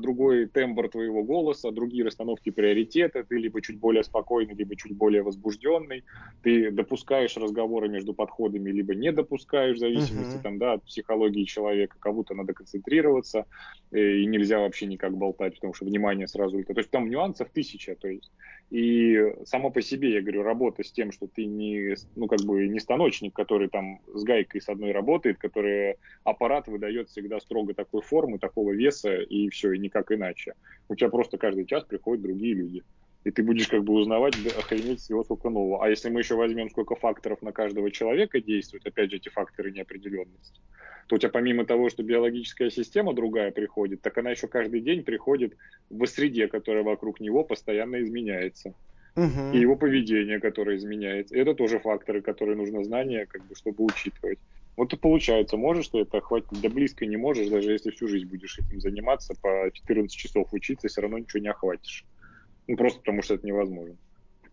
другой 0.00 0.46
тембр 0.46 0.88
твоего 0.88 1.22
голоса, 1.24 1.70
другие 1.72 2.04
расстановки 2.04 2.50
приоритета, 2.50 3.24
ты 3.24 3.38
либо 3.38 3.60
чуть 3.60 3.78
более 3.78 4.04
спокойный, 4.04 4.54
либо 4.54 4.76
чуть 4.76 4.96
более 4.96 5.22
возбужденный, 5.22 6.04
ты 6.42 6.70
допускаешь 6.70 7.36
разговоры 7.36 7.88
между 7.88 8.14
подходами, 8.14 8.70
либо 8.70 8.94
не 8.94 9.10
допускаешь, 9.10 9.76
в 9.76 9.80
зависимости 9.80 10.36
uh-huh. 10.36 10.42
там, 10.42 10.58
да, 10.58 10.74
от 10.74 10.84
психологии 10.84 11.44
человека, 11.44 11.96
кому-то 11.98 12.34
надо 12.34 12.52
концентрироваться, 12.52 13.46
э, 13.90 14.18
и 14.18 14.26
нельзя 14.26 14.60
вообще 14.60 14.86
никак 14.86 15.16
болтать, 15.16 15.54
потому 15.54 15.74
что 15.74 15.86
внимание 15.86 16.28
сразу... 16.28 16.62
То 16.62 16.74
есть 16.76 16.90
там 16.90 17.10
нюансов 17.10 17.48
тысяча, 17.50 17.96
то 17.96 18.08
есть 18.08 18.30
и 18.72 19.34
само 19.44 19.70
по 19.70 19.82
себе, 19.82 20.14
я 20.14 20.22
говорю, 20.22 20.42
работа 20.42 20.82
с 20.82 20.90
тем, 20.90 21.12
что 21.12 21.26
ты 21.26 21.44
не, 21.44 21.94
ну, 22.16 22.26
как 22.26 22.40
бы 22.40 22.66
не 22.68 22.80
станочник, 22.80 23.34
который 23.34 23.68
там 23.68 24.00
с 24.14 24.24
гайкой 24.24 24.62
с 24.62 24.68
одной 24.70 24.92
работает, 24.92 25.36
который 25.36 25.96
аппарат 26.24 26.68
выдает 26.68 27.10
всегда 27.10 27.38
строго 27.38 27.74
такой 27.74 28.00
формы, 28.00 28.38
такого 28.38 28.72
веса, 28.72 29.18
и 29.32 29.48
все, 29.48 29.72
и 29.72 29.78
никак 29.78 30.12
иначе. 30.12 30.54
У 30.88 30.94
тебя 30.94 31.08
просто 31.08 31.38
каждый 31.38 31.64
час 31.64 31.84
приходят 31.84 32.22
другие 32.22 32.54
люди. 32.54 32.82
И 33.24 33.30
ты 33.30 33.42
будешь 33.42 33.68
как 33.68 33.84
бы 33.84 33.94
узнавать, 33.94 34.34
охренеть 34.58 35.00
всего 35.00 35.22
сколько 35.24 35.48
нового. 35.48 35.84
А 35.84 35.88
если 35.88 36.10
мы 36.10 36.20
еще 36.20 36.34
возьмем, 36.34 36.68
сколько 36.68 36.96
факторов 36.96 37.40
на 37.40 37.52
каждого 37.52 37.90
человека 37.90 38.40
действует, 38.40 38.86
опять 38.86 39.10
же, 39.10 39.16
эти 39.16 39.28
факторы 39.28 39.70
неопределенности, 39.70 40.60
то 41.06 41.14
у 41.16 41.18
тебя 41.18 41.30
помимо 41.30 41.64
того, 41.64 41.88
что 41.88 42.02
биологическая 42.02 42.68
система 42.70 43.14
другая 43.14 43.52
приходит, 43.52 44.02
так 44.02 44.18
она 44.18 44.30
еще 44.30 44.48
каждый 44.48 44.80
день 44.80 45.04
приходит 45.04 45.54
в 45.88 46.04
среде, 46.06 46.48
которая 46.48 46.82
вокруг 46.82 47.20
него 47.20 47.44
постоянно 47.44 48.02
изменяется. 48.02 48.74
Угу. 49.14 49.52
И 49.52 49.58
его 49.58 49.76
поведение, 49.76 50.40
которое 50.40 50.76
изменяется. 50.76 51.36
Это 51.36 51.54
тоже 51.54 51.78
факторы, 51.78 52.22
которые 52.22 52.56
нужно 52.56 52.82
знания, 52.82 53.26
как 53.26 53.44
бы, 53.44 53.54
чтобы 53.54 53.84
учитывать. 53.84 54.38
Вот 54.76 54.92
и 54.92 54.96
получается, 54.96 55.56
можешь 55.56 55.88
ты 55.88 55.98
это 55.98 56.18
охватить, 56.18 56.60
да 56.60 56.68
близко 56.68 57.04
не 57.04 57.16
можешь, 57.16 57.48
даже 57.48 57.72
если 57.72 57.90
всю 57.90 58.08
жизнь 58.08 58.26
будешь 58.26 58.58
этим 58.58 58.80
заниматься, 58.80 59.34
по 59.40 59.70
14 59.72 60.10
часов 60.10 60.48
учиться, 60.52 60.88
все 60.88 61.02
равно 61.02 61.18
ничего 61.18 61.42
не 61.42 61.50
охватишь. 61.50 62.06
Ну, 62.66 62.76
просто 62.76 63.00
потому 63.00 63.22
что 63.22 63.34
это 63.34 63.46
невозможно. 63.46 63.96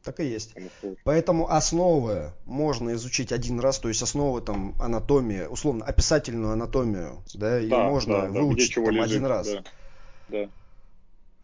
Так 0.03 0.20
и 0.22 0.26
есть. 0.26 0.55
Поэтому 1.03 1.49
основы 1.49 2.32
можно 2.45 2.93
изучить 2.93 3.32
один 3.32 3.59
раз, 3.59 3.80
то 3.80 3.89
есть 3.89 4.01
основы 4.01 4.41
там 4.41 4.76
анатомии, 4.80 5.45
условно 5.45 5.86
описательную 5.86 6.53
анатомию, 6.53 7.24
да, 7.34 7.59
ее 7.59 7.70
да, 7.70 7.89
можно 7.89 8.22
да, 8.22 8.30
выучить 8.30 8.76
да, 8.76 8.84
там 8.84 8.95
лежит, 8.95 9.11
один 9.11 9.26
раз. 9.26 9.47
Да, 9.47 9.63
да. 10.30 10.49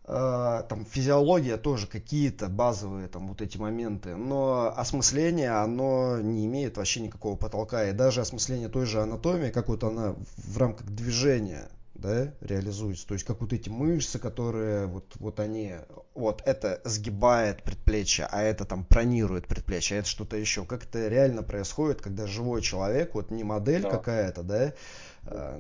А, 0.07 0.61
там 0.63 0.85
физиология 0.85 1.57
тоже 1.57 1.87
какие-то 1.87 2.47
базовые 2.47 3.07
там 3.07 3.27
вот 3.27 3.41
эти 3.41 3.57
моменты, 3.57 4.15
но 4.15 4.71
осмысление 4.77 5.51
оно 5.51 6.19
не 6.19 6.45
имеет 6.45 6.77
вообще 6.77 6.99
никакого 6.99 7.35
потолка 7.35 7.89
и 7.89 7.93
даже 7.93 8.21
осмысление 8.21 8.69
той 8.69 8.85
же 8.85 9.01
анатомии, 9.01 9.49
как 9.49 9.67
вот 9.67 9.83
она 9.83 10.15
в 10.37 10.57
рамках 10.59 10.87
движения 10.87 11.69
да, 11.95 12.33
реализуется. 12.41 13.07
То 13.07 13.13
есть 13.13 13.25
как 13.25 13.41
вот 13.41 13.53
эти 13.53 13.69
мышцы, 13.69 14.19
которые 14.19 14.85
вот, 14.85 15.05
вот 15.15 15.39
они, 15.39 15.73
вот 16.13 16.43
это 16.45 16.81
сгибает 16.83 17.63
предплечье, 17.63 18.27
а 18.29 18.43
это 18.43 18.65
там 18.65 18.83
пронирует 18.83 19.47
предплечье, 19.47 19.97
а 19.97 19.99
это 20.01 20.09
что-то 20.09 20.37
еще. 20.37 20.65
Как 20.65 20.83
это 20.83 21.07
реально 21.07 21.41
происходит, 21.41 22.01
когда 22.01 22.27
живой 22.27 22.61
человек, 22.61 23.15
вот 23.15 23.31
не 23.31 23.43
модель 23.43 23.83
да. 23.83 23.89
какая-то, 23.89 24.43
да, 24.43 24.73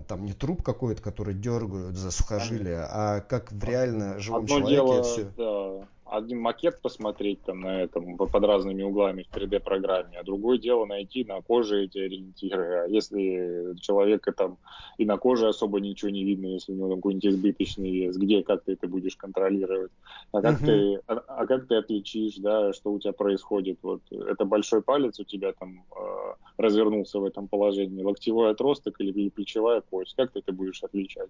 там 0.07 0.25
не 0.25 0.33
труп 0.33 0.61
какой-то, 0.61 1.01
который 1.01 1.33
дергают 1.33 1.95
за 1.95 2.11
сухожилие, 2.11 2.85
а 2.89 3.21
как 3.21 3.51
в 3.51 3.63
реально 3.63 4.19
живом 4.19 4.43
Одно 4.43 4.59
человеке 4.59 4.75
дело, 4.75 5.03
все. 5.03 5.31
Да, 5.37 5.87
один 6.05 6.39
макет 6.39 6.81
посмотреть 6.81 7.41
там 7.43 7.61
на 7.61 7.81
этом 7.81 8.15
под 8.17 8.43
разными 8.43 8.83
углами 8.83 9.23
в 9.23 9.35
3D-программе, 9.35 10.17
а 10.19 10.23
другое 10.23 10.57
дело 10.57 10.85
найти 10.85 11.23
на 11.23 11.41
коже 11.41 11.85
эти 11.85 11.97
ориентиры. 11.97 12.83
А 12.83 12.87
если 12.87 13.75
человека 13.79 14.31
там 14.31 14.57
и 14.97 15.05
на 15.05 15.17
коже 15.17 15.47
особо 15.47 15.79
ничего 15.79 16.11
не 16.11 16.23
видно, 16.23 16.47
если 16.47 16.73
у 16.73 16.75
него 16.75 16.89
там 16.89 16.97
какой-нибудь 16.97 17.25
избыточный 17.25 17.91
вес, 17.91 18.17
где, 18.17 18.43
как 18.43 18.63
ты 18.63 18.73
это 18.73 18.87
будешь 18.87 19.15
контролировать, 19.15 19.91
а 20.31 20.41
как, 20.41 20.61
uh-huh. 20.61 20.65
ты, 20.65 21.01
а, 21.07 21.23
а 21.27 21.47
как 21.47 21.67
ты 21.67 21.75
отличишь, 21.75 22.35
да, 22.37 22.71
что 22.73 22.91
у 22.93 22.99
тебя 22.99 23.13
происходит, 23.13 23.79
вот 23.81 24.01
это 24.11 24.45
большой 24.45 24.81
палец 24.81 25.19
у 25.19 25.23
тебя 25.23 25.53
там 25.53 25.85
э, 25.91 26.33
развернулся 26.57 27.19
в 27.19 27.25
этом 27.25 27.47
положении, 27.47 28.03
локтевой 28.03 28.51
отросток 28.51 29.01
или 29.01 29.29
плечевая 29.29 29.81
кость, 29.81 30.15
как 30.15 30.31
ты 30.31 30.39
это 30.39 30.51
будешь 30.51 30.83
отличать? 30.83 31.29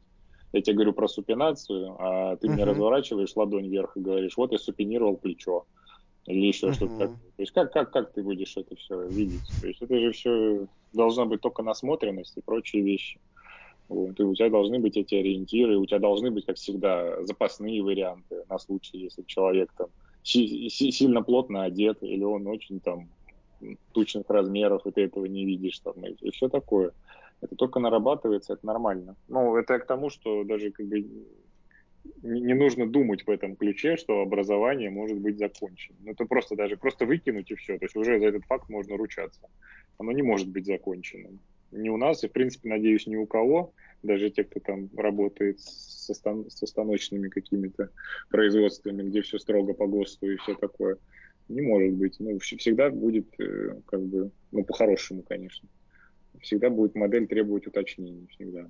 Я 0.53 0.61
тебе 0.61 0.75
говорю 0.75 0.93
про 0.93 1.07
супинацию, 1.07 1.95
а 1.99 2.35
ты 2.37 2.47
uh-huh. 2.47 2.51
мне 2.51 2.63
разворачиваешь 2.63 3.35
ладонь 3.35 3.67
вверх 3.67 3.97
и 3.97 4.01
говоришь, 4.01 4.37
вот 4.37 4.51
я 4.51 4.57
супинировал 4.57 5.17
плечо. 5.17 5.65
Или 6.25 6.47
еще 6.47 6.67
uh-huh. 6.67 6.73
что-то 6.73 6.97
такое. 6.97 7.17
То 7.35 7.41
есть 7.41 7.51
как, 7.51 7.73
как, 7.73 7.91
как 7.91 8.13
ты 8.13 8.23
будешь 8.23 8.55
это 8.57 8.75
все 8.75 9.07
видеть? 9.07 9.43
То 9.61 9.67
есть 9.67 9.81
это 9.81 9.99
же 9.99 10.11
все 10.11 10.67
должна 10.93 11.25
быть 11.25 11.41
только 11.41 11.61
насмотренность 11.61 12.37
и 12.37 12.41
прочие 12.41 12.83
вещи. 12.83 13.19
Вот. 13.87 14.19
И 14.19 14.23
у 14.23 14.33
тебя 14.33 14.49
должны 14.49 14.79
быть 14.79 14.97
эти 14.97 15.15
ориентиры, 15.15 15.77
у 15.77 15.85
тебя 15.85 15.99
должны 15.99 16.31
быть, 16.31 16.45
как 16.45 16.55
всегда, 16.55 17.23
запасные 17.23 17.83
варианты 17.83 18.43
на 18.49 18.57
случай, 18.57 18.97
если 18.97 19.23
человек 19.23 19.71
там 19.77 19.87
си- 20.23 20.69
си- 20.69 20.91
сильно 20.91 21.21
плотно 21.21 21.63
одет, 21.63 22.01
или 22.01 22.23
он 22.23 22.47
очень 22.47 22.79
там 22.79 23.09
тучных 23.93 24.29
размеров, 24.29 24.85
и 24.85 24.91
ты 24.91 25.03
этого 25.03 25.25
не 25.25 25.45
видишь, 25.45 25.79
там, 25.79 25.93
и, 26.03 26.13
и 26.21 26.31
все 26.31 26.49
такое 26.49 26.93
это 27.45 27.55
только 27.55 27.79
нарабатывается, 27.79 28.53
это 28.53 28.65
нормально. 28.65 29.15
Ну, 29.27 29.55
это 29.55 29.79
к 29.79 29.85
тому, 29.85 30.09
что 30.09 30.43
даже 30.43 30.71
как 30.71 30.85
бы 30.87 31.05
не 32.21 32.53
нужно 32.53 32.87
думать 32.87 33.25
в 33.25 33.29
этом 33.29 33.55
ключе, 33.55 33.97
что 33.97 34.21
образование 34.21 34.89
может 34.89 35.19
быть 35.19 35.37
закончено. 35.37 35.97
Ну, 36.01 36.11
это 36.11 36.25
просто 36.25 36.55
даже 36.55 36.77
просто 36.77 37.05
выкинуть 37.05 37.51
и 37.51 37.55
все. 37.55 37.77
То 37.77 37.85
есть 37.85 37.95
уже 37.95 38.19
за 38.19 38.27
этот 38.27 38.45
факт 38.45 38.69
можно 38.69 38.97
ручаться. 38.97 39.47
Оно 39.97 40.11
не 40.11 40.21
может 40.21 40.49
быть 40.49 40.65
законченным. 40.65 41.39
Не 41.71 41.89
у 41.89 41.97
нас, 41.97 42.23
и 42.23 42.27
в 42.27 42.31
принципе, 42.31 42.69
надеюсь, 42.69 43.07
ни 43.07 43.15
у 43.15 43.25
кого, 43.25 43.73
даже 44.03 44.29
те, 44.29 44.43
кто 44.43 44.59
там 44.59 44.89
работает 44.95 45.59
со, 45.59 46.13
стан- 46.13 46.49
со 46.49 46.67
станочными 46.67 47.29
какими-то 47.29 47.89
производствами, 48.29 49.03
где 49.03 49.21
все 49.21 49.39
строго 49.39 49.73
по 49.73 49.87
ГОСТу 49.87 50.31
и 50.31 50.37
все 50.37 50.55
такое, 50.55 50.97
не 51.47 51.61
может 51.61 51.93
быть. 51.93 52.15
Ну, 52.19 52.37
всегда 52.39 52.89
будет, 52.89 53.27
э, 53.39 53.81
как 53.87 54.01
бы, 54.01 54.31
ну, 54.51 54.63
по-хорошему, 54.63 55.23
конечно 55.23 55.67
всегда 56.41 56.69
будет 56.69 56.95
модель 56.95 57.27
требовать 57.27 57.67
уточнений, 57.67 58.27
всегда. 58.27 58.69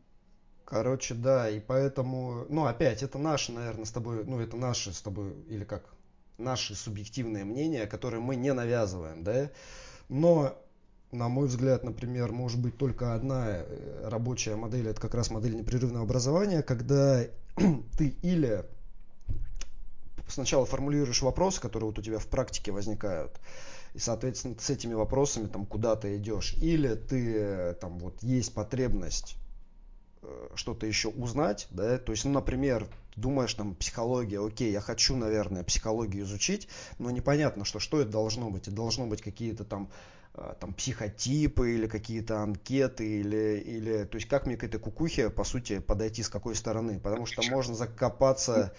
Короче, 0.66 1.14
да, 1.14 1.50
и 1.50 1.60
поэтому, 1.60 2.46
ну, 2.50 2.66
опять, 2.66 3.04
это 3.04 3.20
наши, 3.20 3.52
наверное, 3.52 3.86
с 3.86 3.92
тобой, 3.92 4.24
ну, 4.26 4.40
это 4.40 4.58
наши 4.58 4.92
с 4.94 5.02
тобой, 5.02 5.34
или 5.48 5.64
как, 5.64 5.94
наши 6.38 6.76
субъективные 6.76 7.46
мнения, 7.46 7.86
которые 7.86 8.20
мы 8.20 8.36
не 8.36 8.52
навязываем, 8.52 9.24
да, 9.24 9.52
но, 10.10 10.58
на 11.12 11.30
мой 11.30 11.48
взгляд, 11.48 11.84
например, 11.84 12.32
может 12.32 12.60
быть 12.60 12.78
только 12.78 13.14
одна 13.14 13.46
э, 13.48 14.08
рабочая 14.10 14.56
модель, 14.56 14.88
это 14.88 15.00
как 15.00 15.14
раз 15.14 15.30
модель 15.30 15.56
непрерывного 15.56 16.04
образования, 16.04 16.64
когда 16.64 17.24
ты 17.98 18.16
или 18.24 18.66
сначала 20.28 20.66
формулируешь 20.66 21.22
вопросы, 21.22 21.62
которые 21.62 21.88
вот 21.88 22.00
у 22.00 22.02
тебя 22.02 22.20
в 22.20 22.28
практике 22.28 22.72
возникают, 22.72 23.40
и, 23.96 24.00
соответственно, 24.00 24.56
с 24.60 24.70
этими 24.70 24.94
вопросами 24.94 25.48
там 25.48 25.66
куда 25.66 25.96
ты 25.96 26.18
идешь. 26.18 26.54
Или 26.56 26.96
ты 26.96 27.74
там 27.80 27.98
вот 27.98 28.22
есть 28.22 28.54
потребность 28.54 29.38
э, 30.22 30.50
что-то 30.56 30.86
еще 30.86 31.08
узнать, 31.08 31.68
да, 31.72 31.98
то 31.98 32.12
есть, 32.12 32.26
ну, 32.26 32.32
например, 32.32 32.88
думаешь, 33.16 33.54
там, 33.54 33.74
психология, 33.74 34.46
окей, 34.46 34.74
я 34.74 34.82
хочу, 34.82 35.16
наверное, 35.16 35.64
психологию 35.64 36.26
изучить, 36.26 36.68
но 37.00 37.10
непонятно, 37.10 37.64
что, 37.64 37.80
что 37.80 38.02
это 38.02 38.12
должно 38.12 38.50
быть. 38.50 38.68
Это 38.68 38.76
должно 38.76 39.08
быть 39.08 39.22
какие-то 39.22 39.64
там 39.64 39.90
э, 40.34 40.56
там 40.60 40.74
психотипы 40.74 41.76
или 41.76 41.88
какие-то 41.88 42.42
анкеты 42.42 43.22
или 43.22 43.64
или 43.66 44.04
то 44.04 44.16
есть 44.18 44.28
как 44.28 44.46
мне 44.46 44.58
к 44.58 44.66
этой 44.66 44.80
кукухе 44.80 45.30
по 45.30 45.46
сути 45.46 45.80
подойти 45.80 46.22
с 46.22 46.28
какой 46.28 46.56
стороны 46.56 47.00
потому 47.00 47.26
что 47.26 47.42
можно 47.50 47.76
закопаться 47.76 48.74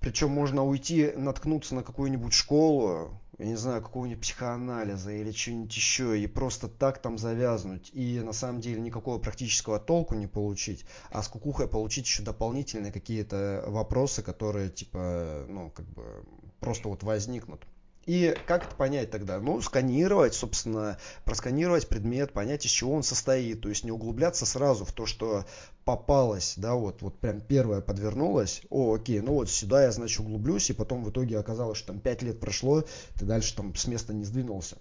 причем 0.00 0.30
можно 0.30 0.64
уйти, 0.64 1.12
наткнуться 1.16 1.74
на 1.74 1.82
какую-нибудь 1.82 2.32
школу, 2.32 3.18
я 3.38 3.46
не 3.46 3.56
знаю, 3.56 3.82
какого-нибудь 3.82 4.22
психоанализа 4.22 5.12
или 5.12 5.32
что-нибудь 5.32 5.74
еще, 5.74 6.20
и 6.20 6.26
просто 6.26 6.68
так 6.68 7.00
там 7.00 7.18
завязнуть, 7.18 7.90
и 7.92 8.20
на 8.20 8.32
самом 8.32 8.60
деле 8.60 8.80
никакого 8.80 9.18
практического 9.18 9.78
толку 9.78 10.14
не 10.14 10.26
получить, 10.26 10.84
а 11.10 11.22
с 11.22 11.28
кукухой 11.28 11.68
получить 11.68 12.06
еще 12.06 12.22
дополнительные 12.22 12.92
какие-то 12.92 13.64
вопросы, 13.66 14.22
которые, 14.22 14.70
типа, 14.70 15.46
ну, 15.48 15.70
как 15.70 15.86
бы, 15.86 16.24
просто 16.60 16.88
вот 16.88 17.02
возникнут. 17.02 17.64
И 18.04 18.36
как 18.46 18.64
это 18.64 18.74
понять 18.74 19.10
тогда? 19.10 19.38
Ну, 19.38 19.60
сканировать, 19.60 20.34
собственно, 20.34 20.98
просканировать 21.24 21.88
предмет, 21.88 22.32
понять, 22.32 22.66
из 22.66 22.70
чего 22.70 22.94
он 22.94 23.04
состоит. 23.04 23.60
То 23.60 23.68
есть 23.68 23.84
не 23.84 23.92
углубляться 23.92 24.44
сразу 24.44 24.84
в 24.84 24.92
то, 24.92 25.06
что 25.06 25.44
попалось, 25.84 26.54
да, 26.56 26.74
вот, 26.74 27.02
вот 27.02 27.18
прям 27.18 27.40
первое 27.40 27.80
подвернулось. 27.80 28.62
О, 28.70 28.94
окей, 28.94 29.20
ну 29.20 29.34
вот 29.34 29.50
сюда 29.50 29.84
я, 29.84 29.92
значит, 29.92 30.20
углублюсь, 30.20 30.70
и 30.70 30.74
потом 30.74 31.04
в 31.04 31.10
итоге 31.10 31.38
оказалось, 31.38 31.78
что 31.78 31.88
там 31.88 32.00
5 32.00 32.22
лет 32.22 32.40
прошло, 32.40 32.84
ты 33.18 33.24
дальше 33.24 33.54
там 33.56 33.74
с 33.74 33.86
места 33.86 34.14
не 34.14 34.24
сдвинулся 34.24 34.76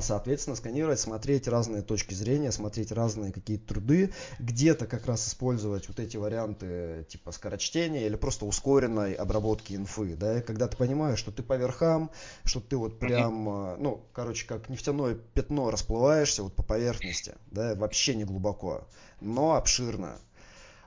соответственно 0.00 0.56
сканировать, 0.56 1.00
смотреть 1.00 1.48
разные 1.48 1.82
точки 1.82 2.14
зрения, 2.14 2.52
смотреть 2.52 2.92
разные 2.92 3.32
какие-то 3.32 3.74
труды, 3.74 4.12
где-то 4.38 4.86
как 4.86 5.06
раз 5.06 5.26
использовать 5.26 5.88
вот 5.88 5.98
эти 6.00 6.16
варианты 6.16 7.06
типа 7.08 7.32
скорочтения 7.32 8.06
или 8.06 8.16
просто 8.16 8.46
ускоренной 8.46 9.14
обработки 9.14 9.74
инфы, 9.74 10.14
да, 10.16 10.40
когда 10.42 10.68
ты 10.68 10.76
понимаешь, 10.76 11.18
что 11.18 11.32
ты 11.32 11.42
по 11.42 11.56
верхам, 11.56 12.10
что 12.44 12.60
ты 12.60 12.76
вот 12.76 12.98
прям, 12.98 13.48
mm-hmm. 13.48 13.76
ну, 13.78 14.04
короче, 14.12 14.46
как 14.46 14.68
нефтяное 14.68 15.14
пятно 15.14 15.70
расплываешься 15.70 16.42
вот 16.42 16.54
по 16.54 16.62
поверхности, 16.62 17.34
да, 17.50 17.74
вообще 17.74 18.14
не 18.14 18.24
глубоко, 18.24 18.86
но 19.20 19.54
обширно, 19.54 20.18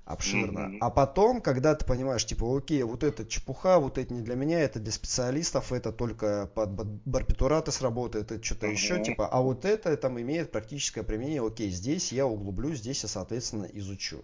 обширно. 0.06 0.60
Mm-hmm. 0.60 0.78
А 0.82 0.90
потом, 0.90 1.42
когда 1.42 1.76
ты 1.76 1.86
понимаешь, 1.86 2.26
типа, 2.26 2.58
окей, 2.58 2.84
вот 2.84 3.04
это 3.04 3.26
чепуха, 3.26 3.80
вот 3.80 3.98
это 3.98 4.14
не 4.14 4.22
для 4.22 4.36
меня, 4.36 4.60
это 4.60 4.80
для 4.80 4.92
специалистов, 4.92 5.72
это 5.72 5.92
только 5.92 6.50
под 6.54 6.72
барбитураты 7.06 7.72
сработает, 7.72 8.32
это 8.32 8.44
что-то 8.44 8.68
mm-hmm. 8.68 8.72
еще, 8.72 9.04
типа, 9.04 9.28
а 9.28 9.42
вот 9.42 9.66
это 9.66 9.96
там 9.98 10.20
имеет 10.20 10.52
практическое 10.52 11.04
применение, 11.04 11.46
окей, 11.46 11.70
здесь 11.70 12.12
я 12.12 12.26
углублю, 12.26 12.74
здесь 12.74 13.04
я, 13.04 13.10
соответственно, 13.10 13.68
изучу. 13.74 14.24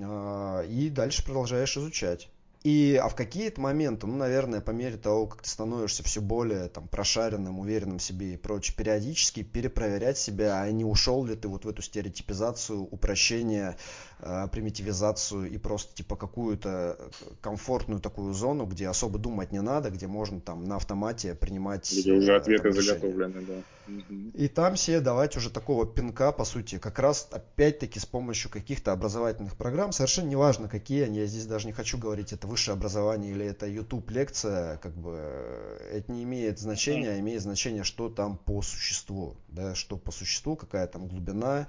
А, 0.00 0.62
и 0.62 0.88
дальше 0.88 1.24
продолжаешь 1.24 1.76
изучать. 1.76 2.28
И, 2.64 2.94
а 3.02 3.08
в 3.08 3.16
какие-то 3.16 3.60
моменты, 3.60 4.06
ну, 4.06 4.16
наверное, 4.16 4.60
по 4.60 4.70
мере 4.70 4.96
того, 4.96 5.26
как 5.26 5.42
ты 5.42 5.50
становишься 5.50 6.04
все 6.04 6.20
более 6.20 6.68
там 6.68 6.86
прошаренным, 6.86 7.58
уверенным 7.58 7.98
в 7.98 8.02
себе 8.02 8.34
и 8.34 8.36
прочее, 8.36 8.76
периодически 8.76 9.42
перепроверять 9.42 10.16
себя, 10.16 10.60
а 10.60 10.70
не 10.70 10.84
ушел 10.84 11.24
ли 11.24 11.34
ты 11.34 11.48
вот 11.48 11.64
в 11.64 11.68
эту 11.68 11.82
стереотипизацию, 11.82 12.80
упрощение, 12.80 13.76
э, 14.20 14.46
примитивизацию 14.52 15.50
и 15.50 15.58
просто 15.58 15.92
типа 15.96 16.14
какую-то 16.14 16.98
комфортную 17.40 18.00
такую 18.00 18.32
зону, 18.32 18.66
где 18.66 18.86
особо 18.86 19.18
думать 19.18 19.50
не 19.50 19.60
надо, 19.60 19.90
где 19.90 20.06
можно 20.06 20.40
там 20.40 20.62
на 20.64 20.76
автомате 20.76 21.34
принимать 21.34 21.92
Где 21.92 22.12
уже 22.12 22.32
э, 22.32 22.36
ответы 22.36 22.72
там, 22.72 22.80
заготовлены, 22.80 23.40
да. 23.40 23.54
И 24.34 24.46
там 24.46 24.76
себе 24.76 25.00
давать 25.00 25.36
уже 25.36 25.50
такого 25.50 25.84
пинка, 25.84 26.30
по 26.30 26.44
сути, 26.44 26.78
как 26.78 27.00
раз 27.00 27.28
опять-таки 27.32 27.98
с 27.98 28.06
помощью 28.06 28.50
каких-то 28.50 28.92
образовательных 28.92 29.56
программ, 29.56 29.90
совершенно 29.90 30.28
неважно 30.28 30.68
какие 30.68 31.02
они, 31.02 31.18
я 31.18 31.26
здесь 31.26 31.46
даже 31.46 31.66
не 31.66 31.72
хочу 31.72 31.98
говорить 31.98 32.32
это 32.32 32.46
высшее 32.52 32.74
образование 32.74 33.32
или 33.32 33.46
это 33.46 33.66
YouTube 33.66 34.10
лекция, 34.10 34.76
как 34.76 34.94
бы 34.94 35.16
это 35.90 36.12
не 36.12 36.22
имеет 36.24 36.58
значения, 36.58 37.10
а 37.10 37.18
имеет 37.18 37.40
значение, 37.40 37.82
что 37.82 38.10
там 38.10 38.36
по 38.36 38.60
существу, 38.60 39.36
да, 39.48 39.74
что 39.74 39.96
по 39.96 40.12
существу, 40.12 40.54
какая 40.54 40.86
там 40.86 41.08
глубина, 41.08 41.66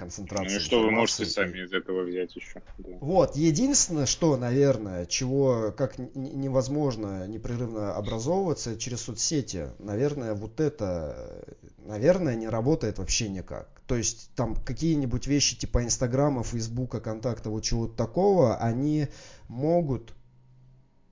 Ну 0.00 0.56
и 0.56 0.58
что 0.58 0.82
вы 0.82 0.90
можете 0.90 1.26
сами 1.26 1.64
из 1.64 1.72
этого 1.72 2.02
взять 2.02 2.34
еще. 2.34 2.62
Да. 2.78 2.96
Вот, 3.00 3.36
единственное, 3.36 4.06
что, 4.06 4.36
наверное, 4.36 5.06
чего 5.06 5.72
как 5.76 5.98
невозможно 5.98 7.26
непрерывно 7.26 7.94
образовываться 7.94 8.78
через 8.78 9.02
соцсети, 9.02 9.68
наверное, 9.78 10.34
вот 10.34 10.60
это, 10.60 11.44
наверное, 11.78 12.34
не 12.34 12.48
работает 12.48 12.98
вообще 12.98 13.28
никак. 13.28 13.68
То 13.86 13.96
есть 13.96 14.30
там 14.34 14.54
какие-нибудь 14.54 15.26
вещи 15.26 15.58
типа 15.58 15.84
Инстаграма, 15.84 16.44
Фейсбука, 16.44 17.00
Контакта, 17.00 17.50
вот 17.50 17.64
чего-то 17.64 17.94
такого, 17.94 18.56
они 18.56 19.08
могут, 19.48 20.14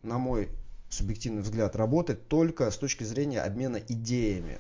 на 0.03 0.19
мой 0.19 0.49
субъективный 0.89 1.43
взгляд, 1.43 1.77
работать 1.77 2.29
только 2.29 2.71
с 2.71 2.79
точки 2.79 3.05
зрения 3.05 3.43
обмена 3.43 3.77
идеями 3.77 4.59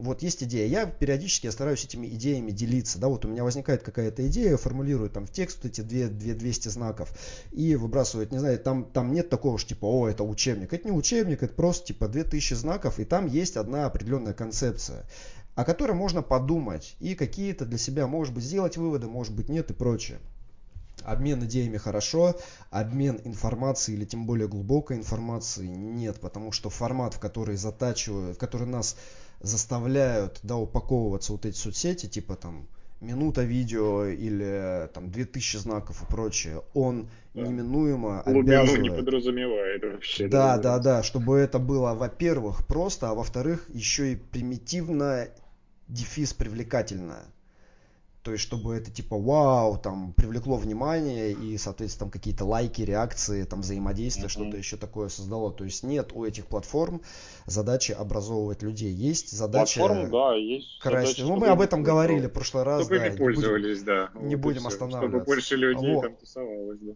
вот 0.00 0.22
есть 0.22 0.42
идея. 0.42 0.66
Я 0.66 0.86
периодически 0.86 1.46
я 1.46 1.52
стараюсь 1.52 1.84
этими 1.84 2.06
идеями 2.06 2.50
делиться. 2.50 2.98
Да, 2.98 3.08
вот 3.08 3.24
у 3.24 3.28
меня 3.28 3.44
возникает 3.44 3.82
какая-то 3.82 4.26
идея, 4.28 4.56
формулирую 4.56 5.10
там 5.10 5.26
в 5.26 5.30
текст 5.30 5.64
эти 5.64 5.80
2, 5.80 6.08
2, 6.08 6.34
200 6.34 6.68
знаков 6.68 7.12
и 7.52 7.76
выбрасываю. 7.76 8.28
Не 8.30 8.38
знаю, 8.38 8.58
там, 8.58 8.84
там 8.84 9.12
нет 9.12 9.28
такого, 9.28 9.58
что 9.58 9.70
типа, 9.70 9.86
о, 9.86 10.08
это 10.08 10.24
учебник. 10.24 10.72
Это 10.72 10.88
не 10.88 10.92
учебник, 10.92 11.42
это 11.42 11.54
просто 11.54 11.88
типа 11.88 12.08
2000 12.08 12.54
знаков, 12.54 12.98
и 12.98 13.04
там 13.04 13.26
есть 13.26 13.56
одна 13.56 13.86
определенная 13.86 14.34
концепция 14.34 15.04
о 15.56 15.64
которой 15.64 15.92
можно 15.92 16.22
подумать 16.22 16.96
и 17.00 17.14
какие-то 17.14 17.66
для 17.66 17.76
себя, 17.76 18.06
может 18.06 18.32
быть, 18.32 18.44
сделать 18.44 18.78
выводы, 18.78 19.08
может 19.08 19.34
быть, 19.34 19.50
нет 19.50 19.70
и 19.70 19.74
прочее. 19.74 20.18
Обмен 21.02 21.44
идеями 21.44 21.78
хорошо, 21.78 22.38
обмен 22.70 23.20
информацией 23.24 23.96
или 23.96 24.04
тем 24.04 24.26
более 24.26 24.48
глубокой 24.48 24.96
информацией 24.96 25.68
нет, 25.68 26.20
потому 26.20 26.52
что 26.52 26.70
формат, 26.70 27.14
в 27.14 27.18
который 27.18 27.56
затачивают, 27.56 28.36
в 28.36 28.40
который 28.40 28.66
нас 28.66 28.96
заставляют 29.40 30.40
да, 30.42 30.56
упаковываться 30.56 31.32
вот 31.32 31.46
эти 31.46 31.56
соцсети, 31.56 32.06
типа 32.06 32.36
там 32.36 32.68
минута 33.00 33.42
видео 33.42 34.04
или 34.04 34.88
там 34.92 35.10
2000 35.10 35.56
знаков 35.56 36.02
и 36.02 36.06
прочее, 36.06 36.62
он 36.74 37.08
да. 37.34 37.42
неминуемо 37.42 38.22
Глубину 38.26 38.60
обязывает... 38.60 38.82
не 38.82 38.90
подразумевает 38.90 39.82
вообще. 39.82 40.28
Да, 40.28 40.56
да, 40.56 40.78
да, 40.78 40.78
да, 40.78 41.02
чтобы 41.02 41.38
это 41.38 41.58
было, 41.58 41.94
во-первых, 41.94 42.66
просто, 42.66 43.10
а 43.10 43.14
во-вторых, 43.14 43.66
еще 43.72 44.12
и 44.12 44.16
примитивно 44.16 45.28
дефис 45.88 46.34
привлекательно. 46.34 47.24
То 48.22 48.32
есть, 48.32 48.44
чтобы 48.44 48.74
это 48.74 48.90
типа 48.90 49.18
вау, 49.18 49.78
там 49.78 50.12
привлекло 50.12 50.56
внимание 50.56 51.32
и, 51.32 51.56
соответственно, 51.56 52.10
там 52.10 52.10
какие-то 52.10 52.44
лайки, 52.44 52.82
реакции, 52.82 53.44
там 53.44 53.62
взаимодействие, 53.62 54.26
mm-hmm. 54.26 54.30
что-то 54.30 54.56
еще 54.58 54.76
такое 54.76 55.08
создало. 55.08 55.50
То 55.50 55.64
есть 55.64 55.82
нет 55.82 56.12
у 56.12 56.26
этих 56.26 56.46
платформ 56.46 57.00
задачи 57.46 57.92
образовывать 57.92 58.62
людей. 58.62 58.92
Есть 58.92 59.30
задача 59.30 59.80
Платформ, 59.80 60.10
да, 60.10 60.34
есть 60.34 60.80
красить. 60.80 61.16
Задача, 61.16 61.32
ну, 61.32 61.40
мы 61.40 61.48
об 61.48 61.62
этом 61.62 61.82
говорили 61.82 62.26
в 62.26 62.32
прошлый 62.32 62.64
раз. 62.64 62.82
Чтобы 62.82 62.98
да, 62.98 63.16
пользовались, 63.16 63.78
не 63.78 63.84
будем, 63.84 63.86
да. 63.86 64.10
Не 64.20 64.36
вот 64.36 64.42
будем 64.42 64.66
останавливаться. 64.66 65.08
Чтобы 65.08 65.24
больше 65.24 65.56
людей 65.56 65.94
вот. 65.94 66.02
там 66.02 66.16
тусовалось, 66.16 66.78
да. 66.80 66.92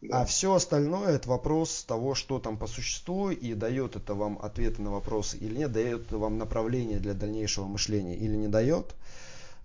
Да. 0.00 0.20
А 0.20 0.24
все 0.26 0.54
остальное 0.54 1.08
это 1.16 1.28
вопрос 1.28 1.82
того, 1.82 2.14
что 2.14 2.38
там 2.38 2.56
по 2.56 2.68
существу, 2.68 3.30
и 3.30 3.54
дает 3.54 3.96
это 3.96 4.14
вам 4.14 4.38
ответы 4.40 4.80
на 4.80 4.92
вопросы 4.92 5.38
или 5.38 5.56
нет, 5.56 5.72
дает 5.72 6.12
вам 6.12 6.38
направление 6.38 7.00
для 7.00 7.14
дальнейшего 7.14 7.64
мышления 7.64 8.14
или 8.14 8.36
не 8.36 8.46
дает. 8.46 8.84
А, 8.84 8.94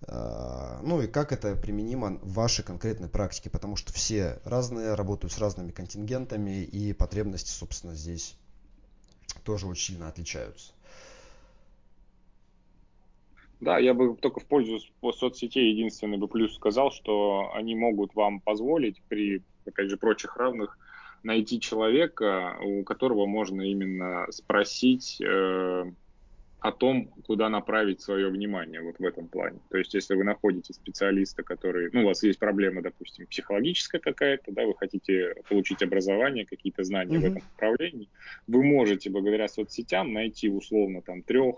ну 0.06 1.00
и 1.02 1.06
как 1.06 1.32
это 1.32 1.56
применимо 1.56 2.18
в 2.22 2.34
вашей 2.34 2.64
конкретной 2.64 3.08
практике, 3.08 3.50
потому 3.50 3.76
что 3.76 3.92
все 3.92 4.38
разные, 4.44 4.94
работают 4.94 5.32
с 5.32 5.38
разными 5.38 5.70
контингентами, 5.70 6.62
и 6.62 6.92
потребности, 6.92 7.50
собственно, 7.50 7.94
здесь 7.94 8.36
тоже 9.44 9.66
очень 9.66 9.94
сильно 9.94 10.08
отличаются. 10.08 10.72
Да, 13.60 13.78
я 13.78 13.94
бы 13.94 14.14
только 14.16 14.40
в 14.40 14.44
пользу 14.44 14.78
соцсетей 15.12 15.70
единственный 15.70 16.18
бы 16.18 16.28
плюс 16.28 16.54
сказал, 16.54 16.90
что 16.90 17.50
они 17.54 17.74
могут 17.74 18.14
вам 18.14 18.40
позволить 18.40 19.00
при, 19.08 19.42
опять 19.64 19.88
же, 19.88 19.96
прочих 19.96 20.36
равных 20.36 20.76
найти 21.22 21.58
человека, 21.60 22.58
у 22.62 22.84
которого 22.84 23.24
можно 23.24 23.62
именно 23.62 24.26
спросить 24.30 25.18
э, 25.22 25.84
о 26.64 26.72
том, 26.72 27.08
куда 27.26 27.50
направить 27.50 28.00
свое 28.00 28.30
внимание 28.30 28.80
вот 28.80 28.98
в 28.98 29.04
этом 29.04 29.28
плане. 29.28 29.58
То 29.68 29.76
есть, 29.76 29.92
если 29.92 30.14
вы 30.14 30.24
находите 30.24 30.72
специалиста, 30.72 31.42
который, 31.42 31.90
ну, 31.92 32.04
у 32.04 32.06
вас 32.06 32.22
есть 32.22 32.38
проблема, 32.38 32.80
допустим, 32.80 33.26
психологическая 33.26 34.00
какая-то, 34.00 34.50
да, 34.50 34.64
вы 34.64 34.74
хотите 34.74 35.34
получить 35.46 35.82
образование, 35.82 36.46
какие-то 36.46 36.82
знания 36.82 37.18
mm-hmm. 37.18 37.20
в 37.20 37.24
этом 37.36 37.42
направлении, 37.52 38.08
вы 38.46 38.64
можете 38.64 39.10
благодаря 39.10 39.46
соцсетям 39.46 40.14
найти 40.14 40.48
условно 40.48 41.02
там 41.02 41.20
трех, 41.20 41.56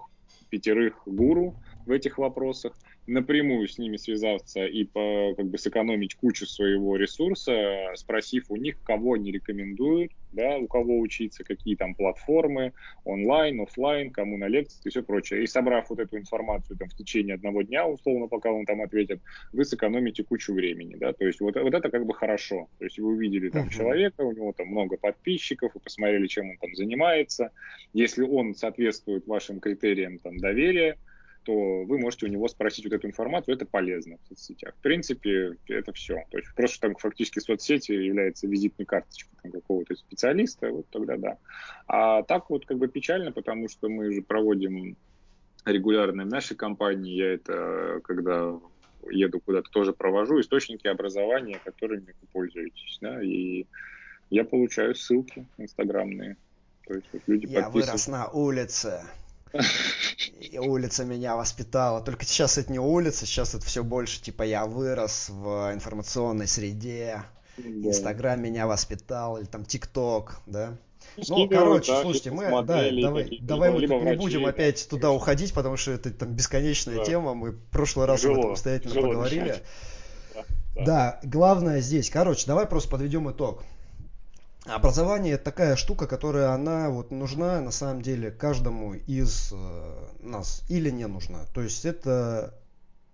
пятерых 0.51 1.01
гуру, 1.07 1.55
в 1.87 1.93
этих 1.93 2.19
вопросах, 2.19 2.77
напрямую 3.07 3.69
с 3.69 3.79
ними 3.79 3.97
связаться 3.97 4.65
и 4.67 4.85
по, 4.85 5.35
как 5.37 5.47
бы 5.47 5.59
сэкономить 5.59 6.15
кучу 6.15 6.47
своего 6.47 6.97
ресурса, 6.97 7.93
спросив 7.95 8.47
у 8.51 8.57
них, 8.57 8.83
кого 8.83 9.15
они 9.15 9.31
рекомендуют, 9.31 10.13
да, 10.33 10.59
у 10.59 10.67
кого 10.67 10.99
учиться, 10.99 11.45
какие 11.45 11.77
там 11.77 11.95
платформы, 11.95 12.73
онлайн, 13.05 13.61
офлайн, 13.61 14.11
кому 14.11 14.37
на 14.37 14.49
лекции 14.49 14.81
и 14.85 14.91
все 14.91 15.03
прочее. 15.03 15.43
И 15.43 15.47
собрав 15.47 15.89
вот 15.89 15.99
эту 15.99 16.19
информацию 16.19 16.77
там, 16.77 16.89
в 16.89 16.97
течение 16.97 17.35
одного 17.35 17.63
дня, 17.63 17.87
условно, 17.87 18.27
пока 18.27 18.53
он 18.53 18.67
там 18.67 18.83
ответит, 18.83 19.21
вы 19.53 19.65
сэкономите 19.65 20.25
кучу 20.25 20.53
времени. 20.53 20.97
Да? 20.97 21.13
То 21.13 21.27
есть 21.27 21.41
вот, 21.41 21.57
вот 21.57 21.75
это 21.75 21.91
как 21.91 22.07
бы 22.07 22.15
хорошо. 22.15 22.69
То 22.79 22.85
есть 22.85 22.99
вы 22.99 23.09
увидели 23.09 23.49
там 23.49 23.69
uh-huh. 23.69 23.73
человека, 23.77 24.23
у 24.23 24.33
него 24.33 24.53
там 24.53 24.69
много 24.69 24.97
подписчиков, 24.97 25.73
вы 25.75 25.81
посмотрели, 25.81 26.27
чем 26.27 26.51
он 26.51 26.59
там 26.59 26.75
занимается. 26.75 27.51
Если 27.93 28.23
он 28.23 28.55
соответствует 28.55 29.27
вашим 29.27 29.61
критериям 29.61 30.19
там, 30.19 30.37
доверия, 30.37 30.99
то 31.47 31.85
вы 31.85 31.99
можете 31.99 32.27
у 32.27 32.29
него 32.29 32.49
спросить 32.49 32.85
вот 32.85 32.93
эту 32.93 33.07
информацию, 33.07 33.55
это 33.55 33.65
полезно 33.67 34.17
в 34.17 34.29
соцсетях. 34.29 34.75
В 34.75 34.83
принципе, 34.83 35.57
это 35.69 35.93
все. 35.93 36.25
То 36.31 36.39
есть 36.39 36.53
просто 36.57 36.81
там 36.81 36.97
фактически 36.97 37.39
соцсети 37.39 37.93
является 37.93 38.49
визитной 38.49 38.85
карточкой 38.85 39.53
какого-то 39.53 39.95
специалиста, 39.95 40.71
вот 40.73 40.87
тогда 40.91 41.17
да. 41.17 41.39
А 41.87 42.25
так 42.25 42.51
вот 42.51 42.67
как 42.67 42.79
бы 42.79 42.89
печально, 42.89 43.31
потому 43.31 43.69
что 43.69 43.89
мы 43.89 44.13
же 44.13 44.23
проводим 44.23 44.97
регулярно 45.65 46.25
в 46.25 46.29
нашей 46.29 46.57
компании, 46.57 47.15
я 47.15 47.35
это 47.35 48.01
когда 48.03 48.59
еду 49.09 49.39
куда-то 49.39 49.71
тоже 49.71 49.93
провожу, 49.93 50.41
источники 50.41 50.89
образования, 50.89 51.61
которыми 51.65 52.07
вы 52.21 52.29
пользуетесь, 52.33 52.99
да, 53.01 53.23
и 53.23 53.67
я 54.31 54.45
получаю 54.45 54.97
ссылки 54.97 55.47
инстаграмные. 55.59 56.37
То 56.89 56.95
есть 56.95 57.07
вот 57.13 57.23
люди 57.29 57.47
я 57.47 57.71
вырос 57.71 58.09
на 58.09 58.27
улице. 58.29 59.01
И 60.41 60.59
улица 60.59 61.05
меня 61.05 61.37
воспитала. 61.37 62.01
Только 62.01 62.25
сейчас 62.25 62.59
это 62.59 62.73
не 62.73 62.79
улица, 62.79 63.27
сейчас 63.27 63.55
это 63.55 63.65
все 63.65 63.83
больше, 63.83 64.21
типа, 64.21 64.43
я 64.43 64.67
вырос 64.67 65.29
в 65.29 65.73
информационной 65.73 66.47
среде. 66.47 67.23
Инстаграм 67.59 68.41
меня 68.41 68.67
воспитал, 68.67 69.39
или 69.39 69.47
там 69.47 69.65
ТикТок, 69.65 70.41
да. 70.47 70.77
Ну, 71.29 71.49
короче, 71.49 71.93
да, 71.93 72.03
слушайте, 72.03 72.31
мы, 72.31 72.45
да, 72.65 72.91
давай, 72.91 73.39
давай 73.41 73.71
мы 73.71 73.81
не 73.81 74.17
будем 74.17 74.45
опять 74.45 74.87
туда 74.89 75.13
уходить, 75.13 75.55
потому 75.55 75.77
что 75.77 75.93
это 75.93 76.11
там 76.11 76.33
бесконечная 76.33 76.97
да. 76.97 77.05
тема, 77.05 77.35
мы 77.35 77.53
в 77.53 77.61
прошлый 77.71 78.07
раз 78.07 78.25
об 78.25 78.33
этом 78.33 78.51
обстоятельно 78.51 78.95
поговорили. 78.95 79.63
Да, 80.35 80.45
да. 80.75 80.85
да, 80.85 81.21
главное 81.23 81.81
здесь, 81.81 82.11
короче, 82.11 82.47
давай 82.47 82.67
просто 82.67 82.91
подведем 82.91 83.31
итог. 83.31 83.65
Образование 84.69 85.35
это 85.35 85.45
такая 85.45 85.77
штука, 85.77 86.07
которая 86.07 86.51
она 86.51 86.91
вот 86.91 87.11
нужна 87.11 87.61
на 87.61 87.71
самом 87.71 88.03
деле 88.03 88.31
каждому 88.31 88.95
из 88.95 89.53
э, 89.53 90.09
нас 90.21 90.63
или 90.69 90.91
не 90.91 91.07
нужна. 91.07 91.45
То 91.55 91.63
есть 91.63 91.85
это 91.85 92.53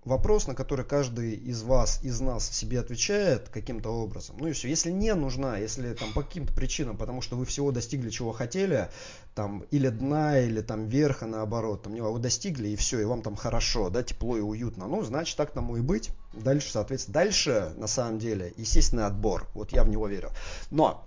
вопрос, 0.04 0.46
на 0.46 0.54
который 0.54 0.84
каждый 0.84 1.34
из 1.34 1.62
вас, 1.62 2.02
из 2.02 2.20
нас 2.20 2.48
себе 2.48 2.80
отвечает 2.80 3.48
каким-то 3.48 3.90
образом. 3.90 4.36
Ну 4.38 4.48
и 4.48 4.52
все. 4.52 4.68
Если 4.68 4.90
не 4.90 5.14
нужна, 5.14 5.58
если 5.58 5.92
там 5.92 6.12
по 6.12 6.22
каким-то 6.22 6.52
причинам, 6.52 6.96
потому 6.96 7.20
что 7.20 7.36
вы 7.36 7.44
всего 7.44 7.70
достигли, 7.70 8.10
чего 8.10 8.32
хотели, 8.32 8.88
там 9.34 9.64
или 9.70 9.88
дна, 9.88 10.40
или 10.40 10.60
там 10.60 10.86
верха, 10.86 11.26
наоборот, 11.26 11.82
там, 11.82 11.94
вы 11.94 12.18
достигли 12.18 12.68
и 12.68 12.76
все, 12.76 13.00
и 13.00 13.04
вам 13.04 13.22
там 13.22 13.36
хорошо, 13.36 13.90
да, 13.90 14.02
тепло 14.02 14.36
и 14.36 14.40
уютно, 14.40 14.86
ну, 14.86 15.02
значит, 15.02 15.36
так 15.36 15.52
тому 15.52 15.76
и 15.76 15.80
быть. 15.80 16.10
Дальше, 16.32 16.70
соответственно, 16.70 17.14
дальше, 17.14 17.72
на 17.76 17.86
самом 17.86 18.18
деле, 18.18 18.52
естественный 18.56 19.04
отбор. 19.04 19.46
Вот 19.54 19.72
я 19.72 19.84
в 19.84 19.88
него 19.88 20.08
верю. 20.08 20.30
Но 20.70 21.06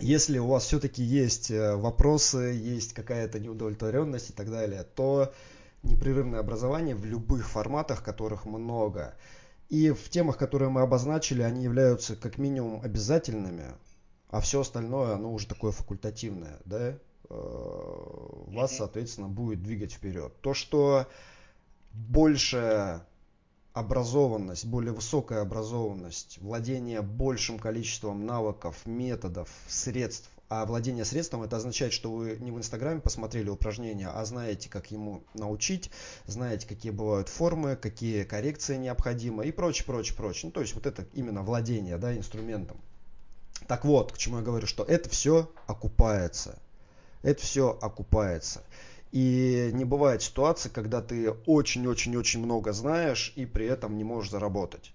если 0.00 0.38
у 0.38 0.46
вас 0.46 0.64
все-таки 0.64 1.02
есть 1.02 1.50
э, 1.50 1.76
вопросы, 1.76 2.38
есть 2.38 2.92
какая-то 2.92 3.38
неудовлетворенность 3.38 4.30
и 4.30 4.32
так 4.32 4.50
далее, 4.50 4.84
то 4.94 5.32
непрерывное 5.82 6.40
образование 6.40 6.94
в 6.94 7.04
любых 7.04 7.48
форматах, 7.48 8.02
которых 8.02 8.44
много, 8.44 9.14
и 9.68 9.90
в 9.90 10.08
темах, 10.10 10.36
которые 10.36 10.68
мы 10.68 10.82
обозначили, 10.82 11.42
они 11.42 11.62
являются 11.62 12.16
как 12.16 12.38
минимум 12.38 12.80
обязательными, 12.82 13.66
а 14.28 14.40
все 14.40 14.60
остальное, 14.60 15.14
оно 15.14 15.32
уже 15.32 15.46
такое 15.46 15.72
факультативное, 15.72 16.58
да, 16.64 16.88
э, 16.88 16.96
вас, 17.28 18.76
соответственно, 18.76 19.28
будет 19.28 19.62
двигать 19.62 19.92
вперед. 19.92 20.32
То, 20.40 20.54
что 20.54 21.06
больше 21.92 23.02
образованность, 23.72 24.64
более 24.64 24.92
высокая 24.92 25.42
образованность, 25.42 26.38
владение 26.40 27.02
большим 27.02 27.58
количеством 27.58 28.26
навыков, 28.26 28.76
методов, 28.84 29.48
средств. 29.68 30.28
А 30.48 30.66
владение 30.66 31.04
средством 31.04 31.44
это 31.44 31.58
означает, 31.58 31.92
что 31.92 32.10
вы 32.10 32.36
не 32.40 32.50
в 32.50 32.58
Инстаграме 32.58 33.00
посмотрели 33.00 33.48
упражнения, 33.48 34.08
а 34.08 34.24
знаете, 34.24 34.68
как 34.68 34.90
ему 34.90 35.22
научить, 35.34 35.92
знаете, 36.26 36.66
какие 36.66 36.90
бывают 36.90 37.28
формы, 37.28 37.76
какие 37.76 38.24
коррекции 38.24 38.76
необходимы 38.76 39.46
и 39.46 39.52
прочее, 39.52 39.86
прочее, 39.86 40.16
прочее. 40.16 40.46
Ну, 40.46 40.50
то 40.50 40.60
есть 40.60 40.74
вот 40.74 40.86
это 40.86 41.06
именно 41.12 41.42
владение 41.42 41.98
да, 41.98 42.16
инструментом. 42.16 42.80
Так 43.68 43.84
вот, 43.84 44.10
к 44.10 44.18
чему 44.18 44.38
я 44.38 44.42
говорю, 44.42 44.66
что 44.66 44.82
это 44.82 45.08
все 45.08 45.48
окупается. 45.68 46.58
Это 47.22 47.40
все 47.42 47.78
окупается. 47.80 48.64
И 49.12 49.70
не 49.72 49.84
бывает 49.84 50.22
ситуации, 50.22 50.68
когда 50.68 51.02
ты 51.02 51.30
очень-очень-очень 51.46 52.40
много 52.40 52.72
знаешь 52.72 53.32
и 53.36 53.44
при 53.44 53.66
этом 53.66 53.96
не 53.96 54.04
можешь 54.04 54.30
заработать. 54.30 54.92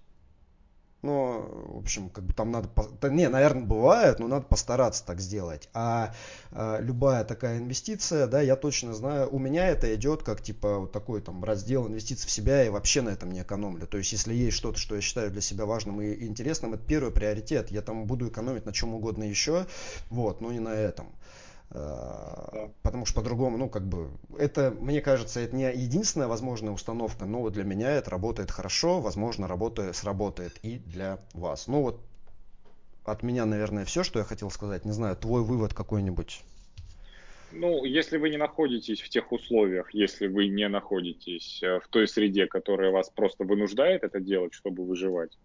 Ну, 1.02 1.74
в 1.74 1.78
общем, 1.78 2.08
как 2.08 2.24
бы 2.24 2.32
там 2.32 2.50
надо... 2.50 2.68
Не, 3.10 3.28
наверное, 3.28 3.62
бывает, 3.62 4.18
но 4.18 4.26
надо 4.26 4.46
постараться 4.46 5.04
так 5.04 5.20
сделать. 5.20 5.68
А, 5.72 6.14
а 6.50 6.80
любая 6.80 7.22
такая 7.24 7.58
инвестиция, 7.58 8.26
да, 8.26 8.40
я 8.40 8.56
точно 8.56 8.92
знаю, 8.94 9.28
у 9.30 9.38
меня 9.38 9.68
это 9.68 9.94
идет 9.94 10.22
как 10.22 10.42
типа 10.42 10.78
вот 10.80 10.92
такой 10.92 11.20
там 11.20 11.44
раздел 11.44 11.86
инвестиций 11.86 12.26
в 12.26 12.32
себя 12.32 12.64
и 12.64 12.70
вообще 12.70 13.02
на 13.02 13.10
этом 13.10 13.30
не 13.30 13.42
экономлю. 13.42 13.86
То 13.86 13.98
есть, 13.98 14.10
если 14.10 14.34
есть 14.34 14.56
что-то, 14.56 14.78
что 14.78 14.96
я 14.96 15.00
считаю 15.00 15.30
для 15.30 15.42
себя 15.42 15.66
важным 15.66 16.00
и 16.00 16.24
интересным, 16.24 16.74
это 16.74 16.82
первый 16.84 17.12
приоритет. 17.12 17.70
Я 17.70 17.82
там 17.82 18.06
буду 18.06 18.28
экономить 18.28 18.66
на 18.66 18.72
чем 18.72 18.94
угодно 18.94 19.22
еще, 19.22 19.66
вот, 20.10 20.40
но 20.40 20.50
не 20.50 20.60
на 20.60 20.74
этом. 20.74 21.06
Да. 21.70 22.70
Потому 22.82 23.06
что 23.06 23.16
по-другому, 23.16 23.58
ну, 23.58 23.68
как 23.68 23.86
бы, 23.86 24.08
это, 24.38 24.70
мне 24.70 25.00
кажется, 25.00 25.40
это 25.40 25.54
не 25.56 25.64
единственная 25.64 26.28
возможная 26.28 26.72
установка, 26.72 27.24
но 27.26 27.40
вот 27.40 27.52
для 27.52 27.64
меня 27.64 27.90
это 27.90 28.10
работает 28.10 28.50
хорошо, 28.50 29.00
возможно, 29.00 29.48
работает, 29.48 29.96
сработает 29.96 30.58
и 30.62 30.78
для 30.78 31.18
вас. 31.34 31.66
Ну, 31.66 31.82
вот 31.82 32.00
от 33.04 33.22
меня, 33.22 33.46
наверное, 33.46 33.84
все, 33.84 34.02
что 34.02 34.18
я 34.18 34.24
хотел 34.24 34.50
сказать. 34.50 34.84
Не 34.84 34.92
знаю, 34.92 35.16
твой 35.16 35.42
вывод 35.42 35.74
какой-нибудь? 35.74 36.42
Ну, 37.52 37.84
если 37.84 38.16
вы 38.18 38.30
не 38.30 38.36
находитесь 38.36 39.00
в 39.00 39.08
тех 39.08 39.30
условиях, 39.32 39.94
если 39.94 40.26
вы 40.26 40.48
не 40.48 40.68
находитесь 40.68 41.62
э, 41.62 41.78
в 41.80 41.88
той 41.88 42.08
среде, 42.08 42.46
которая 42.46 42.90
вас 42.90 43.08
просто 43.10 43.44
вынуждает 43.44 44.02
это 44.02 44.20
делать, 44.20 44.52
чтобы 44.52 44.84
выживать, 44.84 45.38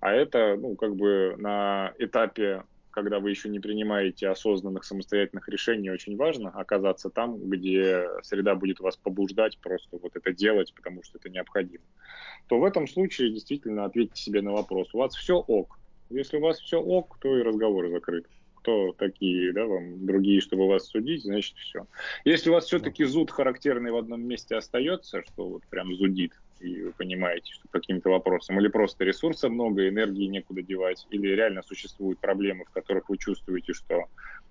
а 0.00 0.12
это, 0.12 0.56
ну, 0.56 0.76
как 0.76 0.94
бы 0.94 1.34
на 1.36 1.92
этапе 1.98 2.62
когда 2.90 3.20
вы 3.20 3.30
еще 3.30 3.48
не 3.48 3.60
принимаете 3.60 4.28
осознанных 4.28 4.84
самостоятельных 4.84 5.48
решений, 5.48 5.90
очень 5.90 6.16
важно 6.16 6.50
оказаться 6.50 7.10
там, 7.10 7.38
где 7.48 8.06
среда 8.22 8.54
будет 8.54 8.80
вас 8.80 8.96
побуждать 8.96 9.58
просто 9.58 9.98
вот 9.98 10.16
это 10.16 10.32
делать, 10.32 10.72
потому 10.74 11.02
что 11.02 11.18
это 11.18 11.28
необходимо, 11.28 11.84
то 12.48 12.58
в 12.58 12.64
этом 12.64 12.86
случае 12.86 13.32
действительно 13.32 13.84
ответьте 13.84 14.22
себе 14.22 14.42
на 14.42 14.52
вопрос, 14.52 14.94
у 14.94 14.98
вас 14.98 15.14
все 15.14 15.36
ок. 15.36 15.78
Если 16.10 16.38
у 16.38 16.40
вас 16.40 16.58
все 16.58 16.80
ок, 16.80 17.18
то 17.20 17.36
и 17.36 17.42
разговор 17.42 17.88
закрыт. 17.90 18.26
Кто 18.56 18.92
такие, 18.92 19.52
да, 19.52 19.66
вам 19.66 20.04
другие, 20.04 20.40
чтобы 20.40 20.66
вас 20.66 20.88
судить, 20.88 21.22
значит 21.22 21.56
все. 21.58 21.86
Если 22.24 22.50
у 22.50 22.54
вас 22.54 22.64
все-таки 22.64 23.04
зуд 23.04 23.30
характерный 23.30 23.92
в 23.92 23.96
одном 23.96 24.22
месте 24.22 24.56
остается, 24.56 25.22
что 25.22 25.48
вот 25.48 25.66
прям 25.66 25.94
зудит, 25.94 26.32
и 26.60 26.82
вы 26.82 26.92
понимаете, 26.92 27.52
что 27.52 27.68
каким-то 27.68 28.10
вопросам, 28.10 28.58
или 28.60 28.68
просто 28.68 29.04
ресурса 29.04 29.48
много, 29.48 29.88
энергии 29.88 30.26
некуда 30.26 30.62
девать, 30.62 31.06
или 31.10 31.28
реально 31.28 31.62
существуют 31.62 32.18
проблемы, 32.18 32.64
в 32.64 32.70
которых 32.70 33.08
вы 33.08 33.18
чувствуете, 33.18 33.72
что 33.72 34.06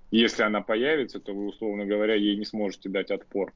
если 0.10 0.44
она 0.44 0.62
появится, 0.62 1.20
то 1.20 1.34
вы, 1.34 1.48
условно 1.48 1.86
говоря, 1.86 2.16
ей 2.16 2.38
не 2.38 2.46
сможете 2.46 2.90
дать 2.90 3.12
отпор. 3.12 3.54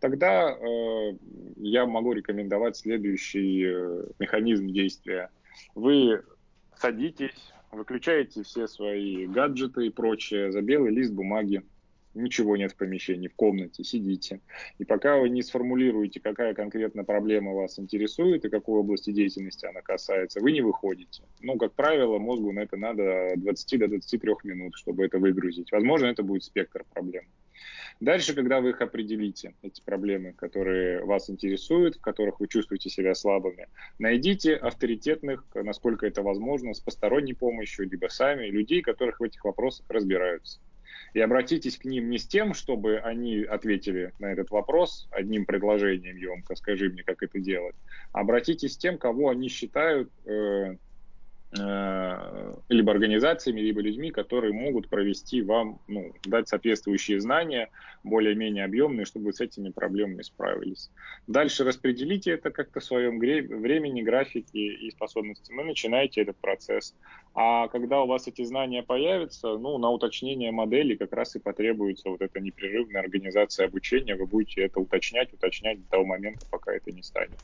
Тогда 0.00 0.50
э, 0.50 1.12
я 1.56 1.86
могу 1.86 2.12
рекомендовать 2.12 2.76
следующий 2.76 3.64
э, 3.66 4.04
механизм 4.18 4.68
действия. 4.68 5.30
Вы 5.76 6.22
садитесь, 6.76 7.52
выключаете 7.70 8.42
все 8.42 8.66
свои 8.66 9.26
гаджеты 9.26 9.86
и 9.86 9.90
прочее 9.90 10.50
за 10.50 10.60
белый 10.60 10.92
лист 10.92 11.12
бумаги, 11.12 11.62
ничего 12.14 12.56
нет 12.56 12.72
в 12.72 12.76
помещении, 12.76 13.28
в 13.28 13.34
комнате, 13.34 13.84
сидите. 13.84 14.40
И 14.78 14.84
пока 14.84 15.18
вы 15.18 15.28
не 15.28 15.42
сформулируете, 15.42 16.20
какая 16.20 16.54
конкретно 16.54 17.04
проблема 17.04 17.52
вас 17.52 17.78
интересует 17.78 18.44
и 18.44 18.50
какой 18.50 18.80
области 18.80 19.12
деятельности 19.12 19.66
она 19.66 19.80
касается, 19.80 20.40
вы 20.40 20.52
не 20.52 20.60
выходите. 20.60 21.22
Ну, 21.40 21.56
как 21.56 21.72
правило, 21.74 22.18
мозгу 22.18 22.52
на 22.52 22.60
это 22.60 22.76
надо 22.76 23.32
20 23.36 23.78
до 23.78 23.88
23 23.88 24.32
минут, 24.44 24.74
чтобы 24.76 25.04
это 25.04 25.18
выгрузить. 25.18 25.72
Возможно, 25.72 26.06
это 26.06 26.22
будет 26.22 26.44
спектр 26.44 26.84
проблем. 26.92 27.24
Дальше, 28.00 28.34
когда 28.34 28.60
вы 28.60 28.70
их 28.70 28.80
определите, 28.80 29.54
эти 29.62 29.80
проблемы, 29.80 30.32
которые 30.32 31.04
вас 31.04 31.30
интересуют, 31.30 31.96
в 31.96 32.00
которых 32.00 32.40
вы 32.40 32.48
чувствуете 32.48 32.90
себя 32.90 33.14
слабыми, 33.14 33.68
найдите 33.98 34.56
авторитетных, 34.56 35.46
насколько 35.54 36.06
это 36.06 36.22
возможно, 36.22 36.74
с 36.74 36.80
посторонней 36.80 37.34
помощью, 37.34 37.88
либо 37.88 38.08
сами, 38.08 38.46
людей, 38.46 38.82
которых 38.82 39.20
в 39.20 39.22
этих 39.22 39.44
вопросах 39.44 39.86
разбираются. 39.88 40.58
И 41.14 41.20
обратитесь 41.20 41.76
к 41.76 41.84
ним 41.84 42.10
не 42.10 42.18
с 42.18 42.26
тем, 42.26 42.54
чтобы 42.54 42.98
они 42.98 43.42
ответили 43.42 44.12
на 44.18 44.32
этот 44.32 44.50
вопрос 44.50 45.08
одним 45.10 45.44
предложением 45.44 46.16
емко, 46.16 46.54
скажи 46.56 46.88
мне, 46.88 47.02
как 47.02 47.22
это 47.22 47.38
делать. 47.38 47.76
Обратитесь 48.12 48.74
с 48.74 48.76
тем, 48.76 48.98
кого 48.98 49.30
они 49.30 49.48
считают 49.48 50.10
э, 50.26 50.76
Э, 51.58 52.54
либо 52.70 52.92
организациями, 52.92 53.60
либо 53.60 53.82
людьми, 53.82 54.10
которые 54.10 54.54
могут 54.54 54.88
провести 54.88 55.42
вам, 55.42 55.80
ну, 55.86 56.14
дать 56.24 56.48
соответствующие 56.48 57.20
знания, 57.20 57.68
более-менее 58.04 58.64
объемные, 58.64 59.04
чтобы 59.04 59.26
вы 59.26 59.32
с 59.34 59.40
этими 59.42 59.68
проблемами 59.68 60.22
справились. 60.22 60.90
Дальше 61.26 61.64
распределите 61.64 62.30
это 62.30 62.50
как-то 62.50 62.80
в 62.80 62.84
своем 62.84 63.18
времени, 63.18 64.00
графике 64.00 64.60
и 64.60 64.90
способности. 64.92 65.52
Вы 65.52 65.64
начинаете 65.64 66.22
этот 66.22 66.38
процесс. 66.38 66.94
А 67.34 67.68
когда 67.68 68.02
у 68.02 68.06
вас 68.06 68.28
эти 68.28 68.44
знания 68.44 68.82
появятся, 68.82 69.56
ну, 69.56 69.78
на 69.78 69.90
уточнение 69.90 70.50
модели 70.52 70.96
как 70.96 71.12
раз 71.12 71.34
и 71.34 71.38
потребуется 71.38 72.10
вот 72.10 72.20
эта 72.20 72.40
непрерывная 72.40 73.00
организация 73.00 73.66
обучения. 73.66 74.16
Вы 74.16 74.26
будете 74.26 74.62
это 74.62 74.80
уточнять, 74.80 75.32
уточнять 75.32 75.82
до 75.82 75.88
того 75.88 76.04
момента, 76.04 76.44
пока 76.50 76.74
это 76.74 76.92
не 76.92 77.02
станет. 77.02 77.38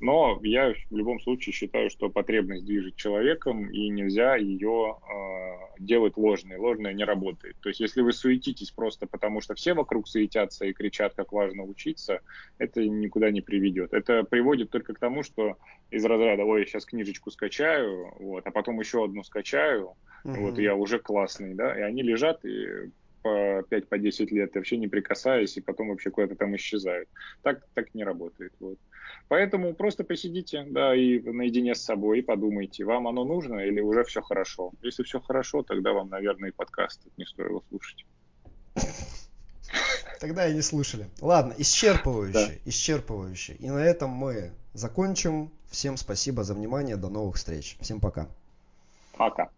Но 0.00 0.38
я 0.42 0.74
в 0.90 0.96
любом 0.96 1.20
случае 1.20 1.52
считаю, 1.52 1.90
что 1.90 2.08
потребность 2.08 2.64
движет 2.64 2.96
человеком, 2.96 3.70
и 3.70 3.88
нельзя 3.88 4.36
ее 4.36 4.96
э, 4.96 5.82
делать 5.82 6.16
ложной. 6.16 6.56
Ложная 6.56 6.92
не 6.92 7.04
работает. 7.04 7.56
То 7.60 7.68
есть, 7.68 7.80
если 7.80 8.02
вы 8.02 8.12
суетитесь 8.12 8.70
просто 8.70 9.06
потому, 9.06 9.40
что 9.40 9.54
все 9.54 9.74
вокруг 9.74 10.08
суетятся 10.08 10.66
и 10.66 10.72
кричат, 10.72 11.14
как 11.14 11.32
важно 11.32 11.64
учиться, 11.64 12.20
это 12.58 12.84
никуда 12.84 13.30
не 13.30 13.40
приведет. 13.40 13.92
Это 13.92 14.22
приводит 14.22 14.70
только 14.70 14.94
к 14.94 15.00
тому, 15.00 15.22
что 15.22 15.56
из 15.90 16.04
разряда, 16.04 16.44
ой, 16.44 16.66
сейчас 16.66 16.84
книжечку 16.84 17.30
скачаю, 17.30 18.12
вот, 18.20 18.46
а 18.46 18.50
потом 18.50 18.78
еще 18.78 19.04
одну 19.04 19.24
скачаю, 19.28 19.94
uh-huh. 20.24 20.40
вот, 20.40 20.58
я 20.58 20.74
уже 20.74 20.98
классный, 20.98 21.54
да, 21.54 21.78
и 21.78 21.82
они 21.82 22.02
лежат 22.02 22.44
и 22.44 22.90
по 23.22 23.60
5-10 23.60 24.26
по 24.26 24.34
лет, 24.34 24.54
вообще 24.54 24.76
не 24.76 24.88
прикасаясь, 24.88 25.56
и 25.56 25.60
потом 25.60 25.88
вообще 25.88 26.10
куда-то 26.10 26.34
там 26.34 26.54
исчезают. 26.56 27.08
Так, 27.42 27.62
так 27.74 27.94
не 27.94 28.04
работает. 28.04 28.52
Вот. 28.60 28.78
Поэтому 29.28 29.74
просто 29.74 30.04
посидите, 30.04 30.66
да, 30.70 30.94
и 30.94 31.20
наедине 31.20 31.74
с 31.74 31.82
собой 31.82 32.20
и 32.20 32.22
подумайте, 32.22 32.84
вам 32.84 33.08
оно 33.08 33.24
нужно 33.24 33.60
или 33.60 33.80
уже 33.80 34.04
все 34.04 34.22
хорошо. 34.22 34.72
Если 34.82 35.02
все 35.02 35.20
хорошо, 35.20 35.62
тогда 35.62 35.92
вам, 35.92 36.08
наверное, 36.08 36.50
и 36.50 36.52
подкаст 36.52 37.00
не 37.16 37.26
стоило 37.26 37.62
слушать. 37.68 38.06
Тогда 40.20 40.48
и 40.48 40.54
не 40.54 40.62
слушали. 40.62 41.06
Ладно, 41.20 41.54
исчерпывающе, 41.58 42.32
да. 42.32 42.48
исчерпывающе. 42.64 43.56
И 43.56 43.70
на 43.70 43.78
этом 43.78 44.10
мы 44.10 44.52
закончим. 44.74 45.50
Всем 45.70 45.96
спасибо 45.96 46.42
за 46.42 46.54
внимание. 46.54 46.96
До 46.96 47.08
новых 47.08 47.36
встреч. 47.36 47.76
Всем 47.80 48.00
пока. 48.00 48.28
Пока. 49.18 49.50